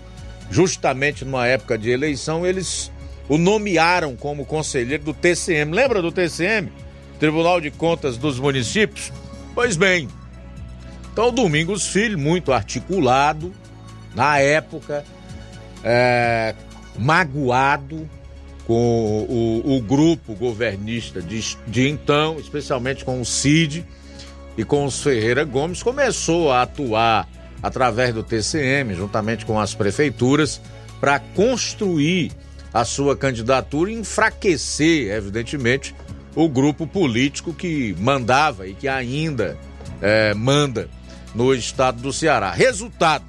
justamente 0.49 1.23
numa 1.23 1.45
época 1.45 1.77
de 1.77 1.91
eleição. 1.91 2.45
Eles 2.45 2.91
o 3.27 3.37
nomearam 3.37 4.15
como 4.15 4.45
conselheiro 4.45 5.03
do 5.03 5.13
TCM. 5.13 5.71
Lembra 5.73 6.01
do 6.01 6.11
TCM? 6.11 6.71
Tribunal 7.19 7.61
de 7.61 7.71
Contas 7.71 8.17
dos 8.17 8.39
Municípios? 8.39 9.11
Pois 9.53 9.77
bem, 9.77 10.09
então 11.11 11.31
Domingos 11.31 11.87
Filho, 11.87 12.19
muito 12.19 12.51
articulado, 12.51 13.53
na 14.13 14.39
época, 14.39 15.05
é, 15.83 16.53
magoado 16.97 18.09
com 18.65 19.25
o, 19.29 19.77
o 19.77 19.81
grupo 19.81 20.33
governista 20.33 21.21
de, 21.21 21.57
de 21.67 21.87
então, 21.87 22.37
especialmente 22.39 23.05
com 23.05 23.21
o 23.21 23.25
Cid 23.25 23.85
e 24.57 24.63
com 24.63 24.85
os 24.85 25.01
Ferreira 25.01 25.43
Gomes, 25.43 25.83
começou 25.83 26.51
a 26.51 26.63
atuar 26.63 27.29
através 27.61 28.13
do 28.13 28.23
TCM, 28.23 28.93
juntamente 28.93 29.45
com 29.45 29.59
as 29.59 29.73
prefeituras, 29.73 30.59
para 30.99 31.19
construir 31.19 32.31
a 32.73 32.83
sua 32.83 33.15
candidatura 33.15 33.91
e 33.91 33.95
enfraquecer, 33.95 35.11
evidentemente, 35.11 35.95
o 36.35 36.49
grupo 36.49 36.85
político 36.85 37.53
que 37.53 37.95
mandava 37.97 38.67
e 38.67 38.73
que 38.73 38.87
ainda 38.87 39.57
é, 40.01 40.33
manda 40.33 40.89
no 41.33 41.53
estado 41.53 42.01
do 42.01 42.11
Ceará. 42.11 42.51
Resultado: 42.51 43.25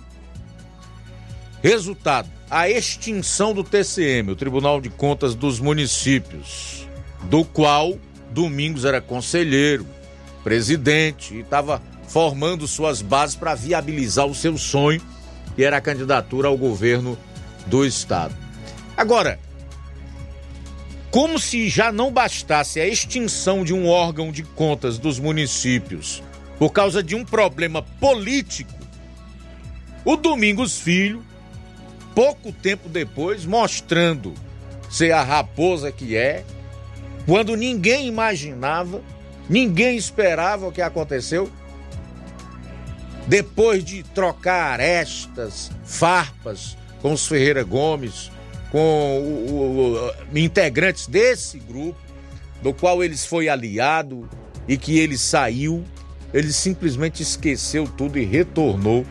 resultado, 1.62 2.28
a 2.50 2.68
extinção 2.68 3.54
do 3.54 3.62
TCM, 3.64 4.32
o 4.32 4.36
Tribunal 4.36 4.80
de 4.80 4.90
Contas 4.90 5.34
dos 5.34 5.60
Municípios, 5.60 6.86
do 7.24 7.44
qual 7.44 7.96
Domingos 8.30 8.84
era 8.84 9.00
conselheiro, 9.00 9.86
presidente 10.44 11.34
e 11.34 11.40
estava 11.40 11.80
formando 12.08 12.68
suas 12.68 13.02
bases 13.02 13.34
para 13.34 13.54
viabilizar 13.54 14.26
o 14.26 14.34
seu 14.34 14.56
sonho, 14.58 15.00
que 15.54 15.64
era 15.64 15.78
a 15.78 15.80
candidatura 15.80 16.48
ao 16.48 16.56
governo 16.56 17.18
do 17.66 17.84
estado. 17.84 18.34
Agora, 18.96 19.38
como 21.16 21.38
se 21.38 21.70
já 21.70 21.90
não 21.90 22.12
bastasse 22.12 22.78
a 22.78 22.86
extinção 22.86 23.64
de 23.64 23.72
um 23.72 23.88
órgão 23.88 24.30
de 24.30 24.42
contas 24.42 24.98
dos 24.98 25.18
municípios 25.18 26.22
por 26.58 26.74
causa 26.74 27.02
de 27.02 27.16
um 27.16 27.24
problema 27.24 27.80
político, 27.80 28.74
o 30.04 30.14
Domingos 30.14 30.78
Filho, 30.78 31.24
pouco 32.14 32.52
tempo 32.52 32.86
depois, 32.90 33.46
mostrando 33.46 34.34
ser 34.90 35.12
a 35.12 35.22
raposa 35.22 35.90
que 35.90 36.14
é, 36.14 36.44
quando 37.24 37.56
ninguém 37.56 38.06
imaginava, 38.06 39.00
ninguém 39.48 39.96
esperava 39.96 40.68
o 40.68 40.72
que 40.72 40.82
aconteceu, 40.82 41.50
depois 43.26 43.82
de 43.82 44.02
trocar 44.02 44.72
arestas, 44.72 45.70
farpas 45.82 46.76
com 47.00 47.14
os 47.14 47.26
Ferreira 47.26 47.64
Gomes, 47.64 48.30
com 48.70 49.20
o, 49.48 49.96
o, 49.96 50.38
integrantes 50.38 51.06
desse 51.06 51.58
grupo, 51.58 51.98
do 52.62 52.72
qual 52.72 53.02
eles 53.02 53.24
foi 53.24 53.48
aliado 53.48 54.28
e 54.66 54.76
que 54.76 54.98
ele 54.98 55.16
saiu, 55.16 55.84
ele 56.32 56.52
simplesmente 56.52 57.22
esqueceu 57.22 57.86
tudo 57.86 58.18
e 58.18 58.24
retornou 58.24 59.06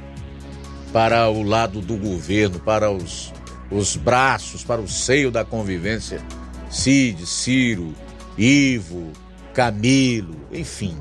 para 0.91 1.29
o 1.29 1.43
lado 1.43 1.81
do 1.81 1.97
governo, 1.97 2.59
para 2.59 2.91
os, 2.91 3.33
os 3.71 3.95
braços, 3.95 4.63
para 4.63 4.81
o 4.81 4.87
seio 4.87 5.31
da 5.31 5.43
convivência. 5.43 6.21
Cid, 6.69 7.25
Ciro, 7.25 7.93
Ivo, 8.37 9.11
Camilo, 9.53 10.35
enfim. 10.51 10.97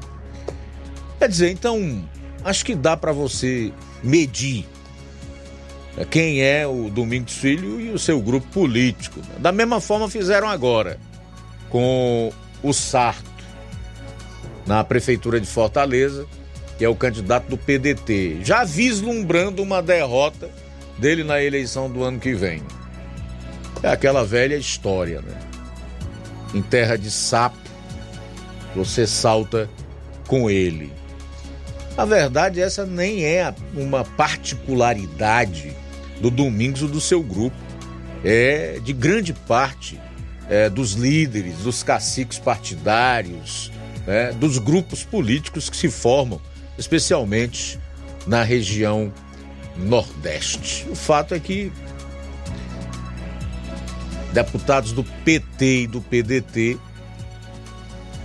Quer 1.18 1.28
dizer, 1.28 1.50
então, 1.50 2.08
acho 2.44 2.64
que 2.64 2.74
dá 2.74 2.96
para 2.96 3.12
você 3.12 3.72
medir 4.02 4.66
quem 6.10 6.42
é 6.42 6.66
o 6.66 6.90
Domingos 6.90 7.34
Filho 7.34 7.80
e 7.80 7.90
o 7.90 7.98
seu 7.98 8.20
grupo 8.20 8.46
político. 8.48 9.20
Da 9.38 9.52
mesma 9.52 9.80
forma 9.80 10.08
fizeram 10.08 10.48
agora 10.48 10.98
com 11.68 12.32
o 12.62 12.72
Sarto 12.72 13.34
na 14.66 14.82
prefeitura 14.82 15.40
de 15.40 15.46
Fortaleza, 15.46 16.26
que 16.78 16.84
é 16.84 16.88
o 16.88 16.96
candidato 16.96 17.48
do 17.48 17.56
PDT, 17.56 18.38
já 18.42 18.64
vislumbrando 18.64 19.62
uma 19.62 19.80
derrota 19.82 20.50
dele 20.98 21.22
na 21.22 21.42
eleição 21.42 21.90
do 21.90 22.02
ano 22.02 22.18
que 22.18 22.34
vem. 22.34 22.62
É 23.82 23.88
aquela 23.88 24.24
velha 24.24 24.56
história, 24.56 25.20
né? 25.20 25.38
Em 26.54 26.62
terra 26.62 26.96
de 26.96 27.10
sapo, 27.10 27.58
você 28.74 29.06
salta 29.06 29.68
com 30.26 30.50
ele. 30.50 30.92
Na 31.96 32.04
verdade, 32.04 32.60
essa 32.60 32.84
nem 32.84 33.24
é 33.24 33.54
uma 33.74 34.04
particularidade 34.04 35.76
do 36.20 36.30
Domingos 36.30 36.82
ou 36.82 36.88
do 36.88 37.00
seu 37.00 37.22
grupo. 37.22 37.56
É 38.24 38.80
de 38.82 38.92
grande 38.92 39.32
parte 39.32 40.00
é, 40.48 40.68
dos 40.70 40.92
líderes, 40.92 41.58
dos 41.58 41.82
caciques 41.82 42.38
partidários, 42.38 43.70
né, 44.06 44.32
dos 44.32 44.58
grupos 44.58 45.02
políticos 45.02 45.68
que 45.68 45.76
se 45.76 45.90
formam, 45.90 46.40
especialmente 46.78 47.78
na 48.26 48.42
região 48.42 49.12
Nordeste. 49.76 50.86
O 50.88 50.94
fato 50.94 51.34
é 51.34 51.40
que 51.40 51.72
deputados 54.32 54.92
do 54.92 55.04
PT 55.24 55.82
e 55.82 55.86
do 55.86 56.00
PDT 56.00 56.78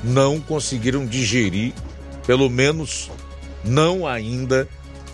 não 0.03 0.39
conseguiram 0.39 1.05
digerir, 1.05 1.73
pelo 2.25 2.49
menos 2.49 3.09
não 3.63 4.07
ainda, 4.07 4.67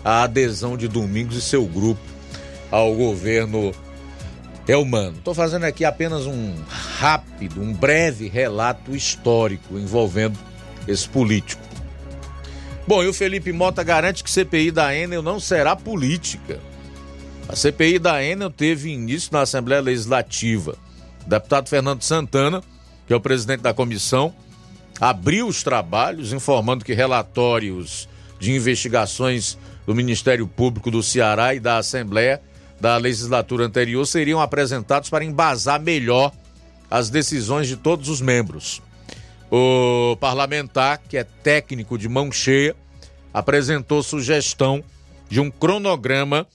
a 0.04 0.22
adesão 0.22 0.76
de 0.76 0.86
Domingos 0.86 1.36
e 1.36 1.42
seu 1.42 1.64
grupo 1.66 2.00
ao 2.70 2.94
governo 2.94 3.72
Elmano. 4.68 5.18
Estou 5.18 5.34
fazendo 5.34 5.64
aqui 5.64 5.84
apenas 5.84 6.26
um 6.26 6.54
rápido, 6.98 7.60
um 7.60 7.72
breve 7.72 8.28
relato 8.28 8.94
histórico 8.96 9.78
envolvendo 9.78 10.38
esse 10.88 11.08
político. 11.08 11.62
Bom, 12.86 13.02
e 13.02 13.08
o 13.08 13.14
Felipe 13.14 13.52
Mota 13.52 13.82
garante 13.82 14.22
que 14.22 14.30
CPI 14.30 14.70
da 14.70 14.94
Enel 14.94 15.22
não 15.22 15.40
será 15.40 15.74
política. 15.74 16.60
A 17.48 17.54
CPI 17.54 17.98
da 17.98 18.22
Enel 18.22 18.50
teve 18.50 18.90
início 18.90 19.30
na 19.32 19.42
Assembleia 19.42 19.80
Legislativa. 19.80 20.76
O 21.24 21.28
deputado 21.28 21.68
Fernando 21.68 22.02
Santana, 22.02 22.62
que 23.06 23.12
é 23.12 23.16
o 23.16 23.20
presidente 23.20 23.60
da 23.60 23.74
comissão, 23.74 24.34
abriu 25.00 25.46
os 25.46 25.62
trabalhos 25.62 26.32
informando 26.32 26.84
que 26.84 26.94
relatórios 26.94 28.08
de 28.38 28.52
investigações 28.52 29.58
do 29.84 29.94
Ministério 29.94 30.46
Público 30.46 30.90
do 30.90 31.02
Ceará 31.02 31.54
e 31.54 31.60
da 31.60 31.78
Assembleia 31.78 32.40
da 32.80 32.96
legislatura 32.96 33.64
anterior 33.64 34.06
seriam 34.06 34.40
apresentados 34.40 35.08
para 35.08 35.24
embasar 35.24 35.80
melhor 35.80 36.32
as 36.90 37.10
decisões 37.10 37.66
de 37.68 37.76
todos 37.76 38.08
os 38.08 38.20
membros. 38.20 38.82
O 39.50 40.16
parlamentar, 40.20 40.98
que 41.08 41.16
é 41.16 41.24
técnico 41.24 41.96
de 41.96 42.08
mão 42.08 42.30
cheia, 42.30 42.74
apresentou 43.32 44.02
sugestão 44.02 44.82
de 45.28 45.40
um 45.40 45.50
cronograma 45.50 46.46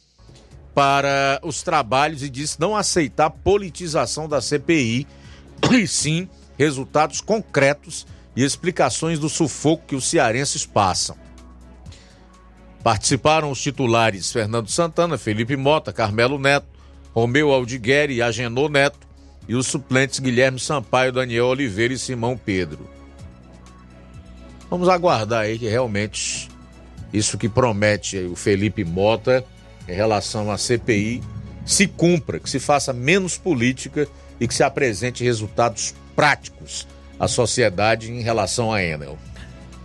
para 0.73 1.39
os 1.43 1.61
trabalhos 1.61 2.23
e 2.23 2.29
disse 2.29 2.59
não 2.59 2.75
aceitar 2.75 3.29
politização 3.29 4.27
da 4.27 4.41
CPI, 4.41 5.07
e 5.71 5.87
sim 5.87 6.29
resultados 6.57 7.21
concretos 7.21 8.05
e 8.35 8.43
explicações 8.43 9.19
do 9.19 9.29
sufoco 9.29 9.85
que 9.87 9.95
os 9.95 10.07
cearenses 10.07 10.65
passam. 10.65 11.15
Participaram 12.83 13.51
os 13.51 13.61
titulares 13.61 14.31
Fernando 14.31 14.69
Santana, 14.69 15.17
Felipe 15.17 15.55
Mota, 15.55 15.93
Carmelo 15.93 16.39
Neto, 16.39 16.67
Romeu 17.13 17.51
Aldigueri 17.51 18.15
e 18.15 18.21
Agenor 18.21 18.69
Neto 18.69 19.07
e 19.47 19.55
os 19.55 19.67
suplentes 19.67 20.19
Guilherme 20.19 20.59
Sampaio, 20.59 21.11
Daniel 21.11 21.47
Oliveira 21.47 21.93
e 21.93 21.97
Simão 21.97 22.37
Pedro. 22.37 22.89
Vamos 24.69 24.89
aguardar 24.89 25.41
aí 25.41 25.59
que 25.59 25.67
realmente 25.67 26.49
isso 27.13 27.37
que 27.37 27.49
promete 27.49 28.17
o 28.19 28.35
Felipe 28.35 28.83
Mota 28.83 29.43
em 29.87 29.93
relação 29.93 30.49
à 30.49 30.57
CPI 30.57 31.21
se 31.65 31.85
cumpra, 31.87 32.39
que 32.39 32.49
se 32.49 32.59
faça 32.59 32.93
menos 32.93 33.37
política 33.37 34.07
e 34.39 34.47
que 34.47 34.55
se 34.55 34.63
apresente 34.63 35.23
resultados 35.23 35.93
práticos 36.15 36.87
à 37.19 37.27
sociedade 37.27 38.11
em 38.11 38.21
relação 38.21 38.73
à 38.73 38.81
Enel. 38.81 39.17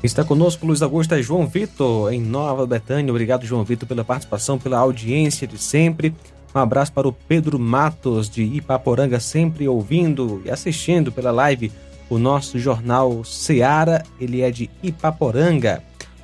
Está 0.03 0.23
conosco 0.23 0.67
Luiz 0.67 0.83
Augusto 0.83 1.15
e 1.15 1.23
João 1.23 1.47
Vitor, 1.47 2.13
em 2.13 2.21
Nova 2.21 2.67
Betânia. 2.67 3.11
Obrigado, 3.11 3.47
João 3.47 3.65
Vitor, 3.65 3.89
pela 3.89 4.05
participação, 4.05 4.59
pela 4.59 4.79
audiência 4.79 5.47
de 5.47 5.59
sempre. 5.59 6.15
Um 6.55 6.59
abraço 6.59 6.93
para 6.93 7.09
o 7.09 7.13
Pedro 7.13 7.59
Matos, 7.59 8.31
de 8.31 8.43
Ipaporanga, 8.43 9.19
sempre 9.19 9.67
ouvindo 9.67 10.43
e 10.45 10.51
assistindo 10.51 11.11
pela 11.11 11.31
live 11.31 11.73
o 12.09 12.19
nosso 12.19 12.59
jornal 12.59 13.25
Seara. 13.25 14.05
Ele 14.21 14.43
é 14.43 14.51
de 14.51 14.71
Ipaporanga. 14.83 15.83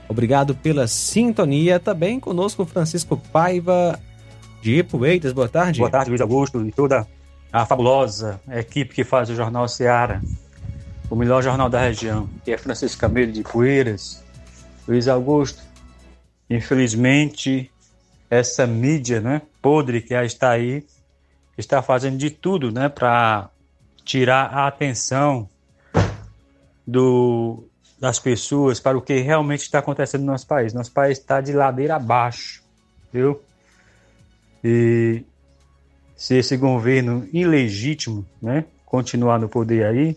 Obrigado 0.09 0.55
pela 0.55 0.87
sintonia. 0.87 1.81
Também 1.81 2.21
conosco 2.21 2.65
Francisco 2.65 3.17
Paiva, 3.33 3.99
de 4.63 4.79
Ipueiras. 4.79 5.33
Boa 5.33 5.49
tarde. 5.49 5.81
Boa 5.81 5.91
tarde, 5.91 6.11
Luiz 6.11 6.21
Augusto, 6.21 6.65
e 6.65 6.71
toda 6.71 7.07
a 7.53 7.67
fabulosa 7.67 8.41
equipe 8.51 8.95
que 8.95 9.03
faz 9.03 9.29
o 9.29 9.35
jornal 9.35 9.67
Seara 9.67 10.23
o 11.13 11.15
melhor 11.15 11.43
jornal 11.43 11.69
da 11.69 11.79
região, 11.79 12.27
que 12.43 12.51
é 12.51 12.57
Francisco 12.57 12.99
Camelo 12.99 13.31
de 13.31 13.43
Poeiras, 13.43 14.25
Luiz 14.89 15.07
Augusto. 15.07 15.63
Infelizmente, 16.49 17.71
essa 18.31 18.67
mídia 18.67 19.21
né, 19.21 19.43
podre 19.61 20.01
que 20.01 20.15
está 20.15 20.53
aí 20.53 20.83
está 21.59 21.83
fazendo 21.83 22.17
de 22.17 22.31
tudo 22.31 22.73
né, 22.73 22.89
para 22.89 23.51
tirar 24.07 24.55
a 24.55 24.67
atenção 24.67 25.47
do, 26.87 27.63
das 28.01 28.19
pessoas 28.19 28.81
para 28.81 28.97
o 28.97 29.03
que 29.03 29.19
realmente 29.19 29.65
está 29.65 29.81
acontecendo 29.81 30.23
no 30.23 30.33
nosso 30.33 30.47
país. 30.47 30.73
Nosso 30.73 30.93
país 30.93 31.19
está 31.19 31.43
de 31.43 31.53
ladeira 31.53 31.97
abaixo, 31.97 32.63
viu? 33.13 33.39
E 34.65 35.23
se 36.17 36.37
esse 36.37 36.57
governo 36.57 37.29
ilegítimo 37.35 38.25
né, 38.41 38.65
continuar 38.87 39.39
no 39.39 39.47
poder 39.47 39.85
aí, 39.85 40.17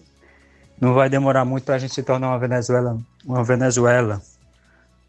não 0.79 0.93
vai 0.93 1.09
demorar 1.09 1.45
muito 1.45 1.63
para 1.63 1.75
a 1.75 1.79
gente 1.79 1.93
se 1.93 2.03
tornar 2.03 2.29
uma 2.29 2.39
Venezuela, 2.39 2.97
uma 3.25 3.43
Venezuela. 3.43 4.21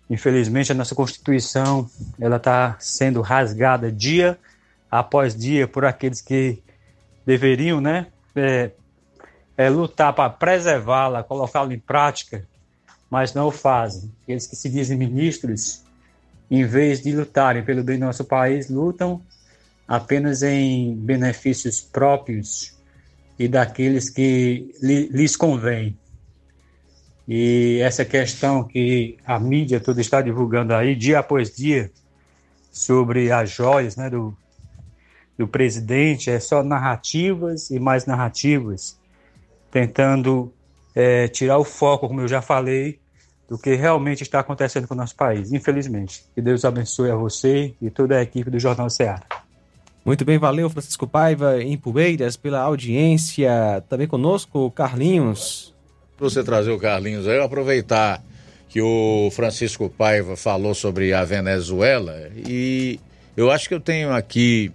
Infelizmente, 0.08 0.70
a 0.70 0.74
nossa 0.74 0.94
Constituição 0.94 1.88
ela 2.20 2.36
está 2.36 2.76
sendo 2.78 3.20
rasgada 3.20 3.90
dia 3.90 4.38
após 4.90 5.34
dia 5.34 5.66
por 5.66 5.84
aqueles 5.84 6.20
que 6.20 6.62
deveriam, 7.26 7.80
né, 7.80 8.06
é, 8.36 8.70
é, 9.56 9.68
lutar 9.68 10.12
para 10.12 10.30
preservá-la, 10.30 11.24
colocá-la 11.24 11.74
em 11.74 11.78
prática, 11.78 12.46
mas 13.10 13.34
não 13.34 13.48
o 13.48 13.50
fazem. 13.50 14.12
Aqueles 14.22 14.46
que 14.46 14.54
se 14.54 14.68
dizem 14.68 14.96
ministros, 14.96 15.82
em 16.48 16.64
vez 16.64 17.02
de 17.02 17.14
lutarem 17.14 17.64
pelo 17.64 17.82
bem 17.82 17.98
do 17.98 18.04
nosso 18.04 18.24
país, 18.24 18.68
lutam 18.68 19.20
apenas 19.88 20.42
em 20.42 20.94
benefícios 20.94 21.80
próprios 21.80 22.75
e 23.38 23.48
daqueles 23.48 24.10
que 24.10 24.74
lhes 24.80 25.36
convém. 25.36 25.96
E 27.28 27.80
essa 27.82 28.04
questão 28.04 28.62
que 28.62 29.16
a 29.24 29.38
mídia 29.38 29.80
toda 29.80 30.00
está 30.00 30.22
divulgando 30.22 30.74
aí, 30.74 30.94
dia 30.94 31.18
após 31.18 31.54
dia, 31.54 31.90
sobre 32.70 33.32
as 33.32 33.50
joias 33.50 33.96
né, 33.96 34.08
do, 34.08 34.36
do 35.36 35.48
presidente, 35.48 36.30
é 36.30 36.38
só 36.38 36.62
narrativas 36.62 37.70
e 37.70 37.80
mais 37.80 38.06
narrativas, 38.06 38.98
tentando 39.70 40.52
é, 40.94 41.26
tirar 41.26 41.58
o 41.58 41.64
foco, 41.64 42.06
como 42.06 42.20
eu 42.20 42.28
já 42.28 42.40
falei, 42.40 43.00
do 43.48 43.58
que 43.58 43.74
realmente 43.74 44.22
está 44.22 44.40
acontecendo 44.40 44.86
com 44.86 44.94
o 44.94 44.96
nosso 44.96 45.16
país, 45.16 45.52
infelizmente. 45.52 46.24
Que 46.34 46.40
Deus 46.40 46.64
abençoe 46.64 47.10
a 47.10 47.16
você 47.16 47.74
e 47.80 47.90
toda 47.90 48.16
a 48.16 48.22
equipe 48.22 48.50
do 48.50 48.58
Jornal 48.58 48.88
Ceará. 48.88 49.45
Muito 50.06 50.24
bem, 50.24 50.38
valeu 50.38 50.70
Francisco 50.70 51.04
Paiva 51.04 51.60
em 51.60 51.76
Poeiras 51.76 52.36
pela 52.36 52.60
audiência. 52.60 53.82
Também 53.88 54.06
conosco, 54.06 54.70
Carlinhos. 54.70 55.74
Para 56.16 56.28
você 56.28 56.44
trazer 56.44 56.70
o 56.70 56.78
Carlinhos 56.78 57.26
aí, 57.26 57.36
eu 57.36 57.42
aproveitar 57.42 58.22
que 58.68 58.80
o 58.80 59.28
Francisco 59.32 59.90
Paiva 59.90 60.36
falou 60.36 60.76
sobre 60.76 61.12
a 61.12 61.24
Venezuela 61.24 62.30
e 62.36 63.00
eu 63.36 63.50
acho 63.50 63.68
que 63.68 63.74
eu 63.74 63.80
tenho 63.80 64.12
aqui 64.12 64.70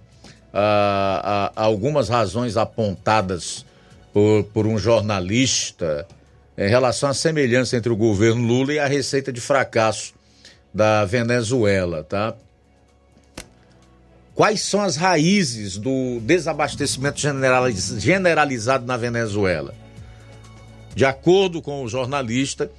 ah, 0.52 1.50
ah, 1.56 1.62
algumas 1.64 2.10
razões 2.10 2.58
apontadas 2.58 3.64
por, 4.12 4.44
por 4.52 4.66
um 4.66 4.76
jornalista 4.76 6.06
em 6.58 6.68
relação 6.68 7.08
à 7.08 7.14
semelhança 7.14 7.74
entre 7.74 7.90
o 7.90 7.96
governo 7.96 8.46
Lula 8.46 8.74
e 8.74 8.78
a 8.78 8.86
receita 8.86 9.32
de 9.32 9.40
fracasso 9.40 10.12
da 10.74 11.06
Venezuela, 11.06 12.04
tá? 12.04 12.34
Quais 14.34 14.62
são 14.62 14.80
as 14.80 14.96
raízes 14.96 15.76
do 15.76 16.18
desabastecimento 16.20 17.20
generaliz 17.20 17.94
generalizado 17.98 18.86
na 18.86 18.96
Venezuela? 18.96 19.74
De 20.94 21.04
acordo 21.04 21.60
com 21.60 21.82
o 21.82 21.88
jornalista, 21.88 22.70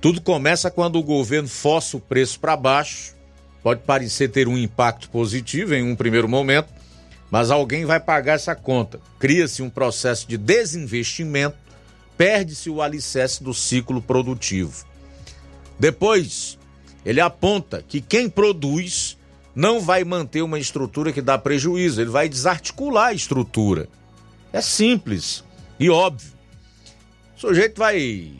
tudo 0.00 0.22
começa 0.22 0.70
quando 0.70 0.96
o 0.96 1.02
governo 1.02 1.48
força 1.48 1.98
o 1.98 2.00
preço 2.00 2.40
para 2.40 2.56
baixo. 2.56 3.14
Pode 3.62 3.80
parecer 3.82 4.28
ter 4.28 4.48
um 4.48 4.56
impacto 4.56 5.10
positivo 5.10 5.74
em 5.74 5.82
um 5.82 5.94
primeiro 5.94 6.28
momento, 6.28 6.68
mas 7.30 7.50
alguém 7.50 7.84
vai 7.84 8.00
pagar 8.00 8.34
essa 8.34 8.54
conta. 8.54 9.00
Cria-se 9.18 9.62
um 9.62 9.68
processo 9.68 10.26
de 10.26 10.38
desinvestimento, 10.38 11.56
perde-se 12.16 12.70
o 12.70 12.80
alicerce 12.80 13.42
do 13.42 13.52
ciclo 13.52 14.00
produtivo. 14.00 14.86
Depois, 15.78 16.58
ele 17.04 17.20
aponta 17.20 17.84
que 17.86 18.00
quem 18.00 18.30
produz 18.30 19.18
não 19.54 19.80
vai 19.80 20.04
manter 20.04 20.42
uma 20.42 20.58
estrutura 20.58 21.12
que 21.12 21.22
dá 21.22 21.38
prejuízo, 21.38 22.00
ele 22.00 22.10
vai 22.10 22.28
desarticular 22.28 23.08
a 23.08 23.14
estrutura. 23.14 23.88
É 24.52 24.60
simples 24.60 25.44
e 25.78 25.88
óbvio. 25.88 26.32
O 27.36 27.40
sujeito 27.40 27.78
vai 27.78 28.32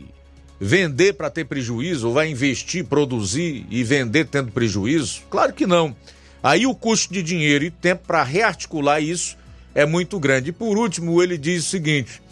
vender 0.59 1.15
para 1.15 1.31
ter 1.31 1.45
prejuízo, 1.45 2.09
ou 2.09 2.15
vai 2.15 2.29
investir, 2.31 2.85
produzir 2.85 3.67
e 3.69 3.85
vender 3.85 4.27
tendo 4.27 4.51
prejuízo? 4.51 5.23
Claro 5.29 5.53
que 5.53 5.67
não. 5.67 5.95
Aí 6.43 6.67
o 6.67 6.75
custo 6.75 7.13
de 7.13 7.23
dinheiro 7.23 7.65
e 7.65 7.71
tempo 7.71 8.05
para 8.07 8.23
rearticular 8.23 9.03
isso 9.03 9.37
é 9.75 9.85
muito 9.85 10.19
grande. 10.19 10.51
E 10.51 10.53
por 10.53 10.79
último, 10.79 11.23
ele 11.23 11.37
diz 11.37 11.67
o 11.67 11.71
seguinte: 11.71 12.23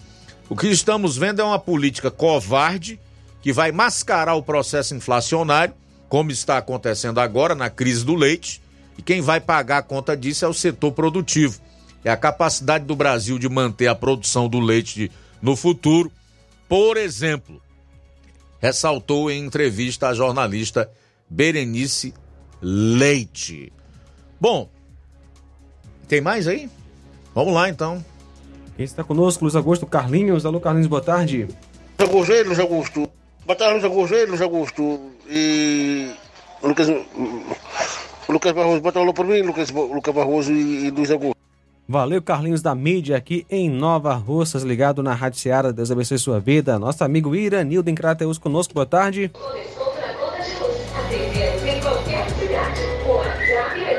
o 0.49 0.57
que 0.57 0.69
estamos 0.69 1.17
vendo 1.17 1.41
é 1.41 1.45
uma 1.45 1.59
política 1.59 2.11
covarde 2.11 2.99
que 3.43 3.53
vai 3.53 3.73
mascarar 3.73 4.35
o 4.35 4.43
processo 4.43 4.95
inflacionário, 4.95 5.75
como 6.09 6.31
está 6.31 6.59
acontecendo 6.59 7.19
agora 7.19 7.55
na 7.55 7.69
crise 7.69 8.05
do 8.05 8.15
leite, 8.15 8.62
e 9.03 9.05
quem 9.05 9.21
vai 9.21 9.41
pagar 9.41 9.79
a 9.79 9.83
conta 9.83 10.17
disso 10.17 10.45
é 10.45 10.49
o 10.49 10.55
setor 10.55 10.93
produtivo. 10.93 11.61
É 12.05 12.11
a 12.11 12.17
capacidade 12.17 12.85
do 12.85 12.95
Brasil 12.95 13.37
de 13.37 13.49
manter 13.49 13.89
a 13.89 13.97
produção 13.97 14.49
do 14.49 14.61
leite 14.61 15.11
no 15.41 15.57
futuro. 15.57 16.11
Por 16.69 16.97
exemplo, 16.97 17.61
ressaltou 18.61 19.29
em 19.29 19.45
entrevista 19.45 20.07
a 20.07 20.15
jornalista 20.15 20.89
Berenice 21.29 22.15
Leite. 22.61 23.73
Bom, 24.41 24.71
tem 26.07 26.21
mais 26.21 26.47
aí? 26.47 26.71
Vamos 27.35 27.55
lá 27.55 27.69
então. 27.69 28.05
Quem 28.77 28.85
está 28.85 29.03
conosco, 29.03 29.45
Luiz 29.45 29.57
Augusto 29.57 29.85
Carlinhos. 29.85 30.47
Alô, 30.47 30.61
Carlinhos, 30.61 30.87
boa 30.87 31.03
tarde. 31.03 31.49
Luiz 31.99 32.09
Augusto, 32.09 32.47
Luiz 32.47 32.61
Augusto. 32.61 33.11
Boa 33.45 33.57
tarde, 33.57 33.73
Luiz 33.75 33.85
Augusto. 33.85 34.15
Luiz 34.29 34.41
Augusto. 34.41 35.01
E. 35.29 36.13
Lucas. 36.63 36.87
Lucas 38.33 38.53
Barroso, 38.53 38.81
bota 38.81 38.99
alô 38.99 39.13
por 39.13 39.27
mim, 39.27 39.43
Lucas, 39.43 39.71
Lucas 39.71 40.15
Barroso 40.15 40.53
e, 40.53 40.87
e 40.87 40.91
Luiz 40.91 41.11
Augusto. 41.11 41.37
Valeu, 41.87 42.23
Carlinhos 42.23 42.63
da 42.63 42.75
mídia 42.75 43.17
aqui 43.17 43.45
em 43.51 43.69
Nova 43.69 44.15
Russas, 44.15 44.63
ligado 44.63 45.03
na 45.03 45.13
Rádio 45.13 45.39
Seara. 45.41 45.73
Deus 45.73 45.91
abençoe 45.91 46.19
sua 46.19 46.41
vida. 46.41 46.79
Nosso 46.79 47.05
amigo 47.05 47.35
Iranildo 47.35 47.91
em 47.91 47.95
Crateus 47.95 48.39
conosco. 48.39 48.73
Boa 48.73 48.87
tarde. 48.87 49.31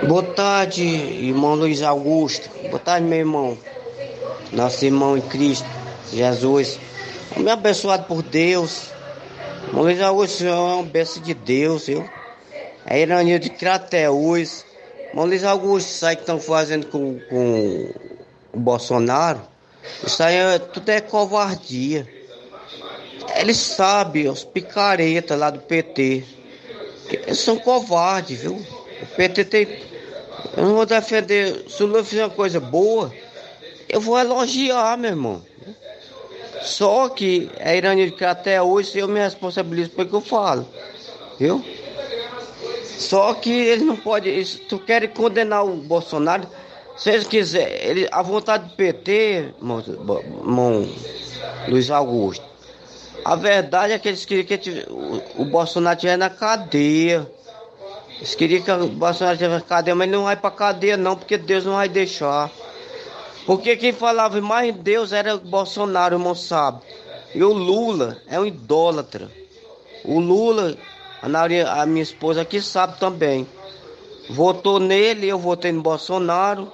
Boa 0.08 0.24
tarde, 0.24 0.84
irmão 0.84 1.56
Luiz 1.56 1.84
Augusto. 1.84 2.50
Boa 2.70 2.80
tarde, 2.80 3.06
meu 3.06 3.20
irmão. 3.20 3.58
Nosso 4.52 4.84
irmão 4.84 5.18
em 5.18 5.22
Cristo, 5.22 5.68
Jesus. 6.12 6.80
Me 7.38 7.52
abençoado 7.52 8.06
por 8.06 8.24
Deus. 8.24 8.90
Irmão 9.68 9.84
Luiz 9.84 10.02
Augusto 10.02 10.44
é 10.46 10.54
uma 10.54 10.84
bênção 10.84 11.22
de 11.22 11.34
Deus, 11.34 11.86
viu? 11.86 12.04
É 12.86 13.02
Iranil 13.02 13.40
de 13.40 13.50
Crateus. 13.50 14.66
Luiz 15.14 15.44
Augusto, 15.44 15.90
isso 15.90 16.06
aí 16.06 16.16
que 16.16 16.24
estão 16.24 16.40
fazendo 16.40 16.88
com, 16.88 17.20
com 17.30 17.94
o 18.52 18.60
Bolsonaro, 18.60 19.42
isso 20.06 20.24
aí 20.24 20.36
é, 20.36 20.60
tudo 20.60 20.90
é 20.90 21.02
covardia. 21.02 22.08
Eles 23.36 23.58
sabem, 23.58 24.28
os 24.28 24.44
picaretas 24.44 25.38
lá 25.38 25.50
do 25.50 25.60
PT. 25.60 26.24
Eles 27.10 27.40
são 27.40 27.58
covardes, 27.58 28.42
viu? 28.42 28.56
O 28.56 29.06
PT 29.16 29.46
tem. 29.46 29.68
Eu 30.58 30.66
não 30.66 30.76
vou 30.76 30.86
defender. 30.86 31.66
Se 31.70 31.84
o 31.84 31.86
Lula 31.86 32.04
fizer 32.04 32.24
uma 32.26 32.30
coisa 32.30 32.60
boa, 32.60 33.14
eu 33.88 34.02
vou 34.02 34.20
elogiar, 34.20 34.98
meu 34.98 35.12
irmão. 35.12 35.42
Só 36.64 37.10
que 37.10 37.52
a 37.60 38.12
que 38.12 38.26
até 38.26 38.62
hoje 38.62 38.98
eu 38.98 39.08
me 39.08 39.20
responsabilizo 39.20 39.92
pelo 39.92 40.10
que 40.10 40.16
eu 40.16 40.22
falo. 40.22 40.68
Viu? 41.40 41.64
Só 42.98 43.34
que 43.34 43.52
eles 43.52 43.86
não 43.86 43.96
podem. 43.96 44.34
Eles 44.34 44.60
tu 44.68 44.80
querem 44.80 45.10
condenar 45.10 45.66
o 45.66 45.76
Bolsonaro. 45.76 46.48
Se 46.96 47.10
eles 47.10 47.28
quiserem, 47.28 47.74
ele, 47.82 48.08
a 48.12 48.22
vontade 48.22 48.70
do 48.70 48.76
PT, 48.76 49.54
irmão, 49.58 49.80
irmão 49.80 50.88
Luiz 51.68 51.90
Augusto. 51.90 52.46
A 53.26 53.36
verdade 53.36 53.94
é 53.94 54.00
que 54.00 54.10
eles 54.10 54.26
queriam 54.26 54.46
que 54.46 54.86
o, 54.90 55.42
o 55.42 55.46
Bolsonaro 55.46 55.96
estivesse 55.96 56.18
na 56.18 56.30
cadeia. 56.30 57.28
Eles 58.18 58.36
queriam 58.36 58.62
que 58.62 58.72
o 58.72 58.88
Bolsonaro 58.90 59.36
estivesse 59.36 59.64
na 59.64 59.68
cadeia, 59.68 59.96
mas 59.96 60.10
não 60.10 60.24
vai 60.24 60.36
pra 60.36 60.52
cadeia 60.52 60.98
não, 60.98 61.16
porque 61.16 61.38
Deus 61.38 61.66
não 61.66 61.74
vai 61.74 61.90
deixar. 61.90 62.52
Porque 63.46 63.76
quem 63.76 63.92
falava 63.92 64.40
mais 64.40 64.70
em 64.70 64.72
Deus 64.72 65.12
era 65.12 65.36
o 65.36 65.40
Bolsonaro, 65.40 66.16
irmão 66.16 66.36
sabe. 66.36 66.82
E 67.34 67.44
o 67.44 67.52
Lula 67.52 68.18
é 68.28 68.40
um 68.40 68.46
idólatra. 68.46 69.30
O 70.04 70.20
Lula, 70.20 70.76
a, 71.24 71.82
a 71.82 71.86
minha 71.86 72.04
esposa 72.04 72.42
aqui 72.42 72.62
sabe 72.62 73.00
também. 73.00 73.48
Votou 74.30 74.80
nele, 74.80 75.28
eu 75.28 75.40
votei 75.40 75.72
no 75.72 75.82
Bolsonaro. 75.82 76.72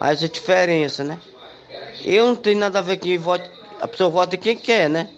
Aí 0.00 0.14
essa 0.14 0.28
diferença, 0.28 1.04
né? 1.04 1.18
Eu 2.04 2.26
não 2.26 2.36
tenho 2.36 2.58
nada 2.58 2.78
a 2.78 2.82
ver 2.82 2.98
com 2.98 3.18
vota. 3.18 3.50
A 3.80 3.86
pessoa 3.86 4.10
vota 4.10 4.36
em 4.36 4.38
quem 4.38 4.56
quer, 4.56 4.88
né? 4.88 5.08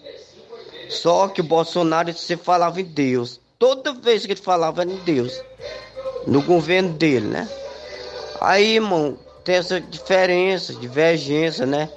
Só 0.89 1.27
que 1.27 1.41
o 1.41 1.43
Bolsonaro 1.43 2.13
você 2.13 2.35
falava 2.35 2.81
em 2.81 2.83
Deus. 2.85 3.39
Toda 3.57 3.93
vez 3.93 4.25
que 4.25 4.33
ele 4.33 4.41
falava 4.41 4.83
em 4.83 4.97
Deus. 4.97 5.41
No 6.27 6.41
governo 6.41 6.93
dele, 6.93 7.27
né? 7.27 7.49
Aí, 8.41 8.75
irmão, 8.75 9.17
tem 9.43 9.55
essa 9.55 9.79
diferença, 9.79 10.73
divergência, 10.73 11.65
né? 11.65 11.89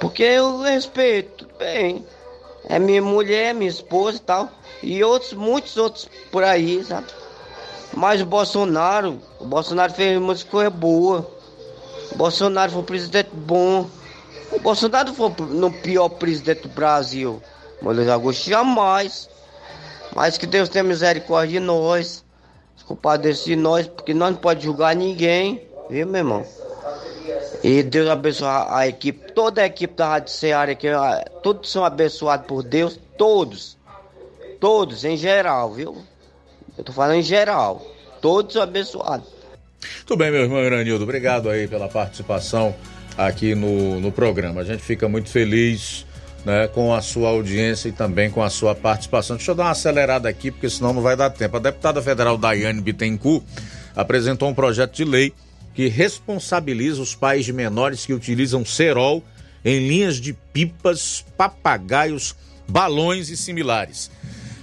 Porque 0.00 0.22
eu 0.22 0.60
respeito, 0.60 1.48
bem. 1.58 2.06
É 2.68 2.78
minha 2.78 3.02
mulher, 3.02 3.54
minha 3.54 3.70
esposa 3.70 4.18
e 4.18 4.20
tal. 4.20 4.50
E 4.82 5.02
outros, 5.02 5.32
muitos 5.32 5.76
outros 5.76 6.08
por 6.30 6.44
aí, 6.44 6.84
sabe? 6.84 7.06
Mas 7.94 8.20
o 8.20 8.26
Bolsonaro, 8.26 9.20
o 9.40 9.46
Bolsonaro 9.46 9.92
fez 9.92 10.20
muitas 10.20 10.44
coisas 10.44 10.72
boas. 10.72 11.24
O 12.12 12.16
Bolsonaro 12.16 12.72
foi 12.72 12.80
um 12.82 12.84
presidente 12.84 13.30
bom. 13.32 13.88
O 14.52 14.60
Bolsonaro 14.60 15.14
foi 15.14 15.32
no 15.48 15.72
pior 15.72 16.08
presidente 16.10 16.62
do 16.62 16.68
Brasil. 16.68 17.42
Moisés 17.80 18.08
Augusto, 18.08 18.48
jamais. 18.48 19.28
Mas 20.14 20.38
que 20.38 20.46
Deus 20.46 20.68
tenha 20.68 20.84
misericórdia 20.84 21.58
de 21.60 21.66
nós. 21.66 22.24
Compadeça 22.86 23.46
de 23.46 23.56
nós, 23.56 23.88
porque 23.88 24.14
nós 24.14 24.30
não 24.30 24.38
podemos 24.38 24.64
julgar 24.64 24.94
ninguém. 24.94 25.66
Viu, 25.90 26.06
meu 26.06 26.20
irmão? 26.20 26.46
E 27.64 27.82
Deus 27.82 28.08
abençoe 28.08 28.46
a, 28.48 28.86
equipe, 28.86 29.32
toda 29.32 29.62
a 29.62 29.66
equipe 29.66 29.94
da 29.94 30.06
Rádio 30.06 30.32
Ceará, 30.32 30.74
que 30.74 30.86
ah, 30.86 31.24
todos 31.42 31.70
são 31.70 31.84
abençoados 31.84 32.46
por 32.46 32.62
Deus, 32.62 32.98
todos. 33.18 33.75
Todos, 34.60 35.04
em 35.04 35.16
geral, 35.16 35.72
viu? 35.72 35.96
Eu 36.76 36.84
tô 36.84 36.92
falando 36.92 37.16
em 37.16 37.22
geral. 37.22 37.84
Todos 38.20 38.56
abençoados. 38.56 39.28
Tudo 40.06 40.18
bem, 40.18 40.30
meu 40.30 40.42
irmão 40.42 40.62
Iranildo. 40.62 41.04
Obrigado 41.04 41.48
aí 41.48 41.68
pela 41.68 41.88
participação 41.88 42.74
aqui 43.16 43.54
no, 43.54 44.00
no 44.00 44.12
programa. 44.12 44.60
A 44.60 44.64
gente 44.64 44.82
fica 44.82 45.08
muito 45.08 45.30
feliz 45.30 46.06
né, 46.44 46.68
com 46.68 46.94
a 46.94 47.00
sua 47.00 47.30
audiência 47.30 47.88
e 47.88 47.92
também 47.92 48.30
com 48.30 48.42
a 48.42 48.50
sua 48.50 48.74
participação. 48.74 49.36
Deixa 49.36 49.50
eu 49.50 49.54
dar 49.54 49.64
uma 49.64 49.70
acelerada 49.70 50.28
aqui, 50.28 50.50
porque 50.50 50.70
senão 50.70 50.92
não 50.92 51.02
vai 51.02 51.16
dar 51.16 51.30
tempo. 51.30 51.56
A 51.56 51.60
deputada 51.60 52.00
federal 52.02 52.38
Daiane 52.38 52.80
Bittencourt 52.80 53.44
apresentou 53.94 54.48
um 54.48 54.54
projeto 54.54 54.94
de 54.94 55.04
lei 55.04 55.32
que 55.74 55.88
responsabiliza 55.88 57.02
os 57.02 57.14
pais 57.14 57.44
de 57.44 57.52
menores 57.52 58.06
que 58.06 58.14
utilizam 58.14 58.64
cerol 58.64 59.22
em 59.64 59.88
linhas 59.88 60.16
de 60.16 60.32
pipas, 60.32 61.24
papagaios, 61.36 62.34
balões 62.68 63.28
e 63.28 63.36
similares. 63.36 64.10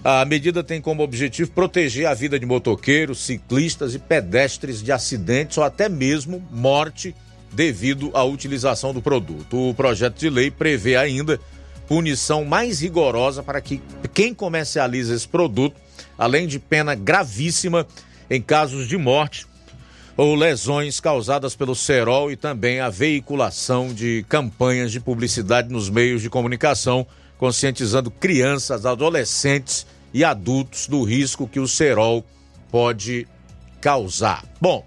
A 0.03 0.25
medida 0.25 0.61
tem 0.61 0.81
como 0.81 1.01
objetivo 1.01 1.51
proteger 1.51 2.07
a 2.07 2.13
vida 2.13 2.37
de 2.37 2.45
motoqueiros, 2.45 3.19
ciclistas 3.19 3.95
e 3.95 3.99
pedestres 3.99 4.83
de 4.83 4.91
acidentes 4.91 5.57
ou 5.57 5.63
até 5.63 5.87
mesmo 5.87 6.45
morte 6.51 7.15
devido 7.53 8.11
à 8.13 8.21
utilização 8.21 8.93
do 8.93 9.01
produto. 9.01 9.69
O 9.69 9.73
projeto 9.73 10.19
de 10.19 10.29
lei 10.29 10.51
prevê 10.51 10.97
ainda 10.97 11.39
punição 11.87 12.43
mais 12.43 12.81
rigorosa 12.81 13.41
para 13.41 13.61
que 13.61 13.81
quem 14.13 14.33
comercializa 14.33 15.15
esse 15.15 15.27
produto, 15.27 15.79
além 16.17 16.47
de 16.47 16.59
pena 16.59 16.95
gravíssima 16.95 17.87
em 18.29 18.41
casos 18.41 18.89
de 18.89 18.97
morte 18.97 19.47
ou 20.17 20.35
lesões 20.35 20.99
causadas 20.99 21.55
pelo 21.55 21.73
cerol 21.73 22.29
e 22.29 22.35
também 22.35 22.81
a 22.81 22.89
veiculação 22.89 23.93
de 23.93 24.25
campanhas 24.27 24.91
de 24.91 24.99
publicidade 24.99 25.69
nos 25.69 25.89
meios 25.89 26.21
de 26.21 26.29
comunicação, 26.29 27.07
conscientizando 27.37 28.11
crianças, 28.11 28.85
adolescentes 28.85 29.92
e 30.13 30.23
adultos 30.23 30.87
do 30.87 31.03
risco 31.03 31.47
que 31.47 31.59
o 31.59 31.67
cerol 31.67 32.25
pode 32.69 33.27
causar. 33.81 34.45
Bom, 34.61 34.85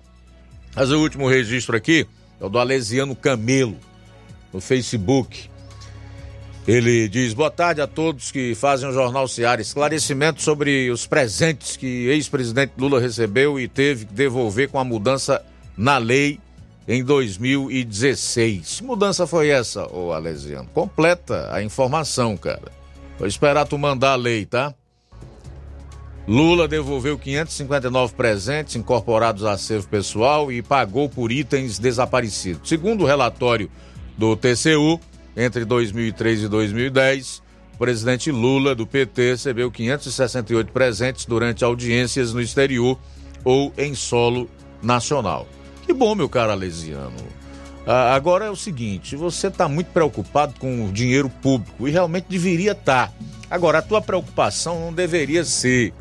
mas 0.74 0.90
o 0.90 1.00
último 1.00 1.28
registro 1.28 1.76
aqui 1.76 2.06
é 2.40 2.44
o 2.44 2.48
do 2.48 2.58
Alesiano 2.58 3.16
Camelo, 3.16 3.76
no 4.52 4.60
Facebook. 4.60 5.50
Ele 6.66 7.08
diz: 7.08 7.32
Boa 7.32 7.50
tarde 7.50 7.80
a 7.80 7.86
todos 7.86 8.30
que 8.30 8.54
fazem 8.54 8.88
o 8.88 8.92
Jornal 8.92 9.28
Seara. 9.28 9.60
Esclarecimento 9.60 10.42
sobre 10.42 10.90
os 10.90 11.06
presentes 11.06 11.76
que 11.76 12.08
ex-presidente 12.08 12.72
Lula 12.76 13.00
recebeu 13.00 13.58
e 13.58 13.68
teve 13.68 14.04
que 14.04 14.12
devolver 14.12 14.68
com 14.68 14.78
a 14.78 14.84
mudança 14.84 15.44
na 15.76 15.96
lei 15.96 16.40
em 16.88 17.04
2016. 17.04 18.80
Que 18.80 18.84
mudança 18.84 19.26
foi 19.26 19.48
essa, 19.48 19.86
ô 19.92 20.12
Alesiano? 20.12 20.68
Completa 20.74 21.52
a 21.52 21.62
informação, 21.62 22.36
cara. 22.36 22.72
Vou 23.18 23.28
esperar 23.28 23.66
tu 23.66 23.78
mandar 23.78 24.12
a 24.12 24.16
lei, 24.16 24.44
tá? 24.44 24.74
Lula 26.28 26.66
devolveu 26.66 27.16
559 27.16 28.14
presentes 28.14 28.74
incorporados 28.74 29.44
a 29.44 29.52
acervo 29.52 29.86
pessoal 29.86 30.50
e 30.50 30.60
pagou 30.60 31.08
por 31.08 31.30
itens 31.30 31.78
desaparecidos. 31.78 32.68
Segundo 32.68 33.04
o 33.04 33.06
relatório 33.06 33.70
do 34.18 34.34
TCU, 34.34 35.00
entre 35.36 35.64
2003 35.64 36.42
e 36.42 36.48
2010, 36.48 37.42
o 37.74 37.78
presidente 37.78 38.32
Lula, 38.32 38.74
do 38.74 38.84
PT, 38.86 39.30
recebeu 39.32 39.70
568 39.70 40.72
presentes 40.72 41.26
durante 41.26 41.62
audiências 41.62 42.32
no 42.32 42.40
exterior 42.40 42.98
ou 43.44 43.72
em 43.78 43.94
solo 43.94 44.50
nacional. 44.82 45.46
Que 45.84 45.92
bom, 45.92 46.16
meu 46.16 46.28
caro 46.28 46.50
Alesiano. 46.50 47.14
Ah, 47.86 48.16
agora 48.16 48.46
é 48.46 48.50
o 48.50 48.56
seguinte, 48.56 49.14
você 49.14 49.46
está 49.46 49.68
muito 49.68 49.92
preocupado 49.92 50.58
com 50.58 50.86
o 50.86 50.92
dinheiro 50.92 51.30
público 51.30 51.86
e 51.86 51.92
realmente 51.92 52.26
deveria 52.28 52.72
estar. 52.72 53.12
Agora, 53.48 53.78
a 53.78 53.82
tua 53.82 54.02
preocupação 54.02 54.80
não 54.80 54.92
deveria 54.92 55.44
ser 55.44 55.94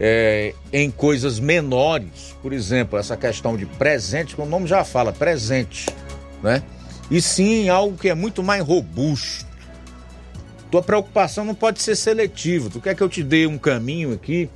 é, 0.00 0.54
em 0.72 0.90
coisas 0.90 1.40
menores, 1.40 2.36
por 2.40 2.52
exemplo, 2.52 2.98
essa 2.98 3.16
questão 3.16 3.56
de 3.56 3.66
presente, 3.66 4.34
que 4.34 4.40
o 4.40 4.46
nome 4.46 4.66
já 4.66 4.84
fala, 4.84 5.12
presente, 5.12 5.86
né? 6.42 6.62
E 7.10 7.20
sim 7.20 7.64
em 7.64 7.68
algo 7.68 7.96
que 7.96 8.08
é 8.08 8.14
muito 8.14 8.42
mais 8.42 8.62
robusto. 8.62 9.46
Tua 10.70 10.82
preocupação 10.82 11.44
não 11.44 11.54
pode 11.54 11.80
ser 11.80 11.96
seletiva. 11.96 12.68
Tu 12.68 12.80
quer 12.80 12.94
que 12.94 13.02
eu 13.02 13.08
te 13.08 13.22
dê 13.22 13.46
um 13.46 13.56
caminho 13.56 14.12
aqui 14.12 14.50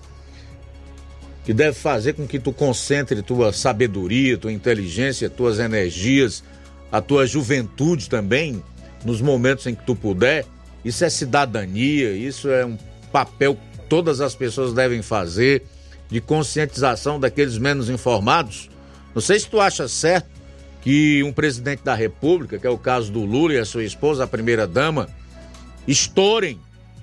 que 1.45 1.53
deve 1.53 1.77
fazer 1.77 2.13
com 2.13 2.27
que 2.27 2.39
tu 2.39 2.53
concentre 2.53 3.21
tua 3.23 3.53
sabedoria, 3.53 4.39
tua 4.39 4.53
inteligência, 4.53 5.29
tuas 5.29 5.59
energias, 5.59 6.45
a 6.91 7.01
tua 7.01 7.27
juventude 7.27 8.09
também, 8.09 8.63
nos 9.05 9.21
momentos 9.21 9.67
em 9.67 9.75
que 9.75 9.85
tu 9.85 9.97
puder. 9.97 10.45
Isso 10.85 11.05
é 11.05 11.11
cidadania, 11.11 12.13
isso 12.13 12.51
é 12.51 12.65
um 12.65 12.77
papel 13.11 13.57
todas 13.93 14.23
as 14.23 14.35
pessoas 14.35 14.73
devem 14.73 15.03
fazer 15.03 15.65
de 16.09 16.19
conscientização 16.19 17.21
daqueles 17.21 17.59
menos 17.59 17.91
informados. 17.91 18.71
Não 19.15 19.21
sei 19.21 19.39
se 19.39 19.47
tu 19.47 19.61
acha 19.61 19.87
certo 19.87 20.31
que 20.81 21.23
um 21.23 21.31
presidente 21.31 21.85
da 21.85 21.95
República, 21.95 22.59
que 22.59 22.67
é 22.67 22.71
o 22.71 22.79
caso 22.79 23.13
do 23.13 23.23
Lula 23.23 23.53
e 23.53 23.59
a 23.59 23.67
sua 23.67 23.85
esposa, 23.85 24.25
a 24.25 24.27
primeira 24.27 24.67
dama, 24.67 25.11
estourem 25.87 26.59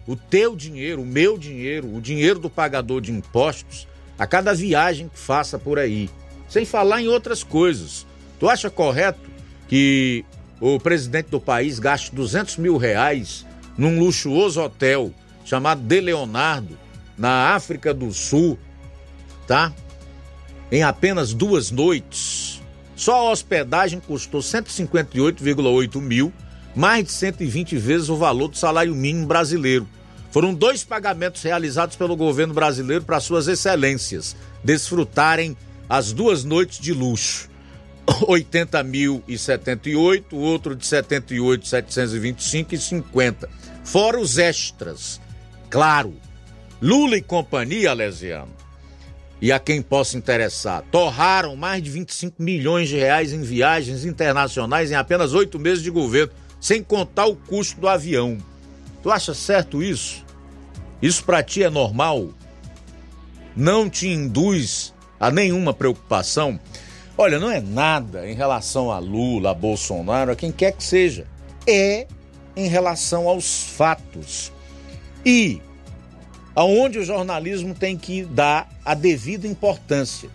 o 0.07 0.15
teu 0.15 0.55
dinheiro, 0.55 1.03
o 1.03 1.05
meu 1.05 1.37
dinheiro, 1.37 1.95
o 1.95 2.01
dinheiro 2.01 2.39
do 2.39 2.49
pagador 2.49 3.01
de 3.01 3.11
impostos 3.11 3.87
a 4.17 4.25
cada 4.25 4.51
viagem 4.51 5.09
que 5.09 5.19
faça 5.19 5.59
por 5.59 5.77
aí. 5.77 6.09
Sem 6.49 6.65
falar 6.65 7.03
em 7.03 7.07
outras 7.07 7.43
coisas. 7.43 8.03
Tu 8.39 8.49
acha 8.49 8.67
correto 8.67 9.29
que 9.67 10.25
o 10.59 10.79
presidente 10.79 11.29
do 11.29 11.39
país 11.39 11.77
gaste 11.77 12.15
200 12.15 12.57
mil 12.57 12.77
reais 12.77 13.45
num 13.77 13.99
luxuoso 13.99 14.59
hotel 14.59 15.13
chamado 15.49 15.81
De 15.81 15.99
Leonardo, 15.99 16.77
na 17.17 17.55
África 17.55 17.91
do 17.91 18.13
Sul, 18.13 18.59
tá? 19.47 19.73
Em 20.71 20.83
apenas 20.83 21.33
duas 21.33 21.71
noites. 21.71 22.61
Só 22.95 23.15
a 23.15 23.31
hospedagem 23.31 23.99
custou 23.99 24.41
158,8 24.41 25.99
mil, 25.99 26.31
mais 26.75 27.05
de 27.05 27.11
120 27.13 27.77
vezes 27.77 28.09
o 28.09 28.15
valor 28.15 28.49
do 28.49 28.57
salário 28.57 28.93
mínimo 28.93 29.25
brasileiro. 29.25 29.87
Foram 30.29 30.53
dois 30.53 30.83
pagamentos 30.83 31.41
realizados 31.41 31.95
pelo 31.95 32.15
governo 32.15 32.53
brasileiro 32.53 33.03
para 33.03 33.19
suas 33.19 33.47
excelências 33.47 34.35
desfrutarem 34.63 35.57
as 35.89 36.13
duas 36.13 36.43
noites 36.43 36.79
de 36.79 36.93
luxo. 36.93 37.49
80 38.27 38.83
mil 38.83 39.23
e 39.27 39.35
78, 39.35 40.37
outro 40.37 40.75
de 40.75 40.85
78, 40.85 41.67
725 41.67 42.75
e 42.75 42.77
50. 42.77 43.49
Fora 43.83 44.19
os 44.19 44.37
extras. 44.37 45.19
Claro, 45.69 46.15
Lula 46.81 47.17
e 47.17 47.21
companhia, 47.21 47.91
Alesiano, 47.91 48.53
e 49.41 49.51
a 49.51 49.59
quem 49.59 49.81
possa 49.81 50.17
interessar, 50.17 50.83
torraram 50.91 51.55
mais 51.55 51.83
de 51.83 51.89
25 51.89 52.41
milhões 52.41 52.89
de 52.89 52.97
reais 52.97 53.31
em 53.31 53.41
viagens 53.41 54.03
internacionais 54.03 54.91
em 54.91 54.95
apenas 54.95 55.33
oito 55.33 55.59
meses 55.59 55.83
de 55.83 55.89
governo, 55.89 56.33
sem 56.59 56.83
contar 56.83 57.25
o 57.25 57.35
custo 57.35 57.79
do 57.79 57.87
avião. 57.87 58.37
Tu 59.03 59.11
acha 59.11 59.33
certo 59.33 59.81
isso? 59.81 60.25
Isso 61.01 61.23
para 61.23 61.43
ti 61.43 61.63
é 61.63 61.69
normal? 61.69 62.29
Não 63.55 63.89
te 63.89 64.07
induz 64.07 64.93
a 65.19 65.31
nenhuma 65.31 65.73
preocupação? 65.73 66.59
Olha, 67.17 67.39
não 67.39 67.51
é 67.51 67.61
nada 67.61 68.29
em 68.29 68.33
relação 68.33 68.91
a 68.91 68.99
Lula, 68.99 69.51
a 69.51 69.53
Bolsonaro, 69.53 70.31
a 70.31 70.35
quem 70.35 70.51
quer 70.51 70.71
que 70.71 70.83
seja. 70.83 71.27
É 71.67 72.07
em 72.55 72.67
relação 72.67 73.27
aos 73.27 73.63
fatos. 73.63 74.51
E 75.25 75.61
aonde 76.55 76.99
o 76.99 77.05
jornalismo 77.05 77.73
tem 77.73 77.97
que 77.97 78.23
dar 78.23 78.69
a 78.83 78.93
devida 78.93 79.47
importância. 79.47 80.29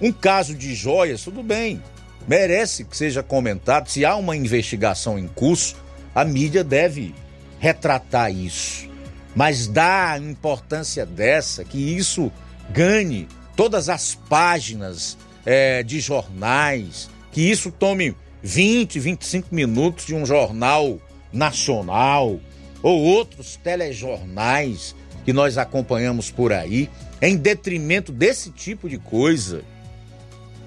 Um 0.00 0.10
caso 0.12 0.54
de 0.54 0.74
joias, 0.74 1.22
tudo 1.22 1.42
bem, 1.42 1.82
merece 2.26 2.84
que 2.84 2.96
seja 2.96 3.22
comentado. 3.22 3.88
Se 3.88 4.04
há 4.04 4.16
uma 4.16 4.36
investigação 4.36 5.18
em 5.18 5.28
curso, 5.28 5.76
a 6.14 6.24
mídia 6.24 6.64
deve 6.64 7.14
retratar 7.58 8.32
isso. 8.32 8.88
Mas 9.34 9.68
dá 9.68 10.18
importância 10.18 11.04
dessa, 11.04 11.64
que 11.64 11.78
isso 11.78 12.32
ganhe 12.70 13.28
todas 13.54 13.88
as 13.88 14.14
páginas 14.14 15.18
é, 15.44 15.82
de 15.82 16.00
jornais, 16.00 17.10
que 17.30 17.42
isso 17.42 17.70
tome 17.70 18.16
20, 18.42 18.98
25 18.98 19.54
minutos 19.54 20.06
de 20.06 20.14
um 20.14 20.24
jornal 20.24 20.98
nacional 21.32 22.40
ou 22.82 23.00
outros 23.00 23.56
telejornais 23.56 24.94
que 25.24 25.32
nós 25.32 25.58
acompanhamos 25.58 26.30
por 26.30 26.52
aí, 26.52 26.88
em 27.20 27.36
detrimento 27.36 28.10
desse 28.10 28.50
tipo 28.50 28.88
de 28.88 28.98
coisa 28.98 29.62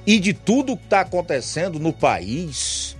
e 0.05 0.19
de 0.19 0.33
tudo 0.33 0.77
que 0.77 0.83
está 0.83 1.01
acontecendo 1.01 1.79
no 1.79 1.91
país 1.91 2.95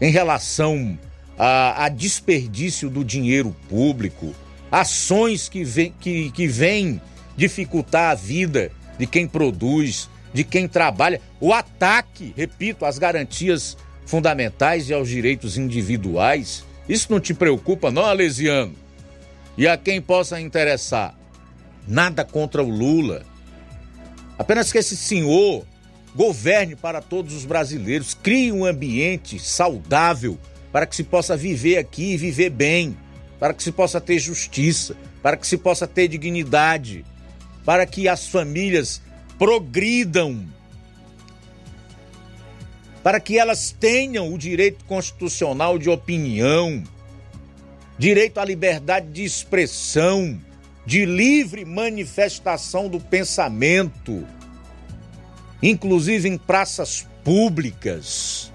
em 0.00 0.10
relação 0.10 0.98
a, 1.38 1.84
a, 1.84 1.88
desperdício 1.88 2.88
do 2.88 3.04
dinheiro 3.04 3.54
público, 3.68 4.34
ações 4.70 5.48
que 5.48 5.64
vêm 5.64 5.94
que, 6.00 6.30
que 6.30 6.46
vem 6.46 7.00
dificultar 7.36 8.10
a 8.10 8.14
vida 8.14 8.70
de 8.98 9.06
quem 9.06 9.26
produz, 9.26 10.08
de 10.32 10.44
quem 10.44 10.66
trabalha, 10.66 11.20
o 11.40 11.52
ataque, 11.52 12.32
repito, 12.36 12.84
às 12.84 12.98
garantias 12.98 13.76
fundamentais 14.06 14.88
e 14.88 14.94
aos 14.94 15.08
direitos 15.08 15.56
individuais. 15.56 16.64
Isso 16.88 17.08
não 17.10 17.20
te 17.20 17.32
preocupa, 17.32 17.90
não, 17.90 18.04
Alesiano? 18.04 18.74
E 19.56 19.66
a 19.68 19.76
quem 19.76 20.00
possa 20.00 20.40
interessar, 20.40 21.14
nada 21.86 22.24
contra 22.24 22.62
o 22.62 22.68
Lula. 22.68 23.24
Apenas 24.38 24.72
que 24.72 24.78
esse 24.78 24.96
senhor 24.96 25.64
governe 26.14 26.76
para 26.76 27.00
todos 27.00 27.34
os 27.34 27.44
brasileiros, 27.44 28.14
crie 28.14 28.52
um 28.52 28.64
ambiente 28.64 29.38
saudável 29.38 30.38
para 30.70 30.86
que 30.86 30.96
se 30.96 31.04
possa 31.04 31.36
viver 31.36 31.78
aqui 31.78 32.12
e 32.12 32.16
viver 32.16 32.50
bem, 32.50 32.96
para 33.38 33.52
que 33.52 33.62
se 33.62 33.72
possa 33.72 34.00
ter 34.00 34.18
justiça, 34.18 34.96
para 35.22 35.36
que 35.36 35.46
se 35.46 35.56
possa 35.56 35.86
ter 35.86 36.08
dignidade, 36.08 37.04
para 37.64 37.86
que 37.86 38.08
as 38.08 38.26
famílias 38.26 39.02
progridam, 39.38 40.46
para 43.02 43.18
que 43.18 43.38
elas 43.38 43.74
tenham 43.78 44.32
o 44.32 44.38
direito 44.38 44.84
constitucional 44.84 45.78
de 45.78 45.90
opinião, 45.90 46.82
direito 47.98 48.38
à 48.38 48.44
liberdade 48.44 49.08
de 49.10 49.24
expressão, 49.24 50.40
de 50.86 51.04
livre 51.04 51.64
manifestação 51.64 52.88
do 52.88 53.00
pensamento, 53.00 54.26
inclusive 55.62 56.28
em 56.28 56.38
praças 56.38 57.06
públicas. 57.24 58.52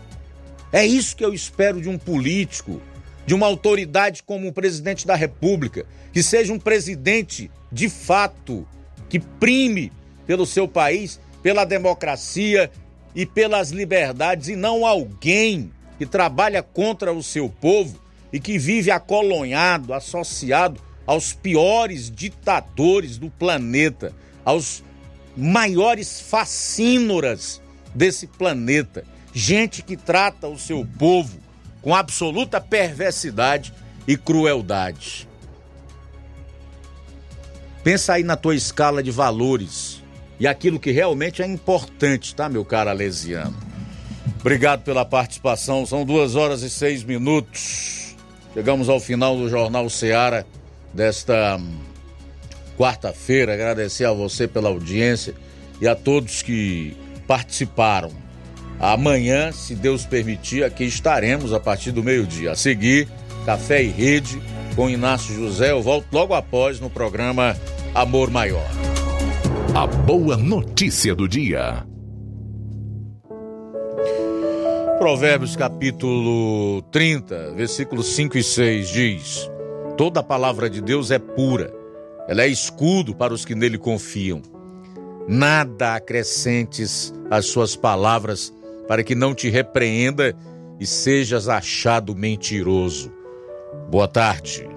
É 0.72 0.86
isso 0.86 1.16
que 1.16 1.24
eu 1.24 1.34
espero 1.34 1.82
de 1.82 1.90
um 1.90 1.98
político, 1.98 2.82
de 3.26 3.34
uma 3.34 3.48
autoridade 3.48 4.24
como 4.24 4.48
o 4.48 4.54
presidente 4.54 5.06
da 5.06 5.16
República, 5.16 5.86
que 6.14 6.24
seja 6.24 6.54
um 6.54 6.60
presidente 6.60 7.52
de 7.72 7.90
fato 7.90 8.68
que 9.10 9.20
prime 9.20 9.92
pelo 10.26 10.46
seu 10.46 10.68
país, 10.68 11.20
pela 11.42 11.64
democracia 11.64 12.72
e 13.16 13.26
pelas 13.26 13.72
liberdades, 13.72 14.48
e 14.48 14.56
não 14.56 14.86
alguém 14.86 15.72
que 15.98 16.06
trabalha 16.06 16.62
contra 16.62 17.12
o 17.12 17.24
seu 17.24 17.50
povo 17.50 18.00
e 18.32 18.40
que 18.40 18.58
vive 18.58 18.92
acolonhado, 18.92 19.94
associado 19.94 20.80
aos 21.06 21.34
piores 21.34 22.12
ditadores 22.12 23.18
do 23.18 23.30
planeta, 23.30 24.14
aos 24.44 24.84
maiores 25.36 26.20
fascínoras 26.20 27.62
desse 27.96 28.28
planeta. 28.28 29.04
Gente 29.34 29.82
que 29.82 29.96
trata 29.96 30.48
o 30.48 30.58
seu 30.58 30.86
povo 30.98 31.38
com 31.82 31.96
absoluta 31.96 32.60
perversidade 32.60 33.74
e 34.08 34.18
crueldade. 34.18 35.28
Pensa 37.84 38.14
aí 38.14 38.24
na 38.24 38.36
tua 38.36 38.56
escala 38.56 39.02
de 39.02 39.12
valores 39.12 40.04
e 40.40 40.48
aquilo 40.48 40.80
que 40.80 40.92
realmente 40.92 41.42
é 41.42 41.46
importante, 41.46 42.36
tá, 42.36 42.48
meu 42.48 42.64
caro 42.64 42.90
Alesiano? 42.90 43.56
Obrigado 44.40 44.84
pela 44.84 45.04
participação. 45.04 45.86
São 45.86 46.06
duas 46.06 46.36
horas 46.36 46.62
e 46.62 46.70
seis 46.70 47.04
minutos. 47.04 48.16
Chegamos 48.54 48.88
ao 48.88 49.00
final 49.00 49.36
do 49.36 49.50
Jornal 49.50 49.90
Seara 49.90 50.46
desta 50.94 51.58
hum, 51.58 51.78
quarta-feira. 52.78 53.54
Agradecer 53.54 54.06
a 54.06 54.14
você 54.14 54.48
pela 54.48 54.70
audiência 54.70 55.34
e 55.82 55.88
a 55.88 55.96
todos 55.96 56.42
que 56.42 56.96
participaram. 57.28 58.12
Amanhã, 58.80 59.52
se 59.52 59.76
Deus 59.76 60.06
permitir, 60.06 60.64
aqui 60.64 60.84
estaremos 60.86 61.52
a 61.52 61.60
partir 61.60 61.92
do 61.92 62.04
meio-dia. 62.04 62.52
A 62.52 62.56
seguir, 62.56 63.08
Café 63.46 63.84
e 63.84 63.90
Rede 63.90 64.42
com 64.76 64.90
Inácio 64.90 65.34
José. 65.34 65.72
Eu 65.72 65.82
volto 65.82 66.08
logo 66.12 66.34
após 66.34 66.80
no 66.80 66.90
programa 66.90 67.58
Amor 67.96 68.30
Maior. 68.30 68.97
A 69.78 69.86
boa 69.86 70.36
notícia 70.36 71.14
do 71.14 71.28
dia. 71.28 71.86
Provérbios 74.98 75.56
capítulo 75.56 76.82
30, 76.92 77.54
versículos 77.54 78.08
5 78.16 78.40
e 78.40 78.44
6 78.44 78.90
diz: 78.90 79.52
Toda 79.96 80.22
a 80.22 80.24
palavra 80.24 80.68
de 80.68 80.82
Deus 80.82 81.12
é 81.12 81.20
pura, 81.20 81.72
ela 82.28 82.42
é 82.42 82.48
escudo 82.48 83.16
para 83.16 83.36
os 83.36 83.46
que 83.46 83.54
nele 83.54 83.78
confiam. 83.78 84.42
Nada 85.28 85.94
acrescentes 85.94 87.14
às 87.30 87.46
suas 87.46 87.76
palavras, 87.76 88.52
para 88.88 89.04
que 89.04 89.14
não 89.14 89.36
te 89.36 89.48
repreenda 89.48 90.36
e 90.80 90.88
sejas 90.88 91.48
achado 91.48 92.16
mentiroso. 92.16 93.12
Boa 93.92 94.08
tarde. 94.08 94.77